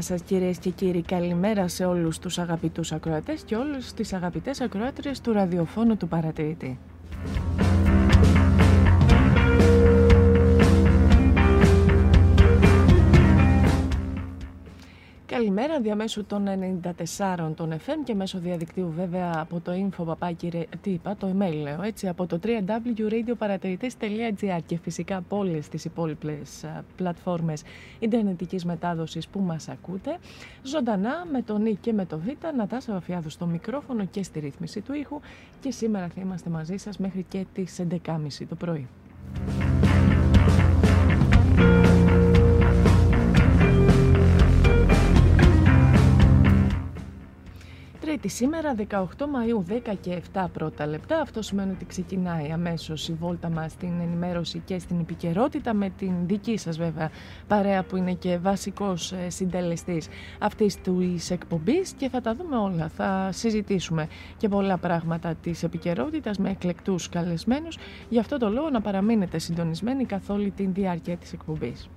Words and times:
Καλημέρα 0.00 0.22
σας 0.22 0.28
κυρίες 0.28 0.58
και 0.58 0.70
κύριοι, 0.70 1.02
καλημέρα 1.02 1.68
σε 1.68 1.84
όλους 1.84 2.18
τους 2.18 2.38
αγαπητούς 2.38 2.92
ακροατές 2.92 3.42
και 3.42 3.56
όλους 3.56 3.92
τις 3.92 4.12
αγαπητές 4.12 4.60
ακροάτριες 4.60 5.20
του 5.20 5.32
ραδιοφώνου 5.32 5.96
του 5.96 6.08
παρατηρητή. 6.08 6.78
Καλημέρα 15.54 15.80
διαμέσου 15.80 16.24
των 16.24 16.46
94 17.18 17.52
των 17.54 17.72
FM 17.72 17.98
και 18.04 18.14
μέσω 18.14 18.38
διαδικτύου 18.38 18.92
βέβαια 18.96 19.32
από 19.36 19.60
το 19.60 19.72
info 19.72 20.04
παπάκι, 20.04 20.66
τι 20.80 20.90
είπα, 20.90 21.16
το 21.16 21.34
email 21.36 21.54
λέω 21.62 21.82
έτσι, 21.82 22.08
από 22.08 22.26
το 22.26 22.40
www.radioparatηρητές.gr 22.42 24.58
και 24.66 24.78
φυσικά 24.82 25.16
από 25.16 25.36
όλες 25.36 25.68
τις 25.68 25.84
υπόλοιπες 25.84 26.64
α, 26.64 26.84
πλατφόρμες 26.96 27.62
ιντερνετικής 27.98 28.64
μετάδοσης 28.64 29.28
που 29.28 29.40
μας 29.40 29.68
ακούτε. 29.68 30.18
Ζωντανά 30.62 31.26
με 31.32 31.42
τον 31.42 31.62
Νί 31.62 31.74
και 31.74 31.92
με 31.92 32.06
το 32.06 32.18
Β, 32.18 32.26
Νατάσα 32.56 32.92
Βαφιάδου 32.92 33.30
στο 33.30 33.46
μικρόφωνο 33.46 34.04
και 34.04 34.22
στη 34.22 34.40
ρύθμιση 34.40 34.80
του 34.80 34.92
ήχου 34.92 35.20
και 35.60 35.70
σήμερα 35.70 36.08
θα 36.08 36.20
είμαστε 36.20 36.50
μαζί 36.50 36.76
σας 36.76 36.98
μέχρι 36.98 37.26
και 37.28 37.46
τις 37.52 37.80
11.30 38.04 38.16
το 38.48 38.54
πρωί. 38.54 38.88
Τρίτη 48.10 48.28
σήμερα, 48.28 48.74
18 48.74 49.04
Μαΐου, 49.04 49.72
10 49.90 49.94
και 50.00 50.22
7 50.34 50.44
πρώτα 50.52 50.86
λεπτά. 50.86 51.20
Αυτό 51.20 51.42
σημαίνει 51.42 51.70
ότι 51.70 51.84
ξεκινάει 51.84 52.50
αμέσως 52.50 53.08
η 53.08 53.12
βόλτα 53.12 53.48
μας 53.48 53.72
στην 53.72 54.00
ενημέρωση 54.00 54.62
και 54.64 54.78
στην 54.78 55.00
επικαιρότητα 55.00 55.74
με 55.74 55.90
την 55.90 56.12
δική 56.26 56.56
σας 56.56 56.76
βέβαια 56.76 57.10
παρέα 57.48 57.82
που 57.82 57.96
είναι 57.96 58.12
και 58.12 58.38
βασικός 58.38 59.12
ε, 59.12 59.30
συντελεστής 59.30 60.08
αυτής 60.38 60.80
του 60.80 61.18
εκπομπής 61.28 61.92
και 61.92 62.08
θα 62.08 62.20
τα 62.20 62.34
δούμε 62.34 62.56
όλα. 62.56 62.88
Θα 62.88 63.28
συζητήσουμε 63.32 64.08
και 64.36 64.48
πολλά 64.48 64.78
πράγματα 64.78 65.34
της 65.34 65.62
επικαιρότητας 65.62 66.38
με 66.38 66.50
εκλεκτούς 66.50 67.08
καλεσμένους. 67.08 67.78
Γι' 68.08 68.18
αυτό 68.18 68.38
το 68.38 68.48
λόγο 68.48 68.70
να 68.70 68.80
παραμείνετε 68.80 69.38
συντονισμένοι 69.38 70.04
καθ' 70.04 70.30
όλη 70.30 70.50
την 70.50 70.72
διάρκεια 70.72 71.16
της 71.16 71.32
εκπομπής. 71.32 71.88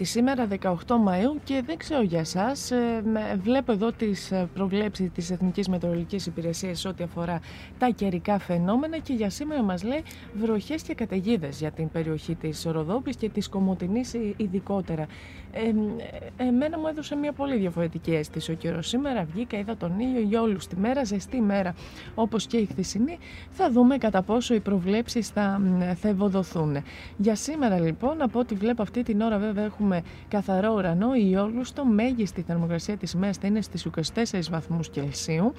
Τρίτη 0.00 0.14
σήμερα 0.14 0.48
18 0.60 0.72
Μαΐου 1.06 1.40
και 1.44 1.62
δεν 1.66 1.76
ξέρω 1.76 2.02
για 2.02 2.18
εσάς, 2.20 2.70
ε, 2.70 3.02
βλέπω 3.42 3.72
εδώ 3.72 3.92
τις 3.92 4.30
ε, 4.30 4.48
προβλέψεις 4.54 5.10
της 5.12 5.30
Εθνικής 5.30 5.68
Μετεωρολογικής 5.68 6.26
Υπηρεσίας 6.26 6.84
ό,τι 6.84 7.02
αφορά 7.02 7.40
τα 7.78 7.88
καιρικά 7.88 8.38
φαινόμενα 8.38 8.98
και 8.98 9.12
για 9.12 9.30
σήμερα 9.30 9.62
μας 9.62 9.82
λέει 9.82 10.02
βροχές 10.34 10.82
και 10.82 10.94
καταιγίδες 10.94 11.58
για 11.58 11.70
την 11.70 11.90
περιοχή 11.90 12.34
της 12.34 12.64
Ροδόπης 12.64 13.16
και 13.16 13.28
της 13.28 13.48
Κομωτινής 13.48 14.14
ειδικότερα. 14.36 15.06
Ε, 15.52 15.72
εμένα 16.44 16.78
μου 16.78 16.86
έδωσε 16.86 17.16
μια 17.16 17.32
πολύ 17.32 17.56
διαφορετική 17.56 18.14
αίσθηση 18.14 18.50
ο 18.50 18.54
καιρός 18.54 18.88
σήμερα, 18.88 19.24
βγήκα, 19.32 19.58
είδα 19.58 19.76
τον 19.76 20.00
ήλιο 20.00 20.20
για 20.20 20.42
όλους 20.42 20.66
τη 20.66 20.76
μέρα, 20.76 21.04
ζεστή 21.04 21.40
μέρα 21.40 21.74
όπως 22.14 22.46
και 22.46 22.56
η 22.56 22.66
χθεσινή, 22.66 23.18
θα 23.50 23.70
δούμε 23.70 23.98
κατά 23.98 24.22
πόσο 24.22 24.54
οι 24.54 24.60
προβλέψεις 24.60 25.28
θα, 25.28 25.60
θα 25.94 26.08
ευοδοθούν. 26.08 26.76
Για 27.16 27.34
σήμερα 27.34 27.78
λοιπόν, 27.80 28.22
από 28.22 28.38
ό,τι 28.38 28.54
βλέπω 28.54 28.82
αυτή 28.82 29.02
την 29.02 29.20
ώρα 29.20 29.38
βέβαια 29.38 29.64
έχουμε 29.64 29.89
καθαρό 30.28 30.74
ουρανό, 30.74 31.14
η 31.14 31.28
Ιόλουστο, 31.32 31.84
μέγιστη 31.84 32.42
θερμοκρασία 32.42 32.96
της 32.96 33.12
ημέρας 33.12 33.36
θα 33.36 33.46
είναι 33.46 33.60
στις 33.60 33.86
24 34.14 34.50
βαθμούς 34.50 34.90
Κελσίου. 34.90 35.52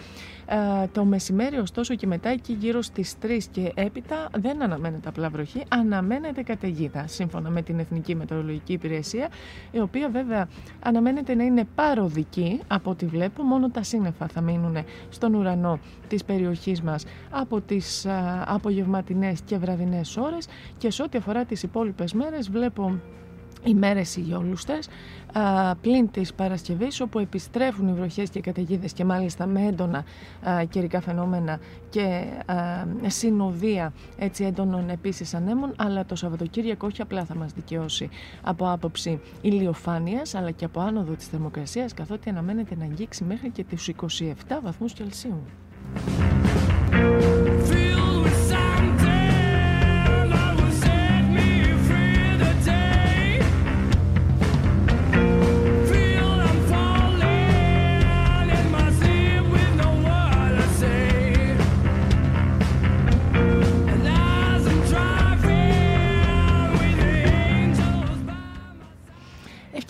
Ε, 0.45 0.87
το 0.91 1.05
μεσημέρι 1.05 1.57
ωστόσο 1.57 1.95
και 1.95 2.07
μετά 2.07 2.29
εκεί 2.29 2.53
γύρω 2.53 2.81
στις 2.81 3.15
3 3.21 3.39
και 3.51 3.71
έπειτα 3.75 4.29
δεν 4.37 4.63
αναμένεται 4.63 5.09
απλά 5.09 5.29
βροχή, 5.29 5.63
αναμένεται 5.67 6.43
καταιγίδα 6.43 7.07
σύμφωνα 7.07 7.49
με 7.49 7.61
την 7.61 7.79
Εθνική 7.79 8.15
Μετεωρολογική 8.15 8.73
Υπηρεσία, 8.73 9.29
η 9.71 9.79
οποία 9.79 10.09
βέβαια 10.09 10.47
αναμένεται 10.79 11.35
να 11.35 11.43
είναι 11.43 11.63
παροδική 11.75 12.59
από 12.67 12.89
ό,τι 12.89 13.05
βλέπω, 13.05 13.43
μόνο 13.43 13.69
τα 13.69 13.83
σύννεφα 13.83 14.27
θα 14.27 14.41
μείνουν 14.41 14.77
στον 15.09 15.33
ουρανό 15.33 15.79
της 16.07 16.23
περιοχής 16.23 16.81
μας 16.81 17.05
από 17.29 17.61
τις 17.61 18.05
α, 18.05 18.43
απογευματινές 18.47 19.41
και 19.45 19.57
βραδινές 19.57 20.17
ώρες 20.17 20.47
και 20.77 20.91
σε 20.91 21.03
ό,τι 21.03 21.17
αφορά 21.17 21.45
τις 21.45 21.63
υπόλοιπες 21.63 22.13
μέρες 22.13 22.49
βλέπω 22.49 22.99
οι 23.63 23.73
μέρες 23.73 24.15
υγιόλουστες 24.15 24.87
πλην 25.81 26.11
της 26.11 26.33
Παρασκευής 26.33 27.01
όπου 27.01 27.19
επιστρέφουν 27.19 27.87
οι 27.87 27.93
βροχές 27.93 28.29
και 28.29 28.37
οι 28.37 28.41
καταιγίδες 28.41 28.93
και 28.93 29.05
μάλιστα 29.05 29.45
με 29.45 29.65
έντονα 29.65 30.03
α, 30.49 30.63
καιρικά 30.63 31.01
φαινόμενα 31.01 31.59
και 31.89 32.23
α, 32.45 32.55
συνοδεία 33.07 33.93
έτσι 34.17 34.43
έντονων 34.43 34.89
επίσης 34.89 35.33
ανέμων 35.33 35.73
αλλά 35.77 36.05
το 36.05 36.15
Σαββατοκύριακο 36.15 36.87
όχι 36.87 37.01
απλά 37.01 37.25
θα 37.25 37.35
μας 37.35 37.53
δικαιώσει 37.53 38.09
από 38.41 38.71
άποψη 38.71 39.19
ηλιοφάνειας 39.41 40.35
αλλά 40.35 40.51
και 40.51 40.65
από 40.65 40.79
άνοδο 40.79 41.13
της 41.13 41.27
θερμοκρασίας 41.27 41.93
καθότι 41.93 42.29
αναμένεται 42.29 42.75
να 42.75 42.83
αγγίξει 42.83 43.23
μέχρι 43.23 43.49
και 43.49 43.63
τους 43.63 43.89
27 43.89 44.59
βαθμούς 44.63 44.93
Κελσίου. 44.93 45.41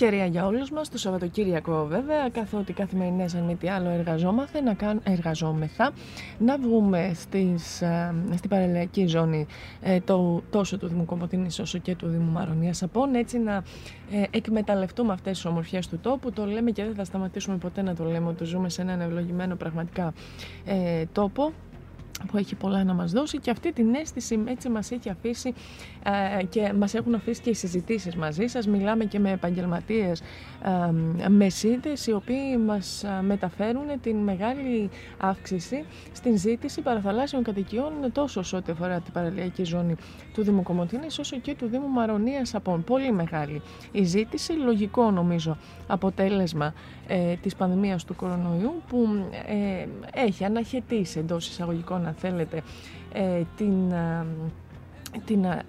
Ευκαιρία 0.03 0.25
για 0.25 0.45
όλους 0.45 0.71
μας 0.71 0.89
το 0.89 0.97
Σαββατοκύριακο 0.97 1.85
βέβαια 1.85 2.29
καθότι 2.29 2.73
καθημερινές 2.73 3.35
αν 3.35 3.43
μη 3.43 3.55
τι 3.55 3.69
άλλο 3.69 3.89
εργαζόμαστε 3.89 4.61
να 4.61 4.73
κάν, 4.73 5.01
εργαζόμεθα 5.03 5.91
να 6.37 6.57
βγούμε 6.57 7.11
στις, 7.15 7.81
ε, 7.81 8.13
στην 8.35 8.49
παραλιακή 8.49 9.05
ζώνη 9.07 9.45
ε, 9.81 9.99
το, 9.99 10.41
τόσο 10.49 10.77
του 10.77 10.87
Δήμου 10.87 11.05
Κομποτίνης 11.05 11.59
όσο 11.59 11.77
και 11.77 11.95
του 11.95 12.07
Δήμου 12.07 12.31
Μαρονίας 12.31 12.83
Απών 12.83 13.15
έτσι 13.15 13.39
να 13.39 13.63
ε, 14.11 14.23
εκμεταλλευτούμε 14.31 15.13
αυτές 15.13 15.31
τις 15.31 15.45
ομορφιές 15.45 15.87
του 15.87 15.99
τόπου. 15.99 16.31
Το 16.31 16.45
λέμε 16.45 16.71
και 16.71 16.83
δεν 16.83 16.95
θα 16.95 17.03
σταματήσουμε 17.03 17.57
ποτέ 17.57 17.81
να 17.81 17.95
το 17.95 18.03
λέμε 18.03 18.27
ότι 18.27 18.43
ζούμε 18.43 18.69
σε 18.69 18.81
έναν 18.81 19.01
ευλογημένο 19.01 19.55
πραγματικά 19.55 20.13
ε, 20.65 21.05
τόπο 21.11 21.51
που 22.27 22.37
έχει 22.37 22.55
πολλά 22.55 22.83
να 22.83 22.93
μας 22.93 23.11
δώσει 23.11 23.37
και 23.37 23.51
αυτή 23.51 23.73
την 23.73 23.93
αίσθηση 23.93 24.43
έτσι 24.45 24.69
μας 24.69 24.91
έχει 24.91 25.09
αφήσει 25.09 25.53
ε, 26.00 26.00
και 26.49 26.73
μας 26.73 26.93
έχουν 26.93 27.13
αφήσει 27.13 27.41
και 27.41 27.49
οι 27.49 27.53
συζητήσεις 27.53 28.15
μαζί 28.15 28.47
σας. 28.47 28.67
Μιλάμε 28.67 29.05
και 29.05 29.19
με 29.19 29.31
επαγγελματίες 29.31 30.21
ε, 31.23 31.29
μεσίδες 31.29 32.07
οι 32.07 32.11
οποίοι 32.11 32.59
μας 32.65 33.03
ε, 33.03 33.21
μεταφέρουν 33.21 33.85
την 34.01 34.15
μεγάλη 34.15 34.89
αύξηση 35.17 35.85
στην 36.11 36.37
ζήτηση 36.37 36.81
παραθαλάσσιων 36.81 37.43
κατοικιών 37.43 37.93
τόσο 38.11 38.43
σε 38.43 38.55
ό,τι 38.55 38.71
αφορά 38.71 38.99
την 38.99 39.13
παραλιακή 39.13 39.63
ζώνη 39.63 39.95
του 40.33 40.43
Δήμου 40.43 40.63
Κομωτίνης 40.63 41.19
όσο 41.19 41.37
και 41.37 41.55
του 41.55 41.67
Δήμου 41.67 41.87
Μαρονίας 41.87 42.55
Απών. 42.55 42.83
Πολύ 42.83 43.11
μεγάλη 43.11 43.61
η 43.91 44.03
ζήτηση, 44.03 44.53
λογικό 44.53 45.11
νομίζω 45.11 45.57
αποτέλεσμα 45.87 46.73
ε, 47.07 47.33
της 47.35 47.55
πανδημίας 47.55 48.03
του 48.03 48.15
κορονοϊού 48.15 48.81
που 48.87 49.07
ε, 49.47 49.85
έχει 50.13 50.43
αναχαιτήσει 50.43 51.19
εντός 51.19 51.47
εισαγωγικών 51.47 52.05
αν 52.05 52.13
θέλετε 52.13 52.61
ε, 53.13 53.41
την 53.57 53.93
την, 55.25 55.43
ε, 55.43 55.63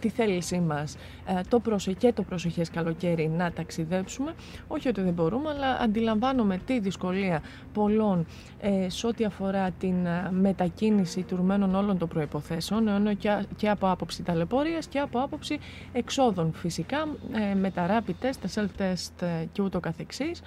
τη 0.00 0.08
θέλησή 0.08 0.58
μας. 0.60 0.96
ε, 1.21 1.21
το 1.48 1.60
προσω... 1.60 1.92
και 1.92 2.12
το 2.12 2.22
προσοχές 2.22 2.70
καλοκαίρι 2.70 3.28
να 3.28 3.52
ταξιδέψουμε. 3.52 4.32
Όχι 4.68 4.88
ότι 4.88 5.00
δεν 5.00 5.12
μπορούμε, 5.12 5.48
αλλά 5.48 5.78
αντιλαμβάνομαι 5.80 6.58
τη 6.66 6.78
δυσκολία 6.80 7.42
πολλών 7.72 8.26
ε, 8.60 8.88
σε 8.88 9.06
ό,τι 9.06 9.24
αφορά 9.24 9.70
την 9.70 10.06
ε, 10.06 10.30
μετακίνηση 10.30 11.22
τουρμένων 11.22 11.74
όλων 11.74 11.98
των 11.98 12.08
προϋποθέσεων, 12.08 12.88
ενώ 12.88 13.14
και, 13.14 13.44
και 13.56 13.68
από 13.68 13.90
άποψη 13.90 14.22
ταλαιπωρίας 14.22 14.86
και 14.86 14.98
από 14.98 15.18
άποψη 15.18 15.58
εξόδων 15.92 16.52
φυσικά, 16.54 17.08
ε, 17.50 17.54
με 17.54 17.70
τα 17.70 17.86
rapid 17.86 18.24
test, 18.24 18.36
τα 18.40 18.48
self-test 18.54 19.22
ε, 19.22 19.44
και 19.52 19.62
ούτω 19.62 19.80
καθεξής, 19.80 20.42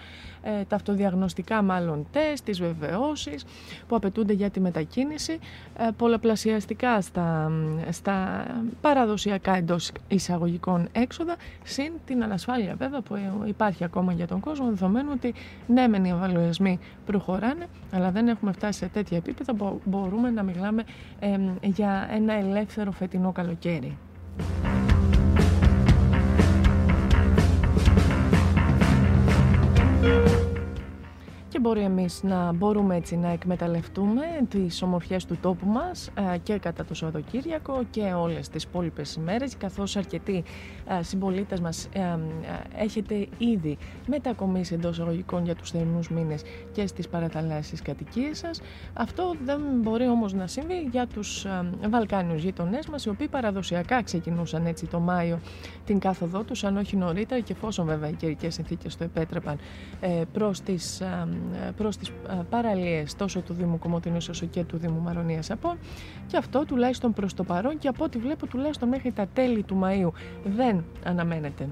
τα 0.67 0.75
αυτοδιαγνωστικά 0.75 1.61
μάλλον 1.61 2.07
τεστ, 2.11 2.45
τις 2.45 2.59
βεβαιώσεις 2.59 3.45
που 3.87 3.95
απαιτούνται 3.95 4.33
για 4.33 4.49
τη 4.49 4.59
μετακίνηση, 4.59 5.39
πολλαπλασιαστικά 5.97 7.01
στα, 7.01 7.51
στα 7.89 8.45
παραδοσιακά 8.81 9.55
εντός 9.55 9.91
εισαγωγικών 10.07 10.64
έξοδα, 10.91 11.35
συν 11.63 11.93
την 12.05 12.23
ανασφάλεια 12.23 12.75
βέβαια 12.75 13.01
που 13.01 13.17
υπάρχει 13.45 13.83
ακόμα 13.83 14.13
για 14.13 14.27
τον 14.27 14.39
κόσμο, 14.39 14.65
δεδομένου 14.65 15.09
ότι 15.13 15.33
ναι, 15.67 15.87
μεν 15.87 16.05
οι 16.05 16.09
εμβαλωιασμοί 16.09 16.79
προχωράνε, 17.05 17.67
αλλά 17.91 18.11
δεν 18.11 18.27
έχουμε 18.27 18.51
φτάσει 18.51 18.79
σε 18.79 18.87
τέτοια 18.87 19.17
επίπεδα 19.17 19.53
που 19.53 19.81
μπορούμε 19.85 20.29
να 20.29 20.43
μιλάμε 20.43 20.83
για 21.61 22.09
ένα 22.11 22.33
ελεύθερο 22.33 22.91
φετινό 22.91 23.31
καλοκαίρι. 23.31 23.97
Και 31.55 31.61
μπορεί 31.61 31.81
εμείς 31.81 32.23
να 32.23 32.51
μπορούμε 32.51 32.95
έτσι 32.95 33.17
να 33.17 33.29
εκμεταλλευτούμε 33.29 34.21
τις 34.49 34.81
ομορφιές 34.81 35.25
του 35.25 35.37
τόπου 35.41 35.67
μας 35.67 36.11
ε, 36.33 36.37
και 36.37 36.57
κατά 36.57 36.85
το 36.85 36.93
Σαββατοκύριακο 36.93 37.83
και 37.89 38.01
όλες 38.01 38.49
τις 38.49 38.63
υπόλοιπες 38.63 39.13
ημέρες 39.13 39.57
καθώς 39.57 39.95
αρκετοί 39.95 40.43
ε, 40.99 41.03
συμπολίτες 41.03 41.59
μας 41.59 41.89
ε, 41.93 42.17
έχετε 42.77 43.27
ήδη 43.37 43.77
μετακομίσει 44.07 44.73
εντός 44.73 44.99
αγωγικών 44.99 45.45
για 45.45 45.55
τους 45.55 45.71
θερινούς 45.71 46.09
μήνες 46.09 46.41
και 46.71 46.87
στις 46.87 47.07
παραθαλάσσιες 47.07 47.81
κατοικίες 47.81 48.37
σας. 48.37 48.61
Αυτό 48.93 49.33
δεν 49.43 49.61
μπορεί 49.81 50.07
όμως 50.07 50.33
να 50.33 50.47
συμβεί 50.47 50.87
για 50.91 51.07
τους 51.07 51.45
Βαλκάνιους 51.89 52.43
γείτονές 52.43 52.87
μας 52.87 53.05
οι 53.05 53.09
οποίοι 53.09 53.27
παραδοσιακά 53.27 54.03
ξεκινούσαν 54.03 54.65
έτσι 54.65 54.85
το 54.85 54.99
Μάιο 54.99 55.39
την 55.85 55.99
κάθοδό 55.99 56.43
τους 56.43 56.63
αν 56.63 56.77
όχι 56.77 56.97
νωρίτερα 56.97 57.41
και 57.41 57.53
εφόσον 57.53 57.85
βέβαια 57.85 58.09
οι 58.09 58.13
καιρικές 58.13 58.53
συνθήκες 58.53 58.97
το 58.97 59.03
επέτρεπαν 59.03 59.57
προς 60.33 60.61
τις 60.61 61.01
προς 61.77 61.97
τις 61.97 62.11
παραλίες 62.49 63.15
τόσο 63.15 63.41
του 63.41 63.53
Δήμου 63.53 63.79
Κομωτινής 63.79 64.29
όσο 64.29 64.45
και 64.45 64.63
του 64.63 64.77
Δήμου 64.77 65.01
Μαρονίας 65.01 65.51
Απών 65.51 65.77
και 66.27 66.37
αυτό 66.37 66.65
τουλάχιστον 66.65 67.13
προς 67.13 67.33
το 67.33 67.43
παρόν 67.43 67.77
και 67.77 67.87
από 67.87 68.03
ό,τι 68.03 68.17
βλέπω 68.17 68.47
τουλάχιστον 68.47 68.89
μέχρι 68.89 69.11
τα 69.11 69.27
τέλη 69.33 69.63
του 69.63 69.79
Μαΐου 69.83 70.11
δεν 70.43 70.85
αναμένεται 71.03 71.67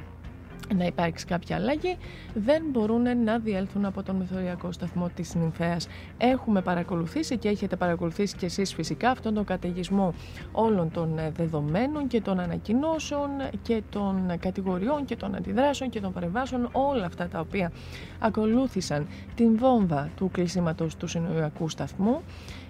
να 0.75 0.86
υπάρξει 0.86 1.25
κάποια 1.25 1.55
αλλαγή, 1.55 1.98
δεν 2.34 2.63
μπορούν 2.72 3.24
να 3.24 3.39
διέλθουν 3.39 3.86
από 3.86 4.03
τον 4.03 4.15
μεθοριακό 4.15 4.72
σταθμό 4.72 5.10
της 5.15 5.36
Νυμφέας. 5.36 5.88
Έχουμε 6.17 6.62
παρακολουθήσει 6.62 7.38
και 7.38 7.50
έχετε 7.50 7.75
παρακολουθήσει 7.75 8.36
και 8.36 8.46
εσείς 8.46 8.74
φυσικά 8.74 9.10
αυτόν 9.10 9.34
τον 9.34 9.43
καταιγισμό 9.43 10.13
όλων 10.51 10.91
των 10.91 11.17
ε, 11.17 11.32
δεδομένων 11.36 12.08
και 12.08 12.22
των 12.22 12.39
ανακοινώσεων 12.39 13.29
και 13.62 13.82
των 13.89 14.39
κατηγοριών 14.39 15.05
και 15.05 15.15
των 15.15 15.36
αντιδράσεων 15.36 15.89
και 15.89 16.01
των 16.01 16.13
παρεμβάσεων, 16.13 16.70
όλα 16.72 17.05
αυτά 17.05 17.27
τα 17.27 17.39
οποία 17.39 17.72
ακολούθησαν 18.20 19.08
την 19.36 19.58
βόμβα 19.58 20.10
του 20.15 20.29
κλεισίματος 20.32 20.96
του 20.96 21.08
συνοιακού 21.08 21.70
σταθμού. 21.70 22.22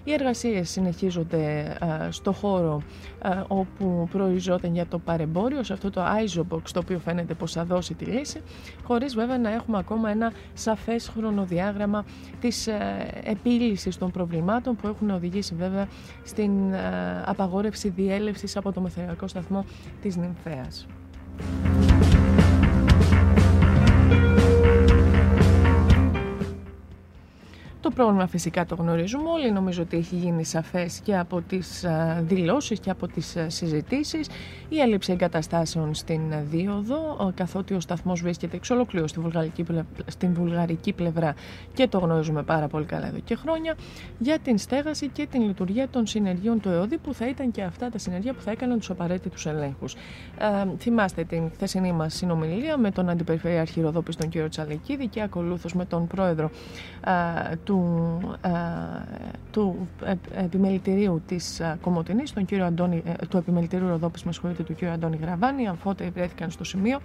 Οι 0.04 0.12
εργασίες 0.12 0.70
συνεχίζονται 0.70 1.76
στο 2.10 2.32
χώρο 2.32 2.82
όπου 3.48 4.08
προοριζόταν 4.10 4.74
για 4.74 4.86
το 4.86 4.98
παρεμπόριο, 4.98 5.62
σε 5.62 5.72
αυτό 5.72 5.90
το 5.90 6.02
Isobox 6.04 6.62
το 6.72 6.78
οποίο 6.78 6.98
φαίνεται 6.98 7.34
πως 7.34 7.52
θα 7.52 7.64
δώσει 7.64 7.94
τη 7.94 8.04
λύση, 8.04 8.40
χωρίς 8.84 9.14
βέβαια 9.14 9.38
να 9.38 9.52
έχουμε 9.52 9.78
ακόμα 9.78 10.10
ένα 10.10 10.32
σαφές 10.54 11.08
χρονοδιάγραμμα 11.08 12.04
της 12.40 12.68
επίλυσης 13.24 13.98
των 13.98 14.10
προβλημάτων 14.10 14.76
που 14.76 14.88
έχουν 14.88 15.10
οδηγήσει 15.10 15.54
βέβαια 15.54 15.88
στην 16.24 16.50
απαγόρευση 17.24 17.88
διέλευσης 17.88 18.56
από 18.56 18.72
το 18.72 18.80
μεθοριακό 18.80 19.28
σταθμό 19.28 19.64
της 20.02 20.16
Νυμφέας. 20.16 20.86
Πρόβλημα 27.90 28.26
φυσικά 28.26 28.66
το 28.66 28.74
γνωρίζουμε 28.74 29.28
όλοι, 29.28 29.52
νομίζω 29.52 29.82
ότι 29.82 29.96
έχει 29.96 30.16
γίνει 30.16 30.44
σαφές 30.44 31.00
και 31.04 31.16
από 31.18 31.40
τις 31.40 31.84
δηλώσεις 32.20 32.80
και 32.80 32.90
από 32.90 33.06
τις 33.06 33.36
συζητήσεις. 33.46 34.28
Η 34.68 34.80
έλλειψη 34.80 35.12
εγκαταστάσεων 35.12 35.94
στην 35.94 36.20
δίωδο, 36.50 37.32
καθότι 37.34 37.74
ο 37.74 37.80
σταθμός 37.80 38.20
βρίσκεται 38.20 38.56
εξ 38.56 38.70
ολοκλήρου 38.70 39.08
στη 39.08 39.20
βουλγαρική, 39.20 39.64
στην 40.06 40.34
βουλγαρική 40.34 40.92
πλευρά 40.92 41.34
και 41.74 41.88
το 41.88 41.98
γνωρίζουμε 41.98 42.42
πάρα 42.42 42.68
πολύ 42.68 42.84
καλά 42.84 43.06
εδώ 43.06 43.18
και 43.18 43.34
χρόνια, 43.34 43.74
για 44.18 44.38
την 44.38 44.58
στέγαση 44.58 45.08
και 45.08 45.26
την 45.30 45.42
λειτουργία 45.42 45.88
των 45.88 46.06
συνεργείων 46.06 46.60
του 46.60 46.68
ΕΟΔΗ 46.68 46.98
που 46.98 47.14
θα 47.14 47.28
ήταν 47.28 47.50
και 47.50 47.62
αυτά 47.62 47.88
τα 47.88 47.98
συνεργεία 47.98 48.34
που 48.34 48.40
θα 48.40 48.50
έκαναν 48.50 48.78
τους 48.78 48.90
απαραίτητους 48.90 49.46
ελέγχους. 49.46 49.94
Ε, 49.94 49.98
θυμάστε 50.78 51.24
την 51.24 51.50
χθεσινή 51.52 51.92
μας 51.92 52.14
συνομιλία 52.14 52.76
με 52.76 52.90
τον 52.90 53.08
Αντιπεριφερειάρχη 53.08 53.80
Ροδόπης 53.80 54.16
τον 54.16 54.28
κύριο 54.28 54.48
Τσαλεκίδη 54.48 55.06
και 55.06 55.22
ακολούθως 55.22 55.74
με 55.74 55.84
τον 55.84 56.06
πρόεδρο 56.06 56.50
του, 57.64 57.73
του 59.50 59.88
επιμελητηρίου 60.34 61.22
της 61.26 61.60
Κομωτινής, 61.80 62.32
τον 62.32 62.44
κύριο 62.44 62.64
Αντώνη, 62.64 63.02
ε, 63.06 63.26
του 63.26 63.36
επιμελητηρίου 63.36 63.88
Ροδόπης, 63.88 64.22
με 64.22 64.54
του 64.64 64.74
κύριο 64.74 64.92
Αντώνη 64.92 65.18
Γραβάνη, 65.22 65.68
αφότε 65.68 66.10
βρέθηκαν 66.14 66.50
στο 66.50 66.64
σημείο. 66.64 67.00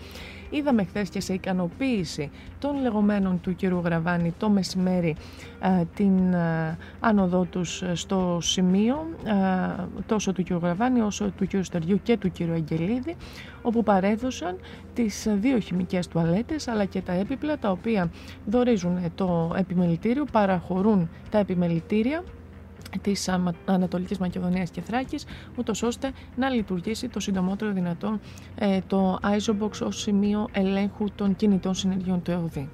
Είδαμε 0.49 0.83
χθες 0.83 1.09
και 1.09 1.21
σε 1.21 1.33
ικανοποίηση 1.33 2.31
των 2.59 2.81
λεγόμενων 2.81 3.41
του 3.41 3.55
κύριου 3.55 3.81
Γραβάνη 3.83 4.33
το 4.38 4.49
μεσημέρι 4.49 5.15
την 5.95 6.35
άνοδό 6.99 7.43
τους 7.43 7.83
στο 7.93 8.38
σημείο 8.41 9.07
τόσο 10.05 10.33
του 10.33 10.43
κύριου 10.43 10.59
Γραβάνη 10.63 11.01
όσο 11.01 11.31
του 11.38 11.47
κύριου 11.47 11.63
Στεριού 11.63 11.99
και 12.03 12.17
του 12.17 12.31
κύριου 12.31 12.53
Αγγελίδη 12.53 13.15
όπου 13.69 13.83
παρέδωσαν 13.83 14.57
τις 14.93 15.27
δύο 15.39 15.59
χημικές 15.59 16.07
τουαλέτες 16.07 16.67
αλλά 16.67 16.85
και 16.85 17.01
τα 17.01 17.11
έπιπλα 17.13 17.57
τα 17.57 17.71
οποία 17.71 18.11
δορίζουν 18.45 19.11
το 19.15 19.53
επιμελητήριο, 19.55 20.25
παραχωρούν 20.31 21.09
τα 21.29 21.38
επιμελητήρια 21.38 22.23
της 23.01 23.29
Ανατολικής 23.65 24.17
Μακεδονίας 24.17 24.69
και 24.69 24.81
Θράκης, 24.81 25.25
ούτως 25.55 25.83
ώστε 25.83 26.11
να 26.35 26.49
λειτουργήσει 26.49 27.07
το 27.07 27.19
συντομότερο 27.19 27.71
δυνατόν 27.71 28.19
ε, 28.55 28.79
το 28.88 29.19
ISOBOX 29.23 29.81
ως 29.83 30.01
σημείο 30.01 30.47
ελέγχου 30.51 31.05
των 31.15 31.35
κινητών 31.35 31.73
συνεργειών 31.73 32.21
του 32.21 32.31
ΕΟΔΗ. 32.31 32.69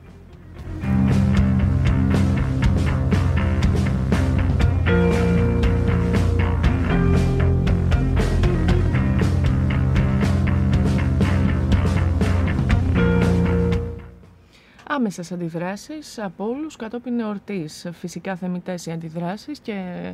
Άμεσες 14.95 15.31
αντιδράσεις 15.31 16.19
από 16.19 16.47
όλους 16.47 16.75
κατόπιν 16.75 17.19
εορτής. 17.19 17.87
Φυσικά 17.91 18.35
θεμητές 18.35 18.85
οι 18.85 18.91
αντιδράσεις 18.91 19.59
και 19.59 20.11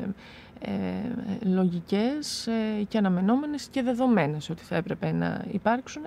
ε, 0.59 0.71
λογικές 1.45 2.47
ε, 2.47 2.83
και 2.87 2.97
αναμενόμενες 2.97 3.67
και 3.67 3.81
δεδομένες 3.81 4.49
ότι 4.49 4.63
θα 4.63 4.75
έπρεπε 4.75 5.11
να 5.11 5.45
υπάρξουν 5.51 6.01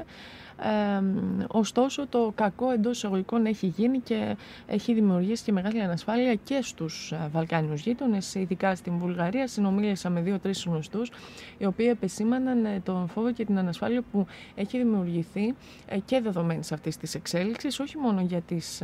ωστόσο 1.46 2.06
το 2.06 2.32
κακό 2.34 2.70
εντός 2.70 2.96
εισαγωγικών 2.96 3.46
έχει 3.46 3.66
γίνει 3.66 3.98
και 3.98 4.36
έχει 4.66 4.94
δημιουργήσει 4.94 5.44
και 5.44 5.52
μεγάλη 5.52 5.80
ανασφάλεια 5.80 6.34
και 6.34 6.60
στους 6.62 7.12
ε, 7.12 7.28
Βαλκάνιους 7.32 7.82
γείτονες, 7.82 8.34
ειδικά 8.34 8.74
στην 8.74 8.98
Βουλγαρία. 8.98 9.46
Συνομίλησα 9.46 10.10
με 10.10 10.20
δύο-τρεις 10.20 10.64
γνωστούς, 10.64 11.10
οι 11.58 11.66
οποίοι 11.66 11.86
επεσήμαναν 11.90 12.64
ε, 12.64 12.80
τον 12.84 13.08
φόβο 13.08 13.32
και 13.32 13.44
την 13.44 13.58
ανασφάλεια 13.58 14.02
που 14.12 14.26
έχει 14.54 14.78
δημιουργηθεί 14.78 15.54
ε, 15.86 15.98
και 15.98 16.20
δεδομένης 16.20 16.72
αυτής 16.72 16.96
της 16.96 17.14
εξέλιξης, 17.14 17.80
όχι 17.80 17.98
μόνο 17.98 18.20
για, 18.20 18.40
τις, 18.40 18.82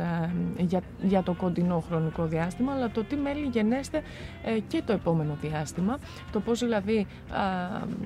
για, 0.57 0.81
για 1.01 1.23
το 1.23 1.33
κοντινό 1.33 1.83
χρονικό 1.87 2.25
διάστημα, 2.25 2.73
αλλά 2.73 2.89
το 2.89 3.03
τι 3.03 3.15
μέλη 3.15 3.49
γενέστε 3.51 4.01
και 4.67 4.81
το 4.85 4.93
επόμενο 4.93 5.37
διάστημα. 5.41 5.99
Το 6.31 6.39
πώς 6.39 6.59
δηλαδή 6.59 7.07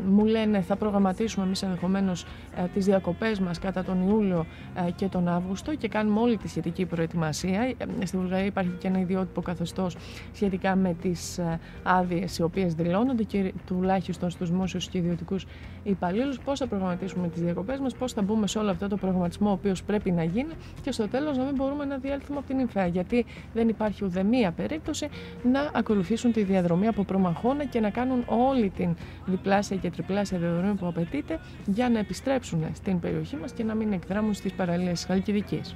μου 0.08 0.26
λένε 0.26 0.62
θα 0.62 0.76
προγραμματίσουμε 0.76 1.46
εμείς 1.46 1.62
ενδεχομένως 1.62 2.26
τις 2.74 2.86
διακοπές 2.86 3.40
μας 3.40 3.55
κατά 3.60 3.84
τον 3.84 4.08
Ιούλιο 4.08 4.46
ε, 4.88 4.92
και 4.92 5.08
τον 5.08 5.28
Αύγουστο 5.28 5.76
και 5.76 5.88
κάνουμε 5.88 6.20
όλη 6.20 6.38
τη 6.38 6.48
σχετική 6.48 6.86
προετοιμασία. 6.86 7.62
Ε, 8.00 8.06
στη 8.06 8.18
Βουλγαρία 8.18 8.46
υπάρχει 8.46 8.72
και 8.80 8.88
ένα 8.88 9.00
ιδιότυπο 9.00 9.42
καθεστώς 9.42 9.98
σχετικά 10.34 10.76
με 10.76 10.96
τις 11.02 11.38
ε, 11.38 11.60
άδειες 11.84 12.38
οι 12.38 12.44
οποίες 12.44 12.74
δηλώνονται 12.74 13.24
και 13.24 13.54
τουλάχιστον 13.66 14.30
στους 14.30 14.50
δημόσιους 14.50 14.88
και 14.88 14.98
ιδιωτικούς 14.98 15.46
υπαλλήλους. 15.84 16.40
Πώς 16.40 16.60
θα 16.60 16.68
προγραμματίσουμε 16.68 17.28
τις 17.28 17.42
διακοπές 17.42 17.80
μας, 17.80 17.96
πώς 17.96 18.14
θα 18.14 18.22
μπούμε 18.22 18.48
σε 18.48 18.58
όλο 18.60 18.70
αυτό 18.70 18.88
το 18.88 18.98
προγραμματισμό 18.98 19.50
ο 19.50 19.52
οποίος 19.52 19.84
πρέπει 19.84 20.12
να 20.12 20.24
γίνει 20.24 20.54
και 20.82 20.92
στο 20.92 21.08
τέλος 21.08 21.38
να 21.38 21.44
μην 21.44 21.56
μπορούμε 21.56 21.86
να 21.86 21.98
διέλθουμε 21.98 22.38
από 22.38 22.48
την 22.48 22.60
Ιμφαία. 22.60 22.88
Γιατί 22.88 23.26
δεν 23.54 23.70
υπάρχει 23.70 24.06
ουδέμια 24.06 24.52
περίπτωση 24.52 25.08
να 25.52 25.72
ακολουθήσουν 25.74 26.32
τη 26.32 26.44
διαδρομή 26.44 26.88
από 26.88 27.04
προμαχώνα 27.04 27.66
και 27.66 27.80
να 27.80 27.90
κάνουν 27.90 28.24
όλη 28.28 28.70
την 28.70 28.96
διπλάσια 29.26 29.78
και 29.78 29.90
τριπλάσια 29.90 30.38
διαδρομή 30.38 30.74
που 30.74 30.88
απαιτείται 30.88 31.40
για 31.66 31.90
να 31.90 32.00
επιστρέψουν 32.00 32.66
στην 32.74 33.00
περιοχή 33.00 33.36
μας 33.36 33.45
και 33.54 33.64
να 33.64 33.76
μην 33.76 33.92
εκδράμουν 33.92 34.34
στις 34.34 34.54
παραλίες 34.54 34.92
της 34.92 35.06
Χαλκιδικής. 35.06 35.76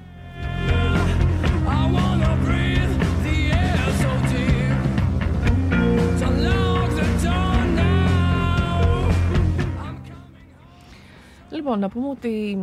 Λοιπόν, 11.52 11.80
να 11.80 11.90
πούμε 11.90 12.10
ότι 12.10 12.58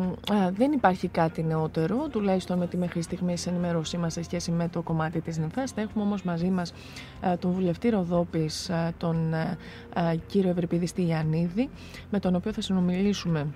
δεν 0.50 0.72
υπάρχει 0.72 1.08
κάτι 1.08 1.42
νεότερο, 1.42 2.08
τουλάχιστον 2.08 2.58
με 2.58 2.66
τη 2.66 2.76
μέχρι 2.76 3.02
στιγμής 3.02 3.46
ενημέρωσή 3.46 3.96
μας 3.96 4.12
σε 4.12 4.22
σχέση 4.22 4.50
με 4.50 4.68
το 4.68 4.82
κομμάτι 4.82 5.20
της 5.20 5.38
νυμφές. 5.38 5.70
Θα 5.70 5.80
έχουμε 5.80 6.04
όμως 6.04 6.22
μαζί 6.22 6.50
μας 6.50 6.72
τον 7.38 7.50
βουλευτή 7.50 7.88
Ροδόπης, 7.88 8.70
τον 8.98 9.34
κύριο 10.26 10.50
Ευρυπηδή 10.50 10.86
Στυλιανίδη, 10.86 11.70
με 12.10 12.18
τον 12.18 12.34
οποίο 12.34 12.52
θα 12.52 12.60
συνομιλήσουμε 12.60 13.46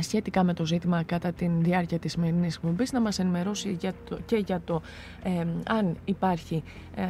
σχετικά 0.00 0.42
με 0.44 0.54
το 0.54 0.66
ζήτημα 0.66 1.02
κατά 1.02 1.32
τη 1.32 1.50
διάρκεια 1.58 1.98
της 1.98 2.12
σημερινής 2.12 2.56
εκπομπής 2.56 2.92
να 2.92 3.00
μας 3.00 3.18
ενημερώσει 3.18 3.76
για 3.80 3.92
το, 4.08 4.18
και 4.26 4.36
για 4.36 4.60
το 4.64 4.82
αν 5.66 5.96
υπάρχει 6.04 6.62
ε, 6.94 7.04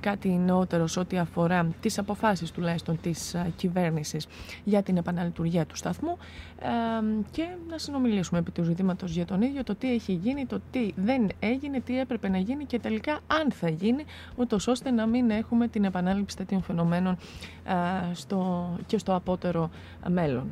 κάτι 0.00 0.28
νεότερο 0.28 0.86
σε 0.86 1.00
ό,τι 1.00 1.18
αφορά 1.18 1.68
τις 1.80 1.98
αποφάσεις 1.98 2.50
τουλάχιστον 2.50 3.00
της 3.00 3.34
ε, 3.34 3.52
κυβέρνησης 3.56 4.26
για 4.64 4.82
την 4.82 4.96
επαναλειτουργία 4.96 5.66
του 5.66 5.76
σταθμού 5.76 6.16
και 7.30 7.46
να 7.68 7.78
συνομιλήσουμε 7.78 8.38
επί 8.38 8.50
του 8.50 8.62
ζητήματος 8.62 9.12
για 9.12 9.24
τον 9.24 9.42
ίδιο 9.42 9.64
το 9.64 9.74
τι 9.74 9.92
έχει 9.92 10.12
γίνει, 10.12 10.46
το 10.46 10.60
τι 10.70 10.92
δεν 10.96 11.28
έγινε, 11.38 11.80
τι 11.80 11.98
έπρεπε 12.00 12.28
να 12.28 12.38
γίνει 12.38 12.64
και 12.64 12.78
τελικά 12.78 13.20
αν 13.26 13.52
θα 13.52 13.68
γίνει 13.68 14.04
ούτως 14.36 14.66
ώστε 14.66 14.90
να 14.90 15.06
μην 15.06 15.30
έχουμε 15.30 15.68
την 15.68 15.84
επανάληψη 15.84 16.36
τέτοιων 16.36 16.62
φαινομένων 16.62 17.16
ε, 17.64 18.14
στο, 18.14 18.70
και 18.86 18.98
στο 18.98 19.14
απότερο 19.14 19.70
μέλλον. 20.08 20.46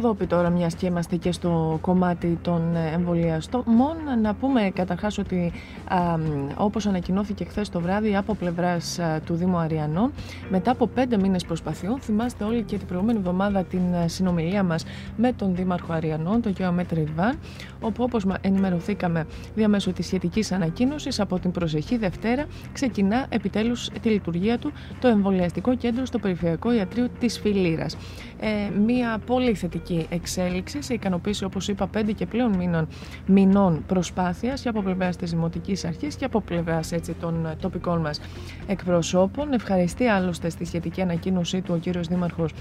Ροδόπη 0.00 0.26
τώρα, 0.26 0.50
μιας 0.50 0.74
και 0.74 0.86
είμαστε 0.86 1.16
και 1.16 1.32
στο 1.32 1.78
κομμάτι 1.80 2.38
των 2.42 2.76
εμβολιαστών. 2.94 3.62
Μόνο 3.66 4.00
να 4.22 4.34
πούμε 4.34 4.70
καταρχάς 4.74 5.18
ότι 5.18 5.52
α, 5.88 5.96
όπως 6.56 6.86
ανακοινώθηκε 6.86 7.44
χθες 7.44 7.68
το 7.68 7.80
βράδυ 7.80 8.16
από 8.16 8.34
πλευράς 8.34 9.00
του 9.24 9.34
Δήμου 9.34 9.56
Αριανών, 9.56 10.12
μετά 10.50 10.70
από 10.70 10.86
πέντε 10.86 11.18
μήνες 11.18 11.44
προσπαθειών, 11.44 12.00
θυμάστε 12.00 12.44
όλοι 12.44 12.62
και 12.62 12.76
την 12.76 12.86
προηγούμενη 12.86 13.18
εβδομάδα 13.18 13.64
την 13.64 13.80
συνομιλία 14.06 14.62
μας 14.62 14.84
με 15.16 15.32
τον 15.32 15.54
Δήμαρχο 15.54 15.92
Αριανών, 15.92 16.42
τον 16.42 16.54
κ. 16.54 16.58
Μέτρη 16.72 17.04
Ριβάν, 17.04 17.38
όπου 17.80 18.02
όπως 18.02 18.26
ενημερωθήκαμε 18.40 19.26
διαμέσου 19.54 19.92
της 19.92 20.06
σχετικής 20.06 20.52
ανακοίνωσης, 20.52 21.20
από 21.20 21.38
την 21.38 21.50
προσεχή 21.50 21.96
Δευτέρα 21.96 22.44
ξεκινά 22.72 23.26
επιτέλους 23.28 23.88
τη 24.02 24.08
λειτουργία 24.08 24.58
του 24.58 24.72
το 25.00 25.08
εμβολιαστικό 25.08 25.76
κέντρο 25.76 26.04
στο 26.04 26.18
Περιφερειακό 26.18 26.72
Ιατρείο 26.72 27.08
της 27.18 27.38
Φιλίρας. 27.38 27.96
ε, 28.40 28.80
μια 28.80 29.20
πολύ 29.26 29.54
θετική 29.54 30.06
εξέλιξη 30.10 30.82
σε 30.82 30.94
ικανοποίηση 30.94 31.44
όπως 31.44 31.68
είπα 31.68 31.86
πέντε 31.86 32.12
και 32.12 32.26
πλέον 32.26 32.56
μήνων, 32.56 32.88
μηνών 33.26 33.84
προσπάθειας 33.86 34.60
και 34.60 34.68
από 34.68 34.82
πλευράς 34.82 35.16
της 35.16 35.30
Δημοτικής 35.30 35.84
Αρχής 35.84 36.14
και 36.16 36.24
από 36.24 36.40
πλευράς 36.40 36.92
έτσι, 36.92 37.14
των 37.20 37.56
τοπικών 37.60 38.00
μας 38.00 38.20
εκπροσώπων. 38.66 39.52
Ευχαριστεί 39.52 40.04
άλλωστε 40.06 40.48
στη 40.50 40.64
σχετική 40.64 41.00
ανακοίνωσή 41.02 41.60
του 41.60 41.74
ο 41.76 41.78
κύριος 41.78 42.06
Δήμαρχος 42.06 42.52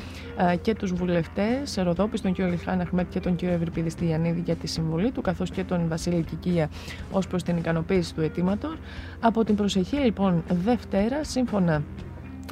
ε, 0.51 0.55
και 0.55 0.75
τους 0.75 0.93
βουλευτές 0.93 1.75
Ροδόπης, 1.77 2.21
τον 2.21 2.33
κύριο 2.33 2.51
Λιχάν 2.51 2.81
Αχμέτ 2.81 3.09
και 3.09 3.19
τον 3.19 3.35
κύριο 3.35 3.53
Ευρυπίδη 3.53 3.89
Στυλιανίδη 3.89 4.41
για 4.45 4.55
τη 4.55 4.67
συμβολή 4.67 5.08
του 5.11 5.21
καθώς 5.21 5.49
και 5.49 5.63
τον 5.63 5.87
Βασίλη 5.87 6.23
Κικία 6.23 6.69
ως 7.11 7.27
προς 7.27 7.43
την 7.43 7.57
ικανοποίηση 7.57 8.13
του 8.13 8.21
αιτήματος. 8.21 8.75
Από 9.19 9.43
την 9.43 9.55
προσεχή 9.55 9.95
λοιπόν 9.95 10.43
Δευτέρα, 10.63 11.23
σύμφωνα 11.23 11.83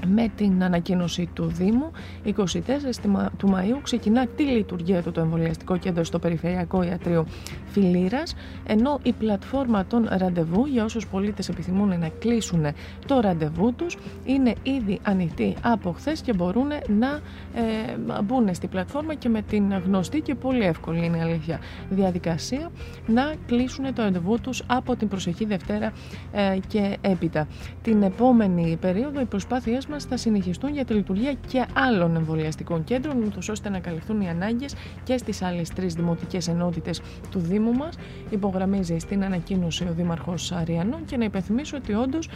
με 0.06 0.32
την 0.36 0.63
ανακοίνωση 0.63 1.30
του 1.34 1.46
Δήμου, 1.46 1.92
24 2.25 2.32
του 3.38 3.50
Μαΐου 3.56 3.80
ξεκινά 3.84 4.27
τη 4.27 4.44
λειτουργία 4.44 5.01
του 5.01 5.12
το 5.12 5.22
εμβολιαστικό 5.22 5.77
κέντρο 5.77 6.04
στο 6.04 6.20
Περιφερειακό 6.20 6.84
Ιατρείο 6.84 7.25
Φιλήρας, 7.66 8.36
ενώ 8.68 9.00
η 9.04 9.12
πλατφόρμα 9.12 9.86
των 9.86 10.08
ραντεβού 10.10 10.66
για 10.66 10.84
όσους 10.84 11.08
πολίτες 11.08 11.50
επιθυμούν 11.50 12.00
να 12.00 12.10
κλείσουν 12.20 12.66
το 13.06 13.20
ραντεβού 13.20 13.74
τους 13.74 13.98
είναι 14.25 14.54
ήδη 14.63 15.00
ανοιχτή 15.04 15.56
από 15.62 15.92
χθες 15.92 16.22
και 16.22 16.34
μπορούν 16.34 16.68
να 17.00 17.20
ε, 17.54 18.22
μπουν 18.24 18.54
στη 18.54 18.68
πλατφόρμα 18.68 19.13
και 19.13 19.30
με 19.30 19.42
την 19.42 19.74
γνωστή 19.86 20.22
και 20.22 20.36
πολύ 20.36 20.63
εύκολη 20.63 21.06
είναι 21.06 21.18
η 21.18 21.22
αλήθεια 21.22 21.60
διαδικασία 21.89 22.72
να 23.08 23.34
κλείσουν 23.48 23.94
το 23.94 24.01
ραντεβού 24.01 24.39
τους 24.42 24.63
από 24.68 24.96
την 24.96 25.08
προσεχή 25.08 25.46
Δευτέρα 25.46 25.94
ε, 26.32 26.58
και 26.68 26.98
έπειτα. 27.01 27.48
Την 27.82 28.04
επόμενη 28.04 28.77
περίοδο 28.82 29.22
οι 29.22 29.25
προσπάθειες 29.25 29.87
μας 29.88 30.03
θα 30.03 30.17
συνεχιστούν 30.17 30.74
για 30.74 30.86
τη 30.86 30.94
λειτουργία 30.94 31.34
και 31.48 31.65
άλλων 31.74 32.15
εμβολιαστικών 32.15 32.84
κέντρων, 32.84 33.24
ούτως 33.24 33.50
ώστε 33.50 33.70
να 33.70 33.79
καλυφθούν 33.79 34.22
οι 34.22 34.29
ανάγκες 34.29 34.75
και 35.03 35.17
στις 35.17 35.41
άλλες 35.41 35.70
τρεις 35.70 35.94
δημοτικές 35.94 36.48
ενότητες 36.48 37.01
του 37.32 37.39
Δήμου 37.39 37.74
μας. 37.74 37.98
Υπογραμμίζει 38.29 38.98
στην 38.98 39.24
ανακοίνωση 39.24 39.84
ο 39.84 39.94
Δήμαρχος 39.94 40.51
Αριανών 40.51 41.06
και 41.06 41.17
να 41.17 41.24
υπενθυμίσω 41.24 41.77
ότι 41.77 41.94
όντως 41.94 42.29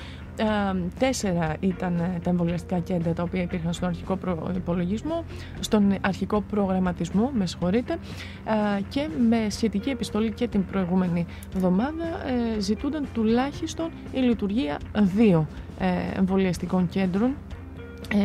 τέσσερα 0.99 1.55
ήταν 1.59 2.19
τα 2.23 2.29
εμβολιαστικά 2.29 2.79
κέντρα 2.79 3.13
τα 3.13 3.23
οποία 3.23 3.41
υπήρχαν 3.41 3.73
στον 3.73 3.87
αρχικό 3.87 4.17
υπολογισμό, 4.55 5.23
στον 5.59 5.95
αρχικό 6.01 6.41
προγραμματισμό, 6.41 7.31
με 7.33 7.45
συγχωρείτε, 7.45 7.97
και 8.89 9.07
με 9.29 9.49
σχετική 9.49 9.89
επιστολή 9.89 10.31
και 10.31 10.47
την 10.47 10.65
προηγούμενη 10.65 11.25
εβδομάδα 11.55 12.05
ε, 12.55 12.59
ζητούνταν 12.59 13.07
τουλάχιστον 13.13 13.89
η 14.11 14.19
λειτουργία 14.19 14.79
δύο 14.95 15.47
ε, 15.49 15.70
εμβολιαστικών 16.15 16.89
κέντρων. 16.89 17.29
ε, 17.29 17.50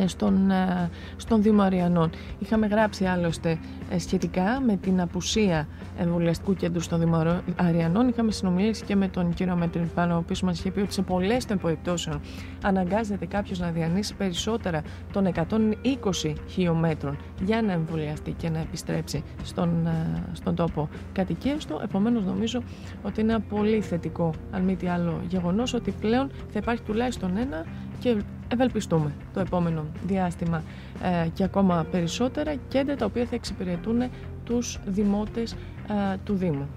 στον, 0.07 0.51
ε, 0.51 0.91
στον 1.17 1.43
Δήμο 1.43 1.63
Αριανών. 1.63 2.11
Είχαμε 2.39 2.67
γράψει 2.67 3.05
άλλωστε 3.05 3.59
σχετικά 3.97 4.61
με 4.67 4.77
την 4.77 5.01
απουσία 5.01 5.69
εμβολιαστικού 5.99 6.55
κέντρου 6.55 6.81
στον 6.81 6.99
Δήμο 6.99 7.41
Αριανών. 7.57 8.09
Είχαμε 8.09 8.31
συνομιλήσει 8.31 8.85
και 8.85 8.97
με 8.97 9.09
τον 9.09 9.35
κύριο 9.35 9.57
Μέτριν 9.57 9.89
πάνω, 9.95 10.15
ο 10.15 10.19
οποίος 10.19 10.43
μας 10.43 10.59
είχε 10.59 10.71
πει 10.71 10.81
ότι 10.81 10.93
σε 10.93 11.03
πολλές 11.03 11.45
των 11.45 11.59
περιπτώσεων 11.59 12.21
αναγκάζεται 12.63 13.27
κάποιος 13.27 13.59
να 13.59 13.71
διανύσει 13.71 14.15
περισσότερα 14.15 14.83
των 15.13 15.33
120 15.35 16.33
χιλιόμετρων 16.49 17.17
για 17.43 17.63
να 17.63 17.73
εμβολιαστεί 17.73 18.33
και 18.33 18.49
να 18.49 18.59
επιστρέψει 18.59 19.25
στον, 19.43 19.89
στον 20.33 20.55
τόπο 20.55 20.89
κατοικία 21.13 21.57
του. 21.69 21.81
Επομένως, 21.83 22.25
νομίζω 22.25 22.63
ότι 23.03 23.21
είναι 23.21 23.33
ένα 23.33 23.41
πολύ 23.41 23.81
θετικό, 23.81 24.31
αν 24.51 24.63
μη 24.63 24.77
τι 24.77 24.87
άλλο, 24.87 25.21
γεγονός 25.29 25.75
ότι 25.75 25.91
πλέον 26.01 26.31
θα 26.53 26.59
υπάρχει 26.59 26.83
τουλάχιστον 26.83 27.37
ένα 27.37 27.65
και 28.01 28.17
ευελπιστούμε 28.49 29.13
το 29.35 29.41
επόμενο 29.41 29.85
διάστημα 30.07 30.63
ε, 31.03 31.29
και 31.29 31.45
ακόμα 31.45 31.87
περισσότερα 31.91 32.55
κέντρα 32.69 32.97
τα 32.97 33.05
οποία 33.05 33.25
θα 33.25 33.35
εξυπηρετούν 33.35 34.03
τους 34.45 34.79
δημότες 34.87 35.53
ε, 35.53 36.17
του 36.25 36.35
Δήμου. 36.35 36.69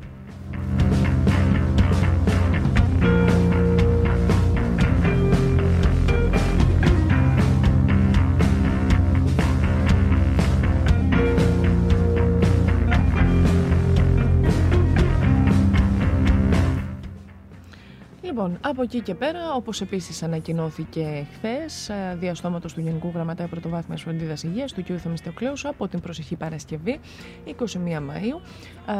Λοιπόν, 18.39 18.57
από 18.61 18.81
εκεί 18.81 19.01
και 19.01 19.15
πέρα, 19.15 19.53
όπως 19.53 19.81
επίσης 19.81 20.23
ανακοινώθηκε 20.23 21.27
χθες, 21.33 21.89
ε, 21.89 22.15
διαστόματος 22.19 22.73
του 22.73 22.79
Γενικού 22.79 23.11
Γραμματέα 23.13 23.47
Πρωτοβάθμιας 23.47 24.01
Φροντίδας 24.01 24.43
Υγείας 24.43 24.73
του 24.73 24.83
κ. 24.83 24.87
Θεμιστοκλέους 24.97 25.65
από 25.65 25.87
την 25.87 25.99
προσεχή 25.99 26.35
Παρασκευή, 26.35 26.99
21 27.45 28.01
Μαου, 28.01 28.41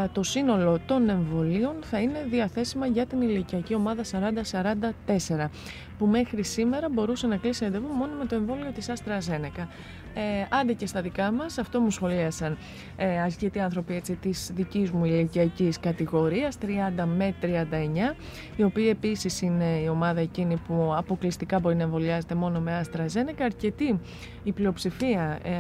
ε, 0.04 0.08
το 0.12 0.23
σύνολο 0.23 0.80
των 0.86 1.10
εμβολίων 1.10 1.75
θα 1.82 1.99
είναι 1.99 2.25
διαθέσιμα 2.30 2.86
για 2.86 3.06
την 3.06 3.21
ηλικιακή 3.21 3.75
ομάδα 3.75 4.04
40-44, 4.04 5.49
που 5.97 6.06
μέχρι 6.06 6.43
σήμερα 6.43 6.89
μπορούσε 6.89 7.28
να 7.28 7.38
κλείσει 7.38 7.63
ραντεβού 7.63 7.88
μόνο 7.88 8.12
με 8.19 8.25
το 8.25 8.36
εμβόλιο 8.36 8.71
της 8.71 8.89
Άστρα 8.89 9.19
Ζένεκα. 9.19 9.67
Ε, 10.13 10.21
άντε 10.49 10.73
και 10.73 10.85
στα 10.85 11.01
δικά 11.01 11.31
μας, 11.31 11.57
αυτό 11.57 11.79
μου 11.79 11.89
σχολίασαν 11.89 12.57
ε, 12.95 13.19
αρκετοί 13.19 13.59
άνθρωποι 13.59 13.95
έτσι, 13.95 14.15
της 14.15 14.51
δικής 14.55 14.91
μου 14.91 15.05
ηλικιακής 15.05 15.79
κατηγορίας, 15.79 16.57
30 16.61 17.05
με 17.17 17.35
39, 17.41 18.15
η 18.55 18.63
οποία 18.63 18.89
επίσης 18.89 19.41
είναι 19.41 19.65
η 19.83 19.87
ομάδα 19.87 20.19
εκείνη 20.19 20.57
που 20.67 20.93
αποκλειστικά 20.95 21.59
μπορεί 21.59 21.75
να 21.75 21.83
εμβολιάζεται 21.83 22.35
μόνο 22.35 22.59
με 22.59 22.75
Άστρα 22.75 23.07
Ζένεκα. 23.07 23.45
Αρκετοί, 23.45 23.99
η 24.43 24.51
πλειοψηφία 24.51 25.39
ε, 25.43 25.53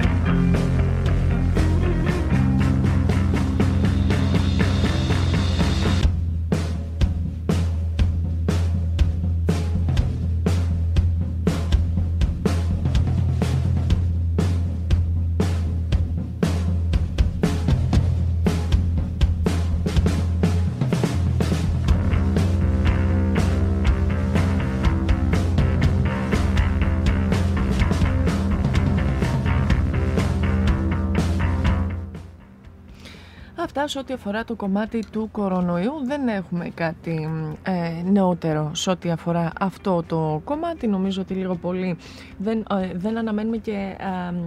Αυτά 33.75 33.87
σε 33.87 33.99
ό,τι 33.99 34.13
αφορά 34.13 34.43
το 34.43 34.55
κομμάτι 34.55 35.03
του 35.11 35.29
κορονοϊού 35.31 35.91
δεν 36.05 36.27
έχουμε 36.27 36.69
κάτι 36.73 37.29
ε, 37.63 38.11
νεότερο 38.11 38.71
σε 38.73 38.89
ό,τι 38.89 39.09
αφορά 39.09 39.51
αυτό 39.59 40.03
το 40.07 40.41
κομμάτι. 40.43 40.87
Νομίζω 40.87 41.21
ότι 41.21 41.33
λίγο 41.33 41.55
πολύ 41.55 41.97
δεν, 42.37 42.65
ε, 42.81 42.91
δεν 42.93 43.17
αναμένουμε 43.17 43.57
και 43.57 43.95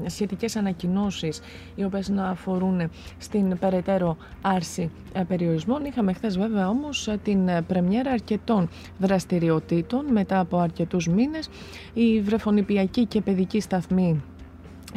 ε, 0.04 0.08
σχετικές 0.08 0.56
ανακοινώσεις 0.56 1.40
οι 1.74 1.84
οποίες 1.84 2.08
να 2.08 2.28
αφορούν 2.28 2.90
στην 3.18 3.58
περαιτέρω 3.58 4.16
άρση 4.42 4.90
ε, 5.12 5.22
περιορισμών. 5.22 5.84
Είχαμε 5.84 6.12
χθες 6.12 6.38
βέβαια 6.38 6.68
όμως 6.68 7.10
την 7.22 7.50
πρεμιέρα 7.66 8.10
αρκετών 8.10 8.68
δραστηριοτήτων 8.98 10.04
μετά 10.12 10.38
από 10.38 10.58
αρκετούς 10.58 11.08
μήνες. 11.08 11.48
Η 11.94 12.20
βρεφονιπιακή 12.20 13.04
και 13.06 13.20
παιδική 13.20 13.60
σταθμή 13.60 14.22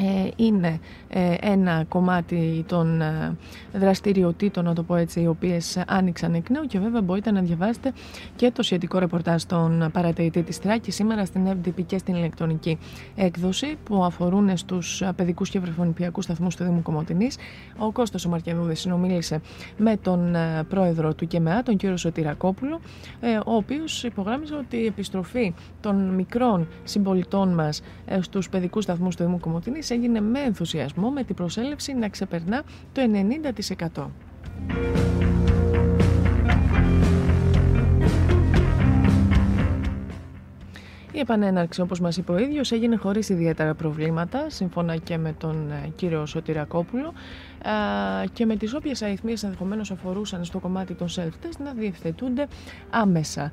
ε, 0.02 0.30
είναι 0.36 0.80
ε, 1.08 1.09
ένα 1.40 1.86
κομμάτι 1.88 2.66
των 2.68 3.02
ε, 3.02 3.36
δραστηριοτήτων, 3.74 4.64
να 4.64 4.74
το 4.74 4.84
πω 4.84 4.96
έτσι, 4.96 5.22
οι 5.22 5.28
οποίες 5.28 5.84
άνοιξαν 5.88 6.34
εκ 6.34 6.50
νέου 6.50 6.66
και 6.66 6.80
βέβαια 6.80 7.02
μπορείτε 7.02 7.32
να 7.32 7.42
διαβάσετε 7.42 7.94
και 8.36 8.52
το 8.52 8.64
σχετικό 8.64 9.00
ρεπορτάζ 9.00 9.44
των 9.44 9.90
παρατηρητή 9.94 10.44
της 10.44 10.60
Τράκη 10.60 10.92
σήμερα 10.92 11.26
στην 11.26 11.48
FDP 11.48 11.84
και 11.86 11.98
στην 11.98 12.16
ηλεκτρονική 12.16 12.78
έκδοση 13.16 13.78
που 13.84 14.04
αφορούν 14.04 14.58
στους 14.58 15.04
παιδικούς 15.16 15.50
και 15.50 15.60
βρεφονιπιακούς 15.60 16.24
σταθμούς 16.24 16.56
του 16.56 16.64
Δήμου 16.64 16.82
Κομωτινής. 16.82 17.38
Ο 17.78 17.92
Κώστας 17.92 18.26
ο 18.26 18.30
Μαρκιανούδης 18.30 18.80
συνομίλησε 18.80 19.42
με 19.78 19.98
τον 19.98 20.36
πρόεδρο 20.70 21.14
του 21.14 21.28
ΚΕΜΕΑ, 21.28 21.64
τον 21.64 21.78
κύριο 21.78 21.98
Σωτηρακόπουλο, 21.98 22.80
ο 23.46 23.56
οποίος 23.56 24.04
υπογράμμιζε 24.04 24.56
ότι 24.56 24.78
η 24.78 24.86
επιστροφή 24.86 25.54
των 25.82 26.14
μικρών 26.14 26.68
συμπολιτών 26.84 27.54
μας 27.54 27.82
στους 28.20 28.50
παιδικούς 28.50 28.84
σταθμούς 28.84 29.16
του 29.16 29.24
Δήμου 29.24 29.40
Κομωτινής 29.40 29.90
έγινε 29.90 30.22
με 30.22 30.40
ενθουσιασμό 30.40 30.99
με 31.08 31.24
την 31.24 31.36
προσέλευση 31.36 31.94
να 31.94 32.10
ξεπερνά 32.10 32.64
το 32.92 33.02
90%. 33.96 34.08
Η 41.12 41.22
επανέναρξη, 41.22 41.82
όπως 41.82 42.00
μας 42.00 42.18
είπε 42.18 42.32
ο 42.32 42.38
ίδιος, 42.38 42.72
έγινε 42.72 42.96
χωρίς 42.96 43.30
ιδιαίτερα 43.30 43.74
προβλήματα, 43.74 44.50
σύμφωνα 44.50 44.96
και 44.96 45.18
με 45.18 45.34
τον 45.38 45.72
ε, 45.72 45.92
κύριο 45.96 46.26
Σωτηρακόπουλο 46.26 47.14
και 48.34 48.46
με 48.46 48.56
τις 48.56 48.74
όποιες 48.74 49.02
αριθμίες 49.02 49.44
ενδεχομένως 49.44 49.92
αφορούσαν 49.92 50.46
στο 50.46 50.60
κομμάτι 50.60 50.94
των 50.94 51.08
self-test 51.08 51.58
να 51.64 51.72
διευθετούνται 51.72 52.48
άμεσα. 52.90 53.52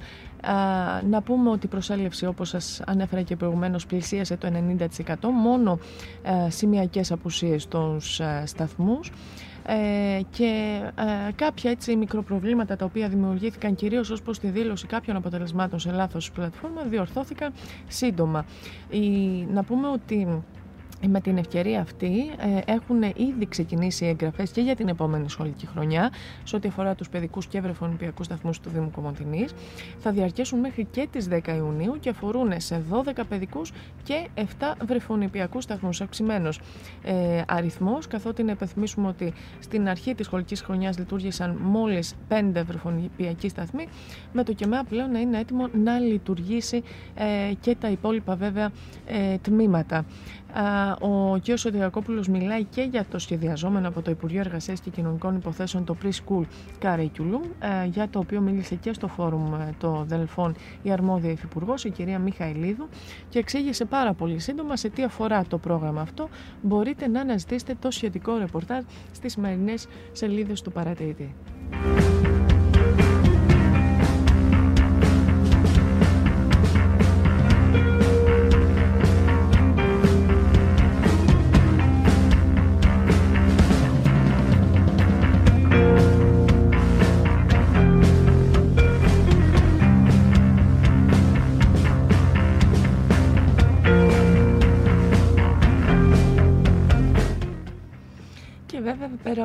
Να 1.09 1.22
πούμε 1.22 1.51
ότι 1.51 1.66
η 1.66 1.68
προσέλευση, 1.68 2.27
όπως 2.27 2.49
σας 2.49 2.81
ανέφερα 2.87 3.22
και 3.22 3.37
προηγουμένως, 3.37 3.87
πλησίασε 3.87 4.37
το 4.37 4.49
90%, 4.49 5.29
μόνο 5.33 5.79
σημειακές 6.49 7.12
απουσίες 7.12 7.62
στους 7.62 8.20
σταθμούς 8.44 9.11
ε, 9.68 10.20
και 10.31 10.81
ε, 10.94 11.33
κάποια 11.33 11.70
έτσι 11.70 11.96
μικροπροβλήματα 11.96 12.77
τα 12.77 12.85
οποία 12.85 13.09
δημιουργήθηκαν 13.09 13.75
κυρίως 13.75 14.11
ως 14.11 14.22
προς 14.22 14.38
τη 14.38 14.49
δήλωση 14.49 14.87
κάποιων 14.87 15.16
αποτελεσμάτων 15.16 15.79
σε 15.79 15.90
λάθος 15.90 16.31
πλατφόρμα 16.31 16.83
διορθώθηκαν 16.83 17.53
σύντομα. 17.88 18.44
Η, 18.90 19.09
να 19.53 19.62
πούμε 19.64 19.88
ότι 19.88 20.42
με 21.09 21.21
την 21.21 21.37
ευκαιρία 21.39 21.81
αυτή 21.81 22.13
ε, 22.67 22.73
έχουν 22.73 23.03
ήδη 23.03 23.47
ξεκινήσει 23.49 24.05
οι 24.05 24.09
εγγραφές 24.09 24.51
και 24.51 24.61
για 24.61 24.77
την 24.77 24.89
επόμενη 24.89 25.31
σχολική 25.31 25.67
χρονιά 25.67 26.11
σε 26.45 26.57
ό,τι 26.57 26.69
αφορά 26.69 26.95
τους 26.95 27.09
παιδικούς 27.09 27.47
και 27.47 27.61
βρεφονιπιακούς 27.61 28.27
σταθμούς 28.27 28.61
του 28.61 28.71
Δήμου 28.71 28.91
Κομωτινή. 28.91 29.47
Θα 29.99 30.11
διαρκέσουν 30.11 30.59
μέχρι 30.59 30.85
και 30.85 31.09
τις 31.11 31.29
10 31.31 31.57
Ιουνίου 31.57 31.97
και 32.01 32.09
αφορούν 32.09 32.53
σε 32.57 32.83
12 32.91 33.21
παιδικούς 33.29 33.73
και 34.03 34.29
7 34.35 34.43
βρεφονιπιακούς 34.87 35.65
σταθμούς. 35.65 36.01
Αυξημένος 36.01 36.61
ε, 37.03 37.43
αριθμός, 37.49 38.07
καθότι 38.07 38.43
να 38.43 38.53
υπενθυμίσουμε 38.53 39.09
ότι 39.09 39.33
στην 39.59 39.89
αρχή 39.89 40.15
της 40.15 40.27
σχολικής 40.27 40.61
χρονιάς 40.61 40.99
λειτουργήσαν 40.99 41.59
μόλις 41.63 42.15
5 42.29 42.63
βρεφονιπιακοί 42.67 43.49
σταθμοί, 43.49 43.89
με 44.33 44.45
το 44.45 44.53
ΚΕΜΕΑ 44.53 44.85
πλέον 44.85 45.11
να 45.11 45.19
είναι 45.19 45.39
έτοιμο 45.39 45.69
να 45.73 45.99
λειτουργήσει 45.99 46.83
ε, 47.15 47.53
και 47.61 47.77
τα 47.81 47.89
υπόλοιπα 47.89 48.35
βέβαια 48.37 48.71
ε, 49.07 49.37
τμήματα. 49.39 50.05
Ο 51.01 51.38
κ. 51.38 51.59
Σωτηρακόπουλο 51.59 52.25
μιλάει 52.31 52.64
και 52.64 52.83
για 52.83 53.05
το 53.11 53.19
σχεδιαζόμενο 53.19 53.88
από 53.88 54.03
το 54.03 54.11
Υπουργείο 54.11 54.40
Εργασίας 54.40 54.81
και 54.81 54.90
Κοινωνικών 54.90 55.37
Υποθέσεων 55.37 55.85
το 55.85 55.97
Preschool 56.03 56.42
Curriculum, 56.83 57.40
για 57.87 58.09
το 58.09 58.19
οποίο 58.19 58.40
μίλησε 58.40 58.75
και 58.75 58.92
στο 58.92 59.09
φόρουμ 59.09 59.55
ε, 59.55 59.75
το 59.79 60.05
Δελφών 60.07 60.55
η 60.83 60.92
αρμόδια 60.92 61.31
υφυπουργός, 61.31 61.85
η 61.85 61.90
κυρία 61.90 62.19
Μιχαηλίδου, 62.19 62.88
και 63.29 63.38
εξήγησε 63.38 63.85
πάρα 63.85 64.12
πολύ 64.12 64.38
σύντομα 64.38 64.77
σε 64.77 64.88
τι 64.88 65.03
αφορά 65.03 65.45
το 65.49 65.59
πρόγραμμα 65.59 66.01
αυτό. 66.01 66.29
Μπορείτε 66.62 67.09
να 67.09 67.21
αναζητήσετε 67.21 67.75
το 67.79 67.90
σχετικό 67.90 68.37
ρεπορτάζ 68.37 68.83
στις 69.12 69.33
σημερινές 69.33 69.87
σελίδες 70.12 70.62
του 70.62 70.73
παρατηρητή. 70.73 71.35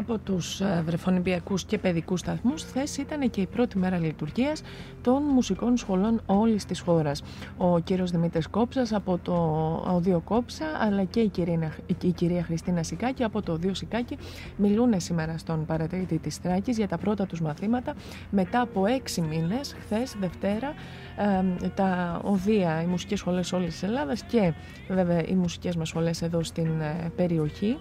Από 0.02 0.18
τους 0.18 0.62
ε, 0.62 0.84
βρεφονιπιακούς 0.86 1.64
και 1.64 1.78
παιδικούς 1.78 2.20
σταθμούς, 2.20 2.64
χθε 2.64 2.84
ήταν 3.00 3.30
και 3.30 3.42
η 3.42 3.46
πρώτη 3.46 3.78
μέρα 3.78 3.98
λειτουργίας 3.98 4.62
των 5.02 5.24
μουσικών 5.24 5.78
σχολών 5.78 6.22
όλης 6.26 6.66
της 6.66 6.80
χώρας. 6.80 7.24
Ο 7.58 7.80
κύριος 7.80 8.12
Δημήτρης 8.12 8.48
Κόψας 8.48 8.94
από 8.94 9.18
το 9.18 9.34
Οδείο 9.88 10.20
Κόψα, 10.20 10.66
αλλά 10.80 11.04
και 11.04 11.20
η 11.20 11.28
κυρία, 11.28 11.76
η 12.04 12.12
κυρία 12.12 12.44
Χριστίνα 12.44 12.84
Σικάκη 12.84 13.24
από 13.24 13.42
το 13.42 13.52
Οδείο 13.52 13.74
Σικάκη 13.74 14.18
μιλούν 14.58 15.00
σήμερα 15.00 15.38
στον 15.38 15.66
παρατηρητή 15.66 16.18
της 16.18 16.42
Τράκης 16.42 16.78
για 16.78 16.88
τα 16.88 16.98
πρώτα 16.98 17.26
τους 17.26 17.42
μαθήματα 17.42 17.94
μετά 18.30 18.62
από 18.62 18.86
έξι 18.86 19.22
μήνες, 19.22 19.76
χθες 19.80 20.16
Δευτέρα, 20.20 20.74
τα 21.76 22.22
οδεία, 22.24 22.82
οι 22.82 22.86
μουσικές 22.86 23.20
σχολές 23.20 23.54
όλης 23.54 23.72
της 23.72 23.84
Ελλάδας 23.84 24.24
και 24.24 24.54
βέβαια 24.88 25.28
οι 25.28 25.34
μουσικές 25.34 25.76
μας 25.76 25.88
σχολές 25.88 26.22
εδώ 26.22 26.44
στην 26.44 26.82
ε, 26.82 27.12
περιοχή. 27.16 27.78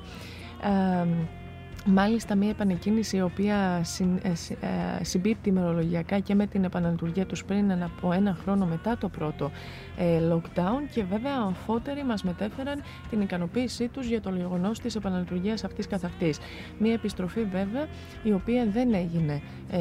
Μάλιστα 1.86 2.34
μια 2.34 2.48
επανεκκίνηση 2.48 3.16
η 3.16 3.22
οποία 3.22 3.80
συν, 3.84 4.16
ε, 4.22 4.28
ε, 4.28 5.04
συμπίπτει 5.04 5.48
ημερολογιακά 5.48 6.18
και 6.18 6.34
με 6.34 6.46
την 6.46 6.64
επαναλειτουργία 6.64 7.26
τους 7.26 7.44
πριν 7.44 7.82
από 7.82 8.12
ένα 8.12 8.36
χρόνο 8.42 8.66
μετά 8.66 8.96
το 8.98 9.08
πρώτο 9.08 9.50
ε, 9.98 10.20
lockdown 10.32 10.88
και 10.92 11.04
βέβαια 11.04 11.36
αμφότεροι 11.36 12.04
μας 12.04 12.22
μετέφεραν 12.22 12.82
την 13.10 13.20
ικανοποίησή 13.20 13.88
τους 13.88 14.06
για 14.06 14.20
το 14.20 14.30
γεγονός 14.30 14.80
της 14.80 14.94
επαναλειτουργίας 14.94 15.64
αυτής 15.64 15.86
καθ' 15.86 16.04
αυτής. 16.04 16.38
Μια 16.78 16.92
επιστροφή 16.92 17.44
βέβαια 17.44 17.86
η 18.22 18.32
οποία 18.32 18.66
δεν 18.72 18.94
έγινε 18.94 19.42
ε, 19.70 19.78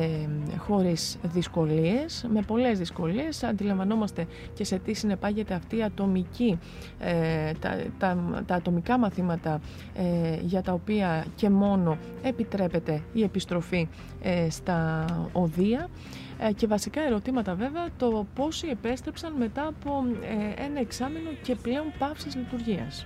χωρίς 0.58 1.18
δυσκολίες, 1.24 2.26
με 2.34 2.42
πολλές 2.42 2.78
δυσκολίες. 2.78 3.44
Αντιλαμβανόμαστε 3.44 4.28
και 4.54 4.64
σε 4.64 4.80
τι 4.80 4.94
συνεπάγεται 4.94 5.54
αυτή 5.54 5.78
η 5.78 5.84
ατομική, 5.84 6.60
ε, 7.00 7.52
τα, 7.60 7.78
τα, 7.98 8.44
τα 8.46 8.56
ατομικά 8.56 8.98
μαθήματα 8.98 9.60
ε, 9.96 10.38
για 10.42 10.62
τα 10.62 10.74
οποία 10.74 11.26
και 11.36 11.50
μόνο 11.50 11.89
επιτρέπεται 12.22 13.02
η 13.14 13.24
επιστροφή 13.24 13.88
ε, 14.22 14.50
στα 14.50 15.06
οδεία. 15.32 15.90
Ε, 16.42 16.52
και 16.54 16.68
βασικά 16.68 17.02
ερωτήματα 17.02 17.56
βέβαια 17.56 17.88
το 17.98 18.26
πόσοι 18.36 18.68
επέστρεψαν 18.68 19.34
μετά 19.38 19.68
από 19.68 20.04
ε, 20.22 20.64
ένα 20.64 20.80
εξάμεινο 20.80 21.30
και 21.44 21.56
πλέον 21.56 21.86
πάυσης 21.98 22.36
λειτουργίας. 22.36 23.06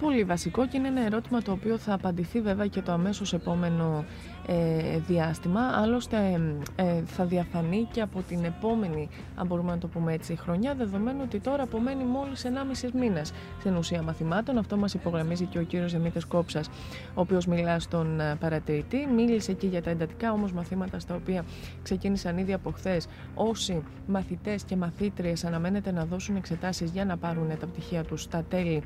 Πολύ 0.00 0.24
βασικό 0.24 0.66
και 0.66 0.76
είναι 0.76 0.88
ένα 0.88 1.04
ερώτημα 1.04 1.42
το 1.42 1.52
οποίο 1.52 1.78
θα 1.78 1.94
απαντηθεί 1.94 2.40
βέβαια 2.40 2.66
και 2.66 2.82
το 2.82 2.92
αμέσως 2.92 3.32
επόμενο 3.32 4.04
ε, 4.46 4.98
διάστημα. 4.98 5.60
Άλλωστε 5.60 6.40
ε, 6.76 7.02
θα 7.06 7.24
διαφανεί 7.24 7.88
και 7.92 8.00
από 8.00 8.22
την 8.28 8.44
επόμενη, 8.44 9.08
αν 9.36 9.46
μπορούμε 9.46 9.70
να 9.70 9.78
το 9.78 9.86
πούμε 9.86 10.12
έτσι, 10.12 10.36
χρονιά, 10.36 10.74
δεδομένου 10.74 11.20
ότι 11.22 11.38
τώρα 11.40 11.62
απομένει 11.62 12.04
μόλις 12.04 12.44
1,5 12.82 12.90
μήνες 12.92 13.32
στην 13.58 13.76
ουσία 13.76 14.02
μαθημάτων. 14.02 14.58
Αυτό 14.58 14.76
μας 14.76 14.94
υπογραμμίζει 14.94 15.44
και 15.44 15.58
ο 15.58 15.62
κύριος 15.62 15.92
Δημήτρης 15.92 16.24
Κόψας, 16.24 16.68
ο 17.14 17.20
οποίος 17.20 17.46
μιλά 17.46 17.78
στον 17.78 18.20
ε, 18.20 18.36
παρατηρητή. 18.40 19.08
Μίλησε 19.14 19.52
και 19.52 19.66
για 19.66 19.82
τα 19.82 19.90
εντατικά 19.90 20.32
όμως 20.32 20.52
μαθήματα 20.52 20.98
στα 20.98 21.14
οποία 21.14 21.44
ξεκίνησαν 21.82 22.38
ήδη 22.38 22.52
από 22.52 22.70
χθες. 22.70 23.06
Όσοι 23.34 23.82
μαθητές 24.06 24.62
και 24.62 24.76
μαθήτριες 24.76 25.44
αναμένεται 25.44 25.92
να 25.92 26.04
δώσουν 26.04 26.36
εξετάσεις 26.36 26.90
για 26.90 27.04
να 27.04 27.16
πάρουν 27.16 27.48
τα 27.60 27.66
πτυχία 27.66 28.04
τους 28.04 28.22
στα 28.22 28.44
τέλη 28.48 28.82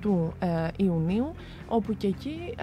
του 0.00 0.32
Ιουνίου, 0.76 1.32
όπου 1.68 1.96
και 1.96 2.06
εκεί 2.06 2.54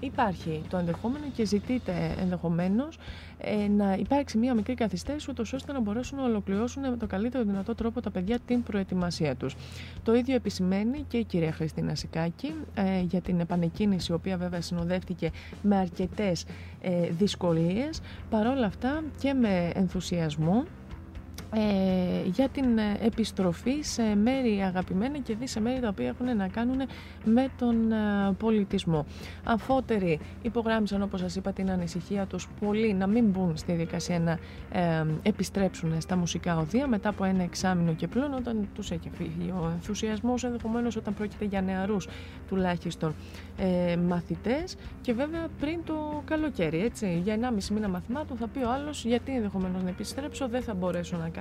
υπάρχει 0.00 0.62
το 0.68 0.76
ενδεχόμενο 0.76 1.24
και 1.34 1.44
ζητείται 1.58 2.14
ενδεχομένως 2.20 2.98
ε, 3.38 3.68
να 3.68 3.92
υπάρξει 3.94 4.38
μια 4.38 4.54
μικρή 4.54 4.74
καθυστέρηση, 4.74 5.30
ούτως 5.30 5.52
ώστε 5.52 5.72
να 5.72 5.80
μπορέσουν 5.80 6.18
να 6.18 6.24
ολοκληρώσουν 6.24 6.90
με 6.90 6.96
το 6.96 7.06
καλύτερο 7.06 7.44
δυνατό 7.44 7.74
τρόπο 7.74 8.00
τα 8.00 8.10
παιδιά 8.10 8.38
την 8.46 8.62
προετοιμασία 8.62 9.36
τους. 9.36 9.56
Το 10.02 10.14
ίδιο 10.14 10.34
επισημαίνει 10.34 11.04
και 11.08 11.16
η 11.16 11.24
κυρία 11.24 11.52
Χριστίνα 11.52 11.94
Σικάκη 11.94 12.54
ε, 12.74 13.00
για 13.00 13.20
την 13.20 13.40
επανεκκίνηση, 13.40 14.12
η 14.12 14.14
οποία 14.14 14.36
βέβαια 14.36 14.60
συνοδεύτηκε 14.60 15.30
με 15.62 15.76
αρκετές 15.76 16.44
ε, 16.80 17.08
δυσκολίες. 17.10 18.00
Παρόλα 18.30 18.66
αυτά 18.66 19.02
και 19.20 19.32
με 19.34 19.70
ενθουσιασμό 19.74 20.64
ε, 21.52 22.28
για 22.28 22.48
την 22.48 22.78
ε, 22.78 22.96
επιστροφή 23.00 23.82
σε 23.82 24.02
μέρη 24.14 24.62
αγαπημένα 24.62 25.18
και 25.18 25.34
δει 25.34 25.46
σε 25.46 25.60
μέρη 25.60 25.80
τα 25.80 25.88
οποία 25.88 26.08
έχουν 26.08 26.36
να 26.36 26.48
κάνουν 26.48 26.80
με 27.24 27.48
τον 27.58 27.92
ε, 27.92 27.96
πολιτισμό. 28.38 29.06
Αφότεροι 29.44 30.20
υπογράμμισαν 30.42 31.02
όπως 31.02 31.20
σας 31.20 31.36
είπα 31.36 31.52
την 31.52 31.70
ανησυχία 31.70 32.26
τους 32.26 32.48
πολύ 32.60 32.92
να 32.92 33.06
μην 33.06 33.24
μπουν 33.24 33.56
στη 33.56 33.72
διαδικασία 33.72 34.20
να 34.20 34.38
επιστρέψουν 35.22 36.00
στα 36.00 36.16
μουσικά 36.16 36.58
οδεία 36.58 36.86
μετά 36.86 37.08
από 37.08 37.24
ένα 37.24 37.42
εξάμεινο 37.42 37.94
και 37.94 38.08
πλέον 38.08 38.34
όταν 38.34 38.68
τους 38.74 38.90
έχει 38.90 39.10
φύγει 39.10 39.50
ο 39.50 39.70
ενθουσιασμός 39.74 40.44
ενδεχομένως 40.44 40.96
όταν 40.96 41.14
πρόκειται 41.14 41.44
για 41.44 41.62
νεαρούς 41.62 42.08
τουλάχιστον 42.48 43.14
ε, 43.58 43.96
μαθητές 43.96 44.76
και 45.00 45.12
βέβαια 45.12 45.46
πριν 45.60 45.80
το 45.84 46.22
καλοκαίρι 46.24 46.82
έτσι 46.84 47.20
για 47.24 47.38
1,5 47.58 47.64
μήνα 47.68 47.88
μαθημάτων 47.88 48.36
θα 48.36 48.46
πει 48.48 48.58
ο 48.58 48.70
άλλος 48.70 49.04
γιατί 49.04 49.34
ενδεχομένως 49.34 49.82
να 49.82 49.88
επιστρέψω 49.88 50.48
δεν 50.48 50.62
θα 50.62 50.74
μπορέσω 50.74 51.16
να 51.16 51.28
κάνω 51.28 51.37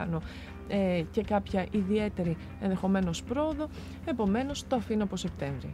ε, 0.67 1.01
και 1.11 1.21
κάποια 1.21 1.65
ιδιαίτερη 1.71 2.37
ενδεχομένως 2.61 3.23
πρόοδο, 3.23 3.67
επομένως 4.05 4.67
το 4.67 4.75
αφήνω 4.75 5.03
από 5.03 5.15
Σεπτέμβρη. 5.15 5.71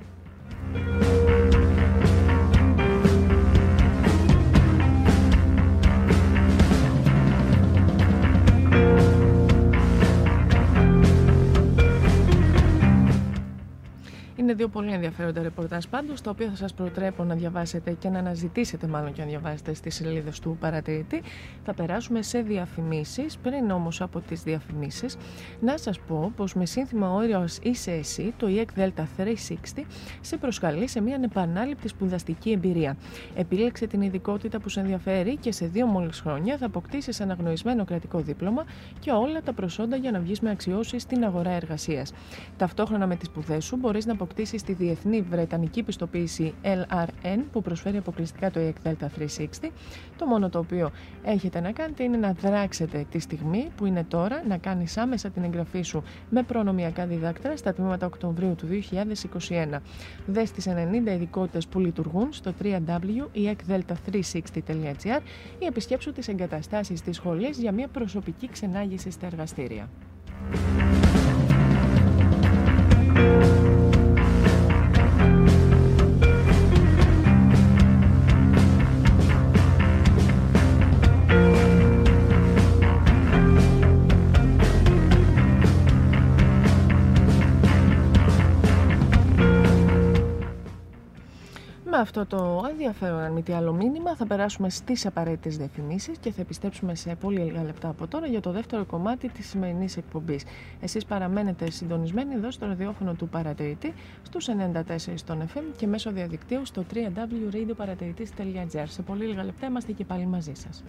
Είναι 14.44 14.54
δύο 14.54 14.68
πολύ 14.68 14.92
ενδιαφέροντα 14.92 15.42
ρεπορτάζ 15.42 15.86
πάντως, 15.86 16.22
τα 16.22 16.30
οποία 16.30 16.50
θα 16.50 16.56
σας 16.56 16.74
προτρέπω 16.74 17.24
να 17.24 17.36
διαβάσετε 17.36 17.92
και 17.92 18.10
να 18.10 18.20
αναζητήσετε 18.20 18.88
μάλλον 18.88 19.14
και 19.14 19.22
να 19.22 19.28
διαβάσετε 19.28 19.74
στις 19.74 19.96
σελίδες 19.96 20.40
του 20.40 20.58
παρατηρητή. 20.60 21.22
Θα 21.66 21.74
περάσουμε 21.74 22.22
σε 22.22 22.40
διαφημίσεις, 22.40 23.38
πριν 23.38 23.72
όμως 23.72 24.02
από 24.02 24.20
τις 24.20 24.44
διαφημίσεις, 24.44 25.18
να 25.60 25.78
σας 25.78 26.00
πω 26.00 26.32
πως 26.36 26.54
με 26.54 26.66
σύνθημα 26.66 27.10
όριος 27.12 27.58
είσαι 27.62 27.92
εσύ, 27.92 28.34
το 28.38 28.48
EEC 28.50 28.80
Delta 28.80 29.04
360 29.18 29.86
σε 30.22 30.38
προσκαλεί 30.38 30.88
σε 30.88 31.02
μια 31.02 31.16
ανεπανάληπτη 31.16 31.88
σπουδαστική 31.88 32.52
εμπειρία. 32.52 32.98
Επίλεξε 33.36 33.88
την 33.88 34.02
ειδικότητα 34.02 34.60
που 34.60 34.70
σε 34.70 34.80
ενδιαφέρει 34.80 35.38
και 35.38 35.52
σε 35.52 35.66
δύο 35.66 35.86
μόλις 35.86 36.20
χρόνια 36.20 36.58
θα 36.58 36.66
αποκτήσεις 36.66 37.22
αναγνωρισμένο 37.22 37.86
κρατικό 37.86 38.20
δίπλωμα 38.20 38.66
και 39.00 39.12
όλα 39.12 39.42
τα 39.42 39.54
προσόντα 39.54 39.96
για 39.96 40.12
να 40.12 40.20
βγεις 40.20 40.40
με 40.40 40.50
αξιώσεις 40.50 41.02
στην 41.02 41.24
αγορά 41.24 41.52
εργασίας. 41.52 42.14
Ταυτόχρονα 42.58 43.08
με 43.08 43.16
τις 43.16 43.28
σπουδές 43.28 43.66
σου 43.66 43.76
μπορείς 43.76 44.06
να 44.06 44.14
αποκτήσει 44.34 44.66
τη 44.66 44.74
διεθνή 44.74 45.22
βρετανική 45.22 45.84
πιστοποίηση 45.84 46.54
LRN 46.64 47.40
που 47.52 47.62
προσφέρει 47.62 47.98
αποκλειστικά 47.98 48.52
το 48.52 48.60
EEC 48.60 48.74
Delta 48.88 49.06
360. 49.20 49.26
Το 50.18 50.26
μόνο 50.26 50.50
το 50.50 50.60
οποίο 50.60 50.92
έχετε 51.24 51.60
να 51.60 51.72
κάνετε 51.72 52.04
είναι 52.04 52.18
να 52.18 52.34
δράξετε 52.34 53.06
τη 53.12 53.20
στιγμή 53.20 53.72
που 53.76 53.86
είναι 53.86 54.04
τώρα 54.04 54.44
να 54.48 54.58
κάνεις 54.58 54.98
άμεσα 54.98 55.30
την 55.30 55.44
εγγραφή 55.44 55.82
σου 55.82 56.04
με 56.30 56.44
προνομιακά 56.44 57.06
διδάκτρα 57.06 57.58
στα 57.58 57.74
τμήματα 57.74 58.06
Οκτωβρίου 58.06 58.56
του 58.56 58.68
2021. 59.50 59.80
Δες 60.26 60.52
τις 60.52 60.68
90 60.68 60.72
ειδικότητες 61.08 61.68
που 61.68 61.80
λειτουργούν 61.80 62.34
στο 62.34 62.54
www.eecdelta360.gr 62.64 65.22
ή 65.60 65.66
επισκέψου 65.66 66.12
τις 66.12 66.28
εγκαταστάσεις 66.28 67.02
της 67.02 67.16
σχολής 67.16 67.58
για 67.58 67.72
μια 67.72 67.88
προσωπική 67.88 68.50
ξενάγηση 68.50 69.12
στα 69.12 69.26
εργαστήρια. 69.26 69.90
Με 73.14 73.63
αυτό 92.04 92.26
το 92.26 92.66
ενδιαφέρον, 92.70 93.20
αν 93.20 93.32
μη 93.32 93.42
τι 93.42 93.54
άλλο 93.54 93.74
μήνυμα, 93.74 94.16
θα 94.16 94.26
περάσουμε 94.26 94.70
στις 94.70 95.06
απαραίτητες 95.06 95.58
διαφημίσεις 95.58 96.18
και 96.18 96.32
θα 96.32 96.42
επιστρέψουμε 96.42 96.96
σε 96.96 97.16
πολύ 97.16 97.40
λίγα 97.40 97.64
λεπτά 97.64 97.90
από 97.90 98.08
τώρα 98.08 98.28
για 98.28 98.42
το 98.42 98.52
δεύτερο 98.52 98.86
κομμάτι 98.86 99.30
της 99.30 99.50
σημερινής 99.50 99.98
εκπομπής. 99.98 100.44
Εσείς 100.82 101.06
παραμένετε 101.06 101.72
συντονισμένοι 101.72 102.34
εδώ 102.34 102.52
στο 102.52 102.66
ραδιόφωνο 102.66 103.14
του 103.14 103.30
Παρατηρητή, 103.30 103.94
στους 104.24 104.48
94 104.48 105.14
στον 105.16 105.42
FM 105.54 105.64
και 105.78 105.88
μέσω 105.88 106.12
διαδικτύου 106.12 106.66
στο 106.66 106.86
www.radioparατηρητή.gr. 106.94 108.86
Σε 108.88 109.02
πολύ 109.02 109.26
λίγα 109.26 109.44
λεπτά 109.44 109.68
είμαστε 109.68 109.92
και 109.92 110.06
πάλι 110.06 110.26
μαζί 110.26 110.54
σας. 110.54 110.84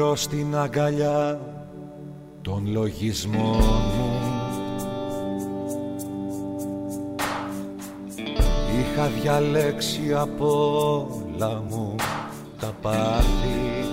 Μικρό 0.00 0.16
στην 0.16 0.56
αγκαλιά 0.56 1.40
των 2.42 2.66
λογισμών 2.66 3.62
μου. 3.96 4.20
Είχα 8.80 9.06
διαλέξει 9.20 10.14
από 10.14 10.48
όλα 11.36 11.62
μου 11.68 11.94
τα 12.60 12.72
πάθη. 12.82 13.84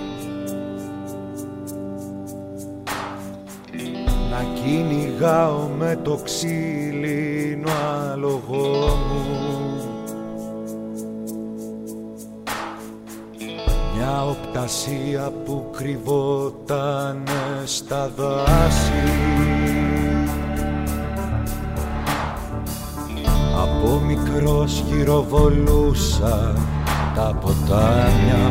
Να 4.30 4.44
κυνηγάω 4.54 5.68
με 5.78 5.98
το 6.02 6.20
ξύλινο 6.24 7.70
άλογο 8.12 8.86
μου 9.08 9.57
Μια 14.10 14.24
οπτασία 14.24 15.32
που 15.44 15.70
κρυβόταν 15.76 17.22
στα 17.64 18.10
δάση. 18.16 18.92
Από 23.62 24.00
μικρός 24.06 24.84
γυροβολούσα 24.86 26.54
τα 27.14 27.38
ποτάμια. 27.40 28.50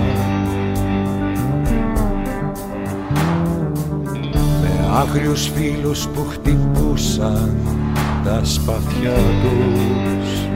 Με 4.61 4.89
άγριους 4.93 5.49
φίλους 5.49 6.07
που 6.07 6.25
χτυπούσαν 6.29 7.57
τα 8.23 8.41
σπαθιά 8.43 9.15
τους 9.41 10.47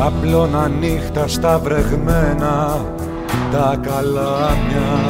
Ξαπλώνα 0.00 0.68
νύχτα 0.68 1.28
στα 1.28 1.58
βρεγμένα 1.58 2.84
τα 3.52 3.78
καλάμια 3.82 5.00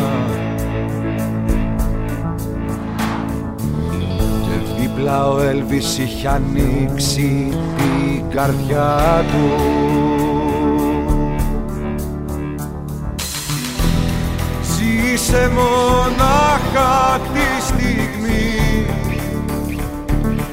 Και 4.43 4.81
δίπλα 4.81 5.29
ο 5.29 5.41
Έλβης 5.41 5.99
είχε 5.99 6.29
ανοίξει 6.29 7.49
την 7.77 8.31
καρδιά 8.31 9.25
του. 9.31 9.63
Ζήσε 14.63 15.51
μονάχα 15.55 17.21
τη 17.33 17.63
στιγμή 17.65 18.87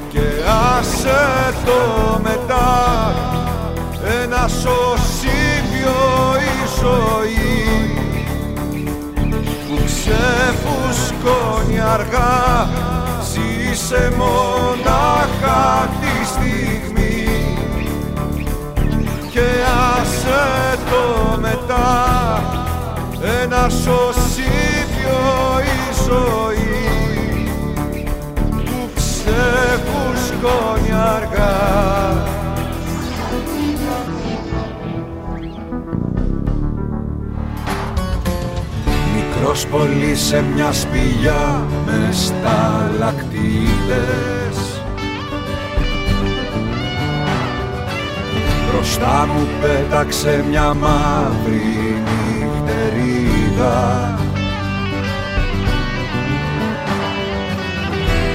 και 0.08 0.26
άσε 0.78 1.54
το 1.64 2.20
μετά 2.22 3.07
ένα 4.08 4.48
σωσίβιο 4.48 5.96
η 6.36 6.66
ζωή 6.80 7.92
που 9.68 9.76
ξεφουσκώνει 9.84 11.80
αργά. 11.80 12.68
Ζήσε 13.32 14.12
μονάχα 14.16 15.88
τη 16.00 16.26
στιγμή 16.26 17.28
και 19.30 19.46
άσε 20.00 20.78
το 20.90 21.38
μετά. 21.40 22.42
Ένα 23.42 23.68
σωσίβιο 23.68 25.18
η 25.62 25.94
ζωή 26.06 27.07
Ως 39.58 39.66
σε 40.12 40.42
μια 40.54 40.72
σπηλιά 40.72 41.66
με 41.86 42.08
σταλακτίδες. 42.12 43.22
Μπροστά 48.70 49.26
μου 49.26 49.48
πέταξε 49.60 50.44
μια 50.48 50.74
μαύρη 50.74 52.02
νυχτερίδα. 52.38 53.78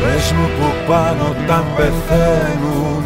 Πες 0.02 0.32
μου 0.32 0.48
που 0.60 0.74
πάνω 0.88 1.36
τα 1.48 1.64
πεθαίνουν 1.76 3.04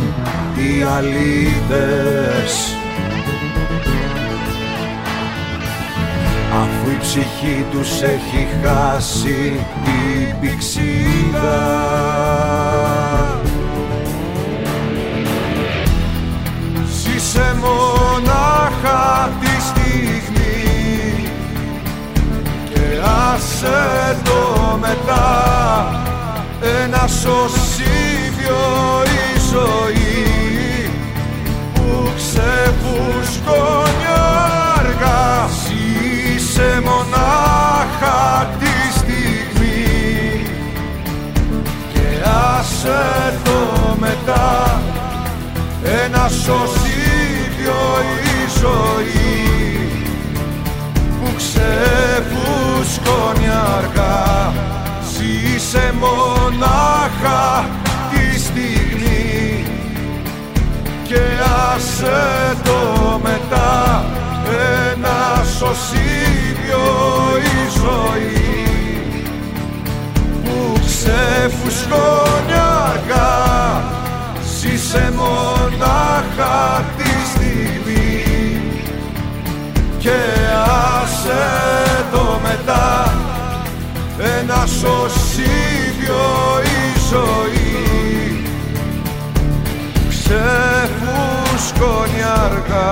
οι 0.55 0.83
αλήτες 0.97 2.76
αφού 6.61 6.89
η 6.91 6.97
ψυχή 7.01 7.65
τους 7.71 8.01
έχει 8.01 8.47
χάσει 8.63 9.65
την 9.83 10.39
πηξίδα. 10.39 11.55
Ζήσε 16.85 17.55
μονάχα 17.59 19.29
τη 19.39 19.61
στιγμή 19.61 21.29
και 22.73 22.81
άσε 23.33 24.17
το 24.23 24.77
μετά. 24.79 25.91
Ένα 26.83 27.07
σωσίδιο 27.07 28.61
η 29.03 29.39
ζωή 29.51 30.89
που 31.73 32.09
ξεφουσκώνει 32.15 34.07
αργά 34.77 35.47
Ζήσε 36.57 36.81
μονάχα 36.83 38.49
τη 38.59 38.75
στιγμή. 38.97 40.45
Και 41.93 42.07
άσε 42.59 43.03
το 43.43 43.59
μετά 43.99 44.81
ένα 46.03 46.25
σωσίδιο 46.27 47.81
η 48.23 48.25
ζωή 48.59 49.37
που 51.21 51.29
ξεφουσκώνει 51.37 53.49
αργά. 53.77 54.53
Ζήσε 55.11 55.85
μονάχα 55.99 57.45
τη 58.09 58.25
στιγμή. 58.39 59.65
Και 61.07 61.21
άσε 61.73 62.21
το 62.63 62.79
μετά 63.23 63.75
ένα 64.49 65.43
σωσίδιο 65.57 66.85
η 67.37 67.59
ζωή 67.79 68.47
που 70.43 70.79
ξεφουσκώνει 70.85 72.57
αργά 72.85 73.83
ζήσε 74.59 75.13
μονάχα 75.15 76.85
τη 76.97 77.09
στιγμή 77.33 78.61
και 79.97 80.19
άσε 81.01 81.47
το 82.11 82.39
μετά. 82.43 83.11
Ένα 84.39 84.65
σωσίδιο 84.65 86.25
η 86.63 86.99
ζωή. 87.09 88.43
Ξεφουσκώνει 90.09 91.36
αργά 92.21 92.87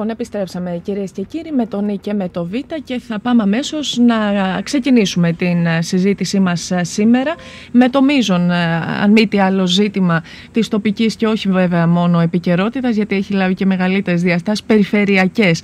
Λοιπόν, 0.00 0.14
επιστρέψαμε 0.14 0.80
κυρίες 0.82 1.10
και 1.10 1.22
κύριοι 1.22 1.52
με 1.52 1.66
τον 1.66 1.88
Ι 1.88 1.98
και 1.98 2.12
με 2.12 2.28
το 2.28 2.44
Β 2.44 2.54
και 2.84 2.98
θα 2.98 3.18
πάμε 3.18 3.42
αμέσως 3.42 3.98
να 3.98 4.16
ξεκινήσουμε 4.62 5.32
την 5.32 5.66
ε, 5.66 5.82
συζήτησή 5.82 6.40
μας 6.40 6.70
ε, 6.70 6.84
σήμερα 6.84 7.34
με 7.72 7.88
το 7.88 8.02
μείζον, 8.02 8.50
ε, 8.50 8.54
αν 9.02 9.10
μη 9.10 9.26
τι 9.28 9.38
άλλο, 9.38 9.66
ζήτημα 9.66 10.22
της 10.52 10.68
τοπικής 10.68 11.16
και 11.16 11.26
όχι 11.26 11.50
βέβαια 11.50 11.86
μόνο 11.86 12.20
επικαιρότητας, 12.20 12.96
γιατί 12.96 13.16
έχει 13.16 13.32
λάβει 13.32 13.54
και 13.54 13.66
μεγαλύτερες 13.66 14.22
διαστάσεις 14.22 14.64
περιφερειακές, 14.64 15.62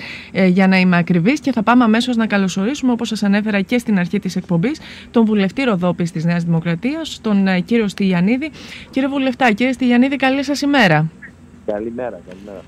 για 0.48 0.66
να 0.66 0.78
είμαι 0.78 0.96
ακριβής. 0.96 1.40
Και 1.40 1.52
θα 1.52 1.62
πάμε 1.62 1.84
αμέσως 1.84 2.16
να 2.16 2.26
καλωσορίσουμε, 2.26 2.92
όπως 2.92 3.08
σας 3.08 3.22
ανέφερα 3.22 3.60
και 3.60 3.78
στην 3.78 3.98
αρχή 3.98 4.18
της 4.18 4.36
εκπομπής, 4.36 4.80
τον 5.10 5.24
βουλευτή 5.24 5.62
Ροδόπη 5.62 6.04
της 6.04 6.24
Νέας 6.24 6.44
Δημοκρατίας, 6.44 7.20
τον 7.22 7.64
κύριο 7.64 7.88
Στυλιανίδη. 7.88 8.50
Κύριε 8.90 9.08
Βουλευτά, 9.08 9.52
κύριε 9.52 9.72
Στυλιανίδη, 9.72 10.16
καλή 10.16 10.44
σας 10.44 10.60
ημέρα. 10.60 11.10
Καλημέρα, 11.66 12.20
καλημέρα. 12.28 12.62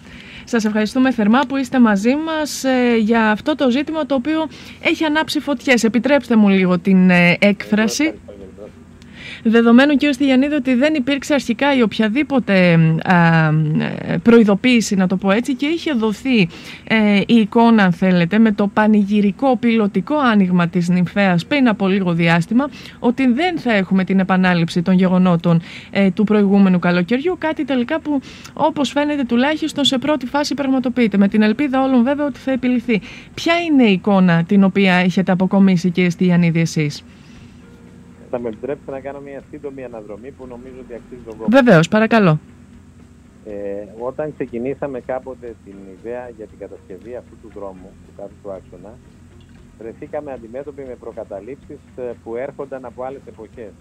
Σας 0.51 0.65
ευχαριστούμε 0.65 1.13
θερμά 1.13 1.41
που 1.49 1.57
είστε 1.57 1.79
μαζί 1.81 2.15
μας 2.17 2.65
ε, 2.65 2.97
για 2.97 3.31
αυτό 3.31 3.55
το 3.55 3.71
ζήτημα 3.71 4.07
το 4.07 4.15
οποίο 4.15 4.49
έχει 4.81 5.05
ανάψει 5.05 5.41
φωτιές. 5.41 5.85
Επιτρέψτε 5.85 6.37
μου 6.37 6.49
λίγο 6.49 6.79
την 6.79 7.11
ε, 7.11 7.37
έκφραση. 7.41 8.15
Δεδομένου 9.43 9.97
κύριο 9.97 10.13
Στυλιανίδη 10.13 10.55
ότι 10.55 10.75
δεν 10.75 10.95
υπήρξε 10.95 11.35
αρχικά 11.35 11.77
η 11.77 11.83
οποιαδήποτε 11.83 12.79
προειδοποίηση 14.23 14.95
να 14.95 15.07
το 15.07 15.17
πω 15.17 15.31
έτσι 15.31 15.55
και 15.55 15.67
είχε 15.67 15.93
δοθεί 15.93 16.49
ε, 16.85 17.21
η 17.27 17.35
εικόνα 17.35 17.83
αν 17.83 17.93
θέλετε 17.93 18.39
με 18.39 18.53
το 18.53 18.67
πανηγυρικό 18.67 19.57
πιλωτικό 19.57 20.17
άνοιγμα 20.17 20.69
της 20.69 20.89
νυμφέας 20.89 21.47
πριν 21.47 21.69
από 21.69 21.89
λίγο 21.89 22.13
διάστημα 22.13 22.69
ότι 22.99 23.27
δεν 23.27 23.59
θα 23.59 23.73
έχουμε 23.73 24.05
την 24.05 24.19
επανάληψη 24.19 24.83
των 24.83 24.95
γεγονότων 24.95 25.61
ε, 25.91 26.11
του 26.11 26.25
προηγούμενου 26.25 26.79
καλοκαιριού 26.79 27.37
κάτι 27.39 27.65
τελικά 27.65 28.01
που 28.01 28.21
όπως 28.53 28.91
φαίνεται 28.91 29.25
τουλάχιστον 29.25 29.85
σε 29.85 29.99
πρώτη 29.99 30.27
φάση 30.27 30.55
πραγματοποιείται 30.55 31.17
με 31.17 31.29
την 31.29 31.43
ελπίδα 31.43 31.83
όλων 31.83 32.03
βέβαια 32.03 32.27
ότι 32.27 32.39
θα 32.39 32.53
επιληθεί. 32.53 33.01
Ποια 33.35 33.55
είναι 33.69 33.83
η 33.85 33.93
εικόνα 33.93 34.45
την 34.45 34.65
οποία 34.65 34.95
έχετε 34.95 35.33
αποκομίσει 35.33 35.91
κύριε 35.91 36.11
Στυλιανίδη 36.11 36.61
εσείς; 36.61 37.05
Θα 38.31 38.39
με 38.39 38.49
επιτρέψετε 38.49 38.91
να 38.91 39.01
κάνω 39.01 39.21
μια 39.21 39.43
σύντομη 39.51 39.85
αναδρομή 39.85 40.31
που 40.31 40.47
νομίζω 40.47 40.75
ότι 40.81 40.95
αξίζει 40.95 41.23
τον 41.25 41.37
κόπο. 41.37 41.51
Βεβαίως, 41.51 41.89
παρακαλώ. 41.89 42.39
Ε, 43.45 43.87
όταν 43.99 44.35
ξεκινήσαμε 44.35 45.01
κάποτε 45.01 45.55
την 45.65 45.75
ιδέα 45.99 46.29
για 46.37 46.47
την 46.47 46.59
κατασκευή 46.59 47.17
αυτού 47.17 47.35
του 47.43 47.51
δρόμου, 47.55 47.91
του 48.07 48.13
κάτω 48.17 48.33
του 48.43 48.53
άξονα, 48.53 48.93
βρεθήκαμε 49.79 50.33
αντιμέτωποι 50.33 50.83
με 50.83 50.95
προκαταλήψεις 50.95 51.79
ε, 51.97 52.13
που 52.25 52.37
έρχονταν 52.37 52.85
από 52.85 53.03
άλλες 53.03 53.21
εποχές. 53.27 53.73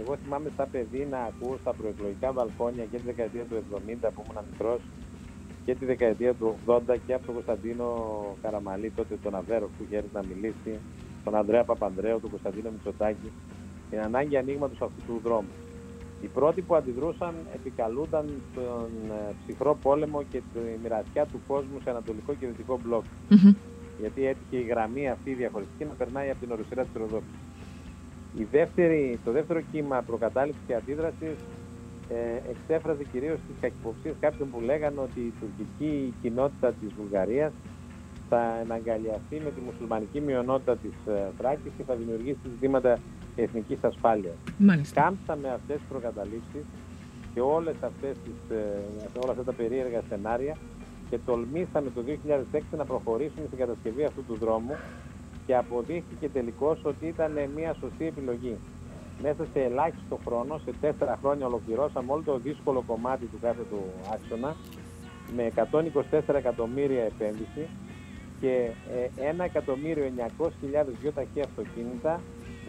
Εγώ 0.00 0.16
θυμάμαι 0.16 0.50
σαν 0.56 0.68
παιδί 0.70 1.06
να 1.10 1.18
ακούω 1.18 1.56
στα 1.60 1.72
προεκλογικά 1.72 2.32
βαλκόνια 2.32 2.84
και 2.90 2.96
τη 2.96 3.02
δεκαετία 3.02 3.42
του 3.42 3.56
70 3.72 3.76
που 4.14 4.22
ήμουν 4.28 4.44
μικρός 4.50 4.80
και 5.64 5.74
τη 5.74 5.84
δεκαετία 5.84 6.34
του 6.34 6.56
80 6.66 6.80
και 7.06 7.14
από 7.14 7.26
τον 7.26 7.34
Κωνσταντίνο 7.34 7.86
Καραμαλή, 8.42 8.90
τότε 8.90 9.14
τον 9.22 9.34
Αβέρο 9.34 9.66
που 9.66 9.84
είχε 9.84 9.96
έρθει 9.96 10.08
να 10.12 10.22
μιλήσει, 10.24 10.78
τον 11.24 11.34
Ανδρέα 11.34 11.64
Παπανδρέου, 11.64 12.20
τον 12.20 12.30
Κωνσταντίνο 12.30 12.70
Μητσοτάκη, 12.70 13.32
την 13.90 14.00
ανάγκη 14.00 14.36
ανοίγματο 14.36 14.84
αυτού 14.84 15.00
του 15.06 15.20
δρόμου. 15.24 15.48
Οι 16.22 16.26
πρώτοι 16.26 16.60
που 16.60 16.74
αντιδρούσαν 16.74 17.34
επικαλούνταν 17.54 18.26
τον 18.54 18.90
ε, 19.10 19.34
ψυχρό 19.44 19.78
πόλεμο 19.82 20.22
και 20.30 20.38
τη 20.38 20.58
μοιρασιά 20.82 21.26
του 21.26 21.40
κόσμου 21.46 21.80
σε 21.82 21.90
ανατολικό 21.90 22.34
και 22.34 22.46
δυτικό 22.46 22.80
μπλοκ. 22.84 23.04
γιατί 24.00 24.26
έτυχε 24.26 24.56
η 24.56 24.62
γραμμή 24.62 25.08
αυτή 25.10 25.30
η 25.30 25.34
διαχωριστική 25.34 25.84
να 25.84 25.94
περνάει 25.94 26.30
από 26.30 26.40
την 26.40 26.50
οροσυρά 26.52 26.82
της 26.82 26.92
Ροδόπης. 26.94 27.38
Η 28.38 28.46
δεύτερη, 28.50 29.18
το 29.24 29.30
δεύτερο 29.32 29.60
κύμα 29.72 30.02
προκατάληψης 30.06 30.62
και 30.66 30.74
αντίδρασης 30.74 31.36
ε, 32.08 32.50
εξέφραζε 32.50 33.04
κυρίως 33.12 33.38
τις 33.46 33.56
κακυποψίες 33.60 34.14
κάποιων 34.20 34.50
που 34.50 34.60
λέγανε 34.60 35.00
ότι 35.00 35.20
η 35.20 35.32
τουρκική 35.40 36.14
κοινότητα 36.22 36.72
της 36.72 36.92
Βουλγαρίας 36.98 37.52
θα 38.32 38.58
εναγκαλιαστεί 38.64 39.36
με 39.44 39.50
τη 39.54 39.60
μουσουλμανική 39.66 40.20
μειονότητα 40.20 40.74
της 40.76 40.96
ε, 41.06 41.30
Θράκης 41.38 41.72
και 41.76 41.84
θα 41.88 41.94
δημιουργήσει 41.94 42.44
ζητήματα 42.54 42.98
εθνικής 43.36 43.78
ασφάλειας. 43.90 44.36
Μάλιστα. 44.58 45.00
Κάμψαμε 45.00 45.48
αυτές 45.58 45.76
τις 45.76 45.88
προκαταλήψεις 45.88 46.64
και 47.34 47.40
όλες 47.40 47.76
αυτές 47.80 48.14
τις, 48.24 48.56
ε, 48.56 49.18
όλα 49.22 49.30
αυτά 49.34 49.44
τα 49.44 49.52
περίεργα 49.52 50.00
σενάρια 50.08 50.56
και 51.10 51.18
τολμήσαμε 51.26 51.90
το 51.96 52.02
2006 52.02 52.76
να 52.76 52.84
προχωρήσουμε 52.84 53.46
στην 53.46 53.58
κατασκευή 53.58 54.04
αυτού 54.04 54.22
του 54.28 54.36
δρόμου 54.42 54.74
και 55.46 55.56
αποδείχθηκε 55.56 56.28
τελικώς 56.28 56.80
ότι 56.84 57.06
ήταν 57.06 57.32
μια 57.56 57.74
σωστή 57.80 58.06
επιλογή. 58.06 58.56
Μέσα 59.22 59.46
σε 59.52 59.60
ελάχιστο 59.68 60.18
χρόνο, 60.26 60.60
σε 60.64 60.72
τέσσερα 60.80 61.18
χρόνια 61.22 61.46
ολοκληρώσαμε 61.46 62.12
όλο 62.12 62.22
το 62.22 62.38
δύσκολο 62.38 62.82
κομμάτι 62.86 63.24
του 63.24 63.38
κάθε 63.40 63.62
του 63.70 63.80
άξονα 64.14 64.56
με 65.36 65.44
124 66.28 66.34
εκατομμύρια 66.34 67.02
επένδυση 67.02 67.64
και 68.42 68.70
1.900.000 70.38 70.86
δυο 71.00 71.12
ταχεία 71.12 71.44
αυτοκίνητα 71.44 72.20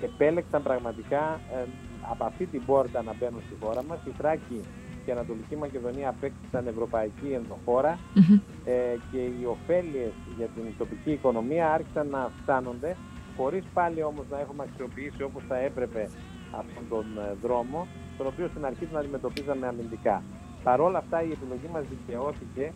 επέλεξαν 0.01 0.63
πραγματικά 0.63 1.39
ε, 1.53 1.67
από 2.11 2.24
αυτή 2.26 2.45
την 2.45 2.65
πόρτα 2.65 3.03
να 3.03 3.13
μπαίνουν 3.19 3.41
στη 3.45 3.55
χώρα 3.61 3.84
μας. 3.84 3.99
Η 4.05 4.11
Θράκη 4.17 4.59
και 5.03 5.09
η 5.09 5.13
Ανατολική 5.13 5.55
Μακεδονία 5.55 6.09
απέκτησαν 6.09 6.67
ευρωπαϊκή 6.67 7.30
ενδοχώρα 7.34 7.99
Μμμ. 8.13 8.39
ε, 8.65 8.74
και 9.11 9.17
οι 9.17 9.45
ωφέλειες 9.45 10.13
για 10.38 10.47
την 10.55 10.63
τοπική 10.78 11.11
οικονομία 11.11 11.71
άρχισαν 11.74 12.07
να 12.07 12.19
αυξάνονται 12.21 12.95
χωρίς 13.38 13.63
πάλι 13.74 14.03
όμως 14.03 14.26
να 14.32 14.39
έχουμε 14.39 14.63
αξιοποιήσει 14.67 15.24
όπως 15.24 15.43
θα 15.47 15.57
έπρεπε 15.57 16.09
αυτόν 16.51 16.84
τον 16.89 17.05
ε, 17.17 17.34
δρόμο 17.41 17.88
τον 18.17 18.28
οποίο 18.28 18.47
στην 18.47 18.65
αρχή 18.65 18.86
τον 18.86 18.97
αντιμετωπίζαμε 18.99 19.67
αμυντικά. 19.67 20.24
Παρ' 20.63 20.80
όλα 20.82 20.97
αυτά 20.97 21.24
η 21.24 21.32
επιλογή 21.32 21.67
μας 21.74 21.84
δικαιώθηκε 21.89 22.71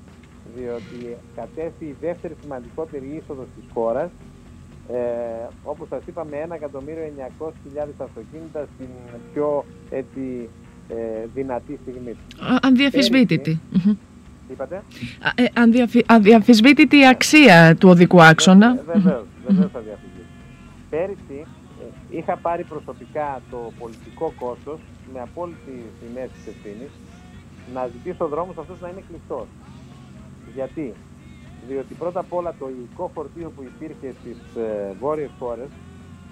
διότι 0.56 1.18
κατέστη 1.36 1.86
η 1.86 1.96
δεύτερη 2.02 2.36
σημαντικότερη 2.42 3.22
είσοδος 3.22 3.46
της 3.56 3.64
χώρας 3.74 4.10
ε, 4.94 4.98
όπως 5.64 5.88
σας 5.88 6.02
είπαμε 6.08 6.48
1.900.000 6.50 7.88
αυτοκίνητα 7.98 8.68
στην 8.76 8.88
πιο 9.34 9.66
έτσι, 9.90 10.50
ε, 10.90 10.96
δυνατή 11.34 11.80
στιγμή. 11.82 12.12
Α, 12.12 12.58
Ανδιαφυσβήτητη. 12.62 13.60
Μμμ. 13.72 13.96
Είπατε; 14.52 14.76
Α, 14.76 14.82
ε, 15.36 15.46
ανδιαφυ- 15.54 16.12
Αδιαφυσβήτητη 16.12 16.98
η 16.98 17.08
αξία 17.08 17.76
του 17.80 17.90
οδικού 17.90 18.22
άξονα. 18.22 18.76
Βεβαίως, 18.86 19.24
βεβαίως 19.48 19.72
θα 19.72 19.80
διαφυγεί. 19.80 20.24
Πέρυσι 20.90 21.46
ε, 21.82 22.18
είχα 22.18 22.36
πάρει 22.38 22.64
προσωπικά 22.64 23.42
το 23.52 23.72
πολιτικό 23.80 24.34
κόστος 24.40 24.80
με 25.14 25.20
απόλυτη 25.20 25.76
συνέση 26.00 26.32
της 26.34 26.48
ευθύνης 26.54 26.90
να 27.74 27.88
ζητήσω 27.88 28.26
ο 28.26 28.28
δρόμος 28.28 28.58
αυτός 28.58 28.80
να 28.82 28.90
είναι 28.90 29.04
κλειστός. 29.10 29.46
Γιατί; 30.54 30.94
Διότι 31.68 31.94
πρώτα 31.94 32.20
απ' 32.20 32.34
όλα 32.34 32.56
το 32.60 32.70
υλικό 32.70 33.12
φορτίο 33.14 33.50
που 33.50 33.64
υπήρχε 33.64 34.16
στις 34.20 34.62
ε, 34.64 34.96
βόρειες 35.00 35.32
χώρες, 35.40 35.70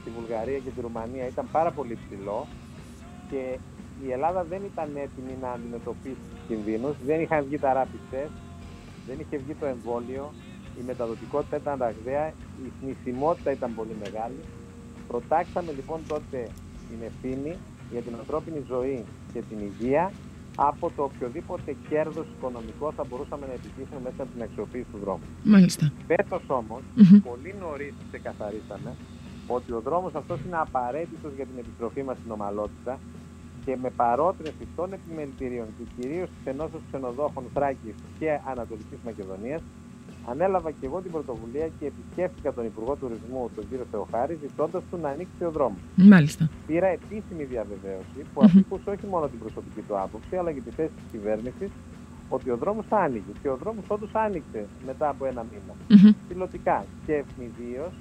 στη 0.02 0.10
Βουλγαρία 0.10 0.60
και 0.60 0.70
τη 0.70 0.82
Ρουμανία 0.82 1.28
ήταν 1.28 1.48
πάρα 1.52 1.72
πολύ 1.72 1.98
ψηλό 2.06 2.48
και 3.30 3.60
η 4.06 4.12
Ελλάδα 4.12 4.44
δεν 4.44 4.62
ήταν 4.72 4.96
έτοιμη 4.96 5.38
να 5.42 5.52
αντιμετωπίσει 5.52 6.24
τους 6.30 6.40
κινδύνους, 6.48 6.96
δεν 7.06 7.22
είχαν 7.22 7.44
βγει 7.46 7.60
τα 7.60 7.74
rapid 7.78 8.14
test, 8.14 8.36
δεν 9.08 9.18
είχε 9.20 9.38
βγει 9.38 9.54
το 9.54 9.66
εμβόλιο, 9.66 10.34
η 10.80 10.84
μεταδοτικότητα 10.86 11.56
ήταν 11.58 11.78
ραγδαία, 11.80 12.28
η 12.66 12.72
θνησιμότητα 12.80 13.52
ήταν 13.52 13.76
πολύ 13.76 13.96
μεγάλη. 14.04 14.40
Προτάξαμε 15.08 15.72
λοιπόν 15.72 16.00
τότε 16.08 16.48
την 16.90 17.00
ευθύνη 17.06 17.58
για 17.92 18.02
την 18.02 18.14
ανθρώπινη 18.16 18.64
ζωή 18.68 19.04
και 19.34 19.42
την 19.42 19.58
υγεία 19.60 20.12
από 20.56 20.92
το 20.96 21.04
οποιοδήποτε 21.04 21.76
κέρδος 21.90 22.26
οικονομικό 22.38 22.92
θα 22.98 23.04
μπορούσαμε 23.10 23.46
να 23.46 23.54
επιτύχουμε 23.54 24.00
μέσα 24.04 24.20
από 24.24 24.32
την 24.32 24.42
αξιοποίηση 24.42 24.86
του 24.92 25.00
δρόμου. 25.04 25.26
Μάλιστα. 25.44 25.92
Φέτος 26.08 26.44
όμως, 26.48 26.82
Μμμ. 26.96 27.20
πολύ 27.30 27.56
νωρίς 27.60 27.94
ξεκαθαρίσαμε 28.10 28.92
ότι 29.48 29.72
ο 29.72 29.80
δρόμος 29.80 30.16
αυτός 30.16 30.40
είναι 30.46 30.58
απαραίτητος 30.58 31.32
για 31.36 31.46
την 31.46 31.58
επιστροφή 31.64 32.04
μας 32.04 32.18
στην 32.20 32.32
ομαλότητα 32.32 33.00
και 33.66 33.78
με 33.82 33.90
παρότρινση 33.90 34.68
των 34.76 34.94
επιμελητηρίων 34.94 35.68
και 35.78 35.84
κυρίως 35.98 36.30
της 36.30 36.46
Ενώσεως 36.52 36.82
Ξενοδόχων 36.88 37.44
Θράκης 37.54 37.96
και 38.20 38.40
Ανατολικής 38.52 39.00
Μακεδονίας 39.06 39.62
ανέλαβα 40.30 40.72
και 40.72 40.86
εγώ 40.86 41.00
την 41.02 41.12
πρωτοβουλία 41.12 41.68
και 41.80 41.86
επισκέφθηκα 41.86 42.54
τον 42.54 42.66
Υπουργό 42.66 42.96
Τουρισμού, 42.96 43.50
τον 43.56 43.70
κύριο 43.70 43.86
Θεοχάρη, 43.92 44.38
ζητώντας 44.42 44.84
του 44.90 44.98
να 45.02 45.10
ανοίξει 45.10 45.44
ο 45.44 45.52
δρόμος. 45.52 45.80
Μάλιστα. 45.96 46.50
Πήρα 46.68 46.88
επίσημη 46.88 47.44
διαβεβαίωση 47.44 48.20
που 48.34 48.40
Μμμ. 48.42 48.46
αφήκουσε 48.46 48.90
όχι 48.90 49.06
μόνο 49.10 49.28
την 49.28 49.40
προσωπική 49.40 49.82
του 49.88 50.00
άποψη, 50.00 50.36
αλλά 50.36 50.52
και 50.52 50.62
τη 50.62 50.70
θέση 50.70 50.92
της 50.96 51.06
κυβέρνησης 51.12 51.70
ότι 52.30 52.50
ο 52.50 52.58
δρόμος 52.58 52.86
θα 52.90 52.98
άνοιγε. 52.98 53.32
Και 53.42 53.50
ο 53.50 53.56
δρόμος 53.56 53.84
όντως 53.88 54.10
άνοιξε 54.14 54.66
μετά 54.86 55.10
από 55.10 55.26
ένα 55.26 55.46
μήνα. 55.52 55.74
Μμμ. 55.90 56.12
Πιλωτικά 56.28 56.86
και 57.06 57.14
ευνηδίως 57.14 57.94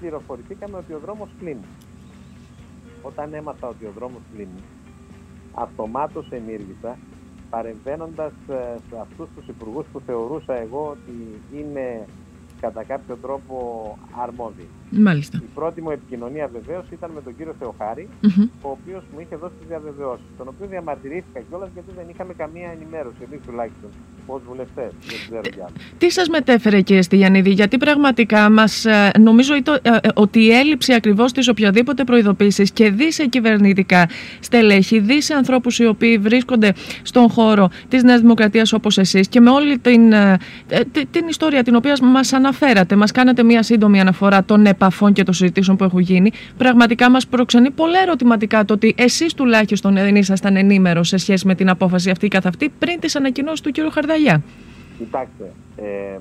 πληροφορηθήκαμε 0.00 0.76
ότι 0.76 0.92
ο 0.92 0.98
δρόμος 0.98 1.28
κλείνει. 1.38 1.66
Όταν 3.02 3.34
έμαθα 3.34 3.68
ότι 3.68 3.84
ο 3.84 3.92
δρόμος 3.96 4.20
κλείνει, 4.34 4.60
αυτομάτως 5.54 6.26
ενήργησα 6.30 6.98
παρεμβαίνοντας 7.50 8.32
ε, 8.48 8.76
σε 8.88 8.96
αυτούς 9.00 9.28
τους 9.34 9.46
υπουργούς 9.48 9.86
που 9.92 10.00
θεωρούσα 10.06 10.54
εγώ 10.54 10.88
ότι 10.88 11.40
είναι 11.52 12.06
κατά 12.60 12.84
κάποιο 12.84 13.16
τρόπο 13.16 13.56
αρμόδιοι. 14.22 14.68
Μάλιστα. 14.90 15.38
Η 15.42 15.48
πρώτη 15.54 15.82
μου 15.82 15.90
επικοινωνία 15.90 16.50
βεβαίως 16.52 16.84
ήταν 16.92 17.10
με 17.14 17.20
τον 17.22 17.36
κύριο 17.36 17.54
Θεοχάρη, 17.60 18.08
Μμμ. 18.20 18.42
ο 18.62 18.68
οποίος 18.76 19.02
μου 19.12 19.18
είχε 19.20 19.36
δώσει 19.36 19.54
τις 19.58 19.68
διαβεβαιώσεις. 19.68 20.26
Τον 20.38 20.46
οποίο 20.48 20.66
διαμαρτυρήθηκα 20.70 21.40
κιόλας 21.48 21.68
γιατί 21.74 21.90
δεν 21.96 22.04
είχαμε 22.12 22.32
καμία 22.36 22.68
ενημέρωση, 22.76 23.16
εμείς 23.26 23.40
τουλάχιστον, 23.46 23.90
ως 24.26 24.40
βουλευτές. 24.48 24.90
Δεν 25.08 25.18
ξέρω 25.28 25.40
για 25.54 25.64
άλλους. 25.66 25.82
Τι 25.98 26.10
σας 26.10 26.28
μετέφερε 26.28 26.80
κύριε 26.80 27.02
Στυλιανίδη, 27.02 27.50
γιατί 27.50 27.76
πραγματικά 27.76 28.50
μας 28.50 28.84
ε, 28.84 29.10
νομίζω 29.18 29.54
ητο- 29.54 29.72
ε, 29.82 29.90
ε, 30.02 30.08
ότι 30.14 30.38
η 30.40 30.50
έλλειψη 30.50 30.92
ακριβώς 30.94 31.32
της 31.32 31.48
οποιαδήποτε 31.48 32.04
προειδοποίησης 32.04 32.70
και 32.70 32.90
δει 32.90 33.12
σε 33.12 33.26
κυβερνητικά 33.26 34.08
στελέχη, 34.40 34.98
δει 34.98 35.20
σε 35.22 35.34
ανθρώπους 35.34 35.78
οι 35.78 35.86
οποίοι 35.86 36.18
βρίσκονται 36.18 36.72
στον 37.02 37.28
χώρο 37.28 37.68
της 37.88 38.02
Νέας 38.02 38.20
Δημοκρατίας 38.20 38.72
όπως 38.72 38.98
εσείς 38.98 39.28
και 39.28 39.40
με 39.40 39.50
όλη 39.50 39.78
την, 39.78 40.12
ε, 40.12 40.38
ε, 40.68 40.80
τη- 40.92 41.06
την 41.06 41.28
ιστορία 41.28 41.62
την 41.62 41.74
οποία 41.74 41.96
μας 42.02 42.32
αναφέρατε, 42.32 42.96
μας 42.96 43.12
κάνατε 43.12 43.42
μια 43.42 43.62
σύντομη 43.62 44.00
αναφορά 44.00 44.44
των 44.44 44.60
επαφών 44.76 45.12
και 45.12 45.22
των 45.22 45.34
συζητήσεων 45.34 45.76
που 45.76 45.84
έχουν 45.84 46.00
γίνει, 46.00 46.30
πραγματικά 46.56 47.10
μας 47.10 47.26
προξενεί 47.26 47.70
πολλά 47.70 48.00
ερωτηματικά 48.00 48.64
το 48.64 48.74
ότι 48.74 48.94
εσείς 48.98 49.34
τουλάχιστον 49.34 49.94
δεν 49.94 50.16
ήσασταν 50.16 50.56
ενήμερος 50.56 51.08
σε 51.08 51.16
σχέση 51.16 51.46
με 51.46 51.54
την 51.54 51.68
απόφαση 51.68 52.10
αυτή 52.10 52.28
καθ' 52.28 52.46
αυτή 52.46 52.68
πριν 52.78 53.00
τις 53.00 53.16
ανακοινώσεις 53.16 53.60
του 53.60 53.70
κ. 53.70 53.92
Χαρδαλιά. 53.92 54.42
Κοιτάξτε, 54.98 55.52
ε, 55.76 56.18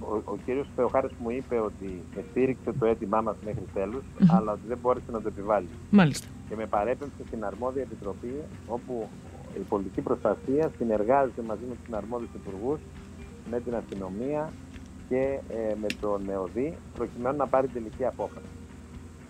ο, 0.00 0.14
ο 0.24 0.36
κύριος 0.44 0.66
Θεοχάρης 0.76 1.10
μου 1.22 1.30
είπε 1.30 1.56
ότι 1.60 2.02
στήριξε 2.30 2.72
το 2.78 2.86
αίτημά 2.86 3.20
μας 3.20 3.36
μέχρι 3.44 3.64
τέλους, 3.74 4.02
Μμμ. 4.18 4.28
αλλά 4.36 4.52
ότι 4.52 4.66
δεν 4.68 4.78
μπόρεσε 4.82 5.10
να 5.12 5.20
το 5.22 5.28
επιβάλλει. 5.28 5.68
Μάλιστα. 5.90 6.26
Και 6.48 6.54
με 6.56 6.66
παρέπεμψε 6.66 7.22
στην 7.26 7.44
αρμόδια 7.44 7.82
επιτροπή, 7.82 8.32
όπου 8.66 9.08
η 9.60 9.64
πολιτική 9.68 10.00
προστασία 10.00 10.70
συνεργάζεται 10.78 11.42
μαζί 11.50 11.64
με 11.68 11.74
τους 11.84 11.94
αρμόδιους 12.00 12.30
υπουργούς, 12.40 12.78
με 13.50 13.60
την 13.60 13.74
αστυνομία 13.80 14.52
και 15.08 15.38
ε, 15.48 15.74
με 15.80 15.86
τον 16.00 16.28
ΕΟΔΗ, 16.30 16.74
προκειμένου 16.94 17.36
να 17.36 17.46
πάρει 17.46 17.66
τελική 17.66 18.04
απόφαση. 18.04 18.46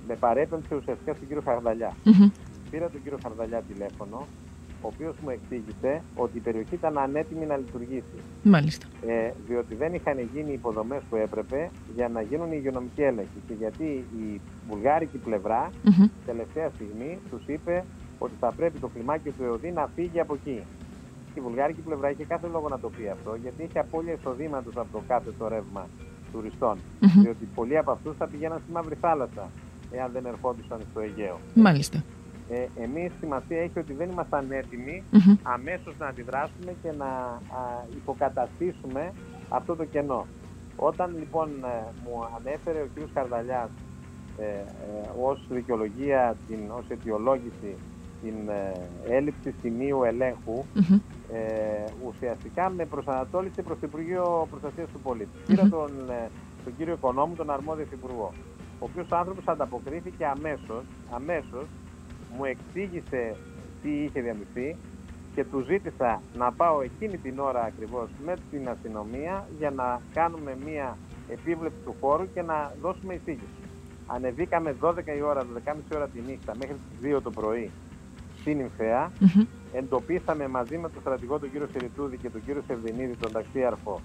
Με 0.09 0.15
παρέπεμψε 0.15 0.75
ουσιαστικά 0.75 1.15
στον 1.15 1.27
κύριο 1.27 1.43
Χαρδαλιά. 1.45 1.93
Μμμ. 2.05 2.31
Πήρα 2.71 2.91
τον 2.91 3.03
κύριο 3.03 3.19
Χαρδαλιά 3.23 3.63
τηλέφωνο, 3.73 4.27
ο 4.83 4.87
οποίος 4.93 5.15
μου 5.23 5.31
εξήγησε 5.31 6.03
ότι 6.15 6.37
η 6.37 6.41
περιοχή 6.41 6.75
ήταν 6.75 6.99
ανέτοιμη 6.99 7.47
να 7.47 7.57
λειτουργήσει. 7.57 8.19
Μάλιστα. 8.43 8.87
Ε, 9.07 9.31
διότι 9.47 9.75
δεν 9.75 9.95
είχαν 9.95 10.19
γίνει 10.35 10.51
οι 10.51 10.53
υποδομές 10.53 11.03
που 11.11 11.17
έπρεπε 11.17 11.71
για 11.95 12.09
να 12.09 12.21
γίνουν 12.23 12.47
οι 12.53 12.57
υγειονομικοί 12.59 13.03
έλεγχοι. 13.03 13.41
Και 13.49 13.55
γιατί 13.59 13.85
η 14.19 14.41
βουλγάρικη 14.69 15.19
πλευρά 15.19 15.71
Μμμ. 15.85 16.07
τελευταία 16.27 16.71
στιγμή 16.75 17.19
τους 17.31 17.43
είπε 17.47 17.85
ότι 18.19 18.33
θα 18.41 18.53
πρέπει 18.53 18.79
το 18.79 18.89
κλιμάκιο 18.89 19.33
του 19.39 19.45
ΕΟΔΗ 19.45 19.71
να 19.71 19.89
φύγει 19.95 20.21
από 20.21 20.35
εκεί. 20.35 20.63
Η 21.39 21.41
βουλγάρικη 21.41 21.81
πλευρά 21.81 22.11
είχε 22.11 22.25
κάθε 22.25 22.47
λόγο 22.53 22.69
να 22.69 22.79
το 22.79 22.89
πει 22.91 23.09
αυτό, 23.09 23.35
γιατί 23.43 23.63
είχε 23.63 23.79
απώλεια 23.79 24.13
εισοδήματο 24.13 24.71
από 24.81 24.93
το 24.93 25.03
κάθε 25.09 25.31
το 25.39 25.49
ρεύμα 25.49 25.87
τουριστών. 26.33 26.79
Μμμ. 27.01 27.23
Διότι 27.23 27.49
πολλοί 27.55 27.77
από 27.79 27.91
αυτούς 27.91 28.17
θα 28.17 28.27
πηγαίναν 28.27 28.59
στη 28.63 28.73
Μαύρη 28.73 28.95
Θάλασσα, 29.01 29.51
εάν 29.91 30.11
δεν 30.13 30.27
ερχόντουσαν 30.27 30.81
στο 30.91 31.01
Αιγαίο. 31.01 31.39
Μάλιστα. 31.55 32.05
Ε, 32.51 32.67
Εμείς 32.83 33.13
σημασία 33.21 33.59
έχει 33.63 33.79
ότι 33.79 33.93
δεν 33.93 34.11
ήμασταν 34.11 34.47
έτοιμοι 34.51 35.03
Μμμ. 35.11 35.37
αμέσως 35.43 35.95
να 35.99 36.07
αντιδράσουμε 36.07 36.75
και 36.83 36.93
να 36.99 37.07
α, 37.07 37.41
υποκαταστήσουμε 37.97 39.13
αυτό 39.49 39.77
το 39.77 39.85
κενό. 39.85 40.27
Όταν 40.77 41.17
λοιπόν 41.19 41.49
ε, 41.65 41.85
μου 42.05 42.15
ανέφερε 42.37 42.79
ο 42.81 42.89
κ. 42.95 42.99
Καρδαλιάς 43.15 43.71
ε, 44.39 44.45
ε, 44.45 44.65
ως 45.23 45.47
δικαιολογία, 45.51 46.37
την, 46.49 46.59
ως 46.79 46.85
αιτιολόγηση 46.89 47.75
την 48.23 48.49
ε, 48.49 48.73
έλλειψη 49.15 49.55
σημείου 49.61 50.03
ελέγχου, 50.03 50.65
Μμμ. 50.75 50.99
Ε, 51.33 51.85
ουσιαστικά 52.07 52.71
με 52.71 52.85
προσανατόλισε 52.85 53.63
προς 53.63 53.79
το 53.79 53.87
Υπουργείο 53.87 54.47
Προστασίας 54.51 54.89
του 54.93 55.01
Πολίτη. 55.01 55.39
Πήρα 55.47 55.69
τον 55.69 56.11
ε, 56.11 56.31
τον 56.65 56.77
κύριο 56.77 56.95
Οικονόμου, 56.95 57.35
τον 57.35 57.51
αρμόδιο 57.51 57.87
υπουργό. 57.93 58.33
Ο 58.79 58.85
οποίος 58.85 59.13
άνθρωπος 59.13 59.45
ανταποκρίθηκε 59.47 60.27
αμέσως, 60.27 60.85
αμέσως, 61.11 61.67
μου 62.37 62.45
εξήγησε 62.45 63.37
τι 63.83 63.91
είχε 63.91 64.21
διαμειφθεί 64.21 64.77
και 65.35 65.45
του 65.45 65.61
ζήτησα 65.61 66.23
να 66.37 66.53
πάω 66.53 66.81
εκείνη 66.81 67.17
την 67.17 67.39
ώρα 67.39 67.63
ακριβώς 67.63 68.09
με 68.25 68.35
την 68.51 68.69
αστυνομία 68.69 69.49
για 69.59 69.71
να 69.71 70.01
κάνουμε 70.15 70.57
μία 70.65 70.97
επίβλεψη 71.29 71.79
του 71.85 71.95
χώρου 72.01 72.33
και 72.35 72.43
να 72.43 72.73
δώσουμε 72.83 73.15
εισήγηση. 73.15 73.63
Ανεβήκαμε 74.07 74.77
12 74.81 74.95
η 75.19 75.23
ώρα, 75.23 75.43
12.30 75.43 75.75
ώρα 75.95 76.09
τη 76.09 76.21
νύχτα 76.21 76.53
μέχρι 76.59 76.77
τις 76.77 77.17
2 77.17 77.23
το 77.23 77.31
πρωί 77.31 77.71
στην 78.41 78.61
Ιμφαία. 78.61 79.13
Εντοπίσαμε 79.73 80.49
μαζί 80.49 80.79
με 80.79 80.89
τον 80.89 81.01
στρατηγό 81.01 81.39
τον 81.39 81.51
κύριο 81.51 81.69
Σιριτούδη 81.73 82.17
και 82.17 82.31
τον 82.31 82.45
κύριο 82.45 82.63
Σεβδινίδη, 82.67 83.17
τον 83.17 83.33
ταξίαρχο, 83.33 84.01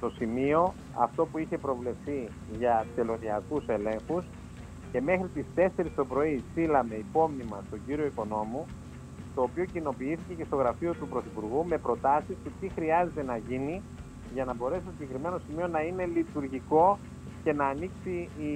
το 0.00 0.10
σημείο, 0.10 0.74
αυτό 0.94 1.26
που 1.26 1.38
είχε 1.38 1.58
προβλεφθεί 1.58 2.28
για 2.58 2.86
τελωνιακούς 2.94 3.66
ελέγχους 3.66 4.24
και 4.92 5.00
μέχρι 5.00 5.28
τις 5.28 5.44
4 5.56 5.86
το 5.96 6.04
πρωί 6.04 6.42
στείλαμε 6.50 6.94
υπόμνημα 6.94 7.62
στον 7.66 7.80
κύριο 7.86 8.06
Οικονόμου 8.06 8.66
το 9.34 9.42
οποίο 9.42 9.64
κοινοποιήθηκε 9.64 10.34
και 10.34 10.44
στο 10.44 10.56
γραφείο 10.56 10.94
του 10.94 11.08
Πρωθυπουργού 11.08 11.64
με 11.68 11.78
προτάσεις 11.78 12.36
του 12.44 12.50
τι 12.60 12.68
χρειάζεται 12.68 13.22
να 13.22 13.36
γίνει 13.36 13.82
για 14.34 14.44
να 14.44 14.54
μπορέσει 14.54 14.82
το 14.84 14.90
συγκεκριμένο 14.98 15.38
σημείο 15.48 15.66
να 15.66 15.80
είναι 15.80 16.06
λειτουργικό 16.06 16.98
και 17.44 17.52
να 17.52 17.66
ανοίξει 17.66 18.28
η 18.40 18.52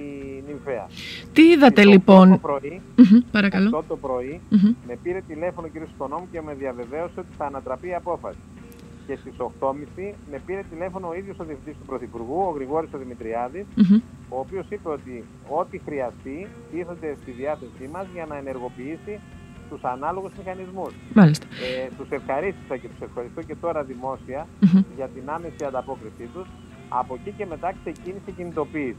νυμφαία. 0.47 0.87
Τι 1.33 1.41
είδατε 1.41 1.85
λοιπόν; 1.85 2.29
Το 2.29 2.37
πρωί, 2.37 2.81
παρακαλώ. 3.31 3.83
το 3.87 3.97
πρωί 3.97 4.41
με 4.87 4.97
πήρε 5.03 5.21
τηλέφωνο 5.27 5.67
ο 5.67 5.69
κ. 5.79 5.89
Οικονόμου 5.93 6.27
και 6.31 6.41
με 6.41 6.53
διαβεβαίωσε 6.53 7.19
ότι 7.19 7.27
θα 7.37 7.45
ανατραπεί 7.45 7.87
η 7.87 7.93
απόφαση. 7.93 8.37
Και 9.07 9.15
στις 9.15 9.33
8.30 9.59 10.13
με 10.31 10.41
πήρε 10.45 10.61
τηλέφωνο 10.69 11.07
ο 11.07 11.13
ίδιος 11.15 11.39
ο 11.39 11.43
Διευθυντής 11.43 11.75
του 11.79 11.85
Πρωθυπουργού, 11.85 12.39
ο 12.49 12.51
Γρηγόρης 12.55 12.93
ο 12.93 12.97
Δημητριάδης, 12.97 13.65
ο 14.29 14.39
οποίος 14.39 14.65
είπε 14.69 14.89
ότι 14.89 15.23
ό,τι 15.59 15.77
χρειαστεί 15.85 16.47
τίθεται 16.71 17.17
στη 17.21 17.31
διάθεσή 17.31 17.89
μας 17.91 18.05
για 18.13 18.25
να 18.25 18.37
ενεργοποιήσει 18.37 19.19
τους 19.69 19.83
ανάλογους 19.83 20.31
μηχανισμούς. 20.37 20.93
Μάλιστα. 21.13 21.45
Ε, 21.47 21.89
τους 21.97 22.09
ευχαρίστησα 22.09 22.77
και 22.77 22.87
τους 22.87 23.01
ευχαριστώ 23.07 23.41
και 23.41 23.55
τώρα 23.55 23.85
για 24.95 25.07
την 25.15 25.23
άμεση 25.35 25.63
ανταπόκρισή 25.65 26.29
τους. 26.33 26.47
Από 26.89 27.17
εκεί 27.19 27.33
και 27.37 27.45
μετά 27.45 27.73
ξεκίνησε 27.83 28.23
η 28.25 28.31
κινητοποίηση. 28.31 28.95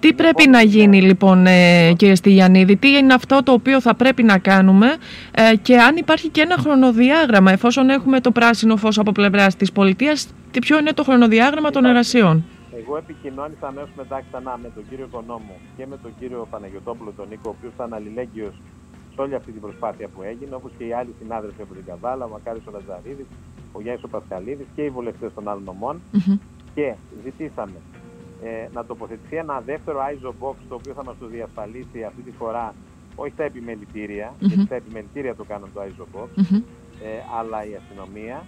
Τι 0.00 0.12
πρέπει 0.12 0.48
να 0.48 0.62
γίνει 0.62 1.02
λοιπόν 1.02 1.46
ε, 1.46 1.92
κύριε 1.96 2.14
Στυλιανίδη, 2.14 2.76
τι 2.76 2.88
είναι 2.88 3.14
αυτό 3.14 3.42
το 3.42 3.52
οποίο 3.52 3.80
θα 3.80 3.94
πρέπει 3.94 4.22
να 4.22 4.38
κάνουμε 4.38 4.86
ε, 5.30 5.56
και 5.56 5.78
αν 5.78 5.96
υπάρχει 5.96 6.28
και 6.28 6.40
ένα 6.40 6.56
χρονοδιάγραμμα 6.58 7.52
εφόσον 7.52 7.90
έχουμε 7.90 8.20
το 8.20 8.30
πράσινο 8.30 8.76
φως 8.76 8.98
από 8.98 9.12
πλευράς 9.12 9.56
της 9.56 9.72
πολιτείας, 9.72 10.28
τι 10.50 10.58
ποιο 10.58 10.78
είναι 10.78 10.92
το 10.92 11.02
χρονοδιάγραμμα 11.02 11.70
των 11.70 11.84
εργασιών; 11.84 12.44
Εγώ 12.78 12.96
επικοινώνησα 12.96 13.66
αμέσω 13.66 13.88
μετά 13.96 14.22
ξανά 14.30 14.58
με 14.62 14.70
τον 14.74 14.84
κύριο 14.88 15.04
Οικονόμου 15.04 15.56
και 15.76 15.86
με 15.86 15.96
τον 16.02 16.10
κύριο 16.18 16.46
Παναγιωτόπουλο 16.50 17.12
τον 17.16 17.28
Νίκο, 17.28 17.50
ο 17.50 17.54
οποίος 17.58 17.72
ήταν 17.74 17.94
αλληλέγγυος 17.94 18.54
όλη 19.22 19.34
αυτή 19.34 19.52
την 19.52 19.60
προσπάθεια 19.60 20.08
που 20.08 20.22
έγινε, 20.22 20.54
όπως 20.54 20.70
και 20.78 20.84
οι 20.84 20.92
άλλοι 20.92 21.14
συνάδελφοι 21.20 21.62
από 21.62 21.74
την 21.74 21.84
Καβάλα, 21.84 22.24
ο 22.24 22.28
Μακάρης 22.28 22.62
ο 22.66 22.70
Λαζαρίδης, 22.70 23.26
ο 23.72 23.80
Γιάννης 23.80 24.04
ο 24.04 24.08
Πασχαλίδης 24.08 24.66
και 24.74 24.82
οι 24.82 24.90
βουλευτές 24.90 25.30
των 25.34 25.48
άλλων 25.48 25.62
νομών. 25.64 26.00
Και 26.78 26.94
ζητήσαμε 27.24 27.78
ε, 28.42 28.68
να 28.72 28.84
τοποθετηθεί 28.84 29.36
ένα 29.36 29.60
δεύτερο 29.60 29.98
ISO 29.98 30.28
box 30.28 30.54
το 30.68 30.74
οποίο 30.74 30.92
θα 30.94 31.04
μας 31.04 31.16
το 31.18 31.26
διασφαλίσει 31.26 32.02
αυτή 32.02 32.22
τη 32.22 32.30
φορά 32.30 32.74
όχι 33.14 33.32
τα 33.36 33.44
επιμελητήρια, 33.44 34.34
γιατί 34.38 34.66
τα 34.66 34.74
επιμελητήρια 34.74 35.34
το 35.34 35.44
κάνουν 35.44 35.68
το 35.74 35.80
ISO 35.80 36.18
box, 36.18 36.28
ε, 37.02 37.08
αλλά 37.38 37.64
η 37.64 37.74
αστυνομία. 37.74 38.44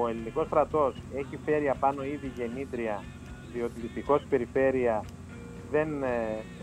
Ο 0.00 0.08
ελληνικός 0.08 0.46
στρατός 0.46 0.94
έχει 1.14 1.38
φέρει 1.44 1.68
απάνω 1.68 2.04
ήδη 2.04 2.32
γεννήτρια, 2.36 3.02
διότι 3.52 3.80
δυστυχώς 3.80 4.22
η 4.22 4.26
περιφέρεια 4.28 5.04
δεν 5.70 6.02
ε, 6.02 6.08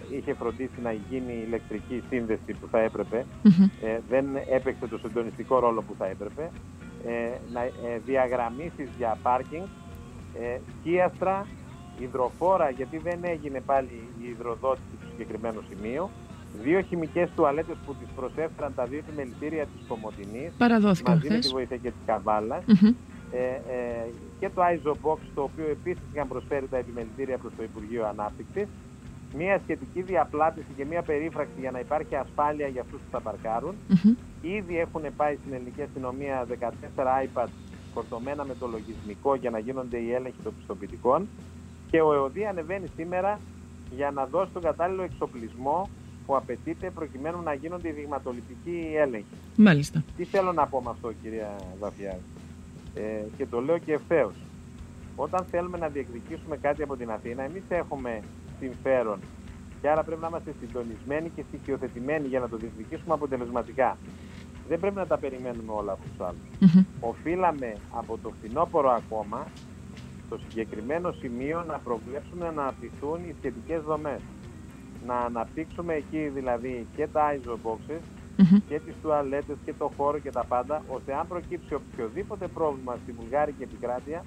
είχε 0.09 0.33
φροντίσει 0.33 0.81
να 0.83 0.91
γίνει 0.91 1.33
η 1.33 1.43
ηλεκτρική 1.47 2.03
σύνδεση 2.09 2.51
που 2.59 2.67
θα 2.71 2.79
έπρεπε, 2.79 3.25
ε, 3.81 3.99
δεν 4.09 4.25
έπαιξε 4.49 4.87
το 4.87 4.97
συντονιστικό 4.97 5.59
ρόλο 5.59 5.81
που 5.81 5.95
θα 5.97 6.05
έπρεπε, 6.05 6.51
ε, 7.05 7.29
να, 7.53 7.61
ε, 7.61 7.99
διαγραμμίσεις 8.05 8.89
για 8.97 9.17
πάρκινγκ, 9.23 9.65
ε, 10.41 10.59
σκίαστρα, 10.79 11.45
υδροφόρα, 11.99 12.69
γιατί 12.69 12.97
δεν 12.97 13.19
έγινε 13.23 13.61
πάλι 13.65 13.89
η 14.21 14.27
υδροδότηση 14.29 14.95
του 15.01 15.07
συγκεκριμένου 15.11 15.61
σημείου, 15.69 16.09
δύο 16.63 16.81
χημικές 16.81 17.29
τουαλέτες 17.35 17.75
που 17.85 17.95
τις 17.95 18.07
προσέφεραν 18.15 18.73
τα 18.75 18.85
δύο 18.85 18.97
επιμελητήρια 18.97 19.65
της 19.65 19.87
Κομωτινής, 19.87 20.51
μαζί 21.05 21.29
με 21.29 21.39
τη 21.39 21.47
βοήθεια 21.47 21.77
και 21.77 21.89
της 21.89 22.01
καβαλας 22.05 22.63
ε, 23.31 23.37
ε, 23.37 24.09
και 24.39 24.49
το 24.55 24.61
ISO 24.61 24.91
Box, 24.91 25.17
το 25.35 25.41
οποίο 25.41 25.67
επίσης 25.69 26.01
είχαν 26.13 26.27
προσφέρει 26.27 26.67
τα 26.67 26.77
επιμελητήρια 26.77 27.37
προς 27.37 27.51
το 27.57 27.63
Υπουργείο 27.63 28.05
Ανάπτυξης, 28.07 28.67
μια 29.35 29.59
σχετική 29.63 30.01
διαπλάτηση 30.01 30.67
και 30.77 30.85
μια 30.85 31.01
περίφραξη 31.01 31.59
για 31.59 31.71
να 31.71 31.79
υπάρχει 31.79 32.15
ασφάλεια 32.15 32.67
για 32.67 32.81
αυτούς 32.81 32.99
που 32.99 33.11
θα 33.11 33.21
παρκάρουν. 33.21 33.75
Ήδη 34.41 34.79
έχουν 34.79 35.01
πάει 35.15 35.35
στην 35.41 35.53
ελληνική 35.53 35.81
αστυνομία 35.81 36.45
14 36.95 37.25
iPads 37.25 37.55
φορτωμένα 37.97 38.43
με 38.45 38.55
το 38.59 38.67
λογισμικό 38.67 39.35
για 39.35 39.49
να 39.49 39.59
γίνονται 39.59 39.97
οι 39.97 40.13
έλεγχοι 40.13 40.41
των 40.43 40.53
πιστοποιητικών 40.57 41.27
και 41.91 42.01
ο 42.01 42.13
ΕΟΔΗ 42.13 42.45
ανεβαίνει 42.45 42.87
σήμερα 42.95 43.39
για 43.95 44.11
να 44.11 44.25
δώσει 44.25 44.51
τον 44.53 44.61
κατάλληλο 44.61 45.01
εξοπλισμό 45.03 45.89
που 46.25 46.35
απαιτείται 46.35 46.89
προκειμένου 46.89 47.41
να 47.41 47.53
γίνονται 47.53 47.87
οι 47.87 47.91
δειγματοληπτικοί 47.91 48.77
έλεγχοι. 48.97 49.35
Μάλιστα. 49.55 50.03
Τι 50.17 50.23
θέλω 50.23 50.51
να 50.53 50.67
πω 50.67 50.81
με 50.81 50.89
αυτό 50.89 51.11
κυρία 51.21 51.55
Βαφιάδη. 51.79 52.21
Ε, 52.95 53.01
και 53.37 53.45
το 53.45 53.61
λέω 53.61 53.77
και 53.77 53.93
ευθέως. 53.93 54.33
Όταν 55.15 55.45
θέλουμε 55.51 55.77
να 55.77 55.87
διεκδικήσουμε 55.87 56.57
κάτι 56.57 56.83
από 56.83 56.95
την 56.95 57.11
Αθήνα, 57.11 57.43
εμείς 57.43 57.63
έχουμε 57.67 58.21
συμφέρον. 58.59 59.19
Και 59.81 59.89
άρα 59.89 60.03
πρέπει 60.03 60.21
να 60.21 60.27
είμαστε 60.27 60.53
συντονισμένοι 60.59 61.31
και 61.35 61.43
στοιχειοθετημένοι 61.47 62.27
για 62.27 62.39
να 62.39 62.49
το 62.49 62.57
διεκδικήσουμε 62.57 63.13
αποτελεσματικά. 63.13 63.97
Δεν 64.67 64.79
πρέπει 64.79 64.95
να 64.95 65.07
τα 65.07 65.17
περιμένουμε 65.17 65.71
όλα 65.71 65.91
από 65.91 66.01
τους 66.01 66.25
άλλους. 66.27 66.47
Mm-hmm. 66.61 66.85
Οφείλαμε 66.99 67.75
από 67.91 68.17
το 68.23 68.31
φθινόπωρο 68.39 68.89
ακόμα 68.89 69.45
στο 70.25 70.37
συγκεκριμένο 70.47 71.11
σημείο 71.11 71.63
να 71.67 71.77
προβλέψουμε 71.77 72.51
να 72.55 72.61
αναπτυχθούν 72.61 73.19
οι 73.29 73.35
σχετικές 73.37 73.81
δομές. 73.81 74.19
Να 75.05 75.15
αναπτύξουμε 75.15 75.93
εκεί 75.93 76.29
δηλαδή 76.33 76.87
και 76.95 77.07
τα 77.07 77.35
ISO 77.35 77.55
boxes 77.63 78.01
και 78.67 78.79
τις 78.79 78.93
τουαλέτες 79.01 79.55
και 79.65 79.73
το 79.73 79.91
χώρο 79.97 80.19
και 80.19 80.31
τα 80.31 80.43
πάντα, 80.43 80.83
ώστε 80.87 81.15
αν 81.15 81.27
προκύψει 81.27 81.73
οποιοδήποτε 81.73 82.47
πρόβλημα 82.47 82.97
στη 83.03 83.11
Βουλγάρικη 83.11 83.63
επικράτεια, 83.63 84.25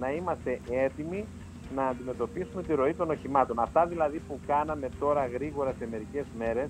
να 0.00 0.12
είμαστε 0.12 0.60
έτοιμοι 0.70 1.24
να 1.74 1.86
αντιμετωπίσουμε 1.86 2.62
τη 2.62 2.74
ροή 2.74 2.94
των 2.94 3.10
οχημάτων. 3.10 3.58
Αυτά 3.58 3.86
δηλαδή 3.86 4.18
που 4.28 4.40
κάναμε 4.46 4.88
τώρα 4.98 5.26
γρήγορα 5.26 5.74
σε 5.78 5.88
μερικές 5.90 6.24
μέρες 6.38 6.68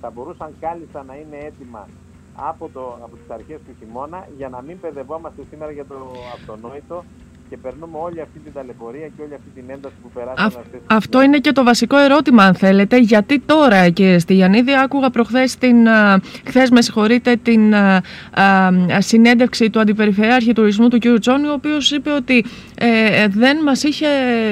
θα 0.00 0.10
μπορούσαν 0.10 0.54
κάλλιστα 0.60 1.04
να 1.04 1.14
είναι 1.14 1.36
έτοιμα 1.36 1.88
από, 2.36 2.70
το, 2.72 2.98
από 3.02 3.16
τις 3.16 3.30
αρχές 3.30 3.58
του 3.66 3.72
χειμώνα 3.78 4.28
για 4.36 4.48
να 4.48 4.62
μην 4.62 4.80
παιδευόμαστε 4.80 5.42
σήμερα 5.50 5.72
για 5.72 5.84
το 5.84 5.96
αυτονόητο 6.34 7.04
και 7.50 7.56
περνούμε 7.56 7.98
όλη 7.98 8.20
αυτή 8.20 8.38
την 8.38 8.52
ταλαιπωρία 8.52 9.06
και 9.06 9.22
όλη 9.22 9.34
αυτή 9.34 9.48
την 9.54 9.64
ένταση 9.66 9.94
που 10.02 10.10
περάσαμε. 10.14 10.46
αυτές 10.46 10.80
αυτό 10.86 11.22
είναι 11.22 11.38
και 11.38 11.52
το 11.52 11.64
βασικό 11.64 11.96
ερώτημα, 11.96 12.44
αν 12.44 12.54
θέλετε. 12.54 12.98
Γιατί 12.98 13.38
τώρα, 13.38 13.88
κύριε 13.88 14.18
Στυλιανίδη, 14.18 14.72
άκουγα 14.84 15.10
προχθές 15.10 15.56
την, 15.56 15.76
χθες 16.46 16.70
με 16.70 16.82
συγχωρείτε, 16.82 17.36
την 17.36 17.74
α, 17.74 18.00
συνέντευξη 18.98 19.70
του 19.70 19.80
Αντιπεριφερειάρχη 19.80 20.52
Τουρισμού 20.52 20.88
του 20.88 20.98
κ. 20.98 21.18
Τσόνη, 21.20 21.46
ο 21.46 21.52
οποίος 21.52 21.90
είπε 21.90 22.10
ότι 22.10 22.44
ε, 22.78 23.28
δεν 23.28 23.62
μας 23.62 23.82
είχε 23.82 24.06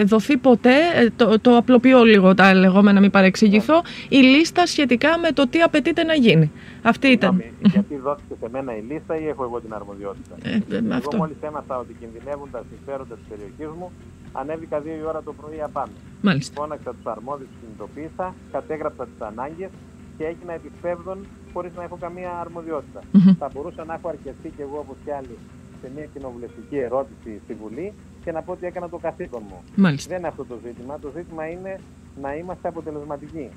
δοθεί 0.05 0.37
ποτέ, 0.37 0.77
ε, 0.95 1.07
το, 1.17 1.41
το 1.41 1.57
απλοποιώ 1.57 2.05
λίγο 2.05 2.35
τα 2.35 2.55
λεγόμενα, 2.55 3.01
μην 3.01 3.11
παρεξηγηθώ, 3.11 3.83
η 4.09 4.17
λίστα 4.17 4.67
σχετικά 4.67 5.19
με 5.19 5.31
το 5.33 5.49
τι 5.49 5.61
απαιτείται 5.61 6.05
να 6.05 6.15
γίνει. 6.15 6.51
Αυτή 6.93 7.09
ήταν. 7.09 7.43
γιατί 7.63 7.97
δόθηκε 7.97 8.35
σε 8.41 8.49
μένα 8.51 8.77
η 8.77 8.81
λίστα 8.81 9.17
ή 9.21 9.27
έχω 9.29 9.43
εγώ 9.45 9.61
την 9.61 9.73
αρμοδιότητα; 9.75 10.35
Ε, 10.43 10.51
ε, 10.51 10.77
εγώ 10.77 10.95
αυτό. 10.95 11.17
μόλις 11.17 11.37
έμαθα 11.41 11.79
ότι 11.79 11.93
κινδυνεύουν 12.01 12.49
τα 12.51 12.63
συμφέροντα 12.71 13.15
της 13.15 13.25
περιοχής 13.29 13.79
μου, 13.79 13.91
ανέβηκα 14.33 14.81
δύο 14.81 14.95
η 15.03 15.05
ώρα 15.11 15.23
το 15.23 15.33
πρωί 15.33 15.63
απάνω. 15.63 15.93
Μάλιστα. 16.23 16.53
Φώναξα 16.61 16.91
τους 16.95 17.07
αρμόδιους, 17.15 17.49
κινητοποίησα, 17.61 18.35
κατέγραψα 18.53 19.05
τις 19.05 19.21
ανάγκες 19.31 19.71
και 20.19 20.25
έγινα 20.25 20.53
επιπέδων 20.53 21.19
χωρίς 21.53 21.73
να 21.77 21.83
έχω 21.83 21.97
καμία 22.01 22.31
αρμοδιότητα. 22.45 23.01
Θα 23.39 23.49
μπορούσα 23.53 23.85
να 23.85 23.95
έχω 23.95 24.09
αρκεστεί 24.09 24.49
κι 24.57 24.63
εγώ 24.67 24.79
όπως 24.79 24.97
κι 25.05 25.11
άλλοι 25.11 25.37
σε 25.81 25.91
μια 25.95 26.07
κοινοβουλευτική 26.15 26.77
ερώτηση 26.79 27.31
στη 27.45 27.55
Βουλή 27.63 27.93
και 28.25 28.33
να 28.33 28.43
πω 28.43 28.53
ότι 28.53 28.67
έκανα 28.67 28.89
το 28.89 28.99
καθήκον 28.99 29.43
μου. 29.49 29.63
Μάλιστα. 29.77 30.09
Δεν 30.09 30.19
είναι 30.19 30.29
αυτό 30.29 30.45
το 30.45 30.57
ζήτημα. 30.65 30.99
Το 30.99 31.11
ζήτημα 31.17 31.51
είναι 31.51 31.79
να 32.21 32.35
είμαστε 32.35 32.69
αποτελεσματικοί. 32.69 33.49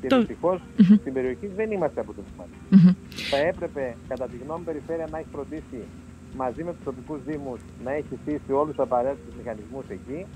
Και 0.00 0.06
το... 0.06 0.16
δυστυχώς 0.18 0.60
στην 1.00 1.12
περιοχή 1.12 1.46
δεν 1.46 1.70
είμαστε 1.70 2.00
αποτελεσματικοί. 2.00 2.96
Θα 3.30 3.36
έπρεπε, 3.36 3.96
κατά 4.08 4.26
τη 4.26 4.36
γνώμη 4.44 4.64
περιφέρεια, 4.64 5.06
να 5.10 5.18
έχει 5.18 5.28
φροντίσει 5.32 5.80
μαζί 6.36 6.64
με 6.64 6.72
τους 6.72 6.84
τοπικούς 6.84 7.24
Δήμους 7.24 7.60
να 7.84 7.92
έχει 7.92 8.18
στήσει 8.22 8.52
όλους 8.52 8.74
τους 8.74 8.84
απαραίτητους 8.84 9.34
μηχανισμούς 9.38 9.84
εκεί 9.88 10.26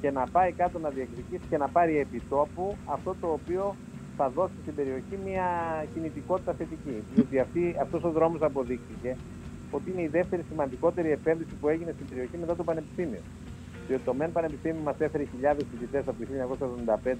και 0.00 0.10
να 0.10 0.26
πάει 0.26 0.52
κάτω 0.52 0.78
να 0.78 0.88
διεκδικήσει 0.88 1.46
και 1.50 1.56
να 1.56 1.68
πάρει 1.68 1.98
επιτόπου 1.98 2.76
αυτό 2.86 3.14
το 3.20 3.26
οποίο 3.26 3.76
θα 4.16 4.28
δώσει 4.28 4.54
στην 4.62 4.74
περιοχή 4.74 5.18
μια 5.24 5.46
κινητικότητα 5.94 6.52
θετική. 6.52 7.02
Διότι 7.30 7.76
αυτός 7.80 8.04
ο 8.04 8.10
δρόμος 8.10 8.42
αποδείχθηκε 8.42 9.16
ότι 9.76 9.90
είναι 9.90 10.02
η 10.02 10.06
δεύτερη 10.06 10.42
σημαντικότερη 10.48 11.10
επένδυση 11.10 11.54
που 11.60 11.68
έγινε 11.68 11.92
στην 11.92 12.06
περιοχή 12.08 12.36
μετά 12.36 12.56
το 12.56 12.64
Πανεπιστήμιο. 12.64 13.22
Διότι 13.86 14.02
το 14.04 14.14
ΜΕΝ 14.14 14.32
Πανεπιστήμιο 14.32 14.82
μας 14.82 14.96
έφερε 14.98 15.24
χιλιάδες 15.24 15.64
φοιτητές 15.70 16.08
από 16.08 16.16
το 16.18 16.74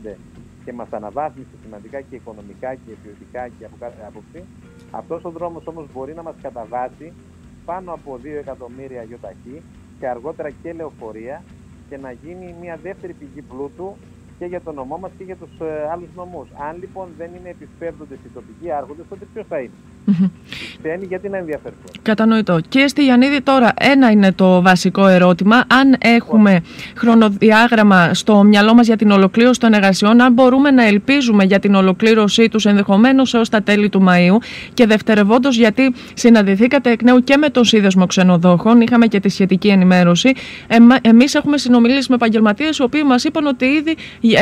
1975 0.04 0.16
και 0.64 0.72
μας 0.72 0.88
αναβάθμισε 0.90 1.56
σημαντικά 1.62 2.00
και 2.00 2.14
οικονομικά 2.14 2.74
και 2.74 2.92
ποιοτικά 3.02 3.48
και 3.48 3.64
από 3.64 3.76
κάθε 3.80 4.02
άποψη. 4.06 4.44
Αυτός 4.90 5.24
ο 5.24 5.30
δρόμος 5.30 5.66
όμως 5.66 5.86
μπορεί 5.92 6.14
να 6.14 6.22
μας 6.22 6.34
καταβάσει 6.42 7.12
πάνω 7.64 7.92
από 7.92 8.18
2 8.22 8.24
εκατομμύρια 8.24 9.02
γιοταχή 9.02 9.62
και 9.98 10.08
αργότερα 10.08 10.50
και 10.50 10.72
λεωφορεία 10.72 11.42
και 11.88 11.96
να 11.96 12.12
γίνει 12.12 12.54
μια 12.60 12.78
δεύτερη 12.82 13.12
πηγή 13.12 13.42
πλούτου 13.42 13.96
και 14.42 14.48
για 14.48 14.60
τον 14.60 14.74
νομό 14.74 14.98
μας 15.02 15.10
και 15.18 15.24
για 15.24 15.36
τους 15.36 15.50
ε, 15.60 15.64
άλλους 15.92 16.08
νομούς. 16.16 16.48
Αν 16.68 16.76
λοιπόν 16.80 17.06
δεν 17.18 17.30
είναι 17.36 17.48
επισπεύδοντες 17.48 18.18
οι 18.24 18.30
τοπικοί 18.34 18.70
άρχοντες, 18.70 19.04
τότε 19.08 19.24
ποιος 19.32 19.46
θα 19.48 19.58
είναι; 19.58 19.70
Ξένοι 20.82 21.04
γιατί 21.06 21.28
να 21.28 21.36
ενδιαφέρουν. 21.36 21.78
Κατανοητό. 22.02 22.60
Κύριε 22.68 22.88
Στυλιανίδη, 22.88 23.40
τώρα 23.40 23.72
ένα 23.80 24.10
είναι 24.10 24.32
το 24.32 24.62
βασικό 24.62 25.06
ερώτημα. 25.06 25.56
Αν 25.56 25.96
έχουμε 25.98 26.60
χρονοδιάγραμμα 26.96 28.14
στο 28.14 28.42
μυαλό 28.42 28.74
μας 28.74 28.86
για 28.86 28.96
την 28.96 29.10
ολοκλήρωση 29.10 29.60
των 29.60 29.72
εργασιών, 29.72 30.20
αν 30.20 30.32
μπορούμε 30.32 30.70
να 30.70 30.84
ελπίζουμε 30.84 31.44
για 31.44 31.58
την 31.58 31.74
ολοκλήρωσή 31.74 32.48
τους 32.48 32.66
ενδεχομένως 32.66 33.34
έως 33.34 33.48
τα 33.48 33.62
τέλη 33.62 33.88
του 33.88 34.04
Μαΐου 34.08 34.36
και 34.74 34.86
δευτερευόντως 34.86 35.56
γιατί 35.56 35.94
συναντηθήκατε 36.14 36.90
εκ 36.90 37.02
νέου 37.02 37.24
και 37.24 37.36
με 37.36 37.48
τον 37.48 37.64
Σύνδεσμο 37.64 38.06
Ξενοδόχων, 38.06 38.80
είχαμε 38.80 39.06
και 39.06 39.20
τη 39.20 39.28
σχετική 39.28 39.68
ενημέρωση. 39.68 40.32
Εμείς 41.02 41.34
έχουμε 41.34 41.58
συνομιλήσει 41.58 42.06
με 42.08 42.14
επαγγελματίες 42.14 42.78
οι 42.78 42.82
οποίοι 42.82 43.02
μας 43.06 43.24
είπαν 43.24 43.46
ότι 43.46 43.64
ήδη 43.64 43.96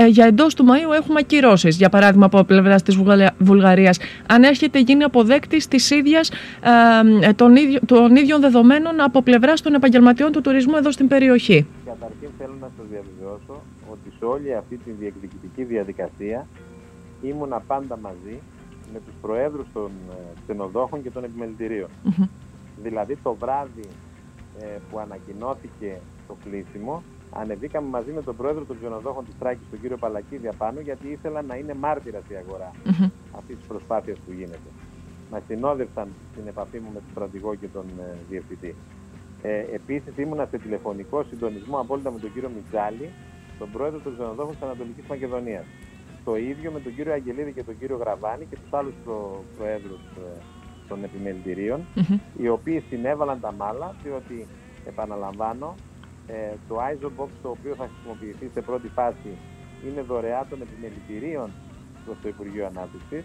για 0.09 0.26
εντός 0.26 0.55
του 0.55 0.64
Μαΐου 0.64 0.95
έχουμε 1.01 1.18
ακυρώσεις. 1.20 1.76
Για 1.76 1.88
παράδειγμα 1.88 2.26
από 2.26 2.45
πλευράς 2.45 2.82
της 2.82 2.97
Βουλγαρίας. 3.38 3.99
Αν 4.26 4.43
έρχεται 4.43 4.78
γίνει 4.80 5.03
αποδέκτη 5.03 5.68
της 5.68 5.91
ίδιας, 5.91 6.30
ε, 7.20 7.32
των, 7.32 7.57
ίδιο, 7.57 7.80
των 7.86 8.16
ίδιων 8.16 8.41
δεδομένων 8.41 9.01
από 9.01 9.22
πλευράς 9.22 9.61
των 9.61 9.74
επαγγελματιών 9.74 10.32
του 10.32 10.41
τουρισμού 10.41 10.76
εδώ 10.76 10.91
στην 10.91 11.09
περιοχή. 11.09 11.66
Καταρχήν 11.86 12.28
θέλω 12.38 12.55
να 12.61 12.68
σας 12.76 12.86
διαβεβαιώσω 12.91 13.62
ότι 13.93 14.12
σε 14.18 14.24
όλη 14.24 14.55
αυτή 14.55 14.76
τη 14.76 14.91
διεκδικητική 14.91 15.62
διαδικασία 15.62 16.47
ήμουνα 17.22 17.62
πάντα 17.66 17.99
μαζί 18.03 18.38
με 18.93 18.99
τους 19.07 19.14
προέδρους 19.20 19.66
των 19.72 19.91
ε, 20.11 20.14
ξενοδόχων 20.43 21.03
και 21.03 21.11
των 21.11 21.24
επιμελητηρίων. 21.24 21.88
Δηλαδή 22.82 23.16
το 23.22 23.36
βράδυ 23.41 23.88
ε, 24.61 24.66
που 24.91 24.99
ανακοινώθηκε 24.99 26.01
το 26.28 26.36
κλείσιμο, 26.45 27.03
ανεβήκαμε 27.32 27.88
μαζί 27.88 28.10
με 28.12 28.22
τον 28.22 28.36
πρόεδρο 28.36 28.64
των 28.64 28.76
ξενοδόχων 28.78 29.24
της 29.24 29.34
Τράκης, 29.38 29.66
τον 29.70 29.80
κύριο 29.80 29.96
Παλακίδη, 29.96 30.48
απάνω, 30.48 30.80
γιατί 30.80 31.08
ήθελα 31.08 31.42
να 31.42 31.54
είναι 31.54 31.74
μάρτυρας 31.74 32.22
η 32.28 32.34
αγορά 32.34 32.70
mm-hmm. 32.84 33.10
αυτής 33.36 33.56
της 33.56 33.66
προσπάθειας 33.66 34.18
που 34.18 34.32
γίνεται 34.32 34.70
με 35.30 35.42
συνόδευσαν 35.46 36.08
στην 36.32 36.46
επαφή 36.46 36.78
μου 36.78 36.90
με 36.94 37.00
τον 37.00 37.10
στρατηγό 37.10 37.54
και 37.54 37.68
τον 37.68 37.84
ε, 37.98 38.16
διευθυντή. 38.28 38.74
Ε, 39.42 39.58
Επίσης, 39.58 40.16
ήμουνα 40.16 40.46
σε 40.50 40.58
τηλεφωνικό 40.58 41.22
συντονισμό 41.22 41.78
απόλυτα 41.78 42.10
με 42.10 42.18
τον 42.18 42.32
κύριο 42.32 42.50
Μιτζάλη, 42.56 43.08
τον 43.58 43.70
πρόεδρο 43.70 44.00
των 44.00 44.12
ξενοδόχων 44.14 44.52
της 44.52 44.62
Ανατολικής 44.62 45.04
Μακεδονίας. 45.08 45.64
Το 46.24 46.36
ίδιο 46.36 46.70
με 46.70 46.80
τον 46.80 46.94
κύριο 46.94 47.12
Αγγελίδη 47.12 47.52
και 47.52 47.62
τον 47.62 47.78
κύριο 47.78 47.96
Γραβάνη 47.96 48.44
και 48.44 48.56
τους 48.56 48.72
άλλους 48.72 48.94
προ, 49.04 49.44
προέδρους 49.58 50.02
ε, 50.16 50.40
των 50.88 51.04
επιμελητηρίων, 51.04 51.80
οι 52.36 52.48
οποίοι 52.48 52.84
συνέβαλαν 52.88 53.40
τα 53.40 53.52
μάλα, 53.52 53.94
διότι 54.02 54.46
επαναλαμβάνω, 54.86 55.74
ε, 56.32 56.54
το 56.68 56.74
ISO 56.90 57.06
Box 57.06 57.28
το 57.42 57.48
οποίο 57.48 57.74
θα 57.74 57.88
χρησιμοποιηθεί 57.90 58.50
σε 58.54 58.60
πρώτη 58.60 58.88
φάση 58.88 59.30
είναι 59.86 60.02
δωρεά 60.02 60.46
των 60.50 60.58
επιμελητηρίων 60.62 61.50
προς 62.04 62.16
το 62.22 62.28
Υπουργείο 62.28 62.66
Ανάπτυξης 62.66 63.24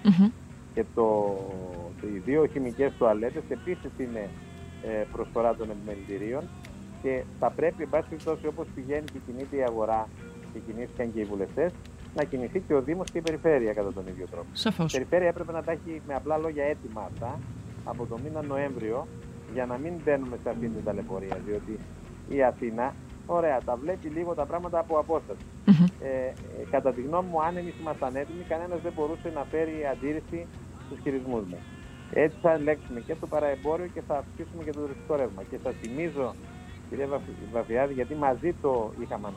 και 0.73 0.85
το, 0.95 1.37
το, 2.01 2.07
οι 2.07 2.17
δύο 2.25 2.45
χημικές 2.45 2.93
τουαλέτες 2.97 3.43
επίσης 3.49 3.91
είναι 3.97 4.29
ε, 4.83 5.05
προσφορά 5.11 5.55
των 5.55 5.69
επιμελητηρίων 5.69 6.43
και 7.01 7.23
θα 7.39 7.49
πρέπει, 7.51 7.83
εν 7.83 7.89
πάση 7.89 8.09
περιπτώσει, 8.09 8.47
όπως 8.47 8.67
πηγαίνει 8.75 9.05
και 9.13 9.19
κινείται 9.25 9.55
η 9.55 9.63
αγορά 9.63 10.07
και 10.53 10.59
κινήθηκαν 10.59 11.13
και 11.13 11.19
οι 11.19 11.23
βουλευτές, 11.23 11.71
να 12.15 12.23
κινηθεί 12.23 12.59
και 12.59 12.73
ο 12.73 12.81
Δήμος 12.81 13.11
και 13.11 13.17
η 13.17 13.21
Περιφέρεια 13.21 13.73
κατά 13.73 13.93
τον 13.93 14.07
ίδιο 14.07 14.25
τρόπο. 14.31 14.47
Σαφώς. 14.53 14.93
Η 14.93 14.95
Περιφέρεια 14.97 15.27
έπρεπε 15.27 15.51
να 15.51 15.63
τα 15.63 15.71
έχει 15.71 16.01
με 16.07 16.13
απλά 16.13 16.37
λόγια 16.37 16.63
έτοιμα 16.63 17.01
αυτά 17.11 17.39
από 17.83 18.05
το 18.05 18.17
μήνα 18.23 18.41
Νοέμβριο 18.41 19.07
για 19.53 19.65
να 19.65 19.77
μην 19.77 19.93
μπαίνουμε 20.03 20.37
σε 20.43 20.49
αυτήν 20.49 20.73
την 20.73 20.83
ταλαιπωρία. 20.83 21.37
Διότι 21.45 21.79
η 22.29 22.43
Αθήνα, 22.43 22.93
ωραία, 23.25 23.61
τα 23.65 23.75
βλέπει 23.75 24.07
λίγο 24.07 24.33
τα 24.33 24.45
πράγματα 24.45 24.79
από 24.79 24.97
απόσταση. 24.99 25.45
Ε, 26.01 26.07
ε, 26.07 26.33
κατά 26.71 26.93
τη 26.93 27.01
γνώμη 27.01 27.27
μου, 27.29 27.41
αν 27.43 27.57
εμείς 27.57 27.73
ήμασταν 27.79 28.15
έτοιμοι, 28.15 28.43
κανένας 28.43 28.81
δεν 28.81 28.93
μπορούσε 28.95 29.31
να 29.35 29.43
φέρει 29.43 29.73
αντίρρηση 29.91 30.47
στους 30.85 30.99
χειρισμούς 31.03 31.43
μας. 31.51 31.59
Έτσι 32.13 32.37
θα 32.41 32.51
ελέγξουμε 32.51 32.99
και 32.99 33.15
το 33.15 33.27
παραεμπόριο 33.27 33.87
και 33.93 34.01
θα 34.07 34.17
αυξήσουμε 34.17 34.63
και 34.63 34.71
το 34.71 34.79
τουριστικό 34.79 35.15
ρεύμα. 35.15 35.43
Και 35.49 35.57
σας 35.63 35.73
θυμίζω, 35.81 36.35
κυρία 36.89 37.07
Βαφιάδη, 37.51 37.93
γιατί 37.93 38.15
μαζί 38.15 38.53
το 38.61 38.91
είχαμε 39.01 39.27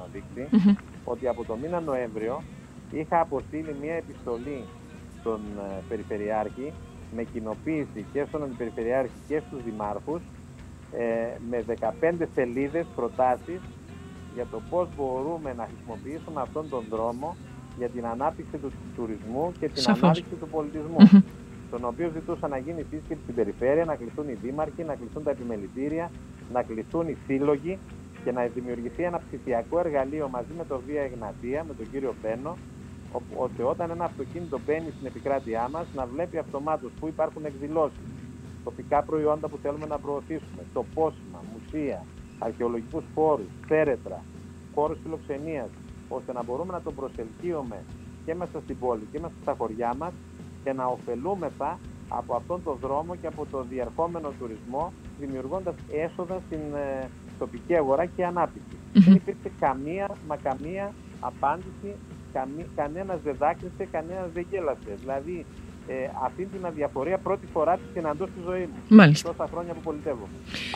ότι 1.05 1.28
από 1.28 1.45
το 1.45 1.57
μήνα 1.57 1.80
Νοέμβριο 1.80 2.43
είχα 2.91 3.20
αποστείλει 3.20 3.76
μια 3.82 3.95
επιστολή 3.95 4.64
στον 5.20 5.41
ε, 5.59 5.82
Περιφερειάρχη 5.89 6.72
με 7.14 7.22
κοινοποίηση 7.22 8.07
και 8.12 8.24
στον 8.28 8.43
Αντιπεριφερειάρχη 8.43 9.18
και 9.28 9.43
στους 9.47 9.62
δημάρχους 9.62 10.20
ε, 10.20 10.38
με 11.51 11.64
15 12.01 12.26
σελίδες 12.34 12.86
προτάσεις 12.97 13.61
για 14.34 14.47
το 14.51 14.61
πώς 14.70 14.89
μπορούμε 14.97 15.53
να 15.57 15.68
χρησιμοποιήσουμε 15.70 16.41
αυτόν 16.41 16.68
τον 16.68 16.84
δρόμο 16.91 17.36
για 17.78 17.89
την 17.89 18.07
ανάπτυξη 18.07 18.57
του 18.57 18.72
τουρισμού 18.97 19.53
και 19.61 19.68
την 19.68 19.84
ανάπτυξη 19.86 20.34
του 20.41 20.49
πολιτισμού. 20.49 21.22
Τον 21.70 21.84
οποίο 21.84 22.11
ζητούσα 22.14 22.49
να 22.49 22.59
γίνει 22.59 22.82
σύσκεψη 22.91 23.22
στην 23.22 23.34
περιφέρεια, 23.34 23.84
να 23.84 23.95
κλειστούν 23.95 24.28
οι 24.28 24.36
δήμαρχοι, 24.43 24.84
να 24.84 24.95
κλειστούν 24.95 25.22
τα 25.22 25.30
επιμελητήρια, 25.30 26.11
να 26.53 26.62
κλειστούν 26.62 27.09
οι 27.09 27.16
σύλλογοι 27.26 27.78
και 28.24 28.32
να 28.32 28.43
δημιουργηθεί 28.55 29.03
ένα 29.03 29.20
ψηφιακό 29.26 29.78
εργαλείο 29.78 30.28
μαζί 30.28 30.53
με 30.59 30.64
το 30.64 30.80
Βία 30.86 31.03
Εγνατία, 31.03 31.64
με 31.68 31.74
τον 31.74 31.91
κύριο 31.91 32.14
Πένο, 32.22 32.57
ώστε 33.36 33.62
όταν 33.62 33.91
ένα 33.91 34.05
αυτοκίνητο 34.05 34.61
μπαίνει 34.66 34.91
στην 34.95 35.07
επικράτειά 35.07 35.68
μας 35.72 35.86
να 35.95 36.07
βλέπει 36.07 36.39
αυτομάτως 36.39 36.91
που 37.01 37.09
υπάρχουν 37.09 37.45
εκδηλώσεις, 37.45 37.99
τοπικά 38.68 39.02
προϊόντα 39.02 39.48
που 39.48 39.58
θέλουμε 39.62 39.86
να 39.86 39.98
προωθήσουμε, 39.98 40.62
τοπόσημα, 40.72 41.40
μουσεία, 41.52 42.04
αρχαιολογικούς 42.38 43.04
χώρους, 43.14 43.50
θέρετρα, 43.66 44.24
χώρους 44.74 44.98
φιλοξενίας, 45.02 45.68
ώστε 46.08 46.32
να 46.32 46.42
μπορούμε 46.42 46.72
να 46.72 46.80
τον 46.80 46.94
προσελκύουμε 46.94 47.84
και 48.24 48.34
μέσα 48.34 48.60
στην 48.64 48.78
πόλη 48.78 49.06
και 49.12 49.20
μέσα 49.20 49.34
στα 49.42 49.54
χωριά 49.58 49.94
μας 49.98 50.12
και 50.64 50.72
να 50.72 50.84
ωφελούμεθα 50.86 51.78
από 52.08 52.34
αυτόν 52.34 52.62
τον 52.64 52.76
δρόμο 52.80 53.16
και 53.16 53.26
από 53.26 53.46
το 53.50 53.62
διερχόμενο 53.62 54.32
τουρισμό 54.38 54.92
δημιουργώντας 55.18 55.74
έσοδα 55.92 56.40
στην 56.46 56.60
ε, 56.74 57.08
τοπική 57.38 57.74
αγορά 57.74 58.04
και 58.06 58.24
ανάπτυξη. 58.24 58.76
Δεν 58.92 59.14
υπήρξε 59.14 59.50
καμία, 59.60 60.16
μα 60.28 60.36
καμία 60.36 60.94
απάντηση, 61.20 61.90
καμί, 62.32 62.66
κανένας 62.76 63.20
δεν 63.22 63.36
δάκρυσε, 63.38 63.84
κανένας 63.90 64.30
δεν 64.32 64.46
γέλασε. 64.50 64.94
Δηλαδή 65.00 65.46
ε, 65.89 66.11
αυτή 66.24 66.45
την 66.45 66.66
αδιαφορία 66.66 67.18
πρώτη 67.18 67.47
φορά 67.47 67.76
της 67.76 67.86
συναντώ 67.93 68.26
στη 68.26 68.41
ζωή 68.45 68.61
μου. 68.61 68.97
Μάλιστα. 68.97 69.28
Τόσα 69.28 69.49
χρόνια 69.53 69.72
που 69.74 69.80
πολιτεύω. 69.80 70.28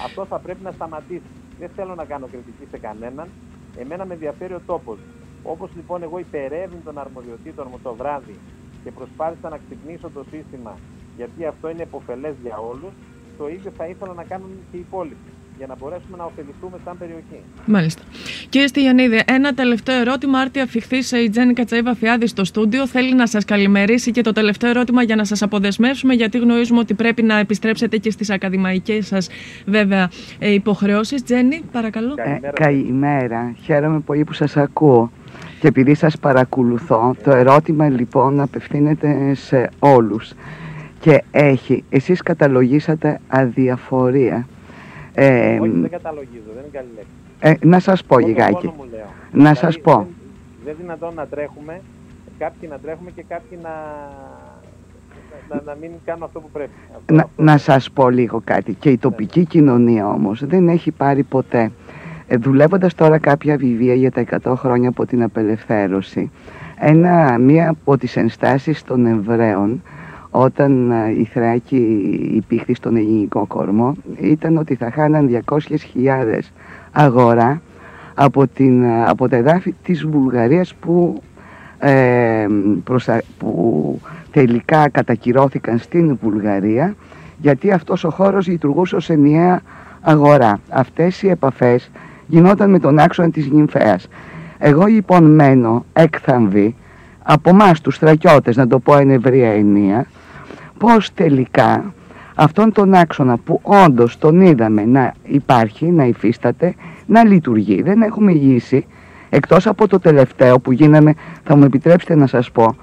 Αυτό 0.04 0.24
θα 0.24 0.38
πρέπει 0.38 0.62
να 0.62 0.70
σταματήσει. 0.70 1.30
Δεν 1.58 1.70
θέλω 1.76 1.94
να 1.94 2.04
κάνω 2.04 2.26
κριτική 2.26 2.66
σε 2.70 2.78
κανέναν. 2.78 3.28
Εμένα 3.76 4.04
με 4.04 4.14
ενδιαφέρει 4.14 4.54
ο 4.54 4.60
τόπος. 4.66 4.98
Όπως 5.42 5.70
λοιπόν 5.76 6.02
εγώ 6.02 6.18
υπερεύνη 6.18 6.80
των 6.84 6.98
αρμοδιοτήτων 6.98 7.66
μου 7.70 7.78
το 7.82 7.94
βράδυ 7.94 8.38
και 8.84 8.90
προσπάθησα 8.90 9.48
να 9.48 9.58
ξυπνήσω 9.66 10.10
το 10.10 10.24
σύστημα 10.30 10.76
γιατί 11.16 11.46
αυτό 11.46 11.70
είναι 11.70 11.82
υποφελές 11.82 12.34
για 12.42 12.56
όλους, 12.56 12.92
το 13.38 13.48
ίδιο 13.48 13.70
θα 13.76 13.86
ήθελα 13.86 14.12
να 14.12 14.24
κάνουν 14.24 14.50
και 14.70 14.76
οι 14.76 14.80
υπόλοιποι 14.80 15.30
για 15.58 15.66
να 15.66 15.76
μπορέσουμε 15.80 16.16
να 16.16 16.24
ωφεληθούμε 16.24 16.76
σαν 16.84 16.98
περιοχή. 16.98 17.40
Μάλιστα. 17.66 18.02
Κύριε 18.48 18.66
Στυλιανίδη, 18.66 19.22
ένα 19.26 19.54
τελευταίο 19.54 20.00
ερώτημα. 20.00 20.38
Άρτη 20.38 20.60
αφιχθή 20.60 21.22
η 21.24 21.30
Τζέννη 21.30 21.52
Κατσαήβα 21.52 21.94
Φιάδη 21.94 22.26
στο 22.26 22.44
στούντιο. 22.44 22.86
Θέλει 22.86 23.14
να 23.14 23.26
σας 23.26 23.44
καλημερίσει 23.44 24.10
και 24.10 24.20
το 24.20 24.32
τελευταίο 24.32 24.70
ερώτημα 24.70 25.02
για 25.02 25.16
να 25.16 25.24
σας 25.24 25.42
αποδεσμεύσουμε, 25.42 26.14
γιατί 26.14 26.38
γνωρίζουμε 26.38 26.78
ότι 26.78 26.94
πρέπει 26.94 27.22
να 27.22 27.38
επιστρέψετε 27.38 27.96
και 27.96 28.10
στις 28.10 28.30
ακαδημαϊκές 28.30 29.06
σας 29.06 29.28
βέβαια 29.66 30.10
ε, 30.38 30.52
υποχρεώσεις. 30.52 31.22
Τζέννη, 31.22 31.62
παρακαλώ. 31.72 32.14
Καλημέρα. 32.14 32.48
Ε, 32.48 32.62
καλημέρα. 32.62 33.54
Χαίρομαι 33.62 34.00
πολύ 34.00 34.24
που 34.24 34.32
σας 34.32 34.56
ακούω. 34.56 35.10
Και 35.60 35.68
επειδή 35.68 35.94
σας 35.94 36.18
παρακολουθώ, 36.18 37.16
το 37.24 37.30
ερώτημα 37.30 37.88
λοιπόν 37.88 38.40
απευθύνεται 38.40 39.34
σε 39.34 39.70
όλους 39.78 40.32
και 41.00 41.22
έχει, 41.30 41.84
εσείς 41.90 42.22
καταλογίσατε 42.22 43.20
αδιαφορία. 43.28 44.46
Ε, 45.14 45.58
Όχι, 45.60 45.70
δεν 45.70 45.90
καταλογίζω, 45.90 46.50
δεν 46.54 46.62
είναι 46.62 46.72
καλή 46.72 46.88
λέξη. 46.94 47.10
Ε, 47.40 47.66
να 47.66 47.78
σας 47.78 48.04
πω 48.04 48.18
λιγάκι. 48.18 48.66
Να 48.66 48.72
δηλαδή, 49.32 49.56
σας 49.56 49.80
πω. 49.80 49.94
Δεν, 49.94 50.06
δεν 50.64 50.74
δυνατόν 50.80 51.14
να 51.14 51.26
τρέχουμε, 51.26 51.80
κάποιοι 52.38 52.68
να 52.72 52.78
τρέχουμε 52.78 53.10
και 53.10 53.24
κάποιοι 53.28 53.58
να, 53.62 53.70
να, 55.48 55.62
να 55.64 55.76
μην 55.80 55.90
κάνουν 56.04 56.22
αυτό 56.22 56.40
που 56.40 56.50
πρέπει. 56.52 56.70
Αυτό, 56.96 57.14
να, 57.14 57.28
να 57.36 57.56
σας 57.56 57.90
πω 57.90 58.10
λίγο 58.10 58.40
κάτι. 58.44 58.74
Και 58.74 58.90
η 58.90 58.98
τοπική 58.98 59.38
ναι. 59.38 59.44
κοινωνία 59.44 60.06
όμως 60.06 60.46
δεν 60.46 60.68
έχει 60.68 60.90
πάρει 60.90 61.22
ποτέ 61.22 61.70
ε, 62.26 62.36
δουλεύοντας 62.36 62.94
τώρα 62.94 63.18
κάποια 63.18 63.56
βιβλία 63.56 63.94
για 63.94 64.10
τα 64.10 64.24
100 64.44 64.54
χρόνια 64.56 64.88
από 64.88 65.06
την 65.06 65.22
απελευθέρωση 65.22 66.30
ένα, 66.84 67.38
μία 67.38 67.68
από 67.68 67.96
τις 67.98 68.16
ενστάσεις 68.16 68.82
των 68.82 69.06
Εβραίων 69.06 69.82
όταν 70.34 70.90
ε, 70.90 71.10
η 71.10 71.24
Θράκη 71.24 71.76
υπήρχε 72.34 72.74
στον 72.74 72.96
ελληνικό 72.96 73.46
κορμό 73.46 73.96
ήταν 74.20 74.56
ότι 74.56 74.74
θα 74.74 74.90
χάναν 74.90 75.42
200.000 75.46 75.58
αγορά 76.92 77.62
από, 78.14 78.46
την, 78.46 78.86
από 78.86 79.28
τα 79.28 79.36
εδάφη 79.36 79.74
της 79.82 80.06
Βουλγαρίας 80.06 80.74
που, 80.74 81.22
ε, 81.78 82.46
που 83.38 84.00
τελικά 84.30 84.88
κατακυρώθηκαν 84.88 85.78
στην 85.78 86.18
Βουλγαρία 86.22 86.94
γιατί 87.38 87.72
αυτός 87.72 88.04
ο 88.04 88.10
χώρος 88.10 88.46
λειτουργούσε 88.46 88.96
ως 88.96 89.10
ενιαία 89.10 89.60
αγορά. 90.00 90.60
Αυτές 90.68 91.22
οι 91.22 91.28
επαφές 91.28 91.90
γινόταν 92.26 92.70
με 92.70 92.78
τον 92.78 92.98
άξονα 92.98 93.30
της 93.30 93.50
νυμφέας. 93.50 94.08
Εγώ 94.58 94.84
λοιπόν 94.84 95.34
μένω 95.34 95.84
έκθαμβη 95.92 96.74
από 97.22 97.50
εμάς 97.50 97.80
τους 97.80 97.94
στρατιώτες, 97.94 98.56
να 98.56 98.66
το 98.66 98.78
πω 98.78 98.96
εν 98.96 99.10
ευρία 99.10 99.50
ενία, 99.50 100.06
πώς 100.82 101.14
τελικά 101.14 101.94
αυτόν 102.34 102.72
τον 102.72 102.94
άξονα 102.94 103.36
που 103.36 103.60
όντως 103.62 104.18
τον 104.18 104.40
είδαμε 104.40 104.84
να 104.84 105.14
υπάρχει, 105.24 105.86
να 105.86 106.04
υφίσταται, 106.04 106.74
να 107.06 107.24
λειτουργεί. 107.24 107.82
Δεν 107.82 108.02
έχουμε 108.02 108.32
γύσει, 108.32 108.86
εκτός 109.30 109.66
από 109.66 109.88
το 109.88 109.98
τελευταίο 109.98 110.58
που 110.60 110.72
γίναμε, 110.72 111.14
θα 111.44 111.56
μου 111.56 111.64
επιτρέψετε 111.64 112.14
να 112.14 112.26
σας 112.26 112.50
πω, 112.50 112.76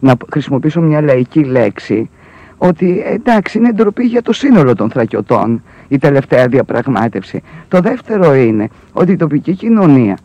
να 0.00 0.14
χρησιμοποιήσω 0.30 0.80
μια 0.80 1.00
λαϊκή 1.00 1.44
λέξη, 1.44 2.10
ότι 2.56 3.02
εντάξει 3.06 3.58
είναι 3.58 3.72
ντροπή 3.72 4.04
για 4.04 4.22
το 4.22 4.32
σύνολο 4.32 4.74
των 4.74 4.90
θρακιωτών 4.90 5.62
η 5.88 5.98
τελευταία 5.98 6.46
διαπραγμάτευση. 6.46 7.42
Το 7.68 7.80
δεύτερο 7.80 8.34
είναι 8.34 8.68
ότι 8.92 9.12
η 9.12 9.16
τοπική 9.16 9.54
κοινωνία 9.54 10.18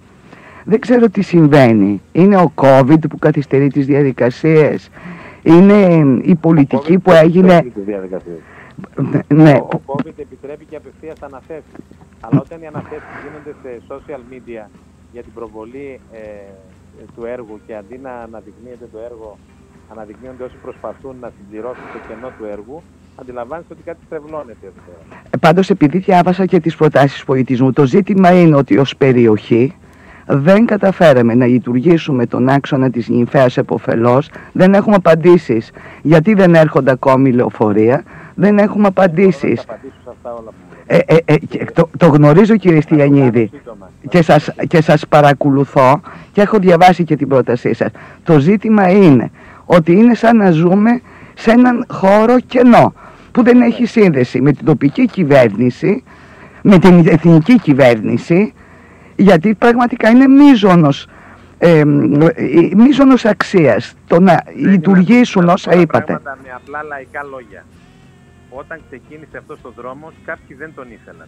δεν 0.63 0.79
ξέρω 0.79 1.09
τι 1.09 1.21
συμβαίνει. 1.21 2.01
Είναι 2.11 2.37
ο 2.37 2.51
COVID 2.55 3.09
που 3.09 3.19
καθυστερεί 3.19 3.67
τις 3.67 3.85
διαδικασίες. 3.85 4.89
Είναι 5.43 5.77
η 6.21 6.35
πολιτική 6.35 6.99
που 6.99 7.11
έγινε... 7.11 7.71
Ναι. 9.27 9.51
Ο, 9.51 9.67
ο 9.75 9.81
COVID 9.85 10.17
επιτρέπει 10.17 10.65
και 10.65 10.75
απευθείας 10.75 11.21
αναθέσεις. 11.21 11.73
Αλλά 12.19 12.41
όταν 12.41 12.61
οι 12.61 12.67
αναθέσεις 12.67 13.09
γίνονται 13.23 13.53
σε 13.63 13.81
social 13.87 14.21
media 14.33 14.69
για 15.11 15.23
την 15.23 15.33
προβολή 15.33 15.99
ε, 16.11 16.19
του 17.15 17.25
έργου 17.25 17.59
και 17.67 17.75
αντί 17.75 17.97
να 17.97 18.11
αναδεικνύεται 18.11 18.87
το 18.91 18.99
έργο, 18.99 19.37
αναδεικνύονται 19.91 20.43
όσοι 20.43 20.55
προσπαθούν 20.61 21.15
να 21.21 21.31
συμπληρώσουν 21.37 21.83
το 21.93 21.99
κενό 22.07 22.31
του 22.37 22.45
έργου, 22.45 22.81
αντιλαμβάνεστε 23.15 23.73
ότι 23.73 23.83
κάτι 23.83 23.99
στρεβλώνεται 24.05 24.65
εδώ 24.65 25.17
Ε, 25.29 25.37
πάντως 25.37 25.69
επειδή 25.69 25.97
διάβασα 25.97 26.45
και 26.45 26.59
τις 26.59 26.75
προτάσεις 26.75 27.23
πολιτισμού, 27.23 27.71
το 27.71 27.85
ζήτημα 27.85 28.41
είναι 28.41 28.55
ότι 28.55 28.77
ως 28.77 28.95
περιοχή 28.97 29.75
δεν 30.25 30.65
καταφέραμε 30.65 31.35
να 31.35 31.45
λειτουργήσουμε 31.45 32.25
τον 32.25 32.49
άξονα 32.49 32.89
της 32.89 33.09
νυμφέας 33.09 33.57
εποφελώς, 33.57 34.29
δεν 34.51 34.73
έχουμε 34.73 34.95
απαντήσεις 34.95 35.71
γιατί 36.01 36.33
δεν 36.33 36.55
έρχονται 36.55 36.91
ακόμη 36.91 37.31
λεωφορεία, 37.31 38.03
δεν 38.35 38.57
έχουμε 38.57 38.87
απαντήσεις. 38.87 39.65
Ε, 40.85 40.97
ε, 41.05 41.17
ε, 41.25 41.35
το, 41.73 41.89
το 41.97 42.07
γνωρίζω 42.07 42.55
κύριε 42.55 42.81
Στυλιανίδη 42.81 43.51
και 44.09 44.21
σας, 44.21 44.49
και 44.67 44.81
σας 44.81 45.07
παρακολουθώ 45.07 46.01
και 46.31 46.41
έχω 46.41 46.57
διαβάσει 46.57 47.03
και 47.03 47.15
την 47.15 47.27
πρότασή 47.27 47.73
σας. 47.73 47.91
Το 48.23 48.39
ζήτημα 48.39 48.89
είναι 48.89 49.31
ότι 49.65 49.91
είναι 49.91 50.13
σαν 50.13 50.37
να 50.37 50.51
ζούμε 50.51 51.01
σε 51.33 51.51
έναν 51.51 51.85
χώρο 51.89 52.39
κενό 52.39 52.93
που 53.31 53.43
δεν 53.43 53.61
έχει 53.61 53.85
σύνδεση 53.85 54.41
με 54.41 54.51
την 54.51 54.65
τοπική 54.65 55.05
κυβέρνηση, 55.05 56.03
με 56.61 56.79
την 56.79 57.07
εθνική 57.07 57.59
κυβέρνηση 57.59 58.53
γιατί 59.21 59.55
πραγματικά 59.55 60.09
είναι 60.09 60.27
μίζωνος, 60.27 61.07
ε, 61.57 61.83
μίζωνος 62.75 63.25
αξίας 63.25 63.93
το 64.07 64.19
να 64.19 64.43
λειτουργήσουν 64.55 65.49
όσα 65.49 65.73
είπατε. 65.73 66.19
Με 66.23 66.51
απλά 66.55 66.83
λαϊκά 66.83 67.23
λόγια. 67.23 67.65
Όταν 68.49 68.81
ξεκίνησε 68.87 69.37
αυτός 69.37 69.59
ο 69.61 69.71
δρόμος, 69.75 70.13
κάποιοι 70.25 70.55
δεν 70.55 70.71
τον 70.75 70.91
ήθελαν. 70.91 71.27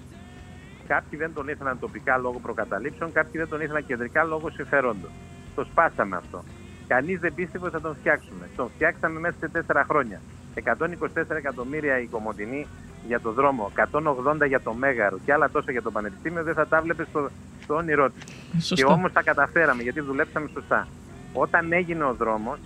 Κάποιοι 0.88 1.20
δεν 1.20 1.32
τον 1.34 1.48
ήθελαν 1.48 1.80
τοπικά 1.80 2.18
λόγω 2.18 2.40
προκαταλήψεων, 2.40 3.12
κάποιοι 3.12 3.42
δεν 3.42 3.50
τον 3.50 3.62
ήθελαν 3.62 3.86
κεντρικά 3.86 4.24
λόγω 4.24 4.50
συμφερόντων. 4.50 5.10
Το 5.56 5.64
σπάσαμε 5.64 6.16
αυτό. 6.16 6.44
Κανείς 6.88 7.20
δεν 7.20 7.34
πίστευε 7.34 7.66
ότι 7.66 7.74
θα 7.74 7.82
τον 7.82 7.96
φτιάξουμε. 8.00 8.50
Τον 8.56 8.70
φτιάξαμε 8.76 9.20
μέσα 9.20 9.36
σε 9.40 9.48
τέσσερα 9.50 9.86
χρόνια. 9.90 10.20
124 10.56 11.36
εκατομμύρια 11.38 12.00
η 12.00 12.06
Κομωτινή 12.06 12.68
για 13.08 13.20
το 13.20 13.32
δρόμο, 13.32 13.72
180 13.92 14.48
για 14.48 14.62
το 14.62 14.74
Μέγαρο 14.74 15.18
και 15.26 15.34
άλλα 15.34 15.50
τόσα 15.50 15.72
για 15.72 15.82
το 15.82 15.92
Πανεπιστήμιο, 15.92 16.44
δεν 16.44 16.54
θα 16.54 16.68
τα 16.68 16.82
βλέπεις 16.82 17.08
στο, 17.08 17.30
στο 17.64 17.76
όνειρό 17.76 18.10
τη. 18.10 18.74
Και 18.74 18.86
όμως 18.86 19.12
τα 19.12 19.22
καταφέραμε 19.24 19.84
γιατί 19.84 20.00
δουλέψαμε 20.00 20.50
σωστά. 20.54 20.88
Όταν 21.34 21.72
έγινε 21.72 22.04
ο 22.04 22.14
δρόμος, 22.14 22.60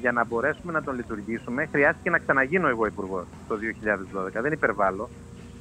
για 0.00 0.12
να 0.12 0.24
μπορέσουμε 0.24 0.72
να 0.72 0.82
τον 0.82 0.94
λειτουργήσουμε, 0.94 1.66
χρειάστηκε 1.66 2.10
να 2.10 2.18
ξαναγίνω 2.18 2.68
εγώ 2.68 2.86
υπουργός 2.86 3.24
το 3.48 3.54
2012. 4.38 4.42
Δεν 4.42 4.52
υπερβάλλω. 4.52 5.08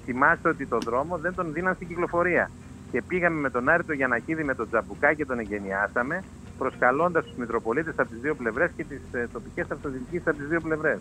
Θυμάστε 0.05 0.49
ότι 0.49 0.65
το 0.65 0.77
δρόμο 0.77 1.17
δεν 1.17 1.35
τον 1.35 1.53
δίναν 1.53 1.75
στην 1.75 1.87
κυκλοφορία. 1.87 2.51
Και 2.91 3.01
πήγαμε 3.01 3.39
με 3.39 3.49
τον 3.49 3.69
Άρη 3.69 3.83
Γιανακίδη 3.95 4.43
με 4.43 4.55
τον 4.55 4.67
Τζαμπουκά 4.67 5.13
και 5.13 5.25
τον 5.25 5.39
εγκαινιάσαμε, 5.39 6.23
προσκαλώντας 6.57 7.23
τους 7.23 7.35
Μητροπολίτες 7.35 7.93
από 7.97 8.09
τις 8.09 8.19
δύο 8.19 8.35
πλευρές 8.35 8.71
και 8.75 8.83
τις 8.83 9.01
ε, 9.11 9.27
τοπικές 9.33 9.71
αυτοδιοικήσεις 9.71 10.27
από 10.27 10.37
τις 10.37 10.47
δύο 10.47 10.61
πλευρές. 10.61 10.99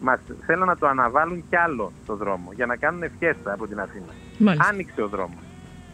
Μας 0.00 0.20
θέλουν 0.46 0.66
να 0.66 0.76
το 0.76 0.86
αναβάλουν 0.86 1.44
κι 1.48 1.56
άλλο 1.56 1.92
το 2.06 2.16
δρόμο 2.16 2.52
για 2.52 2.66
να 2.66 2.76
κάνουν 2.76 3.02
ευχέστα 3.02 3.52
από 3.52 3.66
την 3.66 3.80
Αθήνα. 3.80 4.12
Μάλιστα. 4.38 4.68
Άνοιξε 4.68 5.02
ο 5.02 5.08
δρόμος. 5.08 5.42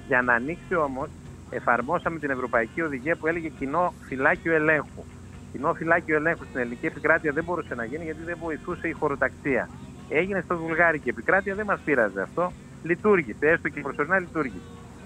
Για 0.07 0.23
να 0.23 0.35
ανοίξει 0.35 0.75
όμως, 0.75 1.09
εφαρμόσαμε 1.51 2.19
την 2.19 2.31
Ευρωπαϊκή 2.31 2.83
Οδηγία 2.83 3.17
που 3.17 3.27
έλεγε 3.27 3.49
κοινό 3.49 3.95
φυλάκιο 4.03 4.55
ελέγχου. 4.55 5.05
Κοινό 5.53 5.75
φυλάκιο 5.75 6.17
ελέγχου 6.17 6.45
στην 6.45 6.61
ελληνική 6.61 6.87
επικράτεια 6.87 7.33
δεν 7.33 7.45
μπορούσε 7.45 7.75
να 7.75 7.85
γίνει 7.85 8.05
γιατί 8.05 8.23
δεν 8.23 8.37
βοηθούσε 8.41 8.89
η 8.89 8.93
χωροταξία. 8.93 9.69
Έγινε 10.09 10.41
στο 10.45 10.57
βουλγάρικη 10.57 11.09
επικράτεια, 11.09 11.55
δεν 11.55 11.67
μας 11.67 11.81
πείραζε 11.85 12.23
αυτό. 12.23 12.53
Λειτουργήσε, 12.83 13.47
έστω 13.49 13.69
και 13.69 13.81
προσωρινά 13.81 14.19
λειτουργήσε. 14.19 14.65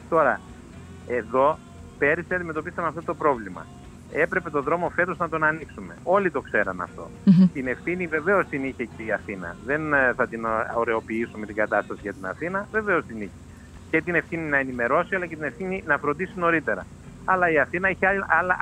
Τώρα, 0.08 0.40
εδώ 1.06 1.58
πέρυσι 1.98 2.34
αντιμετωπίσαμε 2.34 2.88
αυτό 2.88 3.02
το 3.02 3.14
πρόβλημα 3.14 3.66
έπρεπε 4.12 4.50
το 4.50 4.62
δρόμο 4.62 4.88
φέτος 4.88 5.18
να 5.18 5.28
τον 5.28 5.44
ανοίξουμε. 5.44 5.94
Όλοι 6.02 6.30
το 6.30 6.40
ξέραν 6.40 6.80
αυτό. 6.80 7.10
Την 7.52 7.66
ευθύνη 7.66 8.06
βεβαίως 8.06 8.46
την 8.46 8.64
είχε 8.64 8.84
και 8.84 9.02
η 9.02 9.12
Αθήνα. 9.12 9.56
Δεν 9.66 9.92
ε, 9.92 10.12
θα 10.16 10.26
την 10.26 10.46
ωρεοποιήσουμε 10.76 11.46
την 11.46 11.54
κατάσταση 11.54 12.00
για 12.02 12.12
την 12.12 12.26
Αθήνα. 12.26 12.68
Βεβαίως 12.72 13.04
την 13.06 13.16
είχε. 13.16 13.30
Και 13.90 14.02
την 14.02 14.14
ευθύνη 14.14 14.48
να 14.48 14.58
ενημερώσει, 14.58 15.14
αλλά 15.14 15.26
και 15.26 15.34
την 15.34 15.44
ευθύνη 15.44 15.82
να 15.86 15.98
φροντίσει 15.98 16.32
νωρίτερα. 16.36 16.86
Αλλά 17.24 17.50
η 17.50 17.58
Αθήνα 17.58 17.88
έχει 17.88 18.06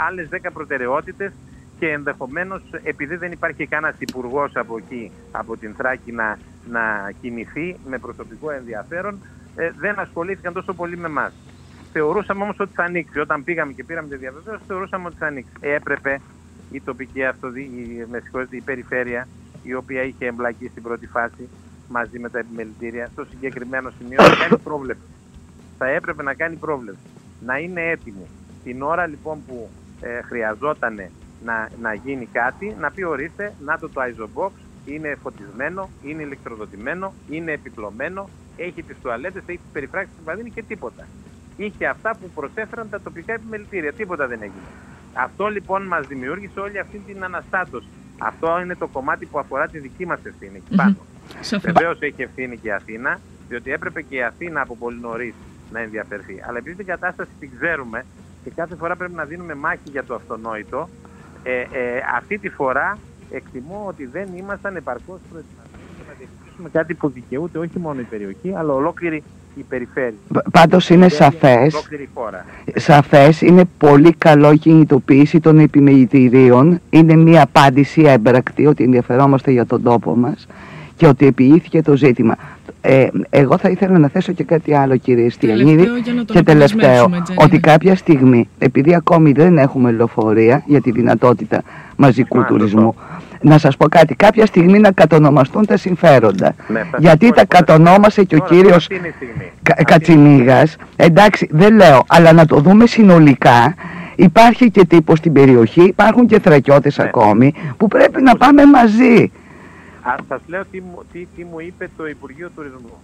άλλες 0.08 0.28
10 0.30 0.36
προτεραιότητες 0.52 1.32
και 1.78 1.90
ενδεχομένως 1.90 2.62
επειδή 2.82 3.16
δεν 3.16 3.32
υπάρχει 3.32 3.66
κανένας 3.66 3.94
υπουργός 3.98 4.52
από 4.54 4.76
εκεί, 4.76 5.10
από 5.32 5.56
την 5.56 5.74
Θράκη, 5.74 6.12
να, 6.12 6.38
να 6.70 7.12
κινηθεί 7.20 7.76
με 7.88 7.98
προσωπικό 7.98 8.50
ενδιαφέρον, 8.50 9.18
ε, 9.56 9.70
δεν 9.78 9.98
ασχολήθηκαν 9.98 10.52
τόσο 10.52 10.72
πολύ 10.74 10.96
με 10.96 11.06
εμάς. 11.06 11.32
Θεωρούσαμε 11.96 12.42
όμως 12.42 12.56
ότι 12.58 12.74
θα 12.74 12.84
ανοίξει. 12.84 13.18
Όταν 13.18 13.44
πήγαμε 13.44 13.72
και 13.72 13.84
πήραμε 13.84 14.08
τη 14.08 14.16
διαβεβαίωση, 14.16 14.62
θεωρούσαμε 14.66 15.06
ότι 15.06 15.16
θα 15.16 15.26
ανοίξει. 15.26 15.52
Έπρεπε 15.60 16.20
η 16.70 16.80
τοπική 16.80 17.24
αυτοδίκηση, 17.24 18.06
με 18.10 18.20
συγχωρείτε, 18.20 18.56
η 18.56 18.60
περιφέρεια, 18.60 19.28
η 19.62 19.74
οποία 19.74 20.02
είχε 20.02 20.26
εμπλακεί 20.26 20.68
στην 20.68 20.82
πρώτη 20.82 21.06
φάση 21.06 21.48
μαζί 21.88 22.18
με 22.18 22.28
τα 22.28 22.38
επιμελητήρια, 22.38 23.08
στο 23.12 23.24
συγκεκριμένο 23.24 23.90
σημείο 23.98 24.22
να 24.22 24.34
κάνει 24.34 24.58
πρόβλεψη. 24.58 25.08
Θα 25.78 25.86
έπρεπε 25.88 26.22
να 26.22 26.34
κάνει 26.34 26.56
πρόβλεψη. 26.56 27.00
Να 27.44 27.58
είναι 27.58 27.80
έτοιμη. 27.90 28.26
Την 28.64 28.82
ώρα 28.82 29.06
λοιπόν 29.06 29.38
που 29.46 29.68
ε, 30.00 30.22
χρειαζόταν 30.22 30.94
να, 31.44 31.68
να 31.80 31.94
γίνει 31.94 32.28
κάτι, 32.32 32.76
να 32.80 32.90
πει 32.90 33.02
ορίστε, 33.02 33.54
να 33.64 33.78
το 33.78 33.88
το 33.88 34.00
Isobox, 34.00 34.50
είναι 34.84 35.16
φωτισμένο, 35.22 35.90
είναι 36.02 36.22
ηλεκτροδοτημένο, 36.22 37.12
είναι 37.30 37.52
επιπλωμένο, 37.52 38.28
έχει 38.56 38.82
τις 38.82 38.96
τουαλέτες, 39.02 39.42
έχει 39.46 39.58
τις 39.58 39.72
περιφράξεις 39.72 40.14
του 40.24 40.50
και 40.54 40.62
τίποτα 40.62 41.06
είχε 41.56 41.86
αυτά 41.86 42.16
που 42.20 42.30
προσέφεραν 42.34 42.90
τα 42.90 43.00
τοπικά 43.00 43.32
επιμελητήρια. 43.32 43.92
Τίποτα 43.92 44.26
δεν 44.26 44.38
έγινε. 44.42 44.68
Αυτό 45.14 45.46
λοιπόν 45.46 45.82
μας 45.86 46.06
δημιούργησε 46.06 46.60
όλη 46.60 46.78
αυτή 46.78 46.98
την 47.06 47.24
αναστάτωση. 47.24 47.88
Αυτό 48.18 48.60
είναι 48.60 48.74
το 48.74 48.86
κομμάτι 48.86 49.26
που 49.26 49.38
αφορά 49.38 49.68
τη 49.68 49.78
δική 49.78 50.06
μας 50.06 50.18
ευθύνη 50.24 50.56
εκεί 50.56 50.74
πάνω. 50.76 50.96
Mm-hmm. 50.96 51.58
Βεβαίως 51.60 52.00
έχει 52.00 52.22
ευθύνη 52.22 52.56
και 52.58 52.68
η 52.68 52.72
Αθήνα, 52.72 53.20
διότι 53.48 53.72
έπρεπε 53.72 54.02
και 54.02 54.16
η 54.16 54.22
Αθήνα 54.22 54.60
από 54.60 54.76
πολύ 54.76 54.98
νωρίς 55.00 55.34
να 55.72 55.80
ενδιαφερθεί. 55.80 56.42
Αλλά 56.46 56.58
επειδή 56.58 56.76
την 56.76 56.86
κατάσταση 56.86 57.30
την 57.40 57.50
ξέρουμε 57.58 58.04
και 58.44 58.50
κάθε 58.50 58.74
φορά 58.76 58.96
πρέπει 58.96 59.12
να 59.12 59.24
δίνουμε 59.24 59.54
μάχη 59.54 59.90
για 59.90 60.04
το 60.04 60.14
αυτονόητο, 60.14 60.88
ε, 61.42 61.60
ε, 61.60 61.66
αυτή 62.16 62.38
τη 62.38 62.48
φορά 62.48 62.98
εκτιμώ 63.30 63.84
ότι 63.86 64.06
δεν 64.06 64.28
ήμασταν 64.36 64.76
επαρκώς 64.76 65.20
προετοιμασμένοι 65.30 66.08
να 66.08 66.14
διεκδικήσουμε 66.18 66.68
κάτι 66.68 66.94
που 66.94 67.08
δικαιούται 67.08 67.58
όχι 67.58 67.78
μόνο 67.78 68.00
η 68.00 68.04
περιοχή, 68.04 68.54
αλλά 68.56 68.72
ολόκληρη 68.72 69.22
η 69.54 69.62
περιφέρεια. 69.68 70.14
Πάντως 70.52 70.90
είναι 70.90 71.08
σαφές, 71.08 71.88
σαφές, 72.74 73.40
είναι 73.40 73.64
πολύ 73.78 74.14
καλό 74.18 74.52
η 74.52 74.58
κινητοποίηση 74.58 75.40
των 75.40 75.58
επιμελητηρίων. 75.58 76.80
Είναι 76.90 77.14
μια 77.14 77.42
απάντηση 77.42 78.02
έμπρακτη 78.02 78.66
ότι 78.66 78.84
ενδιαφερόμαστε 78.84 79.50
για 79.50 79.66
τον 79.66 79.82
τόπο 79.82 80.16
μας 80.16 80.46
και 80.96 81.06
ότι 81.06 81.26
επιήθηκε 81.26 81.82
το 81.82 81.96
ζήτημα. 81.96 82.36
Ε, 82.80 83.06
εγώ 83.30 83.58
θα 83.58 83.68
ήθελα 83.68 83.98
να 83.98 84.08
θέσω 84.08 84.32
και 84.32 84.44
κάτι 84.44 84.74
άλλο 84.74 84.96
κύριε 84.96 85.30
Στυλιανίδη 85.30 85.86
και 86.24 86.42
τελευταίο 86.42 87.10
ότι 87.34 87.60
κάποια 87.60 87.96
στιγμή 87.96 88.48
επειδή 88.58 88.94
ακόμη 88.94 89.32
δεν 89.32 89.58
έχουμε 89.58 89.90
λεωφορεία 89.90 90.62
για 90.66 90.80
τη 90.80 90.90
δυνατότητα 90.90 91.62
μαζικού 91.96 92.44
τουρισμού 92.44 92.94
να 93.44 93.58
σας 93.58 93.76
πω 93.76 93.88
κάτι, 93.88 94.14
κάποια 94.14 94.46
στιγμή 94.46 94.78
να 94.78 94.92
κατονομαστούν 94.92 95.66
τα 95.66 95.76
συμφέροντα. 95.76 96.54
Ναι, 96.68 96.82
Γιατί 96.98 97.32
τα 97.32 97.44
κατονόμασε 97.44 98.24
και 98.24 98.36
ο 98.36 98.38
κύριος 98.38 98.88
Κα, 99.62 100.00
εντάξει 100.96 101.48
δεν 101.50 101.74
λέω, 101.74 102.04
αλλά 102.08 102.32
να 102.32 102.46
το 102.46 102.60
δούμε 102.60 102.86
συνολικά, 102.86 103.74
υπάρχει 104.16 104.70
και 104.70 104.84
τύπο 104.84 105.16
στην 105.16 105.32
περιοχή, 105.32 105.82
υπάρχουν 105.82 106.26
και 106.26 106.40
θρακιώτες 106.40 106.98
ναι. 106.98 107.04
ακόμη, 107.04 107.54
που 107.76 107.88
πρέπει 107.88 108.22
να 108.22 108.36
πάμε 108.36 108.66
μαζί. 108.66 109.32
Α 110.02 110.14
σας 110.28 110.40
λέω 110.46 110.62
τι, 110.70 110.82
τι, 111.12 111.26
τι, 111.36 111.44
μου 111.44 111.60
είπε 111.60 111.90
το 111.96 112.06
Υπουργείο 112.06 112.50
Τουρισμού. 112.56 112.96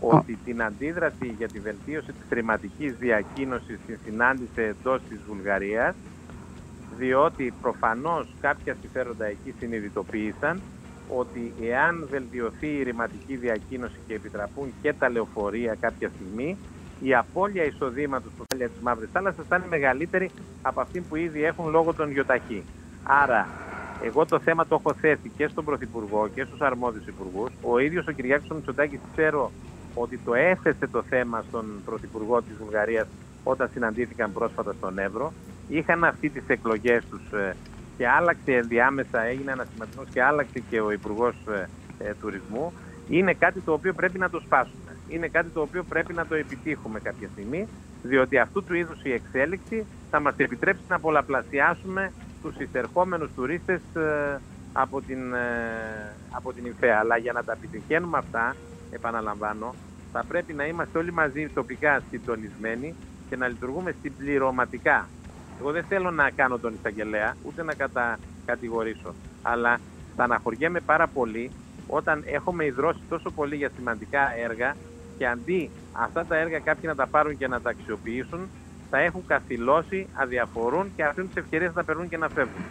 ότι 0.00 0.38
την 0.44 0.62
αντίδραση 0.62 1.34
για 1.38 1.48
τη 1.48 1.58
βελτίωση 1.58 2.06
της 2.06 2.26
χρηματικής 2.28 2.94
διακίνησης 2.98 3.78
την 3.86 3.98
συνάντησε 4.04 4.62
εντός 4.62 5.00
της 5.08 5.18
Βουλγαρίας 5.28 5.94
διότι 6.98 7.52
προφανώς 7.62 8.26
κάποια 8.40 8.76
συμφέροντα 8.80 9.24
εκεί 9.26 9.54
συνειδητοποίησαν 9.58 10.60
ότι 11.16 11.52
εάν 11.62 12.06
βελτιωθεί 12.10 12.66
η 12.66 12.82
ρηματική 12.82 13.36
διακίνηση 13.36 13.98
και 14.06 14.14
επιτραπούν 14.14 14.72
και 14.82 14.92
τα 14.92 15.10
λεωφορεία 15.10 15.76
κάποια 15.80 16.10
στιγμή, 16.14 16.56
η 17.00 17.14
απώλεια 17.14 17.64
εισοδήματο 17.64 18.28
τους 18.28 18.46
θάλια 18.48 18.68
της 18.68 18.80
Μαύρης 18.82 19.08
Θάλασσας 19.12 19.46
θα 19.46 19.56
είναι 19.56 19.66
μεγαλύτερη 19.68 20.30
από 20.62 20.80
αυτή 20.80 21.00
που 21.00 21.16
ήδη 21.16 21.44
έχουν 21.44 21.70
λόγω 21.70 21.94
των 21.94 22.10
γιοταχή. 22.10 22.62
Άρα, 23.02 23.48
εγώ 24.02 24.26
το 24.26 24.38
θέμα 24.40 24.66
το 24.66 24.74
έχω 24.74 24.94
θέσει 24.94 25.30
και 25.36 25.46
στον 25.46 25.64
Πρωθυπουργό 25.64 26.28
και 26.34 26.44
στους 26.44 26.60
αρμόδιους 26.60 27.06
υπουργούς. 27.06 27.50
Ο 27.62 27.78
ίδιος 27.78 28.06
ο 28.06 28.12
Κυριάκος 28.12 28.48
Μητσοτάκης 28.48 29.00
ξέρω 29.12 29.50
ότι 29.94 30.18
το 30.18 30.34
έθεσε 30.34 30.86
το 30.86 31.02
θέμα 31.02 31.44
στον 31.48 31.82
Πρωθυπουργό 31.84 32.42
της 32.42 32.56
Βουλγαρίας 32.56 33.06
όταν 33.44 33.68
συναντήθηκαν 33.72 34.32
πρόσφατα 34.32 34.72
στον 34.72 34.98
Εύρο 34.98 35.32
είχαν 35.70 36.04
αυτή 36.04 36.28
τις 36.28 36.42
εκλογές 36.46 37.04
τους 37.10 37.32
ε, 37.32 37.56
και 37.96 38.08
άλλαξε 38.08 38.52
ενδιάμεσα, 38.52 39.22
έγινε 39.22 39.52
ανασηματισμός 39.52 40.06
και 40.12 40.22
άλλαξε 40.22 40.62
και 40.70 40.80
ο 40.80 40.90
Υπουργός 40.90 41.34
ε, 41.48 41.68
ε, 41.98 42.14
Τουρισμού, 42.20 42.72
είναι 43.08 43.32
κάτι 43.32 43.60
το 43.60 43.72
οποίο 43.72 43.92
πρέπει 43.92 44.18
να 44.18 44.30
το 44.30 44.40
σπάσουμε. 44.40 44.96
Είναι 45.08 45.28
κάτι 45.28 45.48
το 45.48 45.60
οποίο 45.60 45.82
πρέπει 45.82 46.12
να 46.12 46.26
το 46.26 46.34
επιτύχουμε 46.34 47.00
κάποια 47.00 47.28
στιγμή, 47.32 47.68
διότι 48.02 48.38
αυτού 48.38 48.64
του 48.64 48.74
είδους 48.74 49.02
η 49.02 49.12
εξέλιξη 49.12 49.86
θα 50.10 50.20
μας 50.20 50.34
επιτρέψει 50.36 50.82
να 50.88 50.98
πολλαπλασιάσουμε 50.98 52.12
τους 52.42 52.56
εισερχόμενους 52.58 53.30
τουρίστες 53.36 53.80
από 54.72 55.00
την, 55.00 55.18
από 56.30 56.52
την 56.52 56.64
ΙΦΕΑ. 56.66 56.98
Αλλά 56.98 57.16
για 57.16 57.32
να 57.32 57.44
τα 57.44 57.52
επιτυχαίνουμε 57.52 58.18
αυτά, 58.18 58.56
επαναλαμβάνω, 58.90 59.74
θα 60.12 60.24
πρέπει 60.28 60.52
να 60.52 60.66
είμαστε 60.66 60.98
όλοι 60.98 61.12
μαζί 61.12 61.48
τοπικά 61.54 62.02
συντονισμένοι 62.10 62.94
και 63.28 63.36
να 63.36 63.48
λειτουργούμε 63.48 63.94
συμπληρωματικά 64.02 65.08
εγώ 65.60 65.70
δεν 65.70 65.84
θέλω 65.88 66.10
να 66.10 66.30
κάνω 66.30 66.58
τον 66.58 66.74
εισαγγελέα, 66.78 67.36
ούτε 67.42 67.62
να 67.62 67.74
κατα... 67.74 68.18
κατηγορήσω. 68.46 69.14
Αλλά 69.42 69.78
στεναχωριέμαι 70.12 70.80
πάρα 70.80 71.06
πολύ 71.06 71.50
όταν 71.86 72.22
έχουμε 72.26 72.64
ιδρώσει 72.64 73.00
τόσο 73.08 73.30
πολύ 73.30 73.56
για 73.56 73.70
σημαντικά 73.76 74.38
έργα 74.44 74.76
και 75.18 75.26
αντί 75.26 75.70
αυτά 75.92 76.24
τα 76.24 76.36
έργα 76.36 76.58
κάποιοι 76.58 76.84
να 76.86 76.94
τα 76.94 77.06
πάρουν 77.06 77.36
και 77.36 77.48
να 77.48 77.60
τα 77.60 77.70
αξιοποιήσουν, 77.70 78.48
θα 78.90 78.98
έχουν 78.98 79.22
καθυλώσει, 79.26 80.06
αδιαφορούν 80.14 80.92
και 80.96 81.04
αφήνουν 81.04 81.28
τις 81.28 81.42
ευκαιρίες 81.42 81.74
να 81.74 81.84
περνούν 81.84 82.08
και 82.08 82.16
να 82.16 82.28
φεύγουν. 82.28 82.64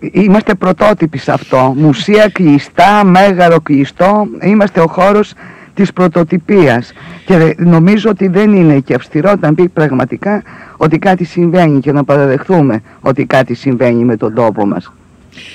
Είμαστε 0.00 0.54
πρωτότυποι 0.54 1.18
σε 1.18 1.32
αυτό. 1.32 1.72
Μουσεία 1.76 2.28
κλειστά, 2.28 3.04
μέγαρο 3.04 3.60
κλειστό. 3.60 4.26
Είμαστε 4.40 4.80
ο 4.80 4.86
χώρος 4.86 5.34
της 5.74 5.92
πρωτοτυπίας 5.92 6.92
και 7.26 7.54
νομίζω 7.58 8.10
ότι 8.10 8.28
δεν 8.28 8.52
είναι 8.52 8.80
και 8.80 8.94
αυστηρό 8.94 9.30
όταν 9.30 9.54
πει 9.54 9.68
πραγματικά 9.68 10.42
ότι 10.76 10.98
κάτι 10.98 11.24
συμβαίνει 11.24 11.80
και 11.80 11.92
να 11.92 12.04
παραδεχθούμε 12.04 12.82
ότι 13.00 13.24
κάτι 13.26 13.54
συμβαίνει 13.54 14.04
με 14.04 14.16
τον 14.16 14.34
τόπο 14.34 14.66
μας. 14.66 14.92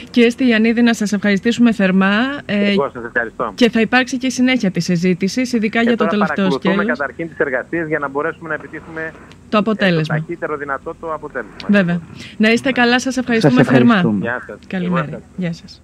Κύριε 0.09 0.29
Στυλιανίδη, 0.29 0.81
να 0.81 0.93
σας 0.93 1.13
ευχαριστήσουμε 1.13 1.73
θερμά. 1.73 2.13
Ε, 2.45 2.71
Εγώ 2.71 2.89
σας 2.93 3.03
ευχαριστώ. 3.05 3.51
Και 3.55 3.69
θα 3.69 3.81
υπάρξει 3.81 4.17
και 4.17 4.29
συνέχεια 4.29 4.71
της 4.71 4.83
συζήτησης, 4.83 5.53
ειδικά 5.53 5.81
για 5.81 5.97
το 5.97 6.05
τελευταίο 6.05 6.51
σκέλος. 6.51 6.77
Θα 6.77 6.83
καταρχήν 6.83 7.27
τις 7.29 7.37
εργασίες 7.37 7.87
για 7.87 7.99
να 7.99 8.07
μπορέσουμε 8.07 8.49
να 8.49 8.55
επιτύχουμε 8.55 9.13
το 9.49 9.57
αποτέλεσμα. 9.57 10.15
το 10.15 10.21
ταχύτερο 10.21 10.57
δυνατό 10.57 10.95
το 10.99 11.13
αποτέλεσμα. 11.13 11.67
Βέβαια. 11.67 12.01
Να 12.37 12.51
είστε 12.51 12.71
καλά, 12.71 12.99
σας 12.99 13.17
ευχαριστούμε, 13.17 13.53
σας 13.53 13.61
ευχαριστούμε. 13.61 14.01
θερμά. 14.01 14.19
Γεια 14.21 14.43
σας. 14.47 14.59
Καλημέρα. 14.67 15.21
Γεια 15.37 15.53
σας. 15.53 15.81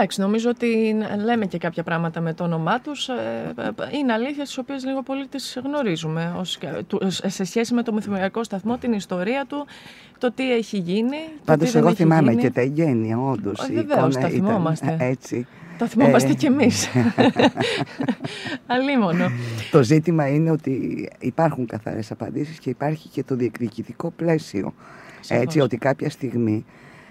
Εντάξει, 0.00 0.20
νομίζω 0.20 0.50
ότι 0.50 0.96
λέμε 1.24 1.46
και 1.46 1.58
κάποια 1.58 1.82
πράγματα 1.82 2.20
με 2.20 2.34
το 2.34 2.44
όνομά 2.44 2.80
τους. 2.80 3.08
Ε, 3.08 3.54
ε, 3.56 3.96
είναι 3.98 4.12
αλήθεια 4.12 4.42
τις 4.44 4.58
οποίες 4.58 4.84
λίγο 4.84 5.02
πολύ 5.02 5.26
τις 5.26 5.58
γνωρίζουμε. 5.64 6.44
σε 7.26 7.44
σχέση 7.44 7.74
με 7.74 7.82
το 7.82 7.92
μυθολογικό 7.92 8.44
σταθμό, 8.44 8.78
την 8.78 8.92
ιστορία 8.92 9.44
του, 9.48 9.66
το 10.18 10.32
τι 10.32 10.52
έχει 10.52 10.78
γίνει. 10.78 11.16
Πάντως, 11.44 11.74
εγώ 11.74 11.94
θυμάμαι 11.94 12.34
και 12.34 12.50
τα 12.50 12.62
γένεια, 12.62 13.18
όντως. 13.18 13.68
Βεβαίως, 13.72 14.14
τα 14.14 14.28
θυμόμαστε. 14.28 14.96
Έτσι. 15.00 15.46
Τα 15.78 15.86
θυμόμαστε 15.86 16.30
ε... 16.30 16.34
κι 16.34 16.46
εμείς. 16.46 16.88
Αλίμονο. 18.66 19.30
Το 19.70 19.82
ζήτημα 19.82 20.28
είναι 20.28 20.50
ότι 20.50 21.08
υπάρχουν 21.18 21.66
καθαρές 21.66 22.10
απαντήσεις 22.10 22.58
και 22.58 22.70
υπάρχει 22.70 23.08
και 23.08 23.22
το 23.22 23.34
διεκδικητικό 23.34 24.10
πλαίσιο. 24.16 24.74
Έτσι 25.28 25.60
ότι 25.60 25.76
κάποια 25.76 26.10
στιγμή 26.10 26.64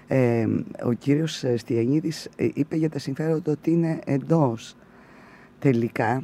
ε, 0.08 0.46
ο 0.84 0.92
κύριος 0.92 1.44
ε, 1.44 1.56
Στιανίδης 1.56 2.28
ε, 2.36 2.48
είπε 2.54 2.76
για 2.76 2.90
τα 2.90 2.98
συμφέροντα 2.98 3.52
ότι 3.52 3.70
είναι 3.70 3.98
εντός. 4.04 4.76
Τελικά 5.58 6.22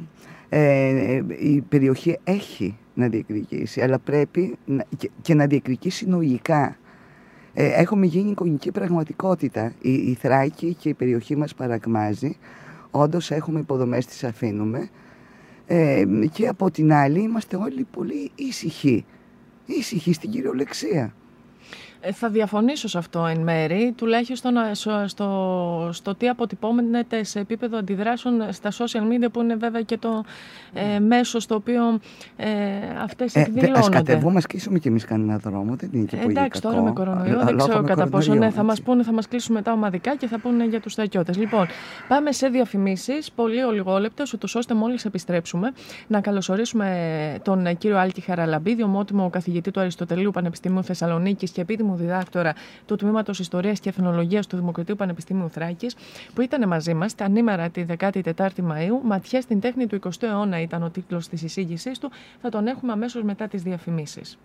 ε, 0.49 1.21
η 1.39 1.61
περιοχή 1.61 2.17
έχει 2.23 2.77
να 2.93 3.07
διεκδικήσει, 3.07 3.81
αλλά 3.81 3.99
πρέπει 3.99 4.57
να, 4.65 4.85
και, 5.21 5.33
να 5.33 5.45
διεκδικήσει 5.45 5.97
συνολικά. 5.97 6.77
έχουμε 7.53 8.05
γίνει 8.05 8.29
εικονική 8.29 8.71
πραγματικότητα. 8.71 9.73
Η, 9.81 9.93
η 9.93 10.17
Θράκη 10.19 10.73
και 10.73 10.89
η 10.89 10.93
περιοχή 10.93 11.35
μας 11.35 11.53
παρακμάζει. 11.53 12.37
Όντως 12.91 13.31
έχουμε 13.31 13.59
υποδομές, 13.59 14.05
τις 14.05 14.23
αφήνουμε. 14.23 14.89
και 16.31 16.47
από 16.47 16.71
την 16.71 16.93
άλλη 16.93 17.19
είμαστε 17.19 17.55
όλοι 17.55 17.87
πολύ 17.91 18.31
ήσυχοι. 18.35 19.05
Ήσυχοι 19.65 20.13
στην 20.13 20.29
κυριολεξία. 20.29 21.13
Ε, 22.07 22.11
θα 22.11 22.29
διαφωνήσω 22.29 22.87
σε 22.87 22.97
αυτό 22.97 23.25
εν 23.25 23.39
μέρη, 23.39 23.93
τουλάχιστον 23.97 24.57
ε, 24.57 24.73
στο, 25.05 25.89
στο, 25.91 26.15
τι 26.15 26.27
αποτυπώνεται 26.27 27.23
σε 27.23 27.39
επίπεδο 27.39 27.77
αντιδράσεων 27.77 28.33
στα 28.49 28.71
social 28.71 29.01
media 29.01 29.27
που 29.31 29.41
είναι 29.41 29.55
βέβαια 29.55 29.81
και 29.81 29.97
το 29.97 30.23
ε, 30.73 30.99
μέσο 30.99 31.39
στο 31.39 31.55
οποίο 31.55 31.99
ε, 32.35 32.47
αυτές 33.03 33.35
εκδηλώνονται. 33.35 33.79
Ας 33.79 33.89
κατεβούμε, 33.89 34.37
ασκήσουμε 34.37 34.79
και 34.79 34.89
εμείς 34.89 35.05
κανένα 35.05 35.37
δρόμο, 35.37 35.75
δεν 35.75 35.89
είναι 35.93 36.05
και 36.05 36.17
πολύ 36.17 36.31
Εντάξει, 36.31 36.61
τώρα 36.61 36.81
με 36.81 36.91
κορονοϊό, 36.91 37.43
δεν 37.43 37.57
ξέρω 37.57 37.83
κατά 37.83 38.07
πόσο 38.07 38.33
ναι, 38.33 38.49
θα 38.49 38.63
μας 38.63 38.81
πούνε, 38.81 39.03
θα 39.03 39.11
μας 39.11 39.27
κλείσουν 39.27 39.55
μετά 39.55 39.71
ομαδικά 39.71 40.15
και 40.15 40.27
θα 40.27 40.39
πούνε 40.39 40.65
για 40.65 40.79
τους 40.79 40.91
στρατιώτες. 40.91 41.37
Λοιπόν, 41.37 41.65
πάμε 42.07 42.31
σε 42.31 42.47
διαφημίσεις, 42.47 43.31
πολύ 43.31 43.63
ολιγόλεπτες, 43.63 44.33
ούτως 44.33 44.55
ώστε 44.55 44.73
μόλις 44.73 45.05
επιστρέψουμε 45.05 45.71
να 46.07 46.21
καλωσορίσουμε 46.21 46.87
τον 47.43 47.77
κύριο 47.77 47.97
Άλκη 47.97 48.21
Χαραλαμπίδη, 48.21 48.83
ομότιμο 48.83 49.29
καθηγητή 49.29 49.71
του 49.71 49.79
Αριστοτελείου 49.79 50.31
Πανεπιστημίου 50.31 50.83
Θεσσαλονίκης 50.83 51.51
και 51.51 51.61
επίτιμο 51.61 51.94
διδάκτορα 51.95 52.53
του 52.85 52.95
Τμήματος 52.95 53.39
Ιστορίας 53.39 53.79
και 53.79 53.89
Εθνολογίας 53.89 54.47
του 54.47 54.55
Δημοκρατίου 54.55 54.95
Πανεπιστημίου 54.95 55.49
Θράκης, 55.49 55.95
που 56.33 56.41
ήταν 56.41 56.67
μαζί 56.67 56.93
μας 56.93 57.15
τα 57.15 57.29
νήμερα 57.29 57.69
τη 57.69 57.85
14η 57.99 58.61
Μαου. 58.61 59.01
Ματιά 59.03 59.41
στην 59.41 59.59
τέχνη 59.59 59.87
του 59.87 59.99
20ου 60.03 60.23
αιώνα 60.23 60.61
ήταν 60.61 60.83
ο 60.83 60.89
τίτλος 60.89 61.27
της 61.27 61.41
εισήγησής 61.41 61.99
του. 61.99 62.11
Θα 62.41 62.49
τον 62.49 62.67
έχουμε 62.67 62.91
αμέσως 62.91 63.23
μετά 63.23 63.47
τις 63.47 63.61
διαφημίσεις. 63.61 64.37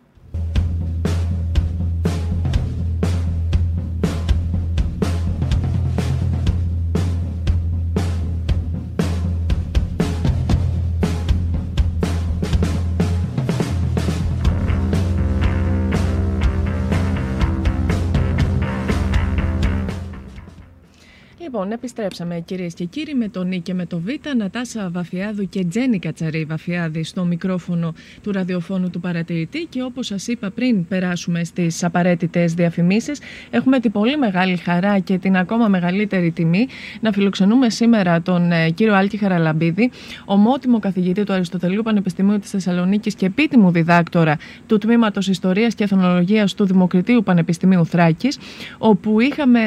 Λοιπόν, 21.50 21.64
Λοιπόν, 21.64 21.78
επιστρέψαμε 21.78 22.42
κυρίες 22.44 22.74
και 22.74 22.84
κύριοι 22.84 23.14
με 23.14 23.28
τον 23.28 23.48
Νί 23.48 23.60
και 23.60 23.74
με 23.74 23.86
το 23.86 24.00
Β, 24.00 24.08
Νατάσα 24.36 24.90
Βαφιάδου 24.92 25.48
και 25.48 25.64
Τζένι 25.64 25.98
Κατσαρή 25.98 26.44
Βαφιάδη 26.44 27.04
στο 27.04 27.24
μικρόφωνο 27.24 27.94
του 28.22 28.32
ραδιοφώνου 28.32 28.90
του 28.90 29.00
παρατηρητή. 29.00 29.66
Και 29.68 29.82
όπως 29.82 30.06
σας 30.06 30.26
είπα 30.26 30.50
πριν 30.50 30.86
περάσουμε 30.88 31.44
στις 31.44 31.84
απαραίτητες 31.84 32.54
διαφημίσεις, 32.54 33.20
έχουμε 33.50 33.80
την 33.80 33.92
πολύ 33.92 34.16
μεγάλη 34.16 34.56
χαρά 34.56 34.98
και 34.98 35.18
την 35.18 35.36
ακόμα 35.36 35.68
μεγαλύτερη 35.68 36.30
τιμή 36.30 36.66
να 37.00 37.12
φιλοξενούμε 37.12 37.70
σήμερα 37.70 38.22
τον 38.22 38.52
ε, 38.52 38.70
κύριο 38.70 38.94
Άλκη 38.94 39.16
Χαραλαμπίδη, 39.16 39.90
ομότιμο 40.24 40.78
καθηγητή 40.78 41.24
του 41.24 41.32
Αριστοτελείου 41.32 41.82
Πανεπιστημίου 41.82 42.38
της 42.38 42.50
Θεσσαλονίκης 42.50 43.14
και 43.14 43.26
επίτιμου 43.26 43.70
διδάκτορα 43.70 44.36
του 44.66 44.78
Τμήματος 44.78 45.28
Ιστορίας 45.28 45.74
και 45.74 45.84
Εθνολογίας 45.84 46.54
του 46.54 46.64
Δημοκρατίου 46.64 47.22
Πανεπιστημίου 47.22 47.86
Θράκης, 47.86 48.38
όπου 48.78 49.20
είχαμε 49.20 49.60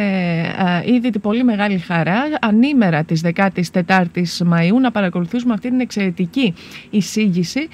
ε, 0.86 0.94
ήδη 0.94 1.10
την 1.10 1.22
πολύ 1.22 1.44
μεγάλη 1.44 1.73
μεγάλη 1.74 1.80
χαρά. 1.80 2.38
Ανήμερα 2.42 3.04
της 3.04 3.22
14ης 3.36 4.54
Μαΐου 4.54 4.80
να 4.82 4.92
παρακολουθήσουμε 4.92 5.54
αυτή 5.54 5.70
την 5.70 5.80
εξαιρετική 5.80 6.54
εισήγηση 6.90 7.68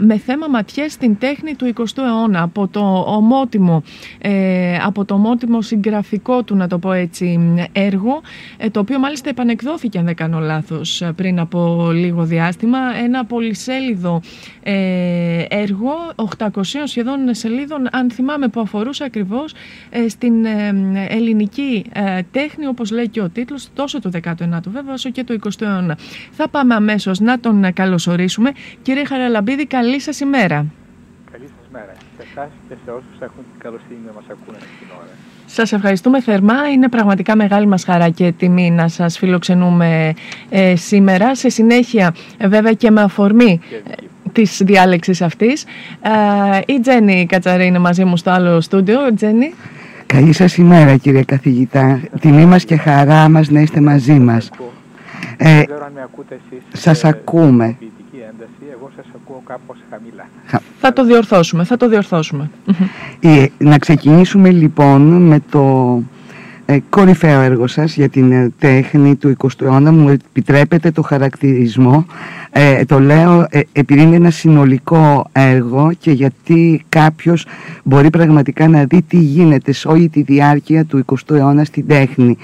με 0.00 0.18
θέμα 0.18 0.48
ματιές 0.48 0.92
στην 0.92 1.18
τέχνη 1.18 1.54
του 1.54 1.72
20ου 1.76 2.02
αιώνα 2.06 2.42
από 2.42 2.68
το 2.68 3.04
ομότιμο, 3.06 3.82
ε, 4.18 4.76
από 4.76 5.04
το 5.04 5.14
ομότιμο 5.14 5.62
συγγραφικό 5.62 6.42
του 6.42 6.56
να 6.56 6.68
το 6.68 6.78
πω 6.78 6.92
έτσι 6.92 7.38
έργο 7.72 8.20
ε, 8.56 8.70
το 8.70 8.80
οποίο 8.80 8.98
μάλιστα 8.98 9.28
επανεκδόθηκε 9.28 9.98
αν 9.98 10.04
δεν 10.04 10.14
κάνω 10.14 10.38
λάθος 10.38 11.02
πριν 11.16 11.38
από 11.38 11.90
λίγο 11.92 12.24
διάστημα. 12.24 12.78
Ένα 13.04 13.24
πολυσέλιδο 13.24 14.20
ε, 14.62 15.42
έργο 15.48 15.92
800 16.38 16.48
σχεδόν 16.84 17.34
σελίδων 17.34 17.88
αν 17.92 18.10
θυμάμαι 18.10 18.48
που 18.48 18.60
αφορούσε 18.60 19.04
ακριβώς 19.04 19.52
στην 20.08 20.46
ελληνική 21.08 21.84
τέχνη 22.30 22.66
όπως 22.66 22.90
λέει 22.90 23.08
και 23.08 23.20
ο 23.20 23.29
τίτλος 23.32 23.68
τόσο 23.74 24.00
του 24.00 24.10
19ου 24.22 24.60
βέβαια 24.66 24.92
όσο 24.92 25.10
και 25.10 25.24
του 25.24 25.38
20ου 25.44 25.60
αιώνα. 25.60 25.98
Θα 26.30 26.48
πάμε 26.48 26.74
αμέσως 26.74 27.20
να 27.20 27.40
τον 27.40 27.72
καλωσορίσουμε. 27.72 28.50
Κύριε 28.82 29.04
Χαραλαμπίδη, 29.04 29.66
καλή 29.66 30.00
σας 30.00 30.20
ημέρα. 30.20 30.66
Καλή 31.32 31.44
σας 31.44 31.68
ημέρα. 31.68 31.92
Σε 32.16 32.26
εσάς 32.30 32.48
και 32.68 32.74
σε 32.84 32.90
όσους 32.90 33.20
έχουν 33.20 33.44
την 33.52 33.60
καλοσύνη 33.60 34.00
να 34.06 34.12
μας 34.12 34.24
ακούνε 34.30 34.58
την 34.58 34.88
ώρα. 34.98 35.08
Σας 35.46 35.72
ευχαριστούμε 35.72 36.20
θερμά. 36.20 36.68
Είναι 36.72 36.88
πραγματικά 36.88 37.36
μεγάλη 37.36 37.66
μας 37.66 37.84
χαρά 37.84 38.08
και 38.08 38.32
τιμή 38.32 38.70
να 38.70 38.88
σας 38.88 39.18
φιλοξενούμε 39.18 40.14
ε, 40.50 40.76
σήμερα. 40.76 41.34
Σε 41.34 41.48
συνέχεια, 41.48 42.14
ε, 42.38 42.48
βέβαια 42.48 42.72
και 42.72 42.90
με 42.90 43.00
αφορμή 43.02 43.60
ε, 43.72 43.92
της 44.32 44.60
διάλεξης 44.64 45.22
αυτής, 45.22 45.64
ε, 46.02 46.60
η 46.66 46.80
Τζέννη 46.80 47.26
Κατσαρή 47.26 47.66
είναι 47.66 47.78
μαζί 47.78 48.04
μου 48.04 48.16
στο 48.16 48.30
άλλο 48.30 48.60
στούντιο. 48.60 49.14
Τζέννη. 49.14 49.54
Καλή 50.12 50.32
σας 50.32 50.56
ημέρα 50.56 50.96
κύριε 50.96 51.22
καθηγητά. 51.24 52.00
Τιμή 52.20 52.44
μας 52.44 52.64
και 52.64 52.76
χαρά 52.76 53.28
μας 53.28 53.50
να 53.50 53.60
είστε 53.60 53.80
μαζί 53.80 54.18
μας. 54.18 54.50
Ε, 55.36 55.54
Δεν 55.54 55.66
ξέρω 55.66 55.84
αν 55.84 55.92
με 55.94 56.02
ακούτε 56.02 56.34
εσείς. 56.34 56.82
Σας 56.82 57.04
ακούμε. 57.04 57.64
Ένταση, 58.12 58.72
εγώ 58.72 58.90
σας 58.96 59.04
ακούω 59.14 59.42
κάπως 59.46 59.76
χαμηλά. 59.90 60.28
Θα 60.80 60.92
το 60.92 61.04
διορθώσουμε, 61.04 61.64
θα 61.64 61.76
το 61.76 61.88
διορθώσουμε. 61.88 62.50
Ε, 63.20 63.46
να 63.58 63.78
ξεκινήσουμε 63.78 64.50
λοιπόν 64.50 65.02
με 65.26 65.40
το 65.50 65.58
ε, 65.98 66.19
κορυφαίο 66.88 67.40
έργο 67.40 67.66
σας 67.66 67.94
για 67.96 68.08
την 68.08 68.32
ε, 68.32 68.52
τέχνη 68.58 69.16
του 69.16 69.36
20ου 69.38 69.62
αιώνα. 69.62 69.92
Μου 69.92 70.08
επιτρέπετε 70.08 70.90
το 70.90 71.02
χαρακτηρισμό 71.02 72.06
ε, 72.52 72.84
το 72.84 73.00
λέω 73.00 73.46
ε, 73.50 73.60
επειδή 73.72 74.02
είναι 74.02 74.16
ένα 74.16 74.30
συνολικό 74.30 75.28
έργο 75.32 75.92
και 75.98 76.10
γιατί 76.10 76.84
κάποιος 76.88 77.46
μπορεί 77.84 78.10
πραγματικά 78.10 78.68
να 78.68 78.84
δει 78.84 79.02
τι 79.02 79.16
γίνεται 79.16 79.72
σε 79.72 79.88
όλη 79.88 80.08
τη 80.08 80.22
διάρκεια 80.22 80.84
του 80.84 81.04
20ου 81.06 81.34
αιώνα 81.34 81.64
στην 81.64 81.86
τέχνη. 81.86 82.36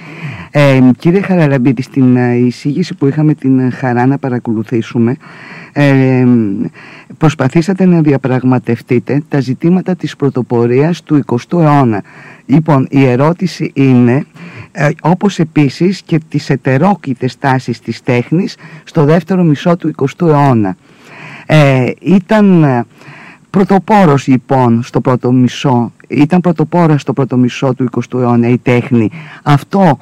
Ε, 0.50 0.80
κύριε 0.98 1.20
Χαραλαμπίδη, 1.20 1.82
στην 1.82 2.16
ε, 2.16 2.34
εισήγηση 2.34 2.94
που 2.94 3.06
είχαμε 3.06 3.34
την 3.34 3.72
χαρά 3.72 4.06
να 4.06 4.18
παρακολουθήσουμε, 4.18 5.16
ε, 5.72 6.24
προσπαθήσατε 7.18 7.84
να 7.86 8.00
διαπραγματευτείτε 8.00 9.22
τα 9.28 9.40
ζητήματα 9.40 9.96
της 9.96 10.16
πρωτοπορίας 10.16 11.02
του 11.02 11.24
20ου 11.26 11.60
αιώνα. 11.60 12.02
Λοιπόν, 12.46 12.86
η 12.90 13.04
ερώτηση 13.04 13.70
είναι, 13.74 14.26
ε, 14.72 14.88
όπως 15.02 15.38
επίσης 15.38 16.02
και 16.02 16.20
τις 16.28 16.50
ετερόκητες 16.50 17.38
τάσεις 17.38 17.80
της 17.80 18.02
τέχνης 18.02 18.56
στο 18.84 19.04
δεύτερο 19.04 19.42
μισό 19.42 19.76
του 19.76 19.88
20ου 19.88 20.26
αιώνα. 20.28 20.76
Ε, 21.46 21.90
ήταν 22.00 22.64
ε, 22.64 22.84
πρωτοπόρος 23.50 24.26
λοιπόν 24.26 24.82
στο 24.82 25.00
πρώτο 25.00 25.32
μισό, 25.32 25.92
ήταν 26.08 26.40
πρωτοπόρα 26.40 26.98
στο 26.98 27.12
πρώτο 27.12 27.36
μισό 27.36 27.74
του 27.74 27.88
20ου 27.90 28.20
αιώνα 28.20 28.48
η 28.48 28.58
τέχνη. 28.58 29.10
Αυτό 29.42 29.98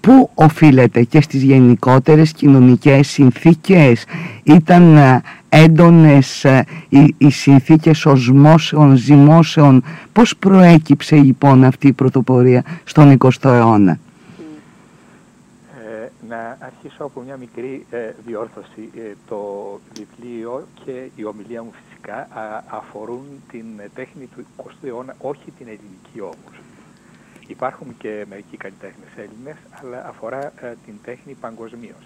που 0.00 0.30
οφείλεται 0.34 1.02
και 1.02 1.20
στις 1.20 1.42
γενικότερες 1.42 2.32
κοινωνικές 2.32 3.08
συνθήκες 3.08 4.04
ήταν 4.42 4.96
ε, 4.96 5.22
έντονες 5.54 6.44
ε, 6.44 6.64
οι, 6.88 7.14
οι 7.18 7.30
συνθήκες 7.30 8.06
οσμώσεων, 8.06 8.96
ζυμώσεων 8.96 9.84
πώς 10.12 10.36
προέκυψε 10.36 11.16
λοιπόν 11.16 11.64
αυτή 11.64 11.86
η 11.86 11.92
πρωτοπορία 11.92 12.64
στον 12.84 13.16
20ο 13.18 13.30
αιώνα; 13.42 13.98
Να 16.28 16.56
αρχίσω 16.60 17.04
από 17.04 17.20
μια 17.20 17.36
μικρή 17.36 17.86
ε, 17.90 17.98
διόρθωση. 18.26 18.90
Ε, 18.96 19.14
το 19.28 19.40
βιβλίο 19.94 20.66
και 20.84 21.08
η 21.16 21.24
ομιλία 21.24 21.62
μου 21.62 21.72
φυσικά 21.82 22.28
αφορούν 22.66 23.24
την 23.50 23.66
τέχνη 23.94 24.28
του 24.36 24.44
20ου 24.56 24.86
αιώνα, 24.86 25.14
όχι 25.18 25.50
την 25.58 25.66
ελληνική 25.66 26.20
όμως. 26.20 26.54
Υπάρχουν 27.46 27.94
και 27.98 28.24
μερικοί 28.28 28.56
καλλιτέχνες 28.56 29.10
Έλληνες, 29.16 29.56
αλλά 29.80 30.08
αφορά 30.08 30.42
ε, 30.46 30.74
την 30.84 30.94
τέχνη 31.04 31.32
παγκοσμίως. 31.40 32.04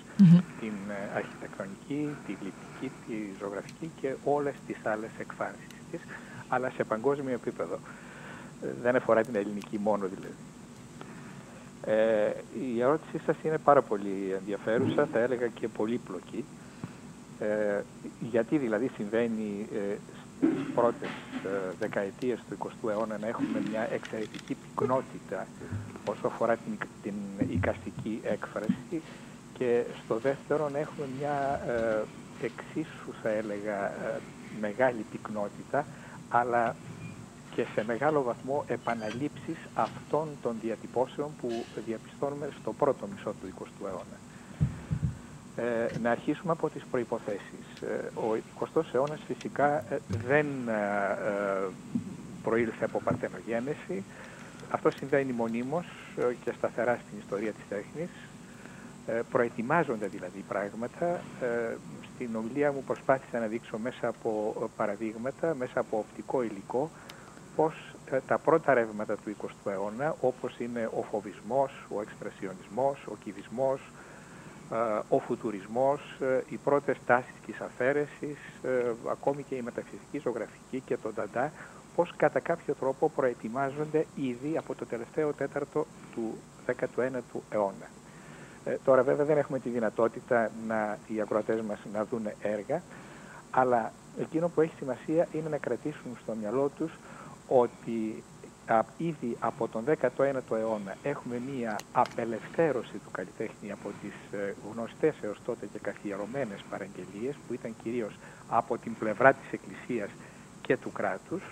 Την 0.60 0.72
αρχιτεκτονική, 1.14 2.08
τη 2.26 2.32
γλυπτική, 2.40 2.67
τη 2.80 3.14
ζωγραφική 3.40 3.90
και 4.00 4.14
όλες 4.24 4.54
τις 4.66 4.76
άλλες 4.84 5.10
εκφάνσεις 5.18 5.66
της, 5.90 6.00
αλλά 6.48 6.70
σε 6.70 6.84
παγκόσμιο 6.84 7.34
επίπεδο. 7.34 7.78
Δεν 8.82 8.96
αφορά 8.96 9.22
την 9.22 9.34
ελληνική 9.34 9.78
μόνο 9.78 10.06
δηλαδή. 10.06 10.34
Ε, 11.84 12.32
η 12.74 12.82
ερώτησή 12.82 13.18
σας 13.26 13.36
είναι 13.42 13.58
πάρα 13.58 13.82
πολύ 13.82 14.34
ενδιαφέρουσα, 14.38 15.08
θα 15.12 15.18
έλεγα 15.18 15.46
και 15.46 15.68
πολύπλοκη. 15.68 16.44
Ε, 17.38 17.82
γιατί 18.20 18.58
δηλαδή 18.58 18.90
συμβαίνει 18.96 19.66
ε, 19.72 19.96
στις 20.40 20.74
πρώτες 20.74 21.08
ε, 21.44 21.74
δεκαετίες 21.78 22.38
του 22.48 22.56
20ου 22.58 22.88
αιώνα 22.90 23.18
να 23.18 23.26
έχουμε 23.26 23.62
μια 23.70 23.88
εξαιρετική 23.92 24.54
πυκνότητα 24.54 25.46
όσο 26.04 26.26
αφορά 26.26 26.56
την, 26.56 26.78
την 27.02 27.14
οικαστική 27.48 28.20
έκφραση 28.22 29.02
και 29.58 29.82
στο 30.04 30.18
δεύτερο 30.18 30.68
να 30.68 30.78
έχουμε 30.78 31.06
μια 31.18 31.62
ε, 31.68 32.04
εξίσου 32.46 33.12
θα 33.22 33.28
έλεγα 33.28 33.86
ε, 33.86 34.20
μεγάλη 34.60 35.04
πυκνότητα 35.10 35.86
αλλά 36.28 36.76
και 37.54 37.66
σε 37.74 37.84
μεγάλο 37.84 38.22
βαθμό 38.22 38.64
επαναλήψεις 38.68 39.58
αυτών 39.74 40.28
των 40.42 40.56
διατυπώσεων 40.62 41.30
που 41.40 41.64
διαπιστώνουμε 41.86 42.48
στο 42.60 42.72
πρώτο 42.72 43.06
μισό 43.14 43.30
του 43.30 43.54
20ου 43.58 43.86
αιώνα. 43.86 44.18
Ε, 45.58 45.98
να 46.02 46.10
αρχίσουμε 46.10 46.52
από 46.52 46.70
τις 46.70 46.82
προϋποθέσεις. 46.90 47.82
Ε, 47.82 48.18
ο 48.18 48.36
20ος 48.58 48.82
αιώνας 48.92 49.20
φυσικά 49.26 49.78
ε, 49.78 49.98
δεν 50.26 50.46
ε, 50.68 51.68
προήλθε 52.42 52.84
από 52.84 53.00
παρθενογένεση. 53.00 54.04
Αυτό 54.70 54.90
συμβαίνει 54.90 55.32
μονίμως 55.32 55.86
και 56.44 56.52
σταθερά 56.56 56.98
στην 57.06 57.18
ιστορία 57.18 57.52
της 57.52 57.64
τέχνης. 57.68 58.10
Προετοιμάζονται 59.30 60.06
δηλαδή 60.06 60.44
πράγματα. 60.48 61.20
Στην 62.18 62.36
ομιλία 62.36 62.72
μου 62.72 62.82
προσπάθησα 62.86 63.38
να 63.38 63.46
δείξω 63.46 63.78
μέσα 63.78 64.08
από 64.08 64.54
παραδείγματα, 64.76 65.54
μέσα 65.54 65.80
από 65.80 65.98
οπτικό 65.98 66.42
υλικό, 66.42 66.90
πως 67.56 67.94
ε, 68.10 68.18
τα 68.26 68.38
πρώτα 68.38 68.74
ρεύματα 68.74 69.16
του 69.16 69.36
20ου 69.40 69.70
αιώνα, 69.70 70.16
όπως 70.20 70.58
είναι 70.58 70.90
ο 70.98 71.02
φοβισμός, 71.02 71.72
ο 71.88 72.00
εξπρεσιονισμός, 72.00 73.06
ο 73.06 73.16
κυβισμός, 73.24 73.80
ε, 74.72 74.76
ο 75.08 75.18
φουτουρισμός, 75.18 76.00
ε, 76.20 76.40
οι 76.48 76.56
πρώτες 76.56 76.96
τάσεις 77.06 77.34
της 77.46 77.60
αφαίρεσης, 77.60 78.38
ακόμη 79.10 79.42
και 79.42 79.54
η 79.54 79.62
μεταφυσική 79.62 80.18
ζωγραφική 80.18 80.80
και 80.80 80.96
το 80.96 81.12
νταντά, 81.12 81.52
πως 81.94 82.14
κατά 82.16 82.40
κάποιο 82.40 82.74
τρόπο 82.74 83.08
προετοιμάζονται 83.08 84.06
ήδη 84.14 84.58
από 84.58 84.74
το 84.74 84.86
τελευταίο 84.86 85.32
τέταρτο 85.32 85.86
του 86.14 86.38
19ου 86.66 87.40
αιώνα. 87.50 87.88
Τώρα 88.84 89.02
βέβαια 89.02 89.24
δεν 89.24 89.38
έχουμε 89.38 89.58
τη 89.58 89.68
δυνατότητα 89.68 90.50
να 90.66 90.98
οι 91.06 91.20
ακροατές 91.20 91.60
μας 91.60 91.78
να 91.92 92.04
δουν 92.04 92.28
έργα, 92.42 92.82
αλλά 93.50 93.92
εκείνο 94.20 94.48
που 94.48 94.60
έχει 94.60 94.74
σημασία 94.78 95.28
είναι 95.32 95.48
να 95.48 95.58
κρατήσουν 95.58 96.18
στο 96.22 96.34
μυαλό 96.40 96.70
τους 96.76 96.92
ότι 97.48 98.22
ήδη 98.96 99.36
από 99.40 99.68
τον 99.68 99.84
19ο 100.00 100.56
αιώνα 100.56 100.94
έχουμε 101.02 101.42
μία 101.52 101.76
απελευθέρωση 101.92 102.92
του 102.92 103.10
καλλιτέχνη 103.10 103.72
από 103.72 103.90
τις 104.02 104.38
ε, 104.40 104.54
γνωστές 104.72 105.14
έως 105.22 105.40
τότε 105.44 105.66
και 105.72 105.78
καθιερωμένες 105.78 106.64
παραγγελίες 106.70 107.34
που 107.46 107.54
ήταν 107.54 107.74
κυρίως 107.82 108.18
από 108.48 108.78
την 108.78 108.94
πλευρά 108.98 109.32
της 109.32 109.52
Εκκλησίας 109.52 110.10
και 110.62 110.76
του 110.76 110.92
κράτους. 110.92 111.42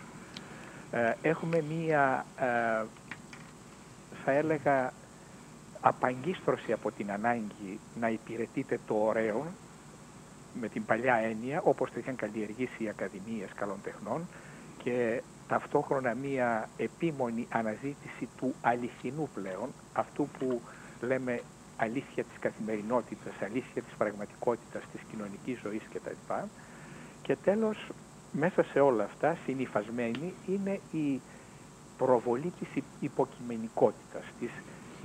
Ε, 0.90 1.12
έχουμε 1.22 1.64
μία, 1.68 2.26
ε, 2.36 2.84
θα 4.24 4.30
έλεγα, 4.30 4.92
απαγκίστρωση 5.88 6.72
από 6.72 6.90
την 6.90 7.12
ανάγκη 7.12 7.78
να 8.00 8.08
υπηρετείτε 8.08 8.80
το 8.86 8.94
ωραίο 8.94 9.46
με 10.60 10.68
την 10.68 10.84
παλιά 10.84 11.14
έννοια 11.14 11.60
όπως 11.64 11.90
το 11.90 11.98
είχαν 11.98 12.16
καλλιεργήσει 12.16 12.84
οι 12.84 12.88
Ακαδημίες 12.88 13.50
Καλών 13.54 13.76
Τεχνών 13.82 14.28
και 14.82 15.22
ταυτόχρονα 15.48 16.14
μία 16.14 16.68
επίμονη 16.76 17.46
αναζήτηση 17.50 18.28
του 18.36 18.54
αληθινού 18.60 19.28
πλέον, 19.34 19.68
αυτού 19.92 20.28
που 20.38 20.60
λέμε 21.00 21.40
αλήθεια 21.76 22.24
της 22.24 22.38
καθημερινότητας, 22.40 23.32
αλήθεια 23.42 23.82
της 23.82 23.94
πραγματικότητας, 23.98 24.82
της 24.92 25.00
κοινωνικής 25.10 25.58
ζωής 25.62 25.82
κτλ. 25.92 26.32
Και 27.22 27.36
τέλος, 27.36 27.88
μέσα 28.32 28.62
σε 28.62 28.80
όλα 28.80 29.04
αυτά, 29.04 29.36
συνειφασμένη 29.44 30.34
είναι 30.46 30.80
η 30.92 31.20
προβολή 31.98 32.52
της 32.60 32.82
υποκειμενικότητας, 33.00 34.24
της 34.40 34.50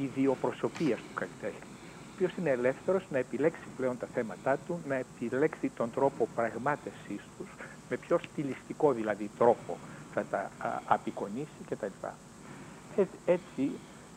ιδιοπροσωπίας 0.04 0.99
του 0.99 1.14
καλλιτέχνη, 1.14 1.70
ο 1.97 2.12
οποίος 2.14 2.32
είναι 2.38 2.49
ελεύθερος 2.49 3.04
να 3.12 3.18
επιλέξει 3.18 3.62
πλέον 3.78 3.97
τα 3.97 4.08
θέματά 4.14 4.58
του, 4.68 4.80
να 4.88 4.95
επιλέξει 4.95 5.70
τον 5.70 5.91
τρόπο 5.91 6.28
πραγμάτευσής 6.36 7.22
τους, 7.38 7.47
με 7.89 7.97
πιο 7.97 8.20
στιλιστικό 8.20 8.91
δηλαδή 8.91 9.30
τρόπο 9.38 9.78
θα 10.14 10.24
τα 10.30 10.52
απεικονίσει 10.86 11.62
κτλ. 11.70 12.08
Έτσι, 13.26 13.72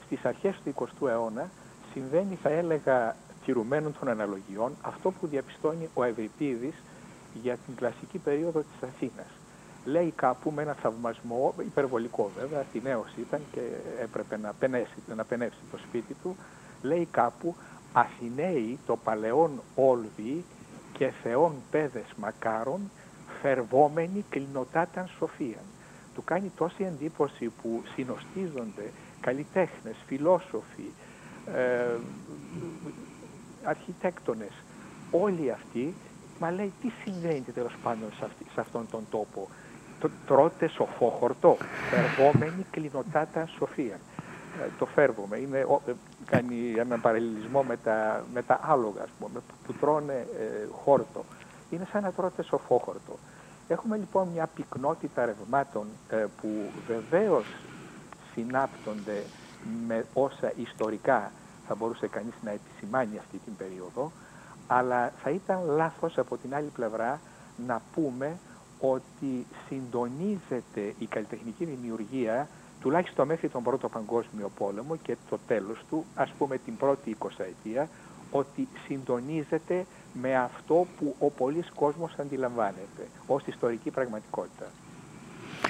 στις 0.04 0.24
αρχές 0.24 0.60
του 0.64 0.74
20ου 0.74 1.08
αιώνα 1.08 1.50
συμβαίνει, 1.92 2.38
θα 2.42 2.48
έλεγα, 2.48 3.16
τηρουμένων 3.44 3.94
των 3.98 4.08
αναλογιών, 4.08 4.72
αυτό 4.82 5.10
που 5.10 5.26
διαπιστώνει 5.26 5.88
ο 5.94 6.04
Ευρυπίδης 6.04 6.74
για 7.42 7.56
την 7.56 7.74
κλασική 7.74 8.18
περίοδο 8.18 8.60
της 8.60 8.88
Αθήνας. 8.88 9.26
Λέει 9.84 10.12
κάπου 10.16 10.50
με 10.50 10.62
ένα 10.62 10.74
θαυμασμό, 10.74 11.54
υπερβολικό 11.58 12.30
βέβαια, 12.38 12.60
Αθηναίος 12.60 13.12
ήταν 13.16 13.40
και 13.52 13.60
έπρεπε 14.02 14.36
να 14.36 14.52
πενέσει, 14.58 14.94
να 15.16 15.24
πενεύσει 15.24 15.58
το 15.70 15.78
σπίτι 15.78 16.14
του, 16.22 16.36
λέει 16.82 17.08
κάπου 17.10 17.54
Αθηναίοι 17.92 18.78
το 18.86 18.96
παλαιόν 18.96 19.62
όλβοι 19.74 20.44
και 20.92 21.12
θεών 21.22 21.54
πέδες 21.70 22.14
μακάρων 22.16 22.90
φερβόμενοι 23.40 24.24
κλινοτάταν 24.28 25.08
σοφίαν. 25.18 25.64
Του 26.14 26.24
κάνει 26.24 26.52
τόση 26.56 26.84
εντύπωση 26.84 27.52
που 27.62 27.82
συνοστίζονται 27.94 28.90
καλλιτέχνες, 29.20 29.96
φιλόσοφοι, 30.06 30.90
ε, 31.54 31.98
αρχιτέκτονες, 33.62 34.52
όλοι 35.10 35.50
αυτοί, 35.50 35.94
μα 36.40 36.50
λέει 36.50 36.72
τι 36.80 36.90
συμβαίνει 37.02 37.40
τέλος 37.54 37.76
πάντων 37.82 38.08
σε, 38.54 38.60
αυτόν 38.60 38.86
τον 38.90 39.06
τόπο; 39.10 39.48
Το, 40.04 40.10
τρώτε 40.26 40.68
σοφόχορτο, 40.68 41.56
φερβόμενη 41.90 42.66
κλινοτάτα 42.70 43.46
σοφία. 43.58 43.98
Ε, 44.62 44.68
το 44.78 44.86
φέρβομαι, 44.86 45.36
είναι, 45.38 45.58
ε, 45.58 45.92
κάνει 46.26 46.74
έναν 46.78 47.00
παραλληλισμό 47.00 47.62
με 47.62 47.76
τα, 47.76 48.24
με 48.34 48.42
τα 48.42 48.60
άλογα, 48.62 49.04
πούμε, 49.18 49.40
που, 49.66 49.72
τρώνε 49.72 50.12
ε, 50.12 50.66
χόρτο. 50.84 51.24
Είναι 51.70 51.86
σαν 51.92 52.02
να 52.02 52.12
τρώτε 52.12 52.42
σοφόχορτο. 52.42 53.18
Έχουμε 53.68 53.96
λοιπόν 53.96 54.28
μια 54.28 54.48
πυκνότητα 54.54 55.24
ρευμάτων 55.24 55.86
που 56.40 56.48
βεβαίως 56.86 57.44
συνάπτονται 58.34 59.22
με 59.86 60.06
όσα 60.12 60.52
ιστορικά 60.56 61.30
θα 61.68 61.74
μπορούσε 61.74 62.06
κανείς 62.06 62.34
να 62.42 62.50
επισημάνει 62.50 63.18
αυτή 63.18 63.40
την 63.44 63.56
περίοδο, 63.56 64.12
αλλά 64.66 65.12
θα 65.22 65.30
ήταν 65.30 65.60
λάθος 65.66 66.18
από 66.18 66.36
την 66.36 66.54
άλλη 66.54 66.70
πλευρά 66.74 67.20
να 67.66 67.80
πούμε 67.94 68.36
ότι 68.92 69.46
συντονίζεται 69.68 70.94
η 70.98 71.06
καλλιτεχνική 71.06 71.64
δημιουργία 71.64 72.48
τουλάχιστον 72.80 73.26
μέχρι 73.26 73.48
τον 73.48 73.62
Πρώτο 73.62 73.88
Παγκόσμιο 73.88 74.50
Πόλεμο 74.58 74.96
και 74.96 75.16
το 75.30 75.38
τέλος 75.46 75.84
του, 75.88 76.04
ας 76.14 76.30
πούμε 76.38 76.58
την 76.58 76.76
πρώτη 76.76 77.10
εικοσαετία, 77.10 77.88
ότι 78.30 78.68
συντονίζεται 78.86 79.86
με 80.12 80.36
αυτό 80.36 80.86
που 80.98 81.14
ο 81.18 81.30
πολλής 81.30 81.70
κόσμος 81.74 82.14
αντιλαμβάνεται 82.18 83.08
ως 83.26 83.46
ιστορική 83.46 83.90
πραγματικότητα. 83.90 84.66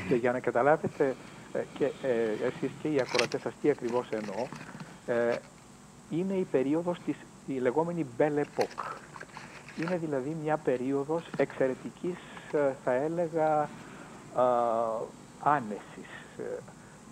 Και 0.09 0.15
για 0.15 0.33
να 0.33 0.41
καταλάβετε 0.41 1.15
ε, 1.53 1.65
και 1.79 1.85
ε, 1.85 2.47
εσείς 2.47 2.71
και 2.83 2.89
οι 2.89 3.01
ακροατές 3.01 3.41
σας 3.41 3.53
τι 3.63 3.71
ακριβώς 3.71 4.09
εννοώ, 4.11 4.47
ε, 5.07 5.37
είναι 6.11 6.35
η 6.35 6.47
περίοδος 6.51 6.99
της 7.07 7.17
η 7.47 7.59
λεγόμενη 7.59 8.07
Belle 8.19 8.39
Époque. 8.39 8.97
Είναι 9.81 9.97
δηλαδή 9.97 10.37
μια 10.43 10.57
περίοδος 10.57 11.25
εξαιρετικής, 11.37 12.17
ε, 12.17 12.34
θα 12.85 12.93
έλεγα, 12.93 13.63
ε, 13.63 15.05
άνεσης. 15.43 16.11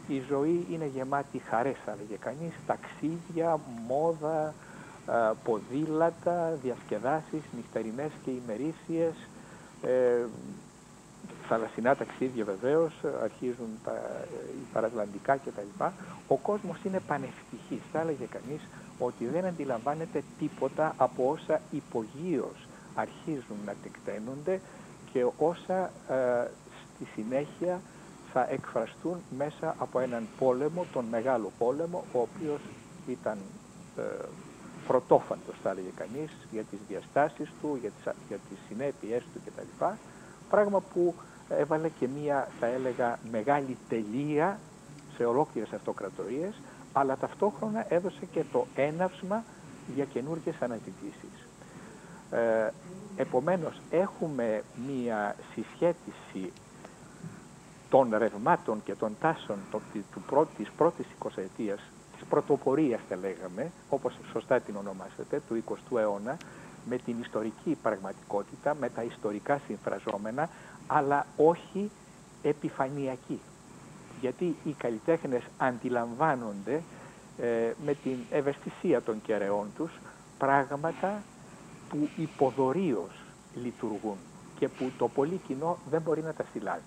Η 0.09 0.23
ζωή 0.29 0.67
είναι 0.71 0.87
γεμάτη 0.95 1.39
χαρές, 1.39 1.77
θα 1.85 1.93
έλεγε 1.93 2.17
κανείς, 2.21 2.53
ταξίδια, 2.67 3.61
μόδα, 3.89 4.55
ε, 5.09 5.31
ποδήλατα, 5.45 6.59
διασκεδάσεις, 6.63 7.43
νυχτερινές 7.57 8.11
και 8.25 8.31
ημερήσιες, 8.31 9.15
θαλασσινά 11.49 11.97
ταξίδια 11.97 12.45
βεβαίως, 12.45 12.93
αρχίζουν 13.23 13.69
τα, 13.85 13.93
οι 14.31 14.67
παρατλαντικά 14.73 15.37
κτλ. 15.37 15.85
Ο 16.29 16.37
κόσμος 16.37 16.77
είναι 16.85 17.01
πανευτυχής. 17.07 17.83
Θα 17.93 18.01
έλεγε 18.01 18.25
κανείς 18.25 18.61
ότι 18.99 19.27
δεν 19.27 19.45
αντιλαμβάνεται 19.45 20.23
τίποτα 20.39 20.95
από 20.97 21.31
όσα 21.31 21.61
υπογείως 21.71 22.67
αρχίζουν 22.95 23.57
να 23.67 23.75
τεκταίνονται 23.83 24.61
και 25.13 25.27
όσα 25.39 25.91
ε, 26.09 26.49
στη 26.95 27.05
συνέχεια 27.15 27.81
θα 28.33 28.47
εκφραστούν 28.51 29.17
μέσα 29.37 29.75
από 29.79 29.99
έναν 30.01 30.29
πόλεμο, 30.39 30.87
τον 30.93 31.05
μεγάλο 31.05 31.53
πόλεμο, 31.59 32.05
ο 32.13 32.19
οποίος 32.19 32.61
ήταν 33.07 33.39
ε, 33.97 34.03
πρωτόφαντος 34.87 35.55
θα 35.63 35.71
έλεγε 35.71 35.91
κανείς 35.97 36.31
για 36.51 36.63
τις 36.63 36.79
διαστάσεις 36.89 37.53
του, 37.61 37.79
για 37.81 37.91
τις, 37.91 38.13
για 38.29 38.39
τις 38.49 38.59
συνέπειές 38.69 39.23
του 39.33 39.41
κτλ. 39.45 39.85
Πράγμα 40.51 40.81
που 40.81 41.15
έβαλε 41.49 41.89
και 41.89 42.09
μία, 42.09 42.49
θα 42.61 42.67
έλεγα, 42.67 43.19
μεγάλη 43.31 43.77
τελεία 43.89 44.59
σε 45.17 45.25
ολόκληρες 45.25 45.73
αυτοκρατορίες, 45.73 46.55
αλλά 46.93 47.17
ταυτόχρονα 47.17 47.87
έδωσε 47.89 48.27
και 48.33 48.45
το 48.53 48.67
έναυσμα 48.75 49.45
για 49.95 50.05
καινούργιες 50.05 50.55
αναζητήσεις. 50.61 51.47
Ε, 52.33 52.73
επομένως, 53.17 53.81
έχουμε 53.91 54.63
μία 54.87 55.37
συσχέτιση 55.53 56.53
των 57.91 58.15
ρευμάτων 58.17 58.83
και 58.85 58.95
των 58.95 59.17
τάσεων 59.21 59.59
του 60.13 60.23
πρώτη, 60.27 60.55
της 60.57 60.71
πρώτης 60.77 61.07
εικοσαετίας, 61.15 61.81
της 62.17 62.25
πρωτοπορίας 62.29 63.01
θα 63.09 63.17
λέγαμε, 63.17 63.71
όπως 63.89 64.15
σωστά 64.33 64.61
την 64.61 64.77
ονομάσετε, 64.77 65.43
του 65.49 65.65
20ου 65.69 65.99
αιώνα, 65.99 66.37
με 66.89 66.97
την 66.97 67.17
ιστορική 67.21 67.79
πραγματικότητα, 67.83 68.75
με 68.81 68.89
τα 68.89 69.03
ιστορικά 69.03 69.61
συμφραζόμενα, 69.67 70.49
αλλά 70.87 71.27
όχι 71.37 71.91
επιφανειακή. 72.43 73.41
Γιατί 74.21 74.57
οι 74.65 74.73
καλλιτέχνες 74.79 75.43
αντιλαμβάνονται 75.59 76.83
ε, 77.39 77.73
με 77.85 77.95
την 77.95 78.17
ευαισθησία 78.31 79.03
των 79.03 79.23
κεραιών 79.23 79.67
τους 79.77 79.91
πράγματα 80.39 81.23
που 81.93 82.09
υποδορίως 82.17 83.11
λειτουργούν 83.63 84.17
και 84.59 84.69
που 84.69 84.91
το 84.99 85.09
πολύ 85.15 85.41
κοινό 85.47 85.79
δεν 85.91 86.01
μπορεί 86.05 86.23
να 86.27 86.33
τα 86.33 86.45
συλλάβει. 86.53 86.81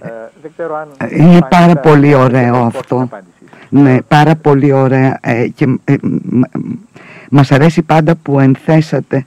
Ε, 0.00 0.10
δεν 0.42 0.50
ξέρω 0.52 0.76
αν 0.76 0.88
ε, 0.98 1.22
Είναι 1.22 1.46
πάρα 1.50 1.76
πολύ 1.76 2.14
ωραίο 2.14 2.56
αυτό. 2.56 3.08
Ναι, 3.68 4.02
πάρα 4.02 4.36
πολύ 4.36 4.72
ωραία. 4.72 5.18
Ε, 5.20 5.48
και 5.48 5.78
ε, 5.84 5.94
μας 7.30 7.52
αρέσει 7.52 7.82
πάντα 7.82 8.14
που 8.14 8.40
ενθέσατε 8.40 9.24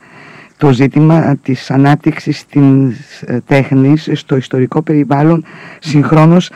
το 0.58 0.72
ζήτημα 0.72 1.36
της 1.44 1.72
ανάπτυξης 1.72 2.46
της 2.46 3.22
ε, 3.22 3.42
τέχνης 3.46 4.10
στο 4.14 4.36
ιστορικό 4.36 4.82
περιβάλλον 4.82 5.46
συγχρόνως 5.80 6.52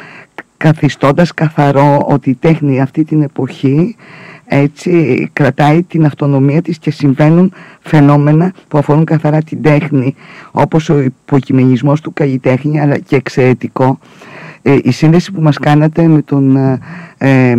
καθιστώντας 0.58 1.34
καθαρό 1.34 2.06
ότι 2.08 2.30
η 2.30 2.36
τέχνη 2.36 2.82
αυτή 2.82 3.04
την 3.04 3.22
εποχή 3.22 3.96
έτσι 4.46 5.30
κρατάει 5.34 5.84
την 5.84 6.06
αυτονομία 6.06 6.62
της 6.62 6.78
και 6.78 6.92
συμβαίνουν 6.92 7.54
φαινόμενα 7.80 8.54
που 8.68 8.78
αφορούν 8.78 9.06
καθαρά 9.06 9.42
την 9.42 9.62
τέχνη 9.62 10.16
όπως 10.52 10.90
ο 10.90 11.00
υποκειμενισμός 11.00 12.02
του 12.02 12.14
καλλιτέχνη 12.14 12.80
αλλά 12.80 12.98
και 12.98 13.16
εξαιρετικό. 13.16 14.00
Ε, 14.62 14.78
η 14.84 14.92
σύνδεση 14.92 15.32
που 15.32 15.42
μας 15.42 15.58
κάνατε 15.58 16.08
με 16.08 16.22
τον, 16.22 16.56
ε, 17.18 17.56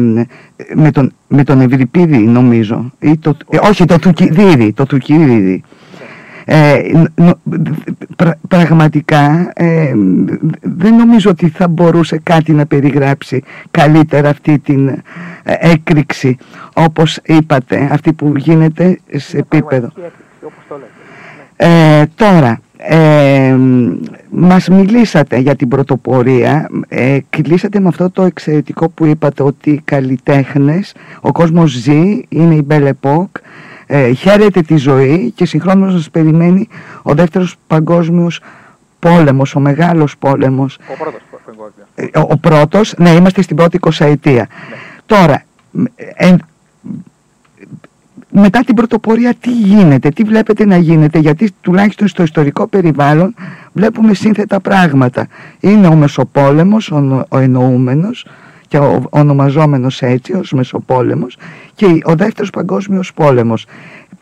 με 0.75 0.91
τον, 0.93 1.13
με 1.29 1.45
τον 1.45 1.61
Ευρυπίδη 1.61 2.19
νομίζω 2.19 2.93
ή 2.99 3.19
το, 3.19 3.37
όχι 3.63 3.85
το 3.85 3.99
Τουκυδίδη 3.99 4.73
το 4.73 4.87
Τουκυδίδη 4.87 5.63
ε, 6.45 6.93
πραγματικά 8.49 9.53
ε, 9.55 9.93
δεν 10.61 10.95
νομίζω 10.97 11.31
ότι 11.31 11.49
θα 11.49 11.69
μπορούσε 11.69 12.21
κάτι 12.23 12.53
να 12.53 12.67
περιγράψει 12.67 13.43
καλύτερα 13.71 14.29
αυτή 14.29 14.59
την 14.59 14.89
ε, 14.89 15.03
έκρηξη 15.45 16.37
όπως 16.75 17.21
είπατε 17.25 17.89
αυτή 17.93 18.13
που 18.13 18.33
γίνεται 18.37 18.99
σε 19.13 19.39
επίπεδο. 19.39 19.93
ε, 21.57 22.03
τώρα 22.15 22.61
Ε, 22.87 23.57
μας 24.31 24.69
μιλήσατε 24.69 25.39
για 25.39 25.57
την 25.57 25.69
πρωτοπορία, 25.69 26.71
ε, 26.89 27.19
κλείσατε 27.31 27.81
με 27.81 27.89
αυτό 27.89 28.11
το 28.11 28.23
εξαιρετικό 28.23 28.89
που 28.89 29.07
είπατε 29.07 29.43
ότι 29.43 29.71
οι 29.71 29.81
καλλιτέχνες, 29.85 30.95
ο 31.21 31.33
κόσμος 31.33 31.71
ζει, 31.71 32.21
είναι 32.29 32.55
η 32.55 32.67
Belle 32.71 32.91
Époque, 33.01 33.41
ε, 33.87 34.13
χαίρεται 34.13 34.61
τη 34.61 34.77
ζωή 34.77 35.33
και 35.35 35.47
συγχρόνως 35.47 35.93
μας 35.93 36.11
περιμένει 36.11 36.69
ο 37.03 37.15
δεύτερος 37.15 37.57
παγκόσμιος 37.67 38.41
πόλεμος, 38.99 39.55
ο 39.55 39.61
μεγάλος 39.61 40.17
πόλεμος. 40.19 40.79
Ο 40.93 40.97
πρώτος 41.03 41.21
παγκόσμιος. 41.47 41.87
Ε, 41.95 42.19
ο, 42.19 42.27
ο 42.31 42.37
πρώτος, 42.37 42.95
ναι 42.99 43.11
είμαστε 43.11 43.43
στην 43.43 43.57
πρώτη 43.57 43.77
εικοσαετία. 43.77 44.49
Ναι. 44.71 44.77
Τώρα, 45.07 45.43
ε, 46.15 46.35
μετά 48.37 48.61
την 48.61 48.75
πρωτοπορία 48.75 49.35
τι 49.35 49.53
γίνεται, 49.53 50.09
τι 50.09 50.23
βλέπετε 50.23 50.65
να 50.65 50.77
γίνεται, 50.77 51.19
γιατί 51.19 51.51
τουλάχιστον 51.61 52.09
στο 52.09 52.23
ιστορικό 52.23 52.67
περιβάλλον 52.67 53.35
βλέπουμε 53.73 54.15
σύνθετα 54.15 54.61
πράγματα. 54.61 55.27
Είναι 55.61 55.87
ο 55.87 55.95
Μεσοπόλεμος, 55.95 56.91
ο, 56.91 57.25
ο 57.29 57.39
εννοούμενος 57.39 58.27
και 58.75 58.81
ο 58.81 59.03
ονομαζόμενος 59.11 60.03
έτσι 60.03 60.33
ως 60.33 60.53
Μεσοπόλεμος 60.53 61.39
και 61.75 62.01
ο 62.05 62.15
δεύτερος 62.15 62.51
παγκόσμιος 62.51 63.13
πόλεμος. 63.13 63.67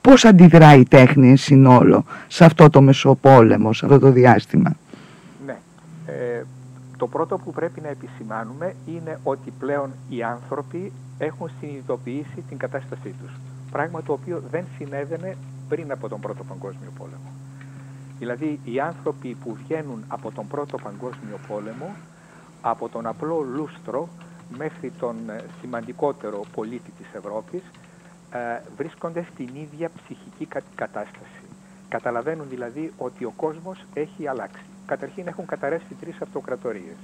Πώς 0.01 0.25
αντιδράει 0.25 0.81
η 0.81 0.89
τέχνη 0.89 1.37
συνόλο 1.37 2.05
σε 2.29 2.45
αυτό 2.45 2.71
το 2.71 2.81
Μεσοπόλεμο, 2.81 3.73
σε 3.73 3.85
αυτό 3.85 3.99
το 3.99 4.11
διάστημα; 4.11 4.77
Ναι. 5.47 5.57
Ε, 6.07 6.45
το 6.97 7.07
πρώτο 7.07 7.39
που 7.39 7.53
πρέπει 7.53 7.81
να 7.81 7.89
επισημάνουμε 7.89 8.75
είναι 8.87 9.19
ότι 9.23 9.53
πλέον 9.59 9.91
οι 10.09 10.23
άνθρωποι 10.23 10.93
έχουν 11.19 11.51
συνειδητοποιήσει 11.61 12.45
την 12.49 12.59
κατάστασή 12.59 13.15
τους. 13.23 13.33
Πράγμα 13.71 14.03
το 14.03 14.13
οποίο 14.13 14.43
δεν 14.51 14.65
συνέβαινε 14.79 15.37
πριν 15.69 15.93
από 15.93 16.09
τον 16.09 16.21
Πρώτο 16.21 16.45
Παγκόσμιο 16.45 16.91
Πόλεμο. 16.99 17.31
Δηλαδή 18.19 18.59
οι 18.65 18.81
άνθρωποι 18.81 19.37
που 19.45 19.57
βγαίνουν 19.65 20.05
από 20.09 20.31
τον 20.31 20.47
Πρώτο 20.47 20.77
Παγκόσμιο 20.83 21.39
Πόλεμο, 21.49 21.95
από 22.63 22.89
τον 22.89 23.07
απλό 23.07 23.47
λούστρο 23.55 24.09
μέχρι 24.57 24.91
τον 24.91 25.31
ε, 25.31 25.45
σημαντικότερο 25.61 26.45
πολίτη 26.55 26.91
της 26.91 27.07
Ευρώπης, 27.13 27.63
ε, 28.33 28.61
βρίσκονται 28.77 29.27
στην 29.33 29.49
ίδια 29.55 29.91
ψυχική 30.03 30.49
κατάσταση. 30.75 31.43
Καταλαβαίνουν 31.89 32.49
δηλαδή 32.49 32.93
ότι 32.99 33.25
ο 33.25 33.33
κόσμος 33.37 33.85
έχει 33.95 34.27
αλλάξει. 34.29 34.65
Καταρχήν 34.87 35.27
έχουν 35.27 35.47
καταρρεύσει 35.47 35.95
τρεις 36.01 36.21
αυτοκρατορίες. 36.21 36.97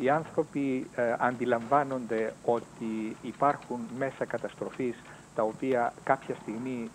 Οι 0.00 0.08
άνθρωποι 0.08 0.86
ε, 0.94 1.14
αντιλαμβάνονται 1.18 2.32
ότι 2.44 3.16
υπάρχουν 3.22 3.80
μέσα 3.98 4.24
καταστροφής 4.24 4.94
τα 5.34 5.42
οποία 5.42 5.92
κάποια 6.04 6.34
στιγμή 6.42 6.90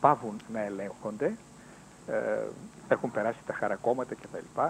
πάβουν 0.00 0.40
να 0.52 0.60
ελέγχονται, 0.60 1.32
ε, 2.06 2.14
έχουν 2.88 3.10
περάσει 3.10 3.38
τα 3.46 3.52
χαρακόμματα 3.52 4.14
κτλ. 4.14 4.60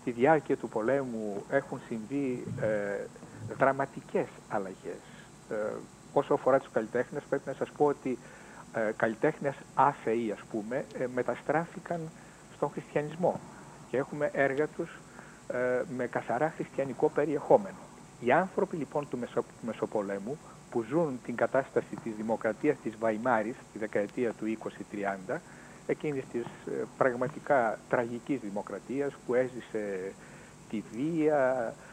Στη 0.00 0.10
διάρκεια 0.10 0.56
του 0.56 0.68
πολέμου 0.68 1.44
έχουν 1.50 1.80
συμβεί 1.88 2.46
ε, 2.60 3.06
δραματικές 3.56 4.26
αλλαγές. 4.48 5.00
Ε, 5.50 5.54
όσο 6.12 6.34
αφορά 6.34 6.58
τους 6.58 6.70
καλλιτέχνες 6.72 7.22
πρέπει 7.28 7.42
να 7.46 7.54
σας 7.54 7.70
πω 7.76 7.84
ότι 7.84 8.18
ε, 8.72 8.92
καλλιτέχνες 8.96 9.54
άθεοι 9.74 10.30
ας 10.32 10.40
πούμε 10.50 10.84
ε, 10.98 11.06
μεταστράφηκαν 11.14 12.00
στον 12.54 12.70
χριστιανισμό 12.70 13.40
και 13.90 13.96
έχουμε 13.96 14.30
έργα 14.32 14.66
τους 14.66 14.98
ε, 15.52 15.82
με 15.96 16.06
καθαρά 16.06 16.52
χριστιανικό 16.56 17.08
περιεχόμενο. 17.08 17.76
Οι 18.20 18.32
άνθρωποι 18.32 18.76
λοιπόν 18.76 19.08
του 19.08 19.18
Μεσοπολέμου 19.60 20.38
που 20.70 20.82
ζουν 20.82 21.20
την 21.24 21.36
κατάσταση 21.36 21.96
της 22.02 22.14
δημοκρατίας 22.16 22.76
της 22.82 22.96
Βαϊμάρης 22.98 23.56
τη 23.72 23.78
δεκαετία 23.78 24.32
του 24.32 24.58
20-30, 25.28 25.38
εκείνης 25.86 26.24
της 26.32 26.44
ε, 26.44 26.84
πραγματικά 26.98 27.78
τραγικής 27.88 28.40
δημοκρατίας 28.40 29.12
που 29.26 29.34
έζησε 29.34 30.12
τη 30.70 30.82
βία, 30.92 31.74
ε, 31.76 31.87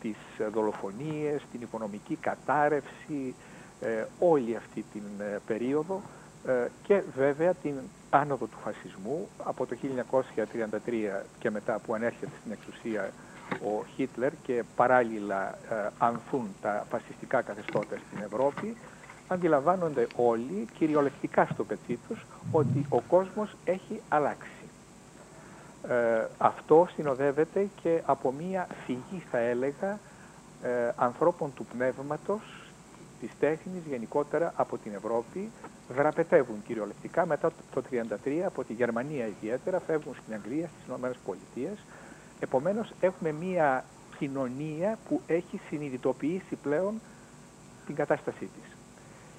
τις 0.00 0.16
δολοφονίες, 0.52 1.42
την 1.52 1.60
οικονομική 1.60 2.16
κατάρρευση, 2.20 3.34
ε, 3.80 4.04
όλη 4.18 4.56
αυτή 4.56 4.84
την 4.92 5.02
περίοδο 5.46 6.00
και 6.82 7.02
βέβαια 7.16 7.54
την 7.54 7.74
άνοδο 8.10 8.46
του 8.46 8.56
φασισμού 8.64 9.28
από 9.44 9.66
το 9.66 9.76
1933 9.76 11.24
και 11.38 11.50
μετά 11.50 11.78
που 11.78 11.94
ανέρχεται 11.94 12.32
στην 12.40 12.52
εξουσία 12.52 13.12
ο 13.52 13.84
Χίτλερ 13.94 14.32
και 14.42 14.62
παράλληλα 14.76 15.48
ε, 15.70 15.90
ανθούν 15.98 16.48
τα 16.62 16.86
φασιστικά 16.90 17.42
καθεστώτα 17.42 17.96
στην 18.06 18.24
Ευρώπη, 18.24 18.76
αντιλαμβάνονται 19.28 20.06
όλοι, 20.16 20.66
κυριολεκτικά 20.78 21.48
στο 21.52 21.64
πετσί 21.64 21.98
τους, 22.08 22.26
ότι 22.52 22.86
ο 22.88 23.00
κόσμος 23.00 23.56
έχει 23.64 24.00
αλλάξει. 24.08 24.57
Ε, 25.88 26.26
αυτό 26.38 26.88
συνοδεύεται 26.94 27.68
και 27.82 28.02
από 28.06 28.32
μία 28.32 28.66
φυγή, 28.84 29.22
θα 29.30 29.38
έλεγα, 29.38 29.98
ε, 30.62 30.92
ανθρώπων 30.96 31.54
του 31.54 31.64
πνεύματος, 31.64 32.40
της 33.20 33.30
τέχνης 33.40 33.82
γενικότερα 33.88 34.52
από 34.56 34.78
την 34.78 34.92
Ευρώπη, 34.94 35.50
δραπετεύουν 35.88 36.62
κυριολεκτικά 36.66 37.26
μετά 37.26 37.50
το 37.74 37.82
1933 37.82 38.44
από 38.46 38.64
τη 38.64 38.72
Γερμανία 38.72 39.26
ιδιαίτερα, 39.26 39.80
φεύγουν 39.80 40.14
στην 40.22 40.34
Αγγλία, 40.34 40.68
στις 40.68 41.14
ΗΠΑ, 41.54 41.76
Επομένως 42.40 42.92
έχουμε 43.00 43.32
μία 43.32 43.84
κοινωνία 44.18 44.98
που 45.08 45.20
έχει 45.26 45.60
συνειδητοποιήσει 45.68 46.56
πλέον 46.62 47.00
την 47.86 47.94
κατάστασή 47.94 48.48
της. 48.54 48.76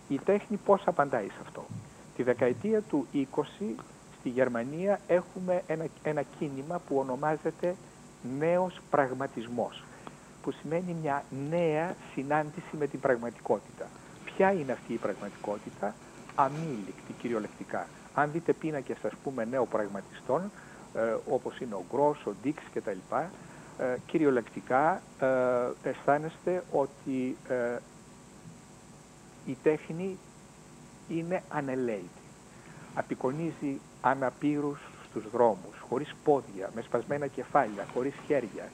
Η 0.08 0.20
τέχνη 0.26 0.58
πώς 0.66 0.82
απαντάει 0.86 1.28
σε 1.28 1.40
αυτό; 1.42 1.66
Τη 2.16 2.24
δεκαετία 2.24 2.82
του 2.82 3.08
20 3.14 3.76
στη 4.30 4.38
Γερμανία 4.38 5.00
έχουμε 5.08 5.64
ένα, 5.68 5.86
ένα 6.04 6.22
κίνημα 6.40 6.82
που 6.88 6.98
ονομάζεται 6.98 7.76
νέος 8.38 8.80
πραγματισμός 8.90 9.84
που 10.42 10.52
σημαίνει 10.52 10.96
μια 11.02 11.24
νέα 11.50 11.96
συνάντηση 12.14 12.78
με 12.80 12.88
την 12.88 13.00
πραγματικότητα. 13.00 13.86
Ποια 14.26 14.52
είναι 14.52 14.72
αυτή 14.72 14.94
η 14.94 14.98
πραγματικότητα, 14.98 15.96
αμήλικτη 16.36 17.14
κυριολεκτικά. 17.22 17.88
Αν 18.14 18.32
δείτε 18.32 18.54
πίνακες 18.54 18.98
ας 19.04 19.14
πούμε 19.24 19.46
νέοπραγματιστών, 19.46 20.52
ε, 20.94 21.16
όπως 21.30 21.60
είναι 21.60 21.76
ο 21.76 21.84
Γκρός, 21.92 22.26
ο 22.26 22.34
Ντίξ 22.42 22.62
κτλ. 22.74 22.98
Ε, 23.78 23.98
κυριολεκτικά 24.06 25.02
ε, 25.20 25.90
αισθάνεστε 25.90 26.64
ότι 26.72 27.38
ε, 27.48 27.78
η 29.46 29.58
τέχνη 29.64 30.18
είναι 31.08 31.44
ανελαίτη. 31.50 32.19
Απεικονίζει 33.00 33.80
αναπήρους 34.02 34.80
στους 35.10 35.30
δρόμους, 35.32 35.80
χωρίς 35.90 36.16
πόδια, 36.24 36.70
με 36.76 36.82
σπασμένα 36.82 37.28
κεφάλια, 37.28 37.86
χωρίς 37.94 38.14
χέρια. 38.26 38.70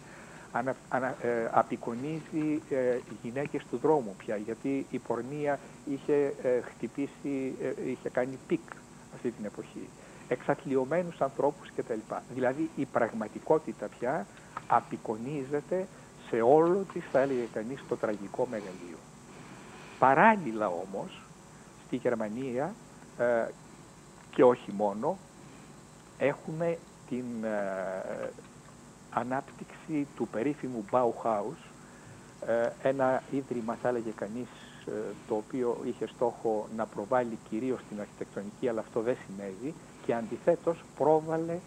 Ανα, 0.52 0.76
ανα, 0.90 1.16
ε, 1.22 1.50
απεικονίζει 1.52 2.62
ε, 2.70 3.00
γυναίκες 3.22 3.66
του 3.70 3.78
δρόμου 3.78 4.16
πια, 4.18 4.36
γιατί 4.36 4.86
η 4.90 5.00
πορνεία 5.00 5.60
είχε 5.86 6.34
χτυπήσει, 6.66 7.56
είχε 7.86 8.10
κάνει 8.10 8.38
peak 8.48 8.70
αυτή 9.14 9.32
την 9.32 9.46
εποχή 9.46 9.88
εξαθλειωμένους 10.28 11.22
ανθρώπους 11.22 11.72
κτλ. 11.76 12.00
Δηλαδή 12.34 12.70
η 12.76 12.86
πραγματικότητα 12.86 13.88
πια 14.00 14.26
απεικονίζεται 14.68 15.88
σε 16.30 16.42
όλο 16.42 16.86
της, 16.94 17.04
θα 17.12 17.20
έλεγε 17.20 17.48
κανείς, 17.54 17.84
το 17.88 17.96
τραγικό 17.96 18.48
μεγαλείο. 18.52 18.98
Παράλληλα 20.00 20.68
όμως, 20.68 21.22
στη 21.86 21.96
Γερμανία 21.96 22.76
ε, 23.18 23.46
και 24.36 24.44
όχι 24.44 24.72
μόνο, 24.72 25.18
έχουμε 26.18 26.78
την 27.10 27.44
ε, 27.44 28.30
ανάπτυξη 29.10 30.08
του 30.16 30.28
περίφημου 30.28 30.86
Bauhaus, 30.92 31.60
ε, 32.48 32.70
ένα 32.90 33.24
ίδρυμα, 33.32 33.78
θα 33.82 33.88
έλεγε 33.88 34.12
κανείς, 34.16 34.48
το 35.28 35.36
οποίο 35.36 35.78
είχε 35.84 36.08
στόχο 36.08 36.68
να 36.76 36.86
προβάλλει 36.86 37.38
κυρίως 37.50 37.80
την 37.90 38.00
αρχιτεκτονική, 38.00 38.68
αλλά 38.68 38.80
αυτό 38.80 39.02
δεν 39.02 39.18
συνέβη, 39.26 39.74
και 40.06 40.14
αντιθέτως 40.14 40.84
πρόβαλε 40.98 41.58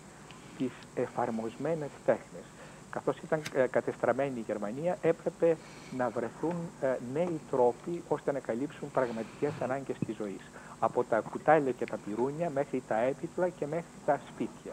τις 0.59 0.73
εφαρμοσμένες 0.95 1.91
τέχνες. 2.05 2.45
Καθώς 2.91 3.19
ήταν 3.19 3.43
ε, 3.55 3.67
κατεστραμμένη 3.67 4.39
η 4.39 4.45
Γερμανία, 4.47 4.99
έπρεπε 5.03 5.57
να 5.97 6.09
βρεθούν 6.09 6.57
ε, 6.81 6.97
νέοι 7.13 7.41
τρόποι 7.51 8.03
ώστε 8.09 8.33
να 8.33 8.39
καλύψουν 8.39 8.91
πραγματικές 8.91 9.53
ανάγκες 9.61 9.97
της 10.07 10.17
ζωής. 10.17 10.41
Από 10.81 11.05
τα 11.05 11.21
κουτάλια 11.21 11.73
και 11.73 11.85
τα 11.85 11.97
πυρούνια 11.97 12.51
μέχρι 12.51 12.83
τα 12.89 12.97
έπιπλα 12.97 13.49
και 13.49 13.67
μέχρι 13.67 13.99
τα 14.07 14.21
σπίτια. 14.29 14.73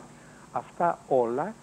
Αυτά 0.52 0.99
όλα 1.07 1.53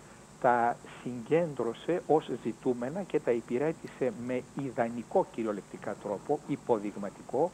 τα 0.41 0.77
συγκέντρωσε 1.03 2.03
ως 2.07 2.31
ζητούμενα 2.43 3.03
και 3.03 3.21
τα 3.21 3.31
υπηρέτησε 3.31 4.13
με 4.27 4.43
ιδανικό 4.63 5.27
κυριολεκτικά 5.33 5.95
τρόπο, 6.03 6.39
υποδειγματικό, 6.47 7.51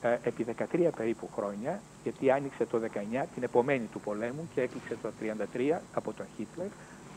ε, 0.00 0.18
επί 0.22 0.46
13 0.72 0.90
περίπου 0.96 1.28
χρόνια, 1.34 1.80
γιατί 2.02 2.30
άνοιξε 2.30 2.66
το 2.66 2.78
19, 2.78 3.26
την 3.34 3.42
επομένη 3.42 3.86
του 3.92 4.00
πολέμου 4.00 4.48
και 4.54 4.60
έκλεισε 4.60 4.96
το 5.02 5.10
33 5.20 5.80
από 5.94 6.12
τον 6.12 6.26
Χίτλερ, 6.36 6.68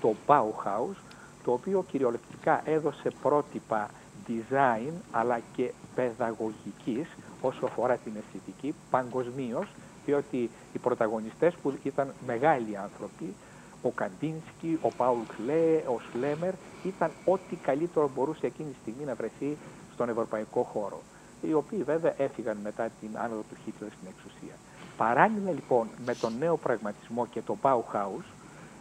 το 0.02 0.16
Bauhaus, 0.28 0.96
το 1.44 1.52
οποίο 1.52 1.86
κυριολεκτικά 1.88 2.62
έδωσε 2.66 3.10
πρότυπα 3.22 3.90
design 4.28 4.92
αλλά 5.12 5.40
και 5.56 5.72
παιδαγωγικής 5.96 7.08
όσο 7.42 7.66
αφορά 7.66 7.98
την 7.98 8.14
αισθητική 8.18 8.76
παγκοσμίως, 8.90 9.68
διότι 10.06 10.50
οι 10.74 10.78
πρωταγωνιστές 10.82 11.54
που 11.62 11.74
ήταν 11.84 12.14
μεγάλοι 12.26 12.78
άνθρωποι 12.78 13.34
ο 13.82 13.90
Καντίνσκι, 13.90 14.80
ο 14.82 14.90
Πάουλ 14.98 15.20
Κλέ, 15.36 15.76
ο 15.76 16.00
Σλέμερ 16.12 16.54
ήταν 16.84 17.12
ό,τι 17.26 17.56
καλύτερο 17.56 18.10
μπορούσε 18.16 18.46
εκείνη 18.46 18.70
τη 18.70 18.78
στιγμή 18.82 19.04
να 19.06 19.16
βρεθεί 19.16 19.58
στον 19.94 20.10
ευρωπαϊκό 20.10 20.62
χώρο. 20.62 21.02
Οι 21.42 21.54
οποίοι 21.54 21.84
βέβαια 21.84 22.14
έφυγαν 22.18 22.58
μετά 22.64 22.90
την 23.00 23.10
άνοδο 23.14 23.42
του 23.50 23.56
Χίτλερ 23.64 23.92
στην 23.92 24.08
εξουσία. 24.08 24.56
Παράλληλα 24.98 25.52
λοιπόν 25.52 25.88
με 26.06 26.16
τον 26.16 26.34
νέο 26.40 26.58
πραγματισμό 26.58 27.26
και 27.26 27.42
το 27.42 27.58
Bauhaus 27.62 28.24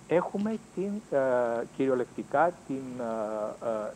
έχουμε 0.09 0.59
την, 0.74 0.90
ε, 1.10 1.18
κυριολεκτικά 1.77 2.52
την 2.66 2.82
ε, 3.01 3.66
ε, 3.66 3.93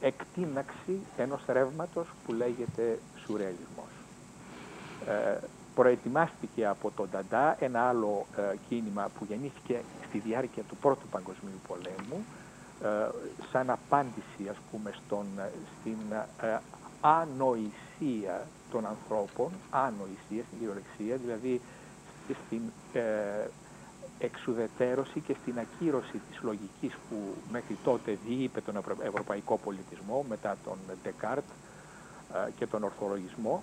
εκτείναξη 0.00 1.00
ενός 1.16 1.40
ρεύματος 1.48 2.06
που 2.26 2.32
λέγεται 2.32 2.98
σουρεαλισμός. 3.24 3.90
Ε, 5.06 5.38
προετοιμάστηκε 5.74 6.66
από 6.66 6.90
τον 6.96 7.08
Νταντά 7.10 7.56
ένα 7.60 7.80
άλλο 7.88 8.26
ε, 8.36 8.56
κίνημα 8.68 9.08
που 9.18 9.24
γεννήθηκε 9.28 9.80
στη 10.08 10.18
διάρκεια 10.18 10.62
του 10.62 10.76
Πρώτου 10.76 11.06
Παγκοσμίου 11.10 11.60
Πολέμου 11.68 12.24
ε, 12.82 13.08
σαν 13.52 13.70
απάντηση 13.70 14.48
ας 14.50 14.56
πούμε 14.70 14.92
στον, 15.04 15.26
στην 15.80 15.96
ανοησία 17.00 18.46
των 18.70 18.86
ανθρώπων, 18.86 19.50
ανοησία, 19.70 20.44
στην 20.46 20.58
κυριολεξία, 20.58 21.16
δηλαδή 21.16 21.60
στην 22.46 22.62
εξουδετέρωση 24.20 25.20
και 25.20 25.36
στην 25.42 25.58
ακύρωση 25.58 26.20
της 26.30 26.40
λογικής 26.42 26.92
που 27.08 27.16
μέχρι 27.52 27.76
τότε 27.84 28.18
διείπε 28.26 28.60
τον 28.60 28.76
ευρωπαϊκό 29.02 29.56
πολιτισμό 29.56 30.24
μετά 30.28 30.56
τον 30.64 30.76
Ντεκάρτ 31.02 31.44
και 32.58 32.66
τον 32.66 32.82
ορθολογισμό. 32.82 33.62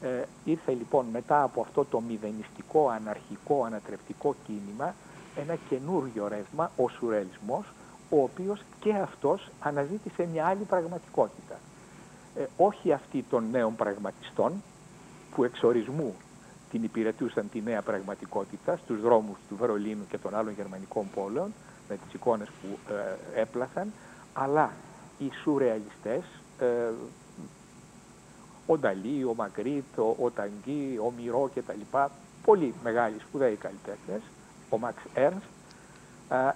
Ε, 0.00 0.22
ήρθε 0.44 0.72
λοιπόν 0.72 1.06
μετά 1.12 1.42
από 1.42 1.60
αυτό 1.60 1.84
το 1.84 2.00
μηδενιστικό, 2.00 2.88
αναρχικό, 2.88 3.64
ανατρεπτικό 3.64 4.34
κίνημα 4.46 4.94
ένα 5.36 5.56
καινούριο 5.68 6.28
ρεύμα, 6.28 6.70
ο 6.76 6.88
σουρελισμός, 6.88 7.72
ο 8.10 8.22
οποίος 8.22 8.60
και 8.80 8.94
αυτός 8.94 9.50
αναζήτησε 9.60 10.28
μια 10.32 10.46
άλλη 10.46 10.64
πραγματικότητα. 10.64 11.58
Ε, 12.36 12.44
όχι 12.56 12.92
αυτή 12.92 13.24
των 13.30 13.50
νέων 13.50 13.76
πραγματιστών 13.76 14.52
που 15.34 15.44
εξορισμού 15.44 16.14
την 16.74 16.82
υπηρετούσαν 16.82 17.48
τη 17.50 17.62
νέα 17.62 17.82
πραγματικότητα 17.82 18.76
στους 18.76 19.00
δρόμους 19.00 19.36
του 19.48 19.56
Βερολίνου 19.56 20.06
και 20.08 20.18
των 20.18 20.34
άλλων 20.34 20.52
γερμανικών 20.52 21.06
πόλεων 21.14 21.52
με 21.88 21.96
τις 21.96 22.14
εικόνες 22.14 22.48
που 22.48 22.92
ε, 23.34 23.40
έπλασαν, 23.40 23.92
αλλά 24.32 24.72
οι 25.18 25.30
σουρεαλιστές, 25.42 26.22
ε, 26.58 26.92
ο 28.66 28.78
Νταλή, 28.78 29.24
ο 29.24 29.34
Μακρίτ, 29.36 29.98
ο, 29.98 30.16
ο 30.20 30.30
Ταγκή, 30.30 30.98
ο 30.98 31.12
Μυρό 31.16 31.50
κτλ. 31.54 31.96
Πολύ 32.44 32.74
μεγάλοι 32.82 33.16
σπουδαίοι 33.20 33.54
καλλιτέχνες, 33.56 34.22
ο 34.70 34.78
Μαξ 34.78 34.96
Έρνστ, 35.14 35.46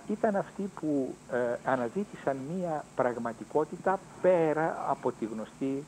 ήταν 0.08 0.36
αυτοί 0.36 0.70
που 0.80 1.14
ε, 1.32 1.70
αναζήτησαν 1.70 2.36
μία 2.54 2.84
πραγματικότητα 2.94 4.00
πέρα 4.22 4.86
από 4.88 5.12
τη 5.12 5.24
γνωστή 5.24 5.84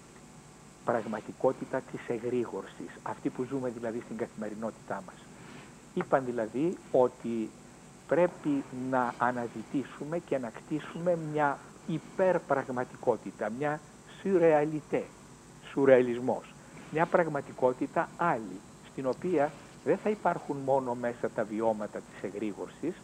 πραγματικότητα 0.90 1.80
της 1.80 2.00
εγρήγορσης, 2.08 2.90
αυτή 3.02 3.28
που 3.28 3.44
ζούμε 3.44 3.70
δηλαδή 3.70 4.00
στην 4.04 4.16
καθημερινότητά 4.16 5.02
μας. 5.06 5.14
Είπαν 5.94 6.24
δηλαδή 6.24 6.76
ότι 6.92 7.50
πρέπει 8.06 8.64
να 8.90 9.14
αναζητήσουμε 9.18 10.18
και 10.18 10.38
να 10.38 10.50
κτίσουμε 10.50 11.18
μια 11.32 11.58
υπερπραγματικότητα, 11.86 13.50
μια 13.58 13.80
σουρεαλιτέ, 14.20 15.04
σουρεαλισμός, 15.70 16.54
μια 16.92 17.06
πραγματικότητα 17.06 18.08
άλλη, 18.16 18.60
στην 18.92 19.06
οποία 19.06 19.52
δεν 19.84 19.96
θα 19.96 20.10
υπάρχουν 20.10 20.56
μόνο 20.64 20.94
μέσα 20.94 21.30
τα 21.34 21.44
βιώματα 21.44 21.98
της 21.98 22.30
εγρήγορσης, 22.30 22.94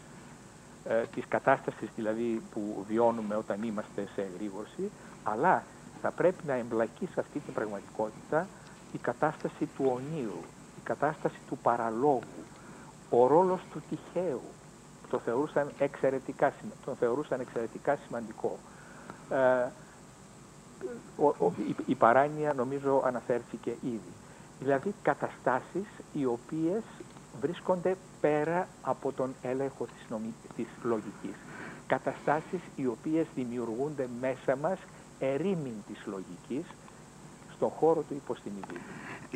ε, 0.84 1.02
της 1.14 1.24
κατάστασης 1.28 1.88
δηλαδή 1.96 2.42
που 2.52 2.84
βιώνουμε 2.88 3.36
όταν 3.36 3.62
είμαστε 3.62 4.08
σε 4.14 4.20
εγρήγορση, 4.34 4.90
αλλά 5.22 5.64
θα 6.06 6.12
πρέπει 6.14 6.46
να 6.46 6.54
εμπλακεί 6.54 7.08
σε 7.14 7.20
αυτή 7.20 7.38
την 7.38 7.54
πραγματικότητα 7.54 8.46
η 8.92 8.98
κατάσταση 8.98 9.68
του 9.76 9.84
ονείρου, 9.96 10.42
η 10.76 10.80
κατάσταση 10.84 11.38
του 11.48 11.58
παραλόγου, 11.58 12.42
ο 13.10 13.26
ρόλος 13.26 13.60
του 13.72 13.82
τυχαίου, 13.90 14.40
που 15.02 15.08
το 15.10 15.18
θεωρούσαν 15.18 15.70
εξαιρετικά, 15.78 16.52
τον 16.84 16.96
θεωρούσαν 16.96 17.40
εξαιρετικά 17.40 17.98
σημαντικό. 18.06 18.58
Ε, 19.30 19.68
η, 21.68 21.76
η 21.86 21.94
παράνοια 21.94 22.52
νομίζω 22.54 23.02
αναφέρθηκε 23.06 23.70
ήδη. 23.82 24.12
Δηλαδή 24.58 24.94
καταστάσεις 25.02 25.86
οι 26.12 26.24
οποίες 26.24 26.82
βρίσκονται 27.40 27.96
πέρα 28.20 28.68
από 28.82 29.12
τον 29.12 29.34
έλεγχο 29.42 29.84
της, 29.84 30.06
νομι... 30.08 30.34
της 30.56 30.66
λογικής. 30.82 31.36
Καταστάσεις 31.86 32.60
οι 32.76 32.86
οποίες 32.86 33.26
δημιουργούνται 33.34 34.08
μέσα 34.20 34.56
μας 34.56 34.78
ερήμην 35.18 35.74
της 35.86 36.02
λογικής 36.06 36.64
στον 37.54 37.68
χώρο 37.68 38.00
του 38.00 38.14
υποστημιδίου. 38.14 38.80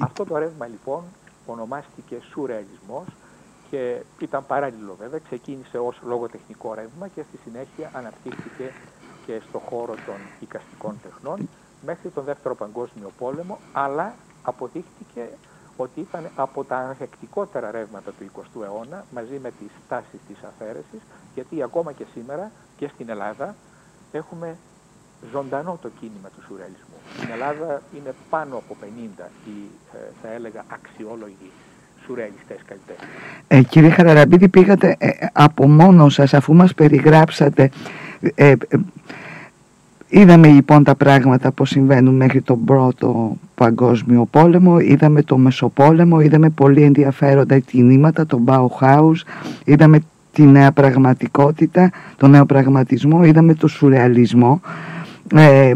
Αυτό 0.01 0.25
το 0.25 0.37
ρεύμα 0.37 0.67
λοιπόν 0.67 1.03
ονομάστηκε 1.47 2.21
σουρεαλισμός 2.31 3.05
και 3.71 4.03
ήταν 4.19 4.47
παράλληλο 4.47 4.97
βέβαια, 4.99 5.19
ξεκίνησε 5.19 5.79
ως 5.79 6.01
λογοτεχνικό 6.03 6.75
ρεύμα 6.75 7.09
και 7.09 7.23
στη 7.23 7.39
συνέχεια 7.45 7.91
αναπτύχθηκε 7.95 8.73
και 9.27 9.41
στο 9.49 9.59
χώρο 9.59 9.95
των 10.07 10.17
οικαστικών 10.41 11.01
τεχνών 11.03 11.49
μέχρι 11.85 12.09
τον 12.09 12.25
Δεύτερο 12.25 12.55
Παγκόσμιο 12.55 13.11
Πόλεμο, 13.19 13.59
αλλά 13.73 14.15
αποδείχτηκε 14.43 15.29
ότι 15.77 16.01
ήταν 16.01 16.31
από 16.37 16.65
τα 16.65 16.77
ανθεκτικότερα 16.77 17.71
ρεύματα 17.71 18.11
του 18.11 18.31
20ου 18.37 18.63
αιώνα 18.63 19.05
μαζί 19.11 19.39
με 19.39 19.51
τις 19.51 19.71
τάσεις 19.89 20.21
της 20.29 20.37
αφαίρεσης, 20.43 21.01
γιατί 21.35 21.63
ακόμα 21.63 21.93
και 21.93 22.05
σήμερα 22.13 22.51
και 22.77 22.89
στην 22.89 23.09
Ελλάδα 23.09 23.55
έχουμε 24.13 24.57
ζωντανό 25.33 25.79
το 25.83 25.89
κίνημα 26.01 26.29
του 26.35 26.43
σουρεαλισμού. 26.47 26.99
Στην 27.17 27.31
Ελλάδα 27.33 27.83
είναι 27.97 28.13
πάνω 28.31 28.57
από 28.57 28.77
50 28.81 29.29
οι, 29.47 29.57
ε, 29.93 29.99
θα 30.23 30.29
έλεγα, 30.33 30.65
αξιόλογοι 30.69 31.51
σουρεαλιστές 32.05 32.59
καλλιτέχνες. 32.69 33.09
Ε, 33.49 33.63
κύριε 33.63 33.91
Χαραραμπίδη, 33.91 34.49
πήγατε 34.49 34.97
ε, 34.99 35.09
από 35.33 35.69
μόνος 35.69 36.15
σας, 36.15 36.35
αφού 36.35 36.55
μας 36.55 36.75
περιγράψατε, 36.75 37.71
ε, 38.35 38.53
είδαμε 40.09 40.49
λοιπόν 40.49 40.85
τα 40.85 40.95
πράγματα 40.95 41.53
που 41.53 41.65
συμβαίνουν 41.65 42.15
μέχρι 42.15 42.41
τον 42.41 42.65
πρώτο 42.65 43.37
παγκόσμιο 43.55 44.27
πόλεμο, 44.31 44.79
είδαμε 44.79 45.23
το 45.23 45.37
Μεσοπόλεμο, 45.37 46.21
είδαμε 46.21 46.51
πολύ 46.51 46.83
ενδιαφέροντα 46.83 47.59
κινήματα, 47.59 48.27
τον 48.27 48.45
Bauhaus, 48.47 49.17
είδαμε 49.65 49.99
τη 50.33 50.43
νέα 50.43 50.73
πραγματικότητα, 50.73 51.91
τον 52.17 52.31
νέο 52.31 52.47
πραγματισμό, 52.47 53.25
είδαμε 53.25 53.55
το 53.55 53.69
σουρεαλισμό 53.69 54.61
ε, 55.35 55.73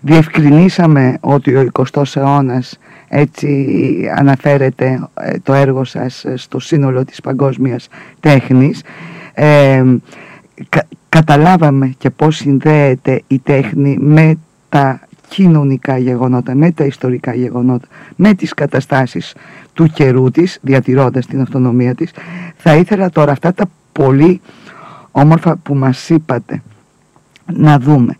διευκρινίσαμε 0.00 1.18
ότι 1.20 1.56
ο 1.56 1.68
20ος 1.72 2.16
αιώνας 2.16 2.78
έτσι 3.08 4.10
αναφέρεται 4.16 5.08
ε, 5.14 5.38
το 5.42 5.52
έργο 5.52 5.84
σας 5.84 6.24
στο 6.34 6.58
σύνολο 6.58 7.04
της 7.04 7.20
παγκόσμιας 7.20 7.88
τέχνης 8.20 8.82
ε, 9.34 9.84
καταλάβαμε 11.08 11.94
και 11.98 12.10
πώς 12.10 12.36
συνδέεται 12.36 13.22
η 13.26 13.38
τέχνη 13.38 13.96
με 14.00 14.38
τα 14.68 15.00
κοινωνικά 15.28 15.98
γεγονότα, 15.98 16.54
με 16.54 16.70
τα 16.70 16.84
ιστορικά 16.84 17.34
γεγονότα, 17.34 17.86
με 18.16 18.34
τις 18.34 18.54
καταστάσεις 18.54 19.34
του 19.72 19.86
καιρού 19.86 20.30
της, 20.30 20.58
διατηρώντας 20.62 21.26
την 21.26 21.40
αυτονομία 21.40 21.94
της. 21.94 22.12
Θα 22.56 22.76
ήθελα 22.76 23.10
τώρα 23.10 23.32
αυτά 23.32 23.54
τα 23.54 23.64
πολύ 23.92 24.40
όμορφα 25.10 25.56
που 25.56 25.74
μας 25.74 26.08
είπατε 26.08 26.62
να 27.52 27.78
δούμε 27.78 28.16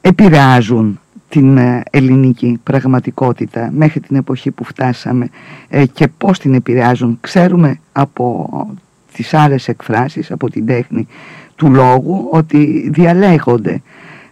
επηρεάζουν 0.00 1.00
την 1.28 1.56
ε, 1.56 1.82
ελληνική 1.90 2.60
πραγματικότητα 2.62 3.70
μέχρι 3.72 4.00
την 4.00 4.16
εποχή 4.16 4.50
που 4.50 4.64
φτάσαμε 4.64 5.28
ε, 5.68 5.86
και 5.86 6.08
πώς 6.08 6.38
την 6.38 6.54
επηρεάζουν. 6.54 7.18
Ξέρουμε 7.20 7.80
από 7.92 8.48
τις 9.12 9.34
άλλες 9.34 9.68
εκφράσεις, 9.68 10.30
από 10.30 10.50
την 10.50 10.66
τέχνη 10.66 11.06
του 11.56 11.70
λόγου 11.70 12.28
ότι 12.32 12.90
διαλέγονται. 12.92 13.82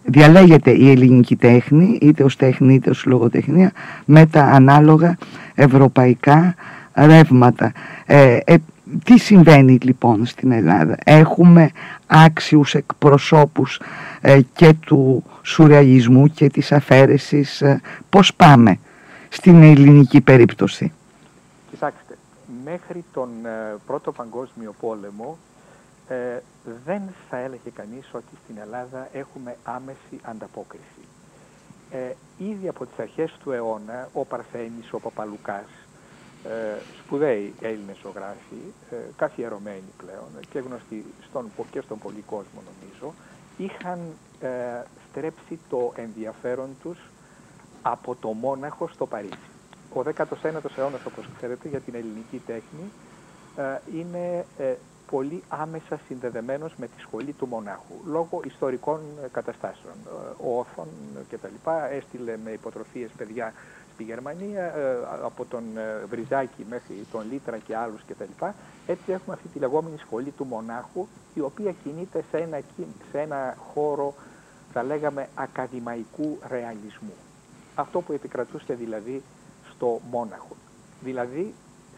Διαλέγεται 0.03 0.71
η 0.71 0.91
ελληνική 0.91 1.35
τέχνη, 1.35 1.97
είτε 2.01 2.23
ως 2.23 2.35
τέχνη 2.35 2.73
είτε 2.73 2.89
ως 2.89 3.05
λογοτεχνία, 3.05 3.71
με 4.05 4.25
τα 4.25 4.43
ανάλογα 4.43 5.17
ευρωπαϊκά 5.55 6.55
ρεύματα. 6.93 7.71
Ε, 8.05 8.37
τι 9.03 9.19
συμβαίνει 9.19 9.77
λοιπόν 9.81 10.25
στην 10.25 10.51
Ελλάδα; 10.51 10.97
Έχουμε 11.03 11.71
άξιους 12.07 12.73
εκπροσώπους 12.73 13.81
ε, 14.21 14.41
και 14.55 14.73
του 14.73 15.23
σουρεαλισμού 15.41 16.27
και 16.27 16.49
της 16.49 16.71
αφαίρεσης. 16.71 17.61
Ε, 17.61 17.81
πώς 18.09 18.33
πάμε 18.33 18.79
στην 19.29 19.63
ελληνική 19.63 20.21
περίπτωση; 20.21 20.91
Κοιτάξτε, 21.69 22.17
μέχρι 22.63 23.05
τον 23.13 23.29
ε, 23.45 23.75
Πρώτο 23.85 24.11
Παγκόσμιο 24.11 24.75
Πόλεμο 24.79 25.37
δεν 26.85 27.01
θα 27.29 27.37
έλεγε 27.37 27.69
κανείς 27.75 28.09
ότι 28.11 28.33
στην 28.43 28.55
Ελλάδα 28.61 29.07
έχουμε 29.13 29.55
άμεση 29.63 30.19
ανταπόκριση. 30.21 31.03
ήδη 32.37 32.67
από 32.67 32.85
τις 32.85 32.99
αρχές 32.99 33.37
του 33.43 33.51
αιώνα 33.51 34.09
ο 34.13 34.25
Παρθένης, 34.25 34.91
ο 34.91 34.99
Παπαλουκάς 34.99 35.69
ε, 36.43 36.81
σπουδαίοι 37.09 37.53
Έλληνες 37.61 37.97
ζωγράφοι, 38.01 38.61
ε, 38.89 38.95
καθιερωμένοι 39.17 39.91
πλέον 39.97 40.29
και 40.49 40.59
γνωστοί 40.59 41.05
στον, 41.29 41.51
και 41.71 41.81
στον 41.81 41.99
πολύ 41.99 42.23
κόσμο 42.25 42.61
νομίζω, 42.69 43.13
είχαν 43.57 43.99
ε, 44.39 44.47
στρέψει 45.09 45.59
το 45.69 45.93
ενδιαφέρον 45.95 46.69
τους 46.81 46.97
από 47.81 48.15
το 48.15 48.27
Μόναχο 48.27 48.87
στο 48.87 49.05
Παρίσι. 49.05 49.49
Ο 49.93 50.01
19ος 50.01 50.77
αιώνας, 50.77 51.05
όπως 51.05 51.29
ξέρετε, 51.37 51.67
για 51.67 51.79
την 51.79 51.95
ελληνική 51.95 52.41
τέχνη 52.45 52.91
ε, 53.57 53.97
είναι 53.99 54.45
ε, 54.57 54.75
πολύ 55.11 55.43
άμεσα 55.47 55.99
συνδεδεμένος 56.07 56.73
με 56.77 56.87
τη 56.87 57.01
σχολή 57.01 57.31
του 57.31 57.47
Μονάχου, 57.47 57.93
λόγω 58.05 58.41
ιστορικών 58.45 58.99
καταστάσεων. 59.31 59.93
Ο 60.43 60.59
Όθων 60.59 60.87
και 61.29 61.37
τα 61.37 61.47
λοιπά 61.47 61.91
έστειλε 61.91 62.37
με 62.43 62.51
υποτροφίες 62.51 63.09
παιδιά 63.17 63.53
στη 63.99 64.07
Γερμανία, 64.07 64.63
ε, 64.63 64.97
από 65.23 65.45
τον 65.45 65.63
ε, 65.77 66.05
Βριζάκη 66.09 66.65
μέχρι 66.69 67.05
τον 67.11 67.31
Λίτρα 67.31 67.57
και 67.57 67.75
άλλους 67.75 68.01
κτλ. 68.07 68.45
Έτσι 68.87 69.11
έχουμε 69.11 69.35
αυτή 69.35 69.47
τη 69.47 69.59
λεγόμενη 69.59 69.97
σχολή 69.97 70.31
του 70.31 70.45
μονάχου, 70.45 71.07
η 71.33 71.39
οποία 71.39 71.71
κινείται 71.83 72.23
σε 72.31 72.37
ένα, 72.37 72.61
σε 73.11 73.19
ένα 73.19 73.55
χώρο, 73.73 74.13
θα 74.73 74.83
λέγαμε, 74.83 75.29
ακαδημαϊκού 75.35 76.37
ρεαλισμού. 76.47 77.13
Αυτό 77.75 78.01
που 78.01 78.13
επικρατούσε 78.13 78.73
δηλαδή 78.73 79.23
στο 79.75 79.99
μόναχο. 80.11 80.55
Δηλαδή 81.01 81.53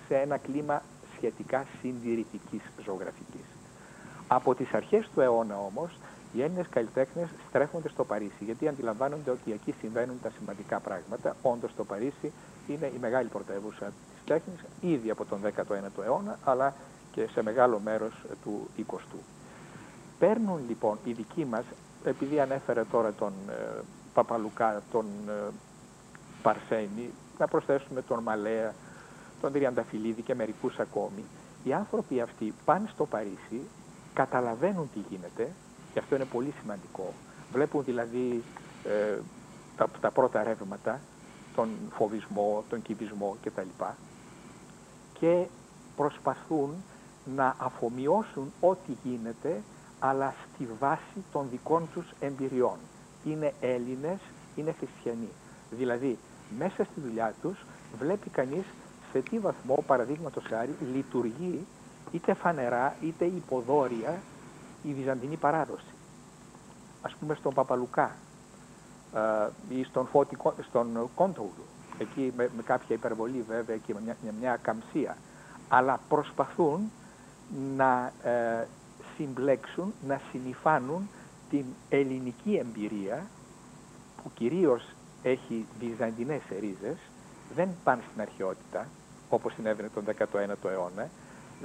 σε 0.08 0.16
ένα 0.16 0.38
κλίμα 0.38 0.82
σχετικά 1.16 1.66
συντηρητικής 1.82 2.62
ζωγραφικής. 2.86 3.46
Από 4.28 4.56
τις 4.56 4.74
αρχές 4.74 5.10
του 5.14 5.22
αιώνα 5.22 5.58
όμως, 5.58 5.98
οι 6.34 6.42
Έλληνες 6.42 6.68
καλλιτέχνες 6.70 7.28
στρέφονται 7.50 7.90
στο 7.90 8.04
Παρίσι 8.04 8.44
γιατί 8.44 8.68
αντιλαμβάνονται 8.68 9.32
ότι 9.32 9.52
εκεί 9.52 9.74
συμβαίνουν 9.80 10.20
τα 10.22 10.32
σημαντικά 10.40 10.80
πράγματα. 10.80 11.36
Όντως 11.42 11.76
το 11.76 11.84
Παρίσι 11.84 12.32
είναι 12.68 12.86
η 12.86 12.98
μεγάλη 13.00 13.28
πρωτεύουσα 13.28 13.86
της 13.86 14.24
τέχνης 14.26 14.60
ήδη 14.82 15.10
από 15.10 15.26
τον 15.26 15.40
19ο 15.44 16.04
αιώνα 16.04 16.40
αλλά 16.44 16.74
και 17.12 17.28
σε 17.32 17.44
μεγάλο 17.44 17.80
μέρος 17.84 18.14
του 18.44 18.68
20ου. 18.78 19.20
Παίρνουν 20.20 20.60
λοιπόν 20.68 20.98
οι 21.04 21.12
δικοί 21.12 21.46
μας, 21.46 21.64
επειδή 22.04 22.40
ανέφερε 22.40 22.84
τώρα 22.84 23.14
τον 23.14 23.34
ε, 23.50 23.82
Παπαλουκά, 24.14 24.82
τον 24.92 25.06
ε, 25.28 25.52
Παρσένη, 26.42 27.10
να 27.38 27.48
προσθέσουμε 27.48 28.02
τον 28.02 28.24
Μαλέα, 28.24 28.74
τον 29.42 29.52
Τριανταφυλλίδη 29.52 30.22
και 30.22 30.36
μερικούς 30.36 30.80
ακόμη, 30.80 31.24
οι 31.64 31.74
άνθρωποι 31.74 32.22
αυτοί 32.22 32.54
πάνε 32.66 32.90
στο 32.94 33.06
Παρίσι, 33.06 33.62
καταλαβαίνουν 34.14 34.90
τι 34.94 35.00
γίνεται, 35.10 35.52
και 35.94 36.00
αυτό 36.00 36.16
είναι 36.16 36.26
πολύ 36.26 36.54
σημαντικό. 36.62 37.14
Βλέπουν 37.52 37.84
δηλαδή 37.84 38.44
ε, 38.84 39.20
τα, 39.78 39.88
τα 40.02 40.12
πρώτα 40.12 40.44
ρεύματα, 40.44 41.00
τον 41.56 41.70
φοβισμό, 41.92 42.64
τον 42.70 42.82
κυβισμό 42.82 43.38
κτλ. 43.44 43.84
Και 45.20 45.46
προσπαθούν 45.96 46.84
να 47.36 47.56
αφομοιώσουν 47.58 48.52
ό,τι 48.60 48.92
γίνεται, 49.04 49.62
αλλά 50.00 50.34
στη 50.54 50.68
βάση 50.80 51.24
των 51.32 51.48
δικών 51.52 51.88
τους 51.94 52.06
εμπειριών. 52.20 52.78
Είναι 53.26 53.54
Έλληνες, 53.62 54.20
είναι 54.56 54.76
χριστιανοί. 54.80 55.30
Δηλαδή, 55.72 56.18
μέσα 56.58 56.84
στη 56.84 57.02
δουλειά 57.02 57.34
τους 57.42 57.66
βλέπει 58.00 58.30
κανείς 58.30 58.64
σε 59.12 59.20
τι 59.20 59.40
βαθμό, 59.40 59.84
παραδείγματος 59.88 60.44
χάρη, 60.48 60.76
λειτουργεί 60.94 61.66
είτε 62.12 62.34
φανερά 62.34 62.96
είτε 63.02 63.26
υποδόρια 63.26 64.22
η 64.84 64.94
Βυζαντινή 64.94 65.36
παράδοση. 65.36 65.94
Ας 67.02 67.16
πούμε 67.20 67.36
στον 67.36 67.54
Παπαλουκά 67.54 68.16
ε, 69.16 69.76
ή 69.76 69.84
στον, 69.84 70.08
Φώτη, 70.08 70.38
στον 70.70 71.10
Κόντογλου, 71.16 71.66
εκεί 71.98 72.34
με, 72.36 72.50
κάποια 72.66 72.96
υπερβολή 72.96 73.46
βέβαια 73.48 73.78
και 73.78 73.94
με 73.94 74.02
μια, 74.02 74.16
μια 74.40 74.60
καμψία, 74.62 75.18
αλλά 75.70 76.00
προσπαθούν 76.10 76.92
να 77.76 78.12
ε, 78.24 78.68
συμπλέξουν, 79.18 79.94
να 80.08 80.22
συνειφάνουν 80.32 81.10
την 81.50 81.66
ελληνική 81.90 82.56
εμπειρία 82.56 83.26
που 84.24 84.32
κυρίως 84.34 84.96
έχει 85.24 85.66
βυζαντινές 85.80 86.42
ρίζες, 86.60 86.98
δεν 87.56 87.70
πάνε 87.84 88.02
στην 88.10 88.22
αρχαιότητα, 88.22 88.88
όπως 89.30 89.54
συνέβαινε 89.54 89.90
τον 89.94 90.04
19ο 90.06 90.70
αιώνα, 90.70 91.10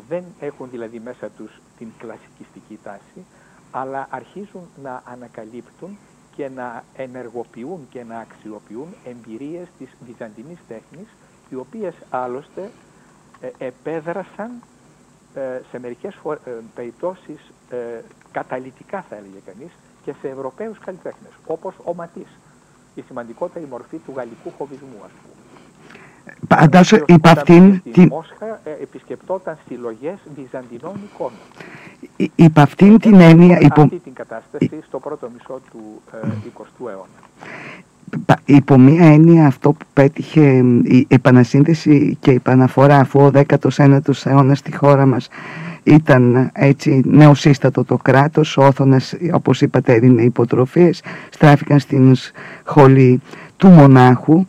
δεν 0.09 0.24
έχουν 0.40 0.70
δηλαδή 0.70 1.01
μέσα 1.01 1.28
τους 1.28 1.60
την 1.78 1.93
κλασικιστική 1.98 2.78
τάση, 2.82 3.24
αλλά 3.70 4.07
αρχίζουν 4.11 4.69
να 4.82 5.03
ανακαλύπτουν 5.05 5.98
και 6.36 6.48
να 6.48 6.85
ενεργοποιούν 6.97 7.86
και 7.90 8.05
να 8.05 8.19
αξιοποιούν 8.19 8.94
εμπειρίες 9.05 9.69
της 9.78 9.89
βυζαντινής 10.07 10.59
τέχνης, 10.69 11.09
οι 11.51 11.55
οποίες 11.55 11.94
άλλωστε 12.11 12.70
ε, 13.40 13.51
επέδρασαν 13.59 14.62
ε, 15.36 15.61
σε 15.70 15.78
μερικές 15.78 16.15
φορ, 16.15 16.39
ε, 16.44 16.51
περιπτώσεις 16.74 17.53
ε, 17.70 18.01
καταλυτικά 18.32 19.03
θα 19.09 19.16
έλεγε 19.16 19.39
κανείς 19.47 19.70
και 20.05 20.15
σε 20.20 20.28
Ευρωπαίους 20.28 20.78
καλλιτέχνες, 20.78 21.32
όπως 21.47 21.74
ο 21.85 21.94
Ματής, 21.94 22.28
η 22.94 23.03
σημαντικότερη 23.07 23.65
μορφή 23.65 23.97
του 23.97 24.12
γαλλικού 24.16 24.51
χοβισμού 24.59 24.97
ας 25.05 25.11
πούμε. 25.11 25.36
Φαντάζω 26.59 27.05
υπ' 27.07 27.27
αυτήν 27.27 27.83
την... 27.93 28.07
Μόσχα 28.07 28.61
ε, 28.65 28.83
επισκεπτόταν 28.83 29.59
συλλογές 29.69 30.19
βυζαντινών 30.37 30.95
εικόνων. 31.05 31.39
Υπ' 32.35 32.59
αυτήν 32.59 32.99
την 32.99 33.20
έννοια... 33.20 33.61
Υπό... 33.61 33.83
Αυτή 33.83 33.99
την 33.99 34.15
κατάσταση 34.15 34.70
στο 34.87 34.99
πρώτο 34.99 35.28
μισό 35.33 35.61
του 35.70 36.03
ε, 36.23 36.28
20ου 36.59 36.89
αιώνα. 36.89 37.07
Υπό 38.45 38.78
μία 38.78 39.07
έννοια 39.07 39.47
αυτό 39.47 39.73
που 39.73 39.87
πέτυχε 39.93 40.65
η 40.83 41.07
επανασύνδεση 41.09 42.16
και 42.20 42.31
η 42.31 42.35
επαναφορά 42.35 42.99
αφού 42.99 43.20
ο 43.20 43.31
19ος 43.35 44.24
αιώνας 44.24 44.59
στη 44.59 44.77
χώρα 44.77 45.07
μας 45.07 45.28
ήταν 45.83 46.51
έτσι 46.53 47.03
νεοσύστατο 47.05 47.85
το 47.85 47.97
κράτος, 47.97 48.57
ο 48.57 48.62
Όθωνας 48.62 49.15
όπως 49.33 49.61
είπατε 49.61 49.93
έδινε 49.93 50.23
υποτροφίες, 50.23 51.03
στράφηκαν 51.31 51.78
στην 51.78 52.15
σχολή 52.15 53.20
του 53.57 53.69
μονάχου 53.69 54.47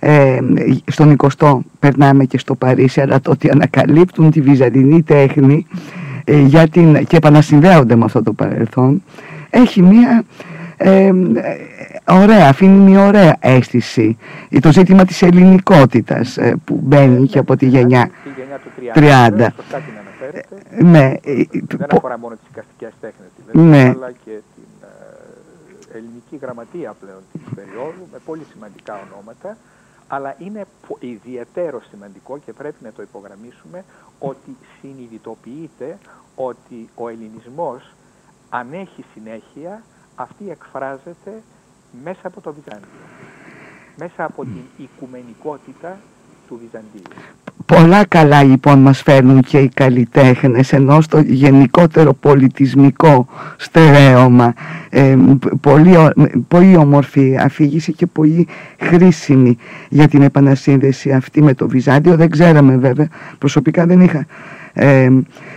ε, 0.00 0.38
στον 0.86 1.16
20ο 1.16 1.58
περνάμε 1.78 2.24
και 2.24 2.38
στο 2.38 2.54
Παρίσι 2.54 3.00
αλλά 3.00 3.20
το 3.20 3.30
ότι 3.30 3.50
ανακαλύπτουν 3.50 4.30
τη 4.30 4.40
βυζαντινή 4.40 5.02
τέχνη 5.02 5.66
ε, 6.24 6.40
για 6.40 6.68
την, 6.68 7.06
και 7.06 7.16
επανασυνδέονται 7.16 7.96
με 7.96 8.04
αυτό 8.04 8.22
το 8.22 8.32
παρελθόν 8.32 9.02
έχει 9.50 9.82
μια 9.82 10.24
ε, 10.76 11.12
ωραία, 12.08 12.48
αφήνει 12.48 12.90
μια 12.90 13.06
ωραία 13.06 13.36
αίσθηση 13.40 14.16
το 14.60 14.72
ζήτημα 14.72 15.04
της 15.04 15.22
ελληνικότητας 15.22 16.36
ε, 16.36 16.56
που 16.64 16.80
μπαίνει 16.82 17.26
και 17.26 17.38
από 17.38 17.56
τη 17.56 17.66
γενιά, 17.66 18.10
τη 18.24 18.30
γενιά 18.36 18.58
του 18.58 18.70
30, 18.94 19.46
30. 19.46 19.48
Ναι, 20.78 21.12
δεν 21.76 21.86
αφορά 21.90 22.18
μόνο 22.18 22.34
τις 22.34 22.48
οικαστικές 22.50 22.92
τέχνες 23.00 23.28
δηλαδή, 23.36 23.68
ναι. 23.68 23.88
αλλά 23.96 24.12
και 24.24 24.30
την 24.54 24.64
ελληνική 25.94 26.38
γραμματεία 26.40 26.94
πλέον 27.00 27.22
της 27.32 27.42
περίοδου 27.54 28.08
με 28.12 28.18
πολύ 28.24 28.42
σημαντικά 28.52 29.00
ονόματα 29.06 29.56
αλλά 30.12 30.34
είναι 30.38 30.66
ιδιαίτερο 30.98 31.80
σημαντικό 31.90 32.38
και 32.38 32.52
πρέπει 32.52 32.84
να 32.84 32.92
το 32.92 33.02
υπογραμμίσουμε 33.02 33.84
ότι 34.18 34.56
συνειδητοποιείται 34.80 35.98
ότι 36.34 36.88
ο 36.94 37.08
ελληνισμός 37.08 37.94
αν 38.48 38.72
έχει 38.72 39.04
συνέχεια 39.14 39.82
αυτή 40.14 40.50
εκφράζεται 40.50 41.42
μέσα 42.04 42.20
από 42.26 42.40
το 42.40 42.52
Βυζάντιο, 42.52 42.88
μέσα 43.96 44.24
από 44.24 44.42
την 44.42 44.62
οικουμενικότητα 44.76 46.00
του 46.50 46.60
Βυζαντίου. 46.62 47.02
Πολλά 47.66 48.04
καλά 48.04 48.42
λοιπόν 48.42 48.78
μας 48.78 49.02
φέρνουν 49.02 49.40
και 49.42 49.58
οι 49.58 49.68
καλλιτέχνες 49.74 50.72
ενώ 50.72 51.00
στο 51.00 51.18
γενικότερο 51.20 52.12
πολιτισμικό 52.12 53.26
στερέωμα 53.56 54.54
ε, 54.90 55.16
πολύ, 55.60 55.94
πολύ 56.48 56.76
όμορφη 56.76 57.36
αφήγηση 57.40 57.92
και 57.92 58.06
πολύ 58.06 58.46
χρήσιμη 58.80 59.56
για 59.88 60.08
την 60.08 60.22
επανασύνδεση 60.22 61.12
αυτή 61.12 61.42
με 61.42 61.54
το 61.54 61.68
Βυζάντιο 61.68 62.16
δεν 62.16 62.30
ξέραμε 62.30 62.76
βέβαια 62.76 63.08
προσωπικά 63.38 63.86
δεν 63.86 64.00
είχα 64.00 64.26
ε, 64.72 65.08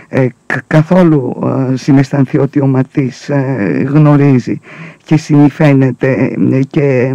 ε, 0.08 0.28
καθόλου 0.66 1.38
ε, 1.72 1.76
συναισθανθεί 1.76 2.38
ότι 2.38 2.60
ο 2.60 2.66
Ματής 2.66 3.28
ε, 3.28 3.86
γνωρίζει 3.88 4.60
και 5.04 5.16
συνηφαίνεται 5.16 6.36
και 6.70 7.14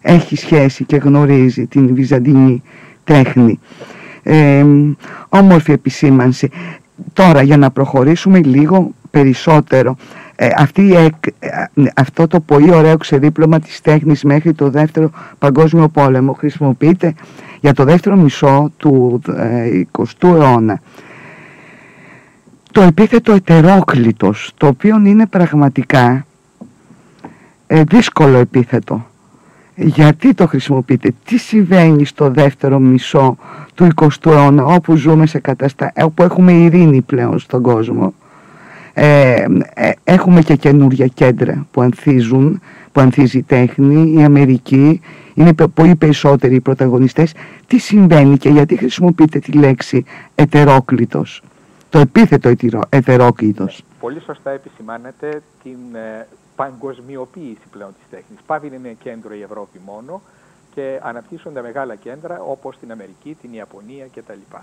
έχει 0.00 0.36
σχέση 0.36 0.84
και 0.84 0.96
γνωρίζει 0.96 1.66
την 1.66 1.94
βυζαντινή 1.94 2.62
τέχνη 3.04 3.58
ε, 4.22 4.64
όμορφη 5.28 5.72
επισήμανση. 5.72 6.50
Τώρα 7.12 7.42
για 7.42 7.56
να 7.56 7.70
προχωρήσουμε 7.70 8.38
λίγο 8.38 8.90
περισσότερο 9.10 9.96
ε, 10.36 10.48
αυτή, 10.56 10.94
ε, 10.94 11.08
αυτό 11.94 12.26
το 12.26 12.40
πολύ 12.40 12.74
ωραίο 12.74 12.96
ξεδίπλωμα 12.96 13.60
της 13.60 13.80
τέχνης 13.80 14.24
μέχρι 14.24 14.52
το 14.52 14.70
δεύτερο 14.70 15.10
παγκόσμιο 15.38 15.88
πόλεμο 15.88 16.32
χρησιμοποιείται 16.32 17.14
για 17.60 17.72
το 17.72 17.84
δεύτερο 17.84 18.16
μισό 18.16 18.72
του 18.76 19.22
20ου 19.92 20.04
αιώνα. 20.22 20.80
Το 22.72 22.80
επίθετο 22.80 23.32
ετερόκλητος, 23.32 24.52
το 24.56 24.66
οποίο 24.66 25.02
είναι 25.04 25.26
πραγματικά 25.26 26.26
δύσκολο 27.66 28.38
επίθετο 28.38 29.09
γιατί 29.82 30.34
το 30.34 30.46
χρησιμοποιείτε, 30.46 31.12
τι 31.24 31.38
συμβαίνει 31.38 32.04
στο 32.04 32.30
δεύτερο 32.30 32.78
μισό 32.78 33.36
του 33.74 33.88
20ου 33.94 34.30
αιώνα 34.30 34.64
όπου 34.64 34.94
ζούμε 34.94 35.26
σε 35.26 35.38
καταστάσεις, 35.38 35.94
όπου 36.04 36.22
έχουμε 36.22 36.52
ειρήνη 36.52 37.00
πλέον 37.00 37.38
στον 37.38 37.62
κόσμο; 37.62 38.14
Ε, 38.92 39.44
ε, 39.74 39.90
έχουμε 40.04 40.40
και 40.40 40.56
καινούργια 40.56 41.06
κέντρα 41.06 41.66
που 41.70 41.80
ανθίζουν, 41.82 42.60
που 42.92 43.00
ανθίζει 43.00 43.38
η 43.38 43.42
τέχνη, 43.42 44.12
η 44.20 44.22
Αμερική, 44.22 45.00
είναι 45.34 45.52
πολύ 45.74 45.94
περισσότεροι 45.94 46.54
οι 46.54 46.60
πρωταγωνιστές. 46.60 47.32
Τι 47.66 47.78
συμβαίνει 47.78 48.36
και 48.36 48.48
γιατί 48.48 48.76
χρησιμοποιείτε 48.76 49.38
τη 49.38 49.52
λέξη 49.52 50.04
ετερόκλητος, 50.34 51.42
το 51.88 51.98
επίθετο 51.98 52.52
ετερόκλητος. 52.88 53.82
Πολύ 54.00 54.20
σωστά 54.20 54.50
επισημάνετε 54.50 55.42
την 55.62 55.78
ε, 55.92 56.26
παγκοσμιοποίηση 56.60 57.68
πλέον 57.70 57.94
της 57.94 58.08
τέχνης. 58.10 58.40
Πάβει 58.46 58.68
να 58.68 58.74
είναι 58.74 58.92
κέντρο 58.92 59.34
η 59.34 59.42
Ευρώπη 59.42 59.80
μόνο 59.84 60.20
και 60.74 61.00
αναπτύσσονται 61.02 61.62
μεγάλα 61.62 61.94
κέντρα 61.94 62.40
όπως 62.40 62.78
την 62.78 62.92
Αμερική, 62.92 63.36
την 63.40 63.52
Ιαπωνία 63.52 64.06
κτλ. 64.06 64.56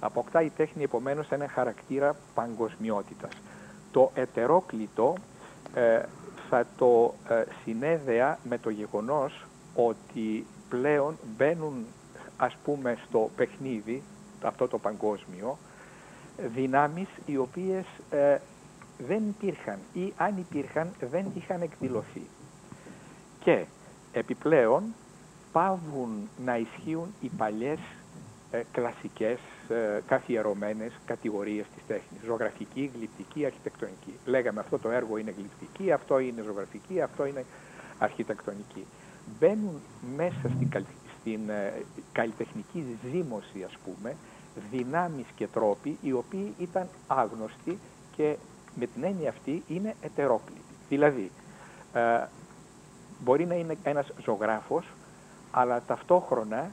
Αποκτά 0.00 0.42
η 0.42 0.50
τέχνη 0.50 0.82
επομένως 0.82 1.28
ένα 1.30 1.48
χαρακτήρα 1.48 2.16
παγκοσμιότητας. 2.34 3.30
Το 3.92 4.10
ετερόκλητο 4.14 5.14
ε, 5.74 6.02
θα 6.48 6.66
το 6.76 7.14
ε, 7.28 7.44
συνέδεα 7.64 8.38
με 8.42 8.58
το 8.58 8.70
γεγονός 8.70 9.46
ότι 9.74 10.46
πλέον 10.68 11.18
μπαίνουν 11.36 11.86
ας 12.36 12.56
πούμε 12.64 12.98
στο 13.08 13.30
παιχνίδι, 13.36 14.02
αυτό 14.42 14.68
το 14.68 14.78
παγκόσμιο, 14.78 15.58
δυνάμεις 16.54 17.08
οι 17.26 17.36
οποίες 17.36 17.84
ε, 18.10 18.38
δεν 19.06 19.22
υπήρχαν 19.28 19.78
ή 19.92 20.12
αν 20.16 20.36
υπήρχαν 20.36 20.90
δεν 21.10 21.26
είχαν 21.34 21.62
εκδηλωθεί. 21.62 22.22
Και 23.40 23.64
επιπλέον 24.12 24.82
πάβουν 25.52 26.28
να 26.44 26.56
ισχύουν 26.58 27.14
οι 27.20 27.30
παλιές 27.36 27.78
ε, 28.50 28.62
κλασικές 28.72 29.38
ε, 29.68 30.00
καθιερωμένες 30.06 30.92
κατηγορίες 31.06 31.66
της 31.74 31.82
τέχνης. 31.86 32.20
Ζωγραφική, 32.24 32.90
γλυπτική, 32.94 33.44
αρχιτεκτονική. 33.44 34.14
Λέγαμε 34.24 34.60
αυτό 34.60 34.78
το 34.78 34.90
έργο 34.90 35.16
είναι 35.16 35.34
γλυπτική, 35.36 35.92
αυτό 35.92 36.18
είναι 36.18 36.42
ζωγραφική, 36.42 37.00
αυτό 37.00 37.26
είναι 37.26 37.44
αρχιτεκτονική. 37.98 38.86
Μπαίνουν 39.38 39.80
μέσα 40.16 40.50
στην, 40.54 40.84
στην 41.20 41.48
ε, 41.48 41.72
καλλιτεχνική 42.12 42.98
ζήμωση, 43.12 43.62
ας 43.62 43.76
πούμε, 43.84 44.16
δυνάμεις 44.70 45.26
και 45.36 45.46
τρόποι 45.46 45.98
οι 46.02 46.12
οποίοι 46.12 46.54
ήταν 46.58 46.88
άγνωστοι 47.06 47.78
και 48.16 48.36
με 48.80 48.86
την 48.86 49.04
έννοια 49.04 49.28
αυτή 49.28 49.62
είναι 49.68 49.94
ετερόκλητοι. 50.00 50.60
Δηλαδή, 50.88 51.30
ε, 51.92 52.24
μπορεί 53.24 53.46
να 53.46 53.54
είναι 53.54 53.76
ένας 53.82 54.12
ζωγράφος, 54.24 54.86
αλλά 55.50 55.82
ταυτόχρονα 55.86 56.70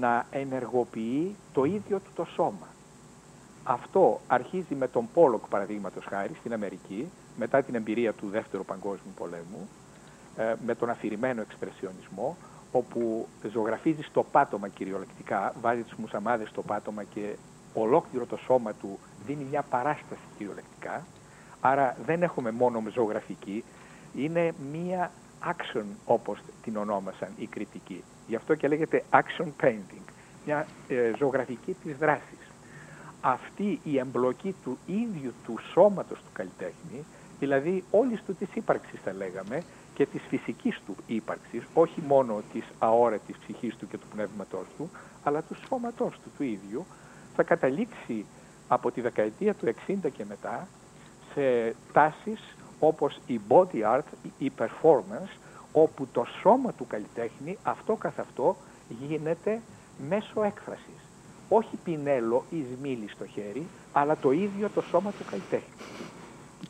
να 0.00 0.26
ενεργοποιεί 0.30 1.36
το 1.52 1.64
ίδιο 1.64 1.98
του 1.98 2.10
το 2.14 2.24
σώμα. 2.24 2.66
Αυτό 3.64 4.20
αρχίζει 4.26 4.74
με 4.74 4.88
τον 4.88 5.08
Πόλοκ, 5.14 5.48
παραδείγματος 5.48 6.04
χάρη, 6.04 6.34
στην 6.38 6.52
Αμερική, 6.52 7.10
μετά 7.36 7.62
την 7.62 7.74
εμπειρία 7.74 8.12
του 8.12 8.28
Δεύτερου 8.28 8.64
Παγκόσμιου 8.64 9.12
Πολέμου, 9.16 9.68
ε, 10.36 10.54
με 10.66 10.74
τον 10.74 10.90
αφηρημένο 10.90 11.40
εξπρεσιονισμό, 11.40 12.36
όπου 12.72 13.26
ζωγραφίζει 13.52 14.02
στο 14.02 14.22
πάτωμα 14.22 14.68
κυριολεκτικά, 14.68 15.54
βάζει 15.60 15.82
τις 15.82 15.94
μουσαμάδες 15.94 16.48
στο 16.48 16.62
πάτωμα 16.62 17.02
και 17.04 17.36
ολόκληρο 17.74 18.26
το 18.26 18.36
σώμα 18.36 18.72
του 18.72 18.98
δίνει 19.26 19.46
μια 19.50 19.62
παράσταση 19.62 20.20
κυριολεκτικά. 20.38 21.06
Άρα 21.60 21.96
δεν 22.06 22.22
έχουμε 22.22 22.50
μόνο 22.50 22.82
ζωγραφική, 22.92 23.64
είναι 24.14 24.54
μια 24.72 25.10
action 25.44 25.84
όπως 26.04 26.38
την 26.62 26.76
ονόμασαν 26.76 27.28
οι 27.36 27.46
κριτικοί. 27.46 28.04
Γι' 28.26 28.36
αυτό 28.36 28.54
και 28.54 28.68
λέγεται 28.68 29.04
action 29.10 29.46
painting, 29.60 30.04
μια 30.44 30.66
ε, 30.88 31.12
ζωγραφική 31.16 31.76
της 31.84 31.96
δράσης. 31.96 32.38
Αυτή 33.20 33.80
η 33.84 33.98
εμπλοκή 33.98 34.54
του 34.64 34.78
ίδιου 34.86 35.32
του 35.44 35.58
σώματος 35.72 36.18
του 36.18 36.30
καλλιτέχνη, 36.32 37.04
δηλαδή 37.38 37.84
όλης 37.90 38.22
του 38.22 38.34
της 38.34 38.48
ύπαρξης 38.54 39.00
θα 39.04 39.12
λέγαμε, 39.12 39.62
και 39.94 40.06
της 40.06 40.22
φυσικής 40.28 40.80
του 40.86 40.96
ύπαρξης, 41.06 41.62
όχι 41.74 42.02
μόνο 42.06 42.42
της 42.52 42.64
αόρατης 42.78 43.36
ψυχής 43.36 43.76
του 43.76 43.88
και 43.88 43.98
του 43.98 44.06
πνεύματός 44.14 44.66
του, 44.76 44.90
αλλά 45.22 45.42
του 45.42 45.56
σώματός 45.68 46.12
του 46.22 46.30
του 46.36 46.42
ίδιου, 46.42 46.86
θα 47.36 47.42
καταλήξει 47.42 48.26
από 48.74 48.90
τη 48.90 49.00
δεκαετία 49.00 49.54
του 49.54 49.74
60 49.86 49.94
και 50.12 50.24
μετά 50.28 50.68
σε 51.34 51.74
τάσεις 51.92 52.40
όπως 52.80 53.20
η 53.26 53.40
body 53.48 53.96
art, 53.96 54.08
η 54.38 54.52
performance, 54.58 55.36
όπου 55.72 56.06
το 56.12 56.26
σώμα 56.40 56.72
του 56.72 56.86
καλλιτέχνη 56.86 57.58
αυτό 57.62 57.94
καθ' 57.94 58.18
αυτό 58.18 58.56
γίνεται 58.88 59.60
μέσω 60.08 60.42
έκφρασης. 60.42 61.00
Όχι 61.48 61.76
πινέλο 61.84 62.44
ή 62.50 62.64
σμήλι 62.74 63.08
στο 63.08 63.26
χέρι, 63.26 63.66
αλλά 63.92 64.16
το 64.16 64.30
ίδιο 64.30 64.68
το 64.74 64.80
σώμα 64.80 65.10
του 65.10 65.24
καλλιτέχνη. 65.30 65.74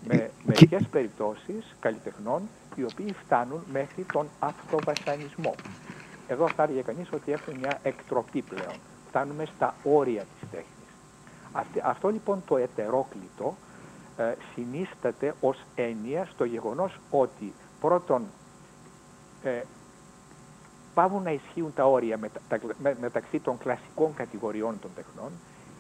Με 0.09 0.31
μερικές 0.45 0.87
περιπτώσεις 0.91 1.77
καλλιτεχνών 1.81 2.43
οι 2.75 2.83
οποίοι 2.83 3.15
φτάνουν 3.25 3.61
μέχρι 3.73 4.07
τον 4.13 4.29
αυτοβασανισμό. 4.39 5.55
Εδώ 6.29 6.49
θα 6.49 6.63
έλεγε 6.63 6.81
κανείς 6.81 7.13
ότι 7.13 7.33
έχουμε 7.33 7.59
μια 7.59 7.79
εκτροπή 7.83 8.43
πλέον. 8.43 8.75
Φτάνουμε 9.09 9.45
στα 9.57 9.75
όρια 9.83 10.21
της 10.21 10.51
τέχνης. 10.51 10.84
Αυτό 11.83 12.09
λοιπόν 12.09 12.43
το 12.47 12.57
ετερόκλητο 12.57 13.55
ε, 14.17 14.35
συνίσταται 14.55 15.35
ως 15.41 15.59
έννοια 15.75 16.29
στο 16.33 16.45
γεγονός 16.45 16.99
ότι 17.11 17.53
πρώτον 17.81 18.23
ε, 19.43 19.63
πάβουν 20.95 21.23
να 21.23 21.31
ισχύουν 21.31 21.75
τα 21.75 21.87
όρια 21.87 22.19
μεταξύ 23.01 23.41
των 23.41 23.59
κλασικών 23.59 24.15
κατηγοριών 24.15 24.79
των 24.81 24.91
τεχνών, 24.95 25.31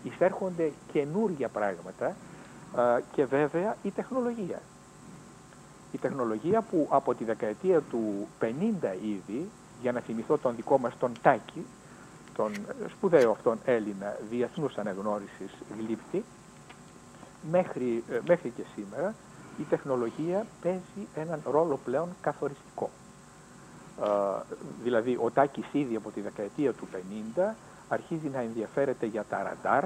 εισέρχονται 0.02 0.72
καινούργια 0.92 1.48
πράγματα 1.48 2.06
ε, 2.06 3.00
και 3.12 3.24
βέβαια 3.24 3.76
η 3.82 3.90
τεχνολογία. 3.90 4.60
Η 5.92 5.98
τεχνολογία 5.98 6.60
που 6.60 6.86
από 6.90 7.14
τη 7.14 7.24
δεκαετία 7.24 7.80
του 7.80 8.26
50 8.40 8.46
ήδη, 9.02 9.48
για 9.82 9.92
να 9.92 10.00
θυμηθώ 10.00 10.38
τον 10.38 10.54
δικό 10.56 10.78
μας 10.78 10.98
τον 10.98 11.12
Τάκη, 11.22 11.66
τον 12.36 12.52
σπουδαίο 12.90 13.30
αυτόν 13.30 13.58
Έλληνα 13.64 14.16
διεθνούς 14.30 14.76
αναγνώρισης 14.76 15.50
γλύπτη, 15.78 16.24
μέχρι, 17.50 18.04
ε, 18.10 18.18
μέχρι 18.26 18.50
και 18.56 18.62
σήμερα 18.74 19.14
η 19.58 19.62
τεχνολογία 19.62 20.46
παίζει 20.62 21.08
έναν 21.14 21.40
ρόλο 21.50 21.78
πλέον 21.84 22.08
καθοριστικό. 22.20 22.90
Ε, 24.02 24.06
δηλαδή 24.82 25.18
ο 25.22 25.30
Τάκης 25.30 25.66
ήδη 25.72 25.96
από 25.96 26.10
τη 26.10 26.20
δεκαετία 26.20 26.72
του 26.72 26.88
50 27.36 27.54
αρχίζει 27.88 28.28
να 28.28 28.40
ενδιαφέρεται 28.40 29.06
για 29.06 29.24
τα 29.28 29.42
ραντάρ, 29.42 29.84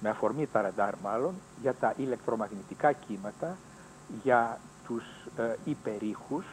με 0.00 0.08
αφορμή 0.08 0.46
τα 0.46 0.60
ραντάρ 0.60 0.94
μάλλον, 1.02 1.34
για 1.60 1.74
τα 1.74 1.94
ηλεκτρομαγνητικά 1.96 2.92
κύματα, 2.92 3.56
για 4.22 4.60
τους 4.86 5.04
ε, 5.36 5.54
υπερήχους 5.64 6.44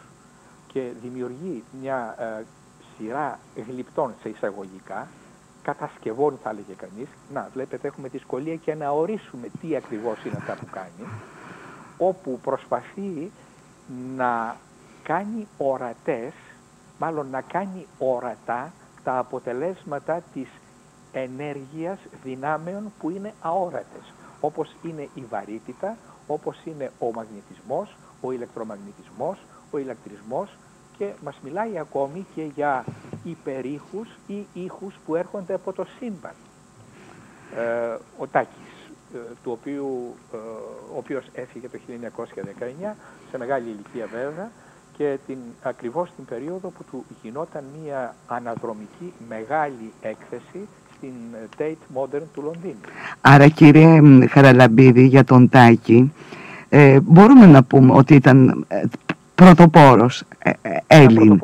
και 0.67 0.91
δημιουργεί 1.01 1.63
μια 1.81 2.15
ε, 2.19 2.43
σειρά 2.97 3.39
γλυπτών 3.67 4.13
σε 4.21 4.29
εισαγωγικά, 4.29 5.07
κατασκευών 5.67 6.39
θα 6.43 6.49
έλεγε 6.49 6.73
κανείς. 6.73 7.07
Να, 7.33 7.49
βλέπετε 7.53 7.87
έχουμε 7.87 8.07
δυσκολία 8.07 8.55
και 8.55 8.75
να 8.75 8.89
ορίσουμε 8.89 9.47
τι 9.61 9.75
ακριβώς 9.75 10.25
είναι 10.25 10.37
αυτά 10.37 10.55
που 10.55 10.67
κάνει, 10.71 11.07
όπου 11.97 12.39
προσπαθεί 12.43 13.31
να 14.15 14.55
κάνει 15.03 15.47
ορατές, 15.57 16.33
μάλλον 16.99 17.29
να 17.29 17.41
κάνει 17.41 17.87
ορατά 17.97 18.73
τα 19.03 19.17
αποτελέσματα 19.17 20.23
της 20.33 20.47
ενέργειας 21.11 21.99
δυνάμεων 22.23 22.91
που 22.99 23.09
είναι 23.09 23.33
αόρατες, 23.41 24.13
όπως 24.39 24.75
είναι 24.83 25.09
η 25.13 25.23
βαρύτητα, 25.29 25.97
όπως 26.27 26.61
είναι 26.65 26.91
ο 26.99 27.11
μαγνητισμός, 27.11 27.95
ο 28.21 28.31
ηλεκτρομαγνητισμός, 28.31 29.37
ο 29.71 29.77
ηλεκτρισμός 29.77 30.57
και 30.97 31.05
μας 31.23 31.35
μιλάει 31.43 31.79
ακόμη 31.79 32.25
και 32.35 32.43
για 32.55 32.85
υπερήχους 33.23 34.07
ή 34.27 34.45
ήχους 34.53 34.93
που 35.05 35.15
έρχονται 35.15 35.53
από 35.53 35.73
το 35.73 35.85
σύμπαν. 35.99 36.33
Ε, 37.55 37.97
ο 38.17 38.27
Τάκης, 38.27 38.91
ε, 39.13 39.17
του 39.43 39.51
οποίου, 39.51 40.15
ε, 40.33 40.37
ο 40.93 40.97
οποίος 40.97 41.25
έφυγε 41.33 41.69
το 41.69 41.77
1919, 41.77 42.95
σε 43.31 43.37
μεγάλη 43.37 43.65
ηλικία 43.65 44.07
βέβαια, 44.11 44.51
και 44.97 45.17
την, 45.27 45.37
ακριβώς 45.63 46.09
την 46.15 46.25
περίοδο 46.25 46.69
που 46.69 46.83
του 46.91 47.05
γινόταν 47.21 47.63
μια 47.83 48.15
αναδρομική 48.27 49.13
μεγάλη 49.29 49.91
έκθεση 50.01 50.67
στην 50.97 51.13
Tate 51.57 51.97
Modern 51.97 52.23
του 52.33 52.41
Λονδίνου. 52.41 52.79
Άρα 53.21 53.47
κύριε 53.47 54.01
Χαραλαμπίδη 54.27 55.05
για 55.05 55.23
τον 55.23 55.49
Τάκη, 55.49 56.13
ε, 56.69 56.99
μπορούμε 56.99 57.45
να 57.45 57.63
πούμε 57.63 57.93
ότι 57.93 58.15
ήταν 58.15 58.65
ε, 58.67 58.83
πρωτοπόρος 59.37 60.23
ε, 60.39 60.49
ε 60.61 60.77
Έλλην. 60.87 61.29
Ναι. 61.33 61.39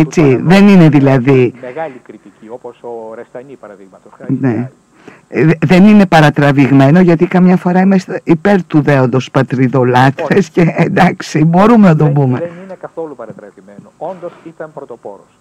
Έτσι, 0.00 0.36
δεν 0.36 0.68
είναι 0.68 0.88
δηλαδή... 0.88 1.54
Μεγάλη 1.60 2.00
κριτική, 2.02 2.48
όπως 2.48 2.78
ο 2.82 3.14
Ρεστανή 3.14 3.56
παραδείγματος. 3.60 4.12
Ναι. 4.40 4.70
Ε, 5.28 5.46
δεν 5.66 5.86
είναι 5.86 6.06
παρατραβηγμένο 6.06 7.00
γιατί 7.00 7.26
καμιά 7.26 7.56
φορά 7.56 7.80
είμαστε 7.80 8.20
υπέρ 8.24 8.64
του 8.64 8.80
δέοντος 8.80 9.30
πατριδολάτρες 9.30 10.48
και 10.48 10.74
εντάξει 10.76 11.44
μπορούμε 11.44 11.88
να 11.88 11.96
το 11.96 12.04
δεν, 12.04 12.12
πούμε. 12.12 12.38
Δεν 12.38 12.48
είναι 12.48 12.57
καθόλου 12.80 13.14
παρατραβημένο. 13.16 13.92
Όντως 13.98 14.32
ήταν 14.44 14.72
πρωτοπόρος. 14.72 15.32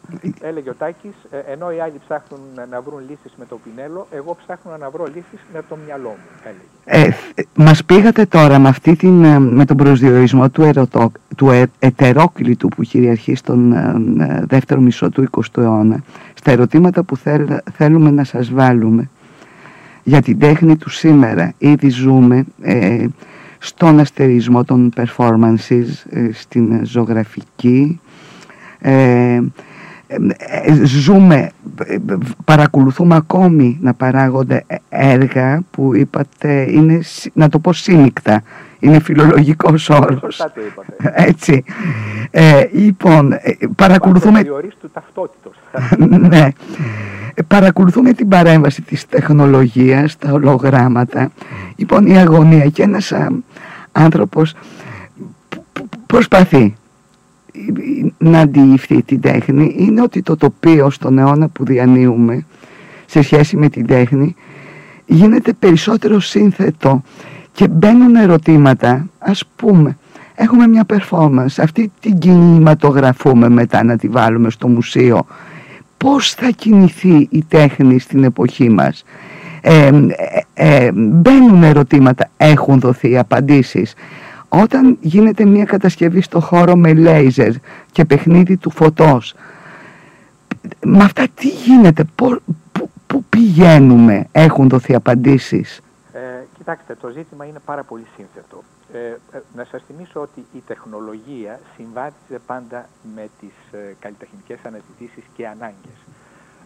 Έλεγε 0.41 0.69
ο 0.69 0.73
Τάκης, 0.73 1.15
ε, 1.31 1.37
ενώ 1.51 1.71
οι 1.71 1.79
άλλοι 1.79 2.01
ψάχνουν 2.05 2.39
να 2.69 2.81
βρουν 2.81 2.99
λύσεις 3.09 3.33
με 3.37 3.45
το 3.45 3.59
πινέλο, 3.63 4.07
εγώ 4.11 4.37
ψάχνω 4.43 4.77
να 4.77 4.89
βρω 4.89 5.05
λύσεις 5.05 5.39
με 5.53 5.63
το 5.69 5.77
μυαλό 5.85 6.09
μου. 6.09 6.29
Έλεγε. 6.43 6.77
Ε, 6.89 7.09
μας 7.55 7.83
πήγατε 7.83 8.25
τώρα 8.25 8.59
με, 8.59 8.67
αυτή 8.67 8.95
την, 8.95 9.23
ε, 9.23 9.39
με 9.39 9.65
τον 9.65 9.77
προσδιορισμό 9.77 10.49
του, 10.49 10.61
ερωτο, 10.61 11.11
του 11.35 11.49
ε, 11.49 11.65
ετερόκλητου 11.79 12.67
που 12.67 12.81
κυριαρχεί 12.81 13.35
στον 13.35 13.71
ε, 13.71 14.43
δεύτερο 14.47 14.81
μισό 14.81 15.09
του 15.09 15.27
20ου 15.31 15.61
αιώνα 15.61 16.03
στα 16.33 16.51
ερωτήματα 16.51 17.03
που 17.03 17.17
θέλουμε 17.73 18.11
να 18.11 18.23
σας 18.23 18.51
βάλουμε 18.51 19.09
για 20.03 20.21
την 20.21 20.39
τέχνη 20.39 20.77
του 20.77 20.89
σήμερα. 20.89 21.53
Ήδη 21.57 21.89
ζούμε 21.89 22.45
στον 23.59 23.99
αστερισμό 23.99 24.63
των 24.63 24.93
performances, 24.95 25.85
ε, 26.09 26.29
στην 26.33 26.85
ζωγραφική. 26.85 27.99
Ε, 28.79 29.41
ε, 30.07 30.85
ζούμε, 30.85 31.51
παρακολουθούμε 32.45 33.15
ακόμη 33.15 33.77
να 33.81 33.93
παράγονται 33.93 34.65
έργα 34.89 35.61
που 35.71 35.95
είπατε 35.95 36.67
είναι, 36.71 36.99
να 37.33 37.49
το 37.49 37.59
πω 37.59 37.73
σύμικτα, 37.73 38.43
είναι 38.79 38.99
φιλολογικός 38.99 39.89
όρος. 39.89 40.45
Έτσι. 41.01 41.63
Ε, 42.31 42.67
λοιπόν, 42.71 43.33
παρακολουθούμε... 43.75 44.43
του 44.43 44.89
ταυτότητος. 44.93 45.55
ναι. 46.29 46.47
Παρακολουθούμε 47.47 48.13
την 48.13 48.27
παρέμβαση 48.27 48.81
της 48.81 49.07
τεχνολογίας, 49.07 50.17
τα 50.17 50.31
ολογράμματα. 50.31 51.31
Λοιπόν, 51.75 52.05
η 52.05 52.17
αγωνία 52.17 52.65
και 52.65 52.83
ένας 52.83 53.13
άνθρωπος 53.91 54.53
προσπαθεί 56.05 56.75
να 58.17 58.39
αντιληφθεί 58.39 59.03
την 59.03 59.21
τέχνη 59.21 59.75
είναι 59.77 60.01
ότι 60.01 60.21
το 60.21 60.35
τοπίο 60.35 60.89
στον 60.89 61.17
αιώνα 61.17 61.47
που 61.47 61.65
διανύουμε 61.65 62.45
σε 63.05 63.21
σχέση 63.21 63.57
με 63.57 63.69
την 63.69 63.87
τέχνη 63.87 64.35
γίνεται 65.05 65.53
περισσότερο 65.53 66.19
σύνθετο 66.19 67.01
και 67.57 67.67
μπαίνουν 67.67 68.15
ερωτήματα 68.15 69.07
ας 69.19 69.43
πούμε 69.55 69.97
έχουμε 70.35 70.67
μια 70.67 70.85
performance 70.87 71.55
αυτή 71.57 71.91
την 71.99 72.17
κινηματογραφούμε 72.17 73.49
μετά 73.49 73.83
να 73.83 73.97
τη 73.97 74.07
βάλουμε 74.07 74.49
στο 74.49 74.67
μουσείο 74.67 75.25
πώς 75.97 76.33
θα 76.33 76.49
κινηθεί 76.49 77.27
η 77.31 77.43
τέχνη 77.47 77.99
στην 77.99 78.23
εποχή 78.23 78.69
μας; 78.69 79.03
Ε, 79.61 79.91
ε, 80.53 80.91
μπαίνουν 80.93 81.63
ερωτήματα, 81.63 82.29
έχουν 82.37 82.79
δοθεί 82.79 83.17
απαντήσεις. 83.17 83.93
Όταν 84.49 84.97
γίνεται 85.01 85.45
μια 85.45 85.65
κατασκευή 85.65 86.21
στο 86.21 86.39
χώρο 86.39 86.75
με 86.75 86.93
λέιζερ 86.93 87.51
και 87.91 88.05
παιχνίδι 88.05 88.57
του 88.57 88.69
φωτός, 88.71 89.33
με 90.85 91.03
αυτά 91.03 91.23
τι 91.35 91.47
γίνεται, 91.47 92.05
πού 93.07 93.23
πηγαίνουμε, 93.29 94.27
έχουν 94.31 94.69
δοθεί 94.69 94.95
απαντήσεις. 94.95 95.81
Ε, 96.17 96.45
κοιτάξτε, 96.57 96.95
το 96.95 97.09
ζήτημα 97.09 97.45
είναι 97.45 97.59
πάρα 97.59 97.83
πολύ 97.83 98.07
σύνθετο. 98.15 98.63
Ε, 98.93 99.07
ε 99.07 99.17
να 99.55 99.63
σας 99.63 99.83
θυμίσω 99.83 100.21
ότι 100.21 100.45
η 100.53 100.63
τεχνολογία 100.67 101.59
συμβάτιζε 101.75 102.39
πάντα 102.45 102.89
με 103.15 103.29
τις 103.39 103.79
ε, 103.79 103.95
καλλιτεχνικές 103.99 104.59
αναζητήσεις 104.63 105.23
και 105.35 105.47
ανάγκες. 105.47 105.97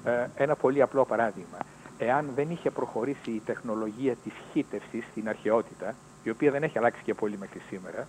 Ε, 0.03 0.27
ένα 0.35 0.55
πολύ 0.55 0.81
απλό 0.81 1.05
παράδειγμα 1.05 1.57
εάν 1.97 2.31
δεν 2.35 2.49
είχε 2.49 2.71
προχωρήσει 2.71 3.31
η 3.31 3.41
τεχνολογία 3.45 4.15
της 4.15 4.33
χύτευσης 4.51 5.03
στην 5.11 5.29
αρχαιότητα, 5.29 5.95
η 6.23 6.29
οποία 6.29 6.51
δεν 6.51 6.63
έχει 6.63 6.77
αλλάξει 6.77 7.03
και 7.03 7.13
πολύ 7.13 7.37
μέχρι 7.37 7.59
σήμερα, 7.59 8.07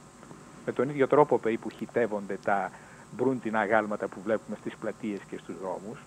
με 0.66 0.72
τον 0.72 0.88
ίδιο 0.88 1.06
τρόπο 1.06 1.38
περίπου 1.38 1.70
χυτεύονται 1.70 2.38
τα 2.44 2.70
μπρούντινα 3.16 3.64
γάλματα 3.64 4.08
που 4.08 4.20
βλέπουμε 4.24 4.56
στις 4.60 4.76
πλατείες 4.76 5.20
και 5.30 5.36
στους 5.36 5.54
δρόμους, 5.60 5.98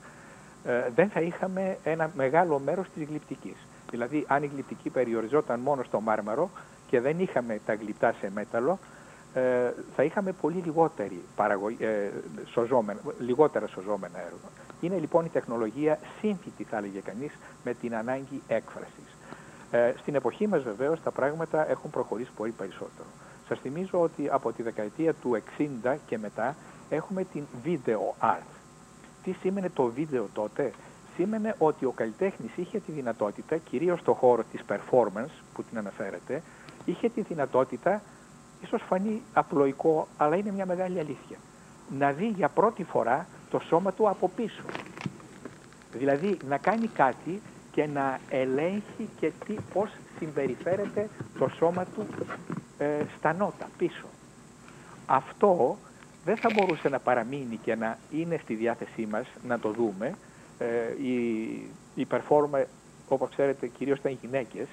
ε, 0.65 0.89
δεν 0.95 1.09
θα 1.09 1.21
είχαμε 1.21 1.77
ένα 1.83 2.11
μεγάλο 2.15 2.59
μέρος 2.59 2.87
της 2.89 3.07
γλυπτικής. 3.07 3.64
Δηλαδή, 3.89 4.25
αν 4.27 4.43
η 4.43 4.47
γλυπτική 4.53 4.89
περιοριζόταν 4.89 5.59
μόνο 5.59 5.83
στο 5.83 5.99
μάρμαρο 5.99 6.49
και 6.87 7.01
δεν 7.01 7.19
είχαμε 7.19 7.59
τα 7.65 7.73
γλυπτά 7.73 8.13
σε 8.19 8.31
μέταλλο, 8.33 8.79
ε, 9.33 9.73
θα 9.95 10.03
είχαμε 10.03 10.31
πολύ 10.31 10.61
λιγότερη 10.65 11.23
παραγωγή, 11.35 11.83
ε, 11.83 12.09
σωζόμενα, 12.45 12.99
λιγότερα 13.19 13.67
σωζόμενα 13.67 14.19
έργα. 14.19 14.49
Είναι 14.81 14.97
λοιπόν 14.97 15.25
η 15.25 15.29
τεχνολογία 15.29 15.99
σύμφυτη, 16.19 16.63
θα 16.63 16.77
έλεγε 16.77 16.99
κανείς, 16.99 17.31
με 17.63 17.73
την 17.73 17.95
ανάγκη 17.95 18.41
έκφρασης. 18.47 19.15
Ε, 19.71 19.93
στην 19.97 20.15
εποχή 20.15 20.47
μας 20.47 20.63
βεβαίως 20.63 21.01
τα 21.01 21.11
πράγματα 21.11 21.69
έχουν 21.69 21.89
προχωρήσει 21.89 22.31
πολύ 22.35 22.51
περισσότερο. 22.51 23.07
Σας 23.47 23.59
θυμίζω 23.59 24.01
ότι 24.01 24.29
από 24.31 24.51
τη 24.51 24.63
δεκαετία 24.63 25.13
του 25.13 25.41
60 25.57 25.95
και 26.05 26.17
μετά 26.17 26.55
έχουμε 26.89 27.23
την 27.23 27.43
video 27.63 28.27
art. 28.33 28.49
Τι 29.23 29.31
σήμαινε 29.31 29.69
το 29.69 29.85
βίντεο 29.85 30.27
τότε; 30.33 30.71
Σήμαινε 31.15 31.55
ότι 31.57 31.85
ο 31.85 31.91
καλλιτέχνης 31.91 32.51
είχε 32.55 32.79
τη 32.79 32.91
δυνατότητα, 32.91 33.57
κυρίως 33.57 33.99
στο 33.99 34.13
χώρο 34.13 34.43
της 34.51 34.61
performance 34.69 35.43
που 35.53 35.63
την 35.63 35.77
αναφέρεται, 35.77 36.41
είχε 36.85 37.09
τη 37.09 37.21
δυνατότητα, 37.21 38.01
ίσως 38.61 38.81
φανεί 38.87 39.21
απλοϊκό, 39.33 40.07
αλλά 40.17 40.35
είναι 40.35 40.51
μια 40.51 40.65
μεγάλη 40.65 40.99
αλήθεια, 40.99 41.37
να 41.97 42.11
δει 42.11 42.27
για 42.27 42.49
πρώτη 42.49 42.83
φορά 42.83 43.27
το 43.49 43.59
σώμα 43.59 43.93
του 43.93 44.09
από 44.09 44.29
πίσω. 44.35 44.61
Δηλαδή 45.91 46.37
να 46.47 46.57
κάνει 46.57 46.87
κάτι 46.87 47.41
και 47.71 47.85
να 47.85 48.19
ελέγχει 48.29 49.09
και 49.19 49.31
τι, 49.45 49.55
πώς 49.73 49.89
συμπεριφέρεται 50.19 51.09
το 51.39 51.47
σώμα 51.57 51.85
του 51.85 52.07
ε, 52.77 53.03
στα 53.17 53.33
νότα 53.33 53.69
πίσω. 53.77 54.05
Αυτό 55.05 55.77
δεν 56.25 56.37
θα 56.37 56.49
μπορούσε 56.53 56.89
να 56.89 56.99
παραμείνει 56.99 57.59
και 57.63 57.75
να 57.75 57.97
είναι 58.11 58.39
στη 58.43 58.53
διάθεσή 58.53 59.07
μας 59.11 59.27
να 59.47 59.59
το 59.59 59.71
δούμε. 59.71 60.15
Ε, 60.57 60.65
οι, 61.03 61.18
οι 61.95 62.07
performer, 62.11 62.64
όπως 63.07 63.30
ξέρετε, 63.30 63.68
κυρίως 63.68 63.98
ήταν 63.98 64.18
γυναίκες 64.22 64.68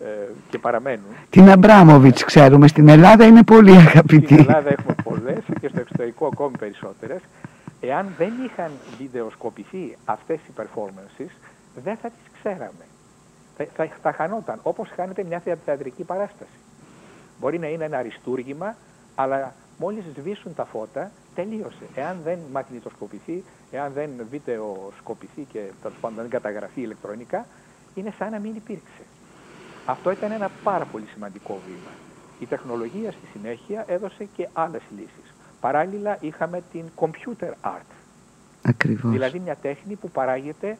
ε, 0.00 0.06
και 0.50 0.58
παραμένουν. 0.58 1.04
Την 1.30 1.50
Αμπράμοβιτς 1.50 2.24
ξέρουμε, 2.24 2.68
στην 2.68 2.88
Ελλάδα 2.88 3.24
είναι 3.24 3.42
πολύ 3.42 3.76
αγαπητή. 3.76 4.24
Στην 4.24 4.38
Ελλάδα 4.38 4.70
έχουμε 4.70 4.94
πολλές 5.04 5.42
και 5.60 5.68
στο 5.68 5.80
εξωτερικό 5.80 6.26
ακόμη 6.26 6.56
περισσότερες. 6.58 7.20
Εάν 7.80 8.14
δεν 8.18 8.32
είχαν 8.44 8.70
βιντεοσκοπηθεί 8.98 9.96
αυτές 10.04 10.38
οι 10.38 10.52
performances, 10.56 11.30
δεν 11.84 11.96
θα 11.96 12.08
τις 12.08 12.30
ξέραμε. 12.38 12.84
Θα, 13.56 13.66
θα, 13.74 13.88
θα 14.02 14.12
χανόταν, 14.12 14.60
όπως 14.62 14.88
χάνεται 14.96 15.24
μια 15.24 15.42
θεατρική 15.64 16.02
παράσταση. 16.02 16.58
Μπορεί 17.40 17.58
να 17.58 17.66
είναι 17.66 17.84
ένα 17.84 17.98
αριστούργημα, 17.98 18.76
αλλά 19.14 19.54
μόλις 19.78 20.04
σβήσουν 20.18 20.54
τα 20.54 20.64
φώτα, 20.64 21.10
τελείωσε. 21.34 21.86
Εάν 21.94 22.20
δεν 22.24 22.38
μαγνητοσκοπηθεί, 22.52 23.44
εάν 23.70 23.92
δεν 23.92 24.10
βιντεοσκοπηθεί 24.30 25.42
και 25.52 25.60
πάντων 26.00 26.20
δεν 26.20 26.30
καταγραφεί 26.30 26.80
ηλεκτρονικά, 26.80 27.46
είναι 27.94 28.12
σαν 28.18 28.30
να 28.30 28.38
μην 28.38 28.54
υπήρξε. 28.54 29.02
Αυτό 29.86 30.10
ήταν 30.10 30.32
ένα 30.32 30.50
πάρα 30.62 30.84
πολύ 30.84 31.06
σημαντικό 31.12 31.60
βήμα. 31.66 31.90
Η 32.38 32.46
τεχνολογία 32.46 33.10
στη 33.10 33.26
συνέχεια 33.32 33.84
έδωσε 33.88 34.28
και 34.36 34.48
άλλες 34.52 34.82
λύσεις. 34.96 35.34
Παράλληλα 35.60 36.18
είχαμε 36.20 36.62
την 36.72 36.84
computer 36.96 37.50
art. 37.62 37.90
Ακριβώς. 38.62 39.10
Δηλαδή 39.10 39.38
μια 39.38 39.56
τέχνη 39.56 39.94
που 39.94 40.10
παράγεται 40.10 40.76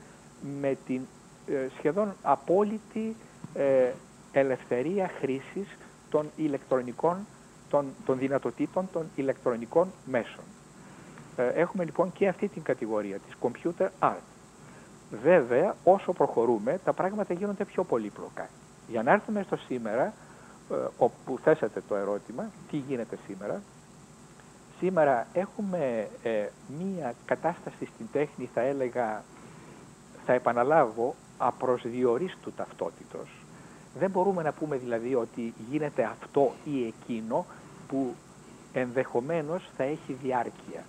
με 0.60 0.76
την 0.86 1.00
ε, 1.46 1.68
σχεδόν 1.78 2.14
απόλυτη 2.22 3.16
ε, 3.54 3.90
ελευθερία 4.32 5.10
χρήσης 5.20 5.66
των 6.10 6.30
ηλεκτρονικών, 6.36 7.26
των, 7.70 7.86
των 8.06 8.18
δυνατοτήτων 8.18 8.88
των 8.92 9.06
ηλεκτρονικών 9.14 9.92
μέσων. 10.04 10.44
Ε, 11.36 11.48
έχουμε 11.48 11.84
λοιπόν 11.84 12.12
και 12.12 12.28
αυτή 12.28 12.48
την 12.48 12.62
κατηγορία 12.62 13.18
της 13.18 13.34
computer 13.40 13.88
art. 13.98 14.24
Βέβαια, 15.22 15.76
όσο 15.84 16.12
προχωρούμε, 16.12 16.80
τα 16.84 16.92
πράγματα 16.92 17.34
γίνονται 17.34 17.64
πιο 17.64 17.84
πολύπλοκα. 17.84 18.48
Για 18.88 19.02
να 19.02 19.12
έρθουμε 19.12 19.42
στο 19.42 19.56
σήμερα, 19.56 20.14
όπου 20.96 21.38
θέσατε 21.38 21.82
το 21.88 21.94
ερώτημα, 21.94 22.50
τι 22.70 22.76
γίνεται 22.76 23.18
σήμερα, 23.26 23.62
Σήμερα 24.78 25.26
έχουμε 25.32 26.08
ε, 26.22 26.46
μία 26.78 27.14
κατάσταση 27.24 27.88
στην 27.94 28.06
τέχνη, 28.12 28.50
θα 28.54 28.60
έλεγα, 28.60 29.24
θα 30.26 30.32
επαναλάβω, 30.32 31.14
απροσδιορίστου 31.38 32.52
ταυτότητος. 32.52 33.43
Δεν 33.98 34.10
μπορούμε 34.10 34.42
να 34.42 34.52
πούμε 34.52 34.76
δηλαδή 34.76 35.14
ότι 35.14 35.54
γίνεται 35.70 36.04
αυτό 36.04 36.52
ή 36.64 36.86
εκείνο 36.86 37.46
που 37.88 38.14
ενδεχομένως 38.72 39.70
θα 39.76 39.82
έχει 39.82 40.12
διάρκεια. 40.22 40.84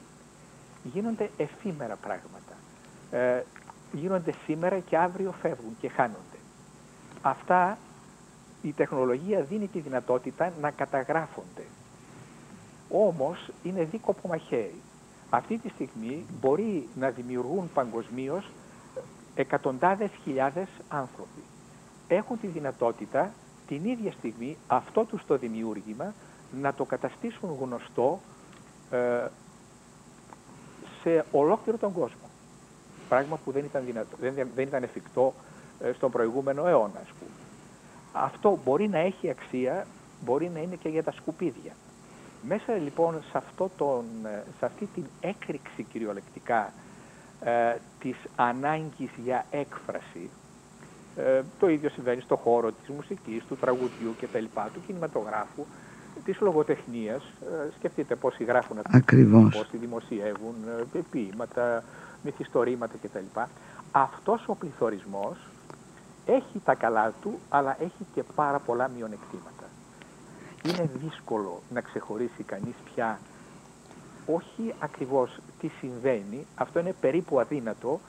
Γίνονται 0.84 1.30
εφήμερα 1.38 1.96
πράγματα. 1.96 2.54
Ε, 3.12 3.44
γίνονται 3.92 4.34
σήμερα 4.46 4.80
και 4.80 4.98
αύριο 4.98 5.34
φεύγουν 5.42 5.78
και 5.80 5.90
χάνονται. 5.90 6.38
Αυτά 7.22 7.78
η 8.62 8.72
τεχνολογία 8.72 9.42
δίνει 9.42 9.68
τη 9.68 9.80
δυνατότητα 9.80 10.54
να 10.62 10.72
καταγράφονται 10.72 11.64
όμως 12.90 13.50
είναι 13.64 13.84
δίκοπο 13.84 14.28
μαχαίρι. 14.28 14.82
Αυτή 15.30 15.58
τη 15.58 15.70
στιγμή 15.70 16.26
μπορεί 16.42 16.88
να 16.96 17.10
δημιουργούν 17.10 17.70
παγκοσμίως 17.74 18.52
εκατοντάδες 19.36 20.10
χιλιάδες 20.24 20.68
άνθρωποι. 20.88 21.44
Έχουν 22.08 22.40
τη 22.40 22.48
δυνατότητα 22.48 23.32
την 23.68 23.86
ίδια 23.86 24.12
στιγμή 24.12 24.58
αυτό 24.68 25.04
τους 25.04 25.26
το 25.26 25.38
δημιούργημα 25.38 26.14
να 26.62 26.74
το 26.74 26.84
καταστήσουν 26.86 27.58
γνωστό 27.62 28.20
ε, 28.92 29.28
σε 31.02 31.26
ολόκληρο 31.32 31.78
τον 31.78 31.94
κόσμο. 31.94 32.30
Πράγμα 33.10 33.40
που 33.44 33.52
δεν 33.52 33.66
ήταν, 33.66 33.86
δυνατό, 33.86 34.18
δεν, 34.20 34.34
δεν 34.56 34.68
ήταν 34.68 34.84
εφικτό 34.84 35.34
ε, 35.80 35.92
στον 35.94 36.12
προηγούμενο 36.12 36.68
αιώνα, 36.68 37.00
ας 37.00 37.10
πούμε. 37.20 37.32
Αυτό 38.14 38.60
μπορεί 38.64 38.88
να 38.88 39.00
έχει 39.00 39.30
αξία, 39.30 39.88
μπορεί 40.26 40.52
να 40.54 40.60
είναι 40.60 40.76
και 40.76 40.90
για 40.90 41.04
τα 41.04 41.12
σκουπίδια. 41.12 41.74
Μέσα 42.48 42.74
λοιπόν 42.74 43.24
σε, 43.32 43.38
αυτό 43.38 43.70
τον, 43.78 44.06
ε, 44.26 44.44
σε 44.60 44.66
αυτή 44.66 44.86
την 44.86 45.06
έκρηξη 45.22 45.84
κυριολεκτικά 45.84 46.74
ε, 47.42 47.76
της 48.00 48.16
ανάγκης 48.36 49.10
για 49.24 49.46
έκφραση, 49.52 50.30
ε, 51.16 51.42
το 51.60 51.70
ίδιο 51.70 51.90
συμβαίνει 51.90 52.22
στο 52.22 52.36
χώρο 52.36 52.72
της 52.72 52.96
μουσικής, 52.96 53.44
του 53.46 53.56
τραγουδιού 53.56 54.16
και 54.20 54.28
τα 54.28 54.40
λοιπά, 54.40 54.70
του 54.74 54.82
κινηματογράφου, 54.88 55.66
της 56.26 56.40
λογοτεχνίας. 56.40 57.24
Ε, 57.24 57.72
σκεφτείτε 57.78 58.16
πόσοι 58.16 58.44
γράφουν 58.44 58.78
αυτά, 58.78 59.04
πόσοι 59.52 59.78
δημοσιεύουν 59.78 60.56
ε, 60.94 61.00
ποίηματα, 61.12 61.84
μυθιστορήματα 62.24 62.94
κτλ. 63.02 63.40
Αυτός 63.92 64.44
ο 64.48 64.56
πληθωρισμός 64.56 65.38
έχει 66.26 66.62
τα 66.66 66.76
καλά 66.76 67.14
του, 67.22 67.40
αλλά 67.50 67.78
έχει 67.80 68.06
και 68.14 68.24
πάρα 68.36 68.60
πολλά 68.60 68.88
μειονεκτήματα. 68.96 69.66
Είναι 70.66 70.90
δύσκολο 71.04 71.62
να 71.74 71.82
ξεχωρίσει 71.82 72.44
κανείς 72.44 72.76
πια 72.94 73.20
όχι 74.26 74.74
ακριβώς 74.80 75.40
τι 75.60 75.68
συμβαίνει, 75.80 76.46
αυτό 76.56 76.80
είναι 76.80 76.96
περίπου 77.02 77.40
αδύνατο, 77.40 78.00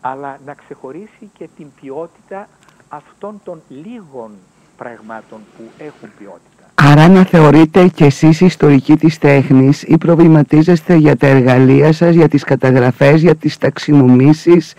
αλλά 0.00 0.38
να 0.46 0.54
ξεχωρίσει 0.54 1.30
και 1.38 1.48
την 1.56 1.66
ποιότητα 1.80 2.48
αυτών 2.88 3.40
των 3.44 3.62
λίγων 3.68 4.30
πραγμάτων 4.76 5.38
που 5.56 5.62
έχουν 5.78 6.08
ποιότητα. 6.18 6.58
Άρα 6.74 7.08
να 7.08 7.24
θεωρείτε 7.24 7.88
και 7.88 8.04
εσείς 8.04 8.40
ιστορικοί 8.40 8.96
της 8.96 9.18
τέχνης 9.18 9.82
ή 9.82 9.98
προβληματίζεστε 9.98 10.94
για 10.94 11.16
τα 11.16 11.26
εργαλεία 11.26 11.92
σας, 11.92 12.14
για 12.14 12.28
τις 12.28 12.44
καταγραφές, 12.44 13.20
για 13.20 13.34
τις 13.34 13.58
ταξινομήσεις; 13.58 14.74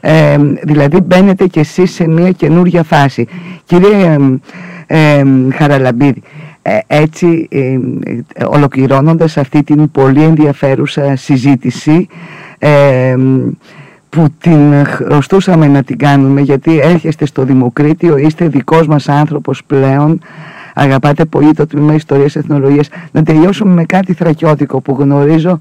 Ε, 0.00 0.36
δηλαδή 0.62 1.00
μπαίνετε 1.00 1.46
και 1.46 1.60
εσείς 1.60 1.90
σε 1.94 2.08
μια 2.08 2.30
καινούργια 2.30 2.82
φάση. 2.82 3.26
Κύριε 3.64 4.16
ε, 4.86 5.22
Χαραλαμπίδη, 5.52 6.22
ε, 6.62 6.78
έτσι 6.86 7.48
ε, 7.50 7.78
ολοκληρώνοντας 8.44 9.36
αυτή 9.36 9.62
την 9.62 9.90
πολύ 9.90 10.22
ενδιαφέρουσα 10.22 11.16
συζήτηση 11.16 12.06
που 14.10 14.26
την 14.40 14.84
χρωστούσαμε 14.86 15.66
να 15.68 15.82
την 15.82 15.98
κάνουμε 15.98 16.40
γιατί 16.40 16.78
έρχεστε 16.78 17.26
στο 17.26 17.44
Δημοκρίτιο, 17.44 18.16
είστε 18.16 18.48
δικός 18.48 18.86
μας 18.86 19.08
άνθρωπος 19.08 19.64
πλέον. 19.64 20.20
Αγαπάτε 20.74 21.24
πολύ 21.24 21.52
το 21.52 21.66
τμήμα 21.66 21.94
Ιστορίας 21.94 22.36
Εθνολογίας. 22.36 22.88
Να 23.12 23.22
τελειώσουμε 23.22 23.72
με 23.72 23.84
κάτι 23.84 24.12
θρακιώτικο 24.12 24.80
που 24.80 24.96
γνωρίζω 24.98 25.58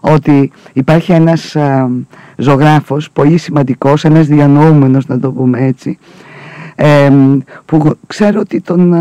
ότι 0.00 0.50
υπάρχει 0.72 1.12
ένας 1.12 1.56
α, 1.56 1.88
ζωγράφος 2.36 3.10
πολύ 3.10 3.38
σημαντικός, 3.38 4.04
ένας 4.04 4.26
διανοούμενος 4.26 5.06
να 5.06 5.18
το 5.18 5.32
πούμε 5.32 5.66
έτσι 5.66 5.98
που 7.64 7.96
ξέρω 8.06 8.40
ότι 8.40 8.60
τον 8.60 8.94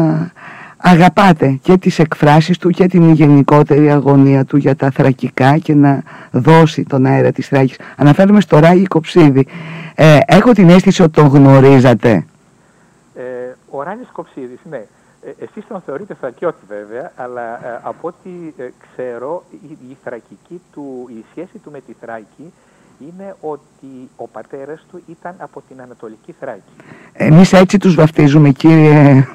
αγαπάτε 0.81 1.59
και 1.61 1.77
τις 1.77 1.99
εκφράσεις 1.99 2.57
του 2.57 2.69
και 2.69 2.87
την 2.87 3.11
γενικότερη 3.11 3.91
αγωνία 3.91 4.45
του 4.45 4.57
για 4.57 4.75
τα 4.75 4.89
θρακικά 4.91 5.57
και 5.57 5.73
να 5.73 6.03
δώσει 6.31 6.83
τον 6.83 7.05
αέρα 7.05 7.31
της 7.31 7.47
Θράκης. 7.47 7.77
Αναφέρομαι 7.95 8.41
στο 8.41 8.59
Ράγι 8.59 8.85
Κοψίδη. 8.85 9.47
Ε, 9.95 10.17
έχω 10.25 10.51
την 10.51 10.69
αίσθηση 10.69 11.01
ότι 11.01 11.11
τον 11.11 11.27
γνωρίζατε. 11.27 12.25
Ε, 13.15 13.21
ο 13.69 13.83
Ράγης 13.83 14.07
Κοψίδης, 14.11 14.59
ναι. 14.69 14.81
Ε, 15.25 15.29
εσείς 15.43 15.67
τον 15.67 15.81
θεωρείτε 15.85 16.13
θρακιώτη 16.13 16.65
βέβαια, 16.67 17.11
αλλά 17.15 17.67
ε, 17.67 17.79
από 17.83 18.07
ό,τι 18.07 18.29
ε, 18.57 18.69
ξέρω 18.93 19.43
η, 19.49 19.77
η, 19.89 19.97
θρακική 20.03 20.61
του, 20.73 21.07
η 21.09 21.25
σχέση 21.31 21.57
του 21.63 21.71
με 21.71 21.81
τη 21.81 21.93
Θράκη 22.01 22.53
είναι 23.01 23.35
ότι 23.41 24.09
ο 24.15 24.27
πατέρας 24.27 24.85
του 24.91 25.01
ήταν 25.07 25.35
από 25.37 25.63
την 25.67 25.81
Ανατολική 25.81 26.35
Θράκη. 26.39 26.61
Εμείς 27.13 27.53
έτσι 27.53 27.77
τους 27.77 27.95
βαφτίζουμε 27.95 28.49
κύριε 28.49 29.27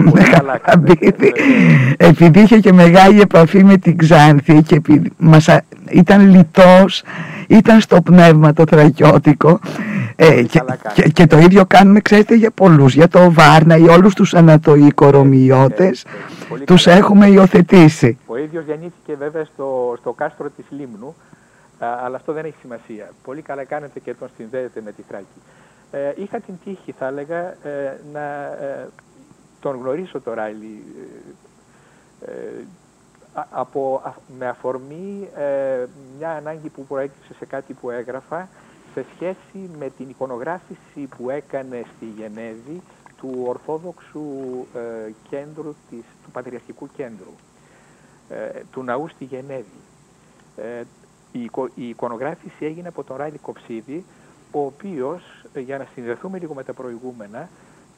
Χαμπίδη. 0.63 1.33
Επειδή 2.11 2.41
είχε 2.41 2.59
και 2.59 2.73
μεγάλη 2.73 3.21
επαφή 3.21 3.65
με 3.65 3.77
την 3.77 3.97
Ξάνθη 3.97 4.63
και 4.63 4.81
μας, 5.17 5.49
ήταν 5.91 6.31
λιτός, 6.31 7.03
ήταν 7.49 7.81
στο 7.81 8.01
πνεύμα 8.03 8.53
το 8.53 8.65
θρακιώτικο 8.69 9.61
ε, 10.17 10.43
και, 10.43 11.09
και, 11.13 11.27
το 11.27 11.39
ίδιο 11.39 11.65
κάνουμε 11.67 12.01
ξέρετε 12.01 12.35
για 12.35 12.51
πολλούς, 12.51 12.95
για 12.95 13.09
το 13.09 13.33
Βάρνα 13.33 13.77
ή 13.77 13.89
όλους 13.89 14.15
τους 14.15 14.35
Ανατοϊκορομιώτες 14.35 16.05
ε, 16.61 16.65
τους 16.65 16.87
έχουμε 16.87 17.27
υιοθετήσει. 17.27 18.19
Ο 18.27 18.37
ίδιος 18.37 18.65
γεννήθηκε 18.65 19.15
βέβαια 19.19 19.45
στο, 19.45 19.97
στο 20.01 20.13
κάστρο 20.13 20.49
της 20.57 20.65
Λίμνου 20.71 21.15
αλλά 21.79 22.17
αυτό 22.17 22.33
δεν 22.33 22.45
έχει 22.45 22.57
σημασία. 22.61 23.11
Πολύ 23.25 23.43
καλά 23.43 23.65
κάνετε 23.65 24.01
και 24.01 24.15
τον 24.15 24.29
συνδέετε 24.37 24.81
με 24.81 24.93
τη 24.93 25.03
Θράκη. 25.03 25.41
Ε, 25.91 26.13
είχα 26.17 26.41
την 26.41 26.55
τύχη, 26.65 26.93
θα 26.93 27.07
έλεγα, 27.07 27.67
ε, 27.67 28.01
να 28.13 28.45
ε, 28.45 28.89
τον 29.61 29.77
γνωρίσω 29.77 30.21
το 30.21 30.35
Ράιλι 30.35 30.85
ε, 32.27 32.65
από, 33.51 34.03
με 34.39 34.49
αφορμή 34.49 35.29
μια 36.19 36.31
ανάγκη 36.31 36.69
που 36.69 36.87
προέκυψε 36.87 37.35
σε 37.35 37.45
κάτι 37.45 37.73
που 37.73 37.91
έγραφα 37.91 38.49
σε 38.95 39.05
σχέση 39.15 39.71
με 39.79 39.91
την 39.97 40.09
εικονογράφηση 40.09 41.09
που 41.17 41.31
έκανε 41.31 41.85
στη 41.97 42.05
Γενέβη 42.05 42.83
του 43.17 43.45
Ορθόδοξου 43.47 44.23
κέντρου, 45.31 45.75
της, 45.91 46.05
του 46.25 46.31
Πατριαρχικού 46.33 46.89
Κέντρου, 46.97 47.33
του 48.71 48.83
ναού 48.83 49.09
στη 49.09 49.25
Γενέβη 49.25 49.81
η, 51.75 51.89
εικονογράφηση 51.89 52.65
έγινε 52.65 52.89
από 52.89 53.05
τον 53.05 53.17
Ράιλι 53.17 53.39
Κοψίδη, 53.39 54.05
ο 54.51 54.65
οποίος, 54.65 55.23
ε, 55.53 55.61
για 55.61 55.79
να 55.79 55.87
συνδεθούμε 55.95 56.39
λίγο 56.39 56.55
με 56.55 56.65
τα 56.65 56.73
προηγούμενα, 56.73 57.49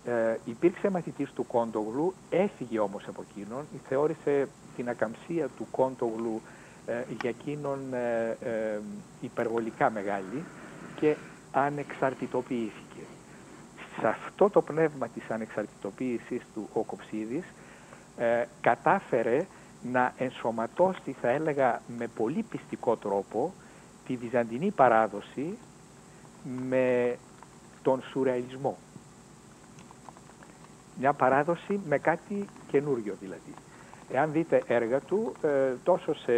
ε, 0.05 0.39
υπήρξε 0.45 0.91
μαθητής 0.91 1.33
του 1.33 1.47
Κόντογλου, 1.47 2.15
έφυγε 2.31 2.79
όμως 2.79 3.05
από 3.09 3.25
εκείνον, 3.31 3.65
θεώρησε 3.89 4.49
την 4.77 4.89
ακαμψία 4.89 5.49
του 5.57 5.67
Κόντογλου 5.71 6.41
ε, 6.87 6.93
για 7.21 7.31
εκείνον 7.31 7.95
ε, 7.95 8.81
υπερβολικά 9.21 9.91
μεγάλη 9.91 10.45
και 10.97 11.17
ανεξαρτητοποιήθηκε. 11.53 13.03
Σε 14.01 14.07
αυτό 14.09 14.51
το 14.51 14.63
πνεύμα 14.63 15.09
της 15.09 15.31
ανεξαρτητοποίησης 15.31 16.43
του 16.55 16.69
ο 16.73 16.81
Κοψίδης 16.81 17.45
κατάφερε 18.61 19.47
να 19.83 20.15
ενσωματώσει, 20.19 21.17
θα 21.21 21.29
έλεγα, 21.29 21.83
με 21.99 22.07
πολύ 22.07 22.43
πιστικό 22.43 22.97
τρόπο 22.97 23.53
τη 24.07 24.17
βυζαντινή 24.17 24.71
παράδοση 24.71 25.59
με 26.69 27.17
τον 27.83 28.03
σουρεαλισμό. 28.11 28.79
Μια 30.99 31.13
παράδοση 31.13 31.81
με 31.89 31.99
κάτι 31.99 32.49
καινούριο 32.71 33.17
δηλαδή. 33.21 33.55
Εάν 34.11 34.33
δείτε 34.33 34.63
έργα 34.67 35.01
του, 35.01 35.33
ε, 35.43 35.73
τόσο 35.85 36.15
σε 36.15 36.33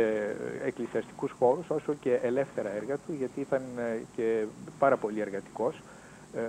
εκκλησιαστικούς 0.65 1.31
χώρους 1.39 1.71
όσο 1.71 1.95
και 1.95 2.15
ελεύθερα 2.23 2.71
έργα 2.71 2.97
του, 2.97 3.13
γιατί 3.19 3.41
ήταν 3.41 3.63
ε, 3.77 4.03
και 4.17 4.45
πάρα 4.79 4.97
πολύ 4.97 5.21
εργατικός 5.21 5.83
ε, 6.35 6.41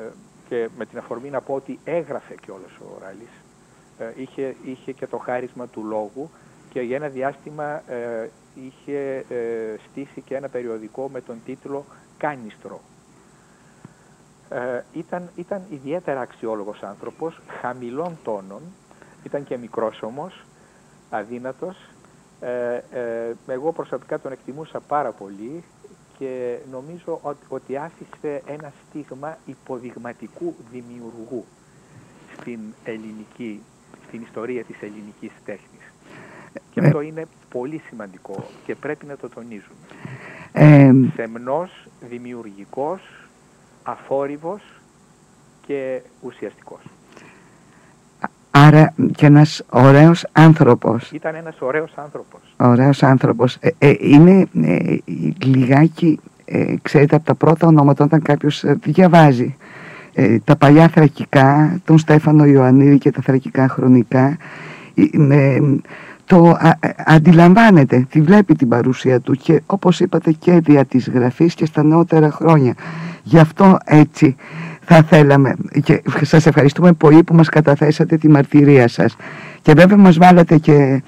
και 0.49 0.69
με 0.77 0.85
την 0.85 0.97
αφορμή 0.97 1.30
να 1.30 1.41
πω 1.41 1.53
ότι 1.53 1.80
έγραφε 1.84 2.35
κιόλας 2.35 2.72
ο 2.80 2.97
Ράλης, 3.01 3.30
είχε, 4.15 4.55
είχε 4.63 4.91
και 4.91 5.07
το 5.07 5.18
χάρισμα 5.18 5.68
του 5.68 5.84
λόγου, 5.84 6.30
και 6.72 6.81
για 6.81 6.95
ένα 6.95 7.07
διάστημα 7.07 7.91
ε, 7.91 8.30
είχε 8.53 9.26
ε, 9.30 9.76
στήσει 9.89 10.22
και 10.22 10.35
ένα 10.35 10.48
περιοδικό 10.49 11.10
με 11.10 11.22
τον 11.22 11.41
τίτλο 11.45 11.85
«Κάνιστρο». 12.18 12.81
Ε, 14.49 14.84
ήταν, 14.93 15.30
ήταν 15.35 15.61
ιδιαίτερα 15.69 16.19
αξιόλογος 16.22 16.84
άνθρωπος, 16.84 17.41
χαμηλών 17.61 18.18
τόνων, 18.23 18.61
ήταν 19.23 19.43
και 19.43 19.57
μικρός 19.57 20.02
όμως, 20.02 20.45
αδύνατος. 21.10 21.77
Ε, 22.39 22.81
εγώ 23.48 23.72
προσωπικά 23.72 24.19
τον 24.19 24.31
εκτιμούσα 24.31 24.80
πάρα 24.80 25.11
πολύ 25.11 25.64
και 26.18 26.57
νομίζω 26.72 27.19
ότι, 27.22 27.45
ότι 27.49 27.77
άφησε 27.77 28.41
ένα 28.45 28.72
στίγμα 28.89 29.38
υποδειγματικού 29.45 30.56
δημιουργού 30.72 31.45
στην 32.38 32.60
ελληνική, 32.84 33.64
στην 34.07 34.22
ιστορία 34.22 34.64
της 34.64 34.81
ελληνικής 34.81 35.31
τέχνης. 35.45 35.70
Και 36.72 36.80
ε, 36.80 36.86
αυτό 36.86 37.02
είναι 37.02 37.23
πολύ 37.49 37.82
σημαντικό 37.90 38.44
και 38.65 38.76
πρέπει 38.76 39.06
να 39.06 39.15
το 39.18 39.30
τονίζουμε. 39.30 39.76
Ε, 40.52 40.91
Σεμνός, 41.15 41.88
δημιουργικός, 42.10 43.02
αφόρυβος 43.84 44.61
και 45.65 46.02
ουσιαστικός. 46.22 46.80
Άρα 48.52 48.94
και 49.15 49.26
ένας 49.26 49.64
ωραίος 49.69 50.28
άνθρωπος. 50.32 51.11
Ήταν 51.11 51.36
ένας 51.36 51.61
ωραίος 51.61 51.91
άνθρωπος. 51.95 52.41
Ωραίος 52.57 53.03
άνθρωπος. 53.03 53.56
Ε, 53.56 53.69
ε 53.78 53.95
είναι 53.99 54.48
ε, 54.61 54.98
λιγάκι, 55.45 56.19
ξέρετε, 56.82 57.15
από 57.15 57.26
τα 57.26 57.36
πρώτα 57.36 57.68
ονόματα 57.68 58.03
όταν 58.03 58.22
κάποιος 58.22 58.64
διαβάζει 58.84 59.56
τα 60.44 60.56
παλιά 60.56 60.88
θρακικά, 60.88 61.80
τον 61.86 61.98
Στέφανο 61.98 62.45
Ιωαννίδη 62.45 62.98
και 62.98 63.11
τα 63.11 63.22
θρακικά 63.22 63.68
χρονικά, 63.68 64.38
το 66.32 66.58
αντιλαμβάνεται, 67.06 68.06
τη 68.10 68.22
βλέπει 68.22 68.56
την 68.56 68.68
παρουσία 68.68 69.20
του 69.20 69.34
και 69.34 69.62
όπως 69.66 69.99
είπατε 69.99 70.32
και 70.32 70.60
δια 70.60 70.86
της 70.86 71.10
γραφής 71.10 71.53
και 71.53 71.66
στα 71.66 71.84
νεότερα 71.84 72.32
χρόνια. 72.32 72.74
Γι' 73.24 73.40
αυτό 73.40 73.78
έτσι 73.84 74.36
θα 74.82 75.03
θέλαμε 75.03 75.56
και 75.84 76.02
σας 76.22 76.45
ευχαριστούμε 76.45 76.94
πολύ 76.94 77.24
που 77.24 77.36
μας 77.36 77.49
καταθέσατε 77.49 78.18
τη 78.18 78.30
μαρτυρία 78.30 78.88
σας 78.88 79.16
και 79.62 79.74
βέβαια 79.74 79.98
μας 79.98 80.18
βάλατε 80.18 80.58
και 80.58 81.02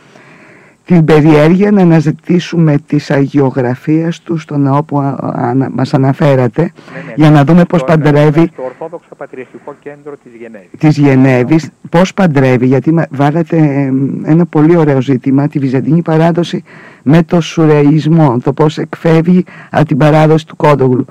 την 0.86 1.06
περιέργεια 1.06 1.72
να 1.72 1.82
αναζητήσουμε 1.82 2.78
τις 2.88 3.12
αγιογραφίες 3.12 4.20
του 4.22 4.38
στο 4.38 4.58
ναό 4.58 4.84
που 4.84 5.00
ανα, 5.22 5.70
μας 5.72 5.94
αναφέρατε 5.94 6.62
ναι, 6.62 6.68
ναι, 7.06 7.14
για 7.16 7.30
να 7.32 7.44
δούμε 7.44 7.66
πώς 7.66 7.84
παντρεύει 7.84 8.50
το 8.56 8.62
Ορθόδοξο 8.62 9.16
Πατριαρχικό 9.18 9.76
Κέντρο 9.80 10.14
της 10.24 10.32
Γενέβης. 10.40 10.70
Της 10.78 10.98
Γενέβης, 10.98 11.70
πώς 11.90 12.14
παντρεύει 12.14 12.66
γιατί 12.66 12.94
βάλατε 13.10 13.92
ένα 14.24 14.46
πολύ 14.46 14.76
ωραίο 14.76 15.02
ζήτημα 15.02 15.48
τη 15.48 15.60
Βυζαντινή 15.60 16.02
παράδοση 16.02 16.64
με 17.04 17.24
το 17.24 17.42
σουρεϊσμό, 17.42 18.40
το 18.44 18.54
πώς 18.54 18.78
εκφεύγει 18.78 19.44
από 19.70 19.86
την 19.86 19.98
παράδοση 19.98 20.48
του 20.48 20.56
Κόντογλου. 20.56 21.06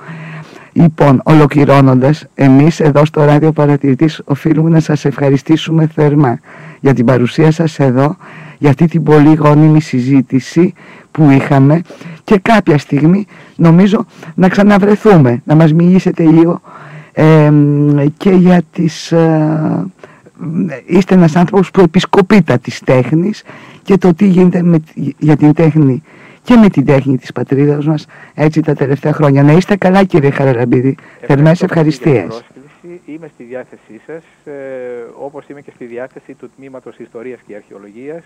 Λοιπόν, 0.73 1.21
ολοκληρώνοντας, 1.23 2.25
εμείς 2.35 2.79
εδώ 2.79 3.05
στο 3.05 3.23
Ράδιο 3.23 3.51
Παρατηρητής 3.51 4.21
οφείλουμε 4.25 4.69
να 4.69 4.79
σας 4.79 5.05
ευχαριστήσουμε 5.05 5.87
θερμά 5.87 6.39
για 6.79 6.93
την 6.93 7.05
παρουσία 7.05 7.51
σας 7.51 7.79
εδώ, 7.79 8.15
για 8.57 8.69
αυτή 8.69 8.85
την 8.87 9.03
πολύ 9.03 9.33
γόνιμη 9.33 9.81
συζήτηση 9.81 10.73
που 11.11 11.29
είχαμε 11.29 11.81
και 12.23 12.39
κάποια 12.41 12.77
στιγμή 12.77 13.25
νομίζω 13.55 14.05
να 14.35 14.49
ξαναβρεθούμε, 14.49 15.41
να 15.43 15.55
μας 15.55 15.73
μιλήσετε 15.73 16.23
λίγο 16.23 16.61
και 18.17 18.29
για 18.29 18.61
τις... 18.71 19.11
Ε, 19.11 19.85
είστε 20.85 21.13
ένας 21.15 21.35
άνθρωπος 21.35 21.71
που 21.71 21.81
επισκοπείται 21.81 22.57
της 22.57 22.79
τέχνης 22.79 23.43
και 23.81 23.97
το 23.97 24.13
τι 24.13 24.27
γίνεται 24.27 24.61
με, 24.61 24.79
για 25.17 25.37
την 25.37 25.53
τέχνη 25.53 26.03
και 26.43 26.55
με 26.55 26.69
την 26.69 26.85
τέχνη 26.85 27.17
της 27.17 27.31
πατρίδας 27.31 27.85
μας 27.85 28.05
έτσι 28.33 28.61
τα 28.61 28.73
τελευταία 28.73 29.13
χρόνια. 29.13 29.43
Να 29.43 29.51
είστε 29.51 29.75
καλά 29.75 30.03
κύριε 30.03 30.29
Χαραλαμπίδη. 30.29 30.95
Θερμές 31.27 31.61
ευχαριστίες. 31.61 32.43
Είμαι 33.05 33.29
στη 33.33 33.43
διάθεσή 33.43 34.01
σας, 34.05 34.23
ε, 34.45 35.05
όπως 35.17 35.47
είμαι 35.47 35.61
και 35.61 35.71
στη 35.75 35.85
διάθεση 35.85 36.33
του 36.33 36.49
Τμήματος 36.55 36.97
Ιστορίας 36.97 37.39
και 37.47 37.55
Αρχαιολογίας, 37.55 38.23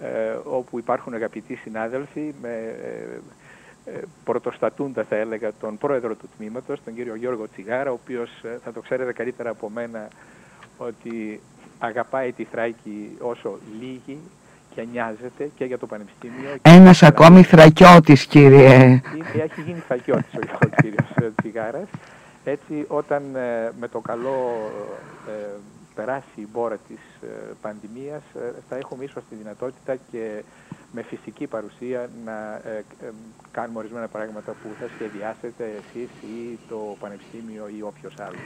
ε, 0.00 0.36
όπου 0.44 0.78
υπάρχουν 0.78 1.14
αγαπητοί 1.14 1.54
συνάδελφοι 1.54 2.34
με 2.42 2.74
ε, 2.82 3.18
ε, 3.94 4.00
πρωτοστατούντα 4.24 5.04
θα 5.08 5.16
έλεγα 5.16 5.50
τον 5.60 5.78
πρόεδρο 5.78 6.14
του 6.14 6.28
τμήματος, 6.36 6.80
τον 6.84 6.94
κύριο 6.94 7.14
Γιώργο 7.14 7.48
Τσιγάρα, 7.48 7.90
ο 7.90 7.98
οποίος 8.02 8.30
ε, 8.42 8.58
θα 8.64 8.72
το 8.72 8.80
ξέρετε 8.80 9.12
καλύτερα 9.12 9.50
από 9.50 9.70
μένα 9.74 10.08
ότι 10.76 11.40
αγαπάει 11.78 12.32
τη 12.32 12.44
Θράκη 12.44 13.16
όσο 13.18 13.58
λίγη 13.80 14.18
και 14.74 14.86
νοιάζεται 14.92 15.50
και 15.56 15.64
για 15.64 15.78
το 15.78 15.86
Πανεπιστήμιο. 15.86 16.56
Ένας 16.62 17.02
ακόμη 17.02 17.42
θρακιώτης 17.42 18.26
κύριε. 18.26 19.00
Έχει 19.42 19.60
γίνει 19.66 19.82
θρακιώτης 19.88 20.34
ο, 20.34 20.38
ο 20.64 20.82
κύριος 20.82 21.34
Τσιγάρας. 21.36 21.88
Έτσι 22.44 22.84
όταν 22.88 23.22
με 23.78 23.88
το 23.90 24.00
καλό 24.00 24.70
περάσει 25.98 26.40
η 26.40 26.48
μπόρα 26.52 26.78
της 26.88 27.02
ε, 27.22 27.26
πανδημίας 27.60 28.22
ε, 28.34 28.52
θα 28.68 28.76
έχουμε 28.76 29.04
ίσως 29.04 29.22
τη 29.28 29.34
δυνατότητα 29.34 29.96
και 30.10 30.42
με 30.92 31.02
φυσική 31.02 31.46
παρουσία 31.46 32.10
να 32.24 32.54
ε, 32.54 32.84
κάνουμε 33.50 33.78
ορισμένα 33.78 34.08
πράγματα 34.08 34.52
που 34.52 34.68
θα 34.80 34.86
σχεδιάσετε 34.94 35.64
εσείς 35.64 36.10
ή 36.22 36.58
το 36.68 36.96
Πανεπιστήμιο 37.00 37.68
ή 37.78 37.82
όποιος 37.82 38.14
άλλος. 38.18 38.40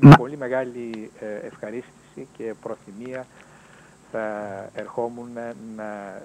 Με 0.00 0.16
πολύ 0.16 0.36
μεγάλη 0.36 1.10
ευχαρίστηση 1.42 2.28
και 2.36 2.54
προθυμία 2.62 3.26
θα 4.12 4.26
ερχόμουν 4.74 5.32
να 5.76 6.20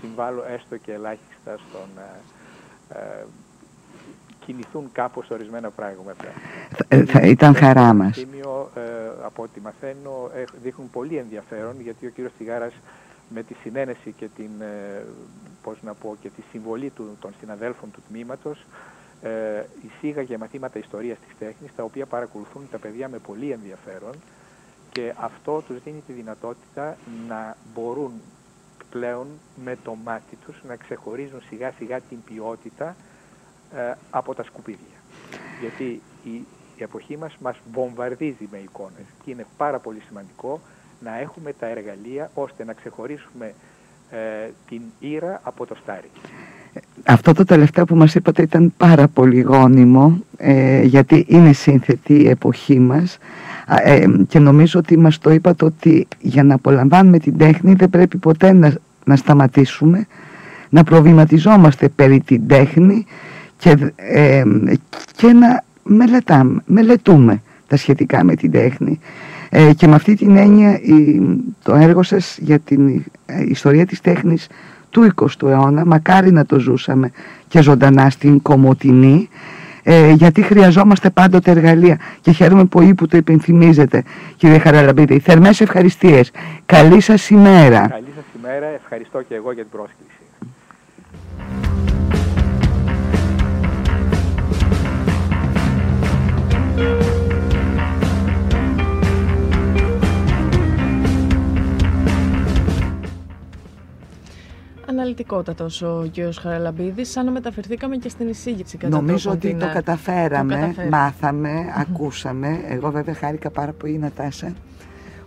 συμβάλλω 0.00 0.44
έστω 0.48 0.76
και 0.76 0.92
ελάχιστα 0.92 1.58
στον 1.68 1.88
κινηθούν 4.48 4.88
κάπως 4.92 5.30
ορισμένα 5.30 5.70
πράγματα. 5.70 6.24
Θα, 6.88 7.04
θα 7.06 7.20
ήταν 7.20 7.54
χαρά 7.54 7.92
μας. 7.92 8.18
Ε, 8.18 8.24
από 9.24 9.42
ό,τι 9.42 9.60
μαθαίνω 9.60 10.30
δείχνουν 10.62 10.90
πολύ 10.90 11.16
ενδιαφέρον 11.16 11.80
γιατί 11.80 12.06
ο 12.06 12.10
κύριος 12.10 12.32
Τιγάρας 12.38 12.72
με 13.28 13.42
τη 13.42 13.54
συνένεση 13.54 14.14
και 14.16 14.28
την, 14.36 14.50
ε, 14.60 15.04
πώς 15.62 15.76
να 15.82 15.94
πω, 15.94 16.16
και 16.20 16.28
τη 16.28 16.42
συμβολή 16.50 16.90
του, 16.90 17.16
των 17.20 17.30
συναδέλφων 17.40 17.90
του 17.90 18.02
τμήματος 18.08 18.66
ε, 19.22 19.30
εισήγαγε 19.86 20.38
μαθήματα 20.38 20.78
ιστορίας 20.78 21.18
της 21.26 21.38
τέχνης 21.38 21.74
τα 21.76 21.82
οποία 21.82 22.06
παρακολουθούν 22.06 22.62
τα 22.70 22.78
παιδιά 22.78 23.08
με 23.08 23.18
πολύ 23.18 23.50
ενδιαφέρον 23.50 24.14
και 24.92 25.12
αυτό 25.20 25.62
τους 25.66 25.82
δίνει 25.84 26.02
τη 26.06 26.12
δυνατότητα 26.12 26.96
να 27.28 27.56
μπορούν 27.74 28.12
πλέον 28.90 29.26
με 29.64 29.76
το 29.84 29.94
μάτι 30.04 30.36
τους 30.46 30.56
να 30.68 30.76
ξεχωρίζουν 30.76 31.40
σιγά 31.48 31.72
σιγά 31.78 32.00
την 32.00 32.18
ποιότητα 32.24 32.88
ε, 32.88 33.07
από 34.10 34.34
τα 34.34 34.42
σκουπίδια. 34.42 34.98
Γιατί 35.60 36.00
η, 36.24 36.30
η 36.76 36.82
εποχή 36.82 37.16
μας 37.16 37.36
μας 37.42 37.56
βομβαρδίζει 37.72 38.48
με 38.50 38.58
εικόνες 38.58 39.06
και 39.24 39.30
είναι 39.30 39.46
πάρα 39.56 39.78
πολύ 39.78 40.02
σημαντικό 40.08 40.60
να 41.04 41.18
έχουμε 41.20 41.52
τα 41.58 41.66
εργαλεία 41.66 42.30
ώστε 42.34 42.64
να 42.64 42.72
ξεχωρίσουμε 42.72 43.54
ε, 44.10 44.16
την 44.68 44.80
ήρα 44.98 45.40
από 45.42 45.66
το 45.66 45.74
στάρι. 45.82 46.10
Αυτό 47.04 47.32
το 47.32 47.44
τελευταίο 47.44 47.84
που 47.84 47.94
μας 47.94 48.14
είπατε 48.14 48.42
ήταν 48.42 48.72
πάρα 48.76 49.08
πολύ 49.08 49.40
γόνιμο 49.40 50.18
ε, 50.36 50.82
γιατί 50.82 51.24
είναι 51.28 51.52
σύνθετη 51.52 52.14
η 52.14 52.28
εποχή 52.28 52.78
μας 52.78 53.18
ε, 53.84 54.06
και 54.28 54.38
νομίζω 54.38 54.78
ότι 54.78 54.98
μας 54.98 55.18
το 55.18 55.30
είπατε 55.30 55.64
ότι 55.64 56.08
για 56.20 56.42
να 56.42 56.54
απολαμβάνουμε 56.54 57.18
την 57.18 57.38
τέχνη 57.38 57.74
δεν 57.74 57.90
πρέπει 57.90 58.16
ποτέ 58.16 58.52
να, 58.52 58.74
να 59.04 59.16
σταματήσουμε 59.16 60.06
να 60.68 60.84
προβληματιζόμαστε 60.84 61.88
περί 61.88 62.20
την 62.20 62.46
τέχνη 62.46 63.06
και, 63.58 63.92
ε, 63.96 64.42
και 65.16 65.32
να 65.32 65.64
μελετάμε, 65.82 66.62
μελετούμε 66.66 67.42
τα 67.66 67.76
σχετικά 67.76 68.24
με 68.24 68.34
την 68.34 68.50
τέχνη 68.50 68.98
ε, 69.48 69.72
και 69.72 69.86
με 69.86 69.94
αυτή 69.94 70.14
την 70.14 70.36
έννοια 70.36 70.80
το 71.62 71.74
έργο 71.74 72.02
σας 72.02 72.38
για 72.40 72.58
την 72.58 73.04
ε, 73.26 73.42
ιστορία 73.48 73.86
της 73.86 74.00
τέχνης 74.00 74.46
του 74.90 75.12
20ου 75.14 75.48
αιώνα 75.48 75.86
μακάρι 75.86 76.32
να 76.32 76.46
το 76.46 76.58
ζούσαμε 76.58 77.10
και 77.48 77.62
ζωντανά 77.62 78.10
στην 78.10 78.42
Κομωτινή 78.42 79.28
ε, 79.82 80.12
γιατί 80.12 80.42
χρειαζόμαστε 80.42 81.10
πάντοτε 81.10 81.50
εργαλεία 81.50 81.98
και 82.20 82.32
χαίρομαι 82.32 82.64
πολύ 82.64 82.94
που 82.94 83.06
το 83.06 83.16
υπενθυμίζετε 83.16 84.02
κύριε 84.36 84.58
Χαραλαμπίδη. 84.58 85.18
Θερμές 85.18 85.60
ευχαριστίες. 85.60 86.30
Καλή 86.66 87.00
σας 87.00 87.30
ημέρα. 87.30 87.88
Καλή 87.88 88.12
σας 88.16 88.24
ημέρα. 88.38 88.66
Ευχαριστώ 88.66 89.22
και 89.22 89.34
εγώ 89.34 89.52
για 89.52 89.62
την 89.62 89.72
πρόσκληση. 89.72 90.17
Αναλυτικότατος 104.86 105.82
ο 105.82 106.10
κ. 106.14 106.34
Χαραλαμπίδης, 106.40 107.10
σαν 107.10 107.24
να 107.24 107.30
μεταφερθήκαμε 107.30 107.96
και 107.96 108.08
στην 108.08 108.28
εισήγηση 108.28 108.76
κατά 108.76 108.96
Νομίζω 108.96 109.30
ότι 109.30 109.54
το 109.54 109.70
καταφέραμε, 109.72 110.74
μάθαμε, 110.90 111.50
ακούσαμε. 111.76 112.60
Εγώ 112.68 112.90
βέβαια 112.90 113.14
χάρηκα 113.14 113.50
πάρα 113.50 113.72
πολύ 113.72 113.92
η 113.92 113.98
Νατάσα 113.98 114.52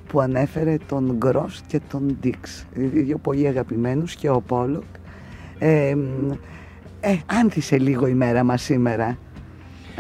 που 0.08 0.20
ανέφερε 0.20 0.78
τον 0.88 1.16
Γκρός 1.18 1.62
και 1.68 1.82
τον 1.90 2.18
Ντίξ, 2.20 2.66
δύο 2.74 3.18
πολύ 3.18 3.48
αγαπημένους 3.48 4.16
και 4.16 4.30
ο 4.30 4.42
Πόλοκ. 4.42 4.84
Ε, 5.60 5.96
ε, 7.00 7.18
άνθησε 7.26 7.78
λίγο 7.78 8.08
η 8.08 8.14
μέρα 8.14 8.44
μας 8.44 8.62
σήμερα. 8.62 9.18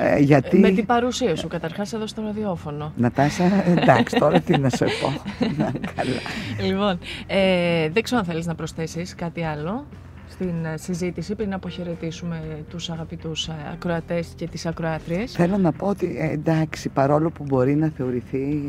Ε, 0.04 0.20
γιατί... 0.20 0.60
Με 0.60 0.72
την 0.72 0.86
παρουσία 0.86 1.36
σου 1.36 1.48
καταρχάς 1.48 1.94
εδώ 1.94 2.08
στο 2.08 2.22
ραδιόφωνο. 2.22 2.94
Νατάσα, 2.96 3.44
εντάξει, 3.66 4.18
τώρα 4.18 4.40
τι 4.40 4.58
να 4.58 4.70
σε 4.70 4.86
πω. 4.86 5.22
Καλά. 5.96 6.20
Λοιπόν, 6.68 7.00
ε, 7.28 7.90
δεν 7.90 8.04
ξέρω 8.04 8.20
αν 8.20 8.26
θέλεις 8.26 8.46
να 8.46 8.56
προσθέσεις 8.56 9.16
κάτι 9.16 9.44
άλλο 9.44 9.86
στην 10.28 10.66
ε, 10.66 10.78
συζήτηση 10.78 11.36
πριν 11.36 11.54
αποχαιρετήσουμε 11.54 12.64
τους 12.70 12.90
αγαπητούς 12.90 13.48
ε, 13.48 13.54
ακροατές 13.74 14.34
και 14.36 14.48
τις 14.48 14.66
ακροάτριες. 14.66 15.32
Θέλω 15.32 15.58
να 15.58 15.72
πω 15.72 15.88
ότι 15.88 16.18
εντάξει, 16.20 16.90
παρόλο 16.90 17.30
που 17.30 17.44
μπορεί 17.44 17.76
να 17.76 17.92
θεωρηθεί 17.98 18.62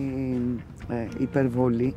υπερβολή, 1.19 1.95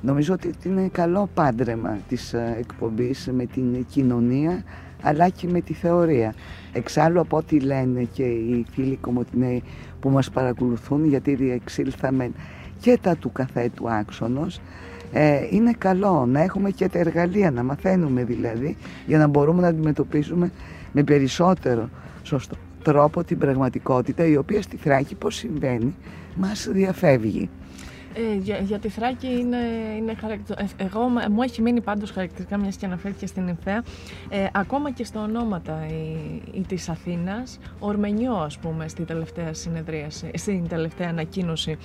νομίζω 0.00 0.32
ότι 0.34 0.54
είναι 0.64 0.88
καλό 0.92 1.28
πάντρεμα 1.34 1.98
της 2.08 2.34
εκπομπής 2.58 3.28
με 3.32 3.46
την 3.46 3.86
κοινωνία 3.90 4.64
αλλά 5.02 5.28
και 5.28 5.46
με 5.50 5.60
τη 5.60 5.72
θεωρία. 5.72 6.34
Εξάλλου 6.72 7.20
από 7.20 7.36
ό,τι 7.36 7.60
λένε 7.60 8.02
και 8.12 8.22
οι 8.22 8.66
φίλοι 8.70 8.96
κομμωτινέοι 8.96 9.62
που 10.00 10.10
μας 10.10 10.30
παρακολουθούν 10.30 11.04
γιατί 11.04 11.34
διεξήλθαμε 11.34 12.30
και 12.80 12.98
τα 13.02 13.16
του 13.16 13.32
καθέτου 13.32 13.90
άξονος 13.90 14.60
ε, 15.12 15.46
είναι 15.50 15.72
καλό 15.78 16.26
να 16.26 16.42
έχουμε 16.42 16.70
και 16.70 16.88
τα 16.88 16.98
εργαλεία, 16.98 17.50
να 17.50 17.62
μαθαίνουμε 17.62 18.24
δηλαδή 18.24 18.76
για 19.06 19.18
να 19.18 19.26
μπορούμε 19.26 19.60
να 19.60 19.68
αντιμετωπίσουμε 19.68 20.50
με 20.92 21.02
περισσότερο 21.02 21.88
σωστό 22.22 22.56
τρόπο 22.82 23.24
την 23.24 23.38
πραγματικότητα 23.38 24.26
η 24.26 24.36
οποία 24.36 24.62
στη 24.62 24.76
Θράκη 24.76 25.14
πως 25.14 25.34
συμβαίνει 25.36 25.94
μας 26.36 26.68
διαφεύγει. 26.70 27.48
Ε, 28.18 28.34
για, 28.34 28.58
για 28.58 28.78
τη 28.78 28.88
Θράκη 28.88 29.26
είναι, 29.26 29.58
είναι 29.96 30.14
χαρακτηριστικό. 30.14 30.84
Ε, 30.84 30.84
εγώ, 30.84 31.08
μου 31.30 31.42
έχει 31.42 31.62
μείνει 31.62 31.80
πάντως 31.80 32.10
χαρακτηριστικά, 32.10 32.58
μιας 32.58 32.76
και 32.76 32.86
αναφέρθηκε 32.86 33.26
στην 33.26 33.44
Νυμφαία, 33.44 33.84
ε, 34.28 34.46
ακόμα 34.52 34.90
και 34.90 35.04
στα 35.04 35.22
ονόματα 35.22 35.86
η, 35.86 36.42
η 36.52 36.60
της 36.68 36.88
Αθήνας, 36.88 37.58
Ορμενιό 37.78 38.34
ας 38.34 38.58
πούμε 38.58 38.88
στη 38.88 39.04
τελευταία 39.04 39.54
συνεδρίαση, 39.54 40.30
στην 40.34 40.68
τελευταία 40.68 41.08
ανακοίνωση 41.08 41.76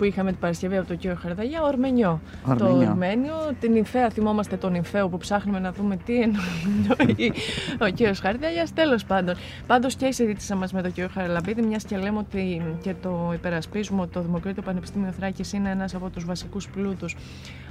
που 0.00 0.06
είχαμε 0.06 0.30
την 0.30 0.40
Παρασκευή 0.40 0.76
από 0.76 0.86
τον 0.86 0.96
κύριο 0.96 1.16
Χαρδαγιά, 1.20 1.62
Ορμενιό. 1.62 2.20
Το 2.58 2.68
Ορμένιο, 2.68 3.34
την 3.60 3.72
Νυμφαία, 3.72 4.10
θυμόμαστε 4.10 4.56
τον 4.56 4.72
Νυμφαίο 4.72 5.08
που 5.08 5.18
ψάχνουμε 5.18 5.58
να 5.58 5.72
δούμε 5.72 5.96
τι 5.96 6.20
εννοεί 6.20 7.32
ο 7.80 7.86
κύριος 7.94 8.20
Χαρδαγιάς. 8.20 8.72
Τέλος 8.72 9.04
πάντων. 9.04 9.34
Πάντως 9.66 9.94
και 9.94 10.06
η 10.06 10.12
συζήτησή 10.12 10.54
μας 10.54 10.72
με 10.72 10.82
τον 10.82 10.92
κύριο 10.92 11.10
Χαραλαμπίδη, 11.14 11.62
μιας 11.62 11.84
και 11.84 11.96
λέμε 11.96 12.18
ότι 12.18 12.62
και 12.82 12.94
το 13.02 13.30
υπερασπίζουμε 13.34 14.00
ότι 14.00 14.12
το 14.12 14.20
Δημοκρίτιο 14.20 14.62
Πανεπιστήμιο 14.62 15.12
Θράκης 15.18 15.52
είναι 15.52 15.70
ένας 15.70 15.94
από 15.94 16.10
τους 16.10 16.24
βασικούς 16.24 16.68
πλούτους 16.68 17.16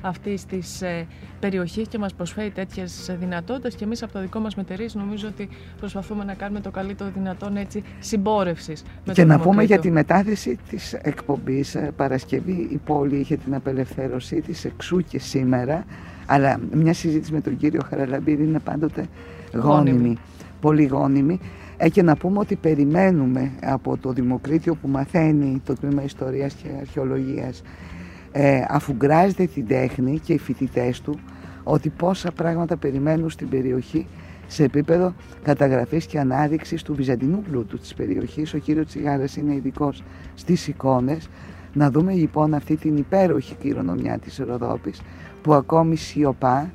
αυτής 0.01 0.45
της 0.45 0.81
ε, 0.81 1.07
περιοχής 1.39 1.87
και 1.87 1.97
μας 1.97 2.13
προσφέρει 2.13 2.49
τέτοιες 2.49 3.15
δυνατότητες. 3.19 3.75
Και 3.75 3.83
εμείς 3.83 4.03
από 4.03 4.11
το 4.11 4.19
δικό 4.19 4.39
μας 4.39 4.55
μετερή 4.55 4.89
νομίζω 4.93 5.27
ότι 5.27 5.49
προσπαθούμε 5.79 6.23
να 6.23 6.33
κάνουμε 6.33 6.59
το 6.59 6.71
καλύτερο 6.71 7.09
δυνατόν 7.15 7.57
έτσι 7.57 7.83
συμπόρευσης. 7.99 8.83
Και 9.13 9.25
να 9.25 9.39
πούμε 9.39 9.63
για 9.63 9.79
τη 9.79 9.91
μετάθεση 9.91 10.59
της 10.69 10.93
εκπομπής 10.93 11.75
ε, 11.75 11.91
Παρασκευή. 12.19 12.67
Η 12.71 12.79
πόλη 12.85 13.15
είχε 13.15 13.37
την 13.37 13.55
απελευθέρωσή 13.55 14.41
της 14.41 14.65
εξού 14.65 14.97
και 14.97 15.19
σήμερα. 15.19 15.85
Αλλά 16.25 16.59
μια 16.71 16.93
συζήτηση 16.93 17.33
με 17.33 17.41
τον 17.41 17.57
κύριο 17.57 17.81
Χαραλαμπίδη 17.89 18.43
είναι 18.43 18.59
πάντοτε 18.59 19.05
γόνιμη, 19.53 20.17
πολύ 20.61 20.85
γόνιμη. 20.85 21.39
Ε, 21.77 21.89
και 21.89 22.03
να 22.03 22.15
πούμε 22.15 22.39
ότι 22.39 22.55
περιμένουμε 22.55 23.51
από 23.63 23.97
το 23.97 24.11
Δημοκρίτιο 24.11 24.75
που 24.75 24.87
μαθαίνει 24.87 25.61
το 25.65 25.73
τμήμα 25.73 26.03
Ιστορίας 26.03 26.53
και 26.53 26.67
Αρχαιολογίας 26.79 27.61
ε, 28.31 28.63
αφού 28.69 28.93
γκράζεται 28.93 29.45
την 29.45 29.67
τέχνη 29.67 30.19
και 30.19 30.33
οι 30.33 30.37
φοιτητές 30.37 31.01
του 31.01 31.19
ότι 31.63 31.89
πόσα 31.89 32.31
πράγματα 32.31 32.77
περιμένουν 32.77 33.29
στην 33.29 33.49
περιοχή 33.49 34.07
σε 34.47 34.63
επίπεδο 34.63 35.13
καταγραφής 35.43 36.05
και 36.05 36.19
ανάδειξης 36.19 36.83
του 36.83 36.95
βυζαντινού 36.95 37.41
πλούτου 37.41 37.77
της 37.77 37.93
περιοχής. 37.93 38.53
Ο 38.53 38.57
κύριος 38.57 38.85
Τσιγάρας 38.85 39.35
είναι 39.35 39.53
ειδικός 39.53 40.03
στις 40.35 40.67
εικόνες. 40.67 41.29
Να 41.73 41.91
δούμε 41.91 42.13
λοιπόν 42.13 42.53
αυτή 42.53 42.75
την 42.75 42.97
υπέροχη 42.97 43.55
κληρονομιά 43.55 44.17
της 44.19 44.37
Ροδόπης 44.37 45.01
που 45.41 45.53
ακόμη 45.53 45.95
σιωπά, 45.95 46.71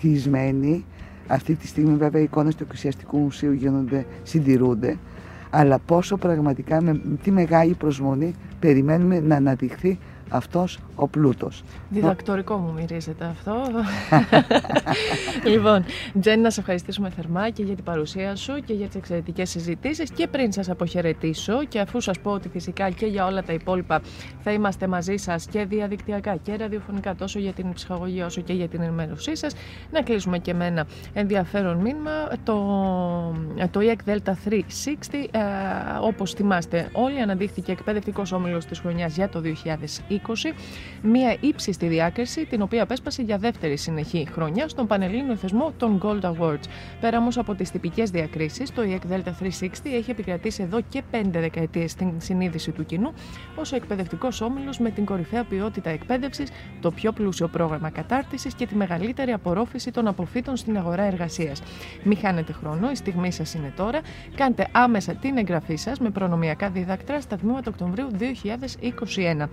κλεισμένη. 0.00 0.84
Αυτή 1.26 1.54
τη 1.54 1.66
στιγμή 1.66 1.96
βέβαια 1.96 2.20
οι 2.20 2.24
εικόνες 2.24 2.54
του 2.54 2.62
Εκκλησιαστικού 2.62 3.18
Μουσείου 3.18 3.52
γίνονται, 3.52 4.06
συντηρούνται. 4.22 4.96
Αλλά 5.50 5.78
πόσο 5.78 6.16
πραγματικά 6.16 6.82
με 6.82 7.00
τι 7.22 7.30
μεγάλη 7.30 7.74
προσμονή 7.74 8.34
περιμένουμε 8.60 9.20
να 9.20 9.36
αναδειχθεί 9.36 9.98
αυτός 10.28 10.78
ο 10.94 11.08
πλούτος. 11.08 11.62
Διδακτορικό 11.88 12.56
μου 12.56 12.72
μυρίζεται 12.72 13.24
αυτό. 13.24 13.54
λοιπόν, 15.52 15.84
Τζέννη, 16.20 16.42
να 16.42 16.50
σε 16.50 16.60
ευχαριστήσουμε 16.60 17.10
θερμά 17.10 17.50
και 17.50 17.62
για 17.62 17.74
την 17.74 17.84
παρουσία 17.84 18.36
σου 18.36 18.54
και 18.64 18.72
για 18.72 18.86
τις 18.86 18.96
εξαιρετικές 18.96 19.50
συζητήσεις 19.50 20.10
και 20.10 20.26
πριν 20.26 20.52
σας 20.52 20.70
αποχαιρετήσω 20.70 21.64
και 21.64 21.80
αφού 21.80 22.00
σας 22.00 22.18
πω 22.20 22.30
ότι 22.30 22.48
φυσικά 22.48 22.90
και 22.90 23.06
για 23.06 23.26
όλα 23.26 23.42
τα 23.42 23.52
υπόλοιπα 23.52 24.00
θα 24.42 24.52
είμαστε 24.52 24.86
μαζί 24.86 25.16
σας 25.16 25.46
και 25.46 25.64
διαδικτυακά 25.64 26.36
και 26.36 26.56
ραδιοφωνικά 26.56 27.14
τόσο 27.14 27.38
για 27.38 27.52
την 27.52 27.72
ψυχαγωγία 27.72 28.26
όσο 28.26 28.40
και 28.40 28.52
για 28.52 28.68
την 28.68 28.82
ενημέρωσή 28.82 29.36
σας 29.36 29.54
να 29.90 30.02
κλείσουμε 30.02 30.38
και 30.38 30.54
με 30.54 30.66
ένα 30.66 30.86
ενδιαφέρον 31.12 31.76
μήνυμα 31.76 32.10
το, 32.44 32.54
το 33.70 33.80
EEC 33.82 34.10
Delta 34.10 34.32
360 34.48 34.58
ε, 35.30 35.38
όπως 36.00 36.32
θυμάστε 36.32 36.88
όλοι 36.92 37.20
αναδείχθηκε 37.20 37.72
εκπαιδευτικός 37.72 38.32
όμιλος 38.32 38.64
της 38.64 38.78
χρονιάς 38.78 39.14
για 39.14 39.28
το 39.28 39.42
2020 40.10 40.17
μία 41.02 41.36
ύψιστη 41.40 41.86
διάκριση 41.86 42.46
την 42.46 42.62
οποία 42.62 42.82
απέσπασε 42.82 43.22
για 43.22 43.38
δεύτερη 43.38 43.76
συνεχή 43.76 44.28
χρονιά 44.32 44.68
στον 44.68 44.86
Πανελλήνιο 44.86 45.36
θεσμό 45.36 45.72
των 45.76 46.00
Gold 46.02 46.20
Awards. 46.20 46.64
Πέρα 47.00 47.18
όμως 47.18 47.38
από 47.38 47.54
τις 47.54 47.70
τυπικές 47.70 48.10
διακρίσεις, 48.10 48.72
το 48.72 48.82
EEC 48.82 49.12
Delta 49.12 49.32
360 49.42 49.68
έχει 49.84 50.10
επικρατήσει 50.10 50.62
εδώ 50.62 50.80
και 50.88 51.02
πέντε 51.10 51.40
δεκαετίες 51.40 51.90
στην 51.90 52.12
συνείδηση 52.18 52.70
του 52.70 52.84
κοινού 52.86 53.12
ως 53.56 53.72
ο 53.72 53.76
εκπαιδευτικός 53.76 54.40
όμιλος 54.40 54.78
με 54.78 54.90
την 54.90 55.04
κορυφαία 55.04 55.44
ποιότητα 55.44 55.90
εκπαίδευσης, 55.90 56.50
το 56.80 56.90
πιο 56.90 57.12
πλούσιο 57.12 57.48
πρόγραμμα 57.48 57.90
κατάρτισης 57.90 58.54
και 58.54 58.66
τη 58.66 58.74
μεγαλύτερη 58.74 59.32
απορρόφηση 59.32 59.90
των 59.90 60.06
αποφύτων 60.06 60.56
στην 60.56 60.76
αγορά 60.76 61.02
εργασίας. 61.02 61.62
Μη 62.02 62.14
χάνετε 62.14 62.52
χρόνο, 62.52 62.90
η 62.90 62.94
στιγμή 62.94 63.32
σας 63.32 63.54
είναι 63.54 63.72
τώρα. 63.76 64.00
Κάντε 64.34 64.66
άμεσα 64.72 65.14
την 65.14 65.36
εγγραφή 65.36 65.76
σας 65.76 65.98
με 65.98 66.10
προνομιακά 66.10 66.70
διδακτρά 66.70 67.20
στα 67.20 67.36
τμήματα 67.36 67.70
Οκτωβρίου 67.70 68.08
2021 68.18 69.48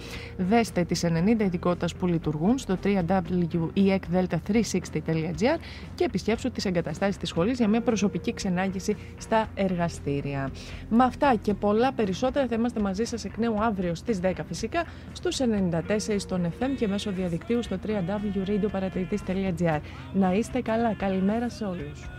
δέστε 0.56 0.84
τις 0.84 1.04
90 1.06 1.40
ειδικότητες 1.40 1.96
που 1.96 2.08
λειτουργούν 2.08 2.58
στο 2.58 2.78
www.eecdelta360.gr 2.84 5.60
και 5.96 6.04
επισκέψου 6.04 6.52
τις 6.52 6.66
εγκαταστάσεις 6.66 7.18
της 7.18 7.30
σχολής 7.30 7.58
για 7.58 7.68
μια 7.68 7.82
προσωπική 7.82 8.34
ξενάγηση 8.34 8.96
στα 9.18 9.48
εργαστήρια. 9.56 10.52
Με 10.90 11.04
αυτά 11.04 11.36
και 11.42 11.54
πολλά 11.54 11.94
περισσότερα 11.94 12.48
θα 12.48 12.56
είμαστε 12.56 12.80
μαζί 12.80 13.04
σας 13.04 13.26
εκ 13.26 13.38
νέου 13.38 13.64
αύριο 13.64 13.96
στις 13.96 14.20
10 14.24 14.32
φυσικά 14.48 14.84
στους 15.14 15.38
94 15.40 15.42
στον 16.18 16.46
FM 16.46 16.70
και 16.78 16.88
μέσω 16.88 17.12
διαδικτύου 17.12 17.64
στο 17.64 17.78
www.radioparatitis.gr. 17.88 19.80
Να 20.14 20.34
είστε 20.34 20.62
καλά. 20.62 20.94
Καλημέρα 20.94 21.50
σε 21.50 21.66
όλους. 21.66 22.10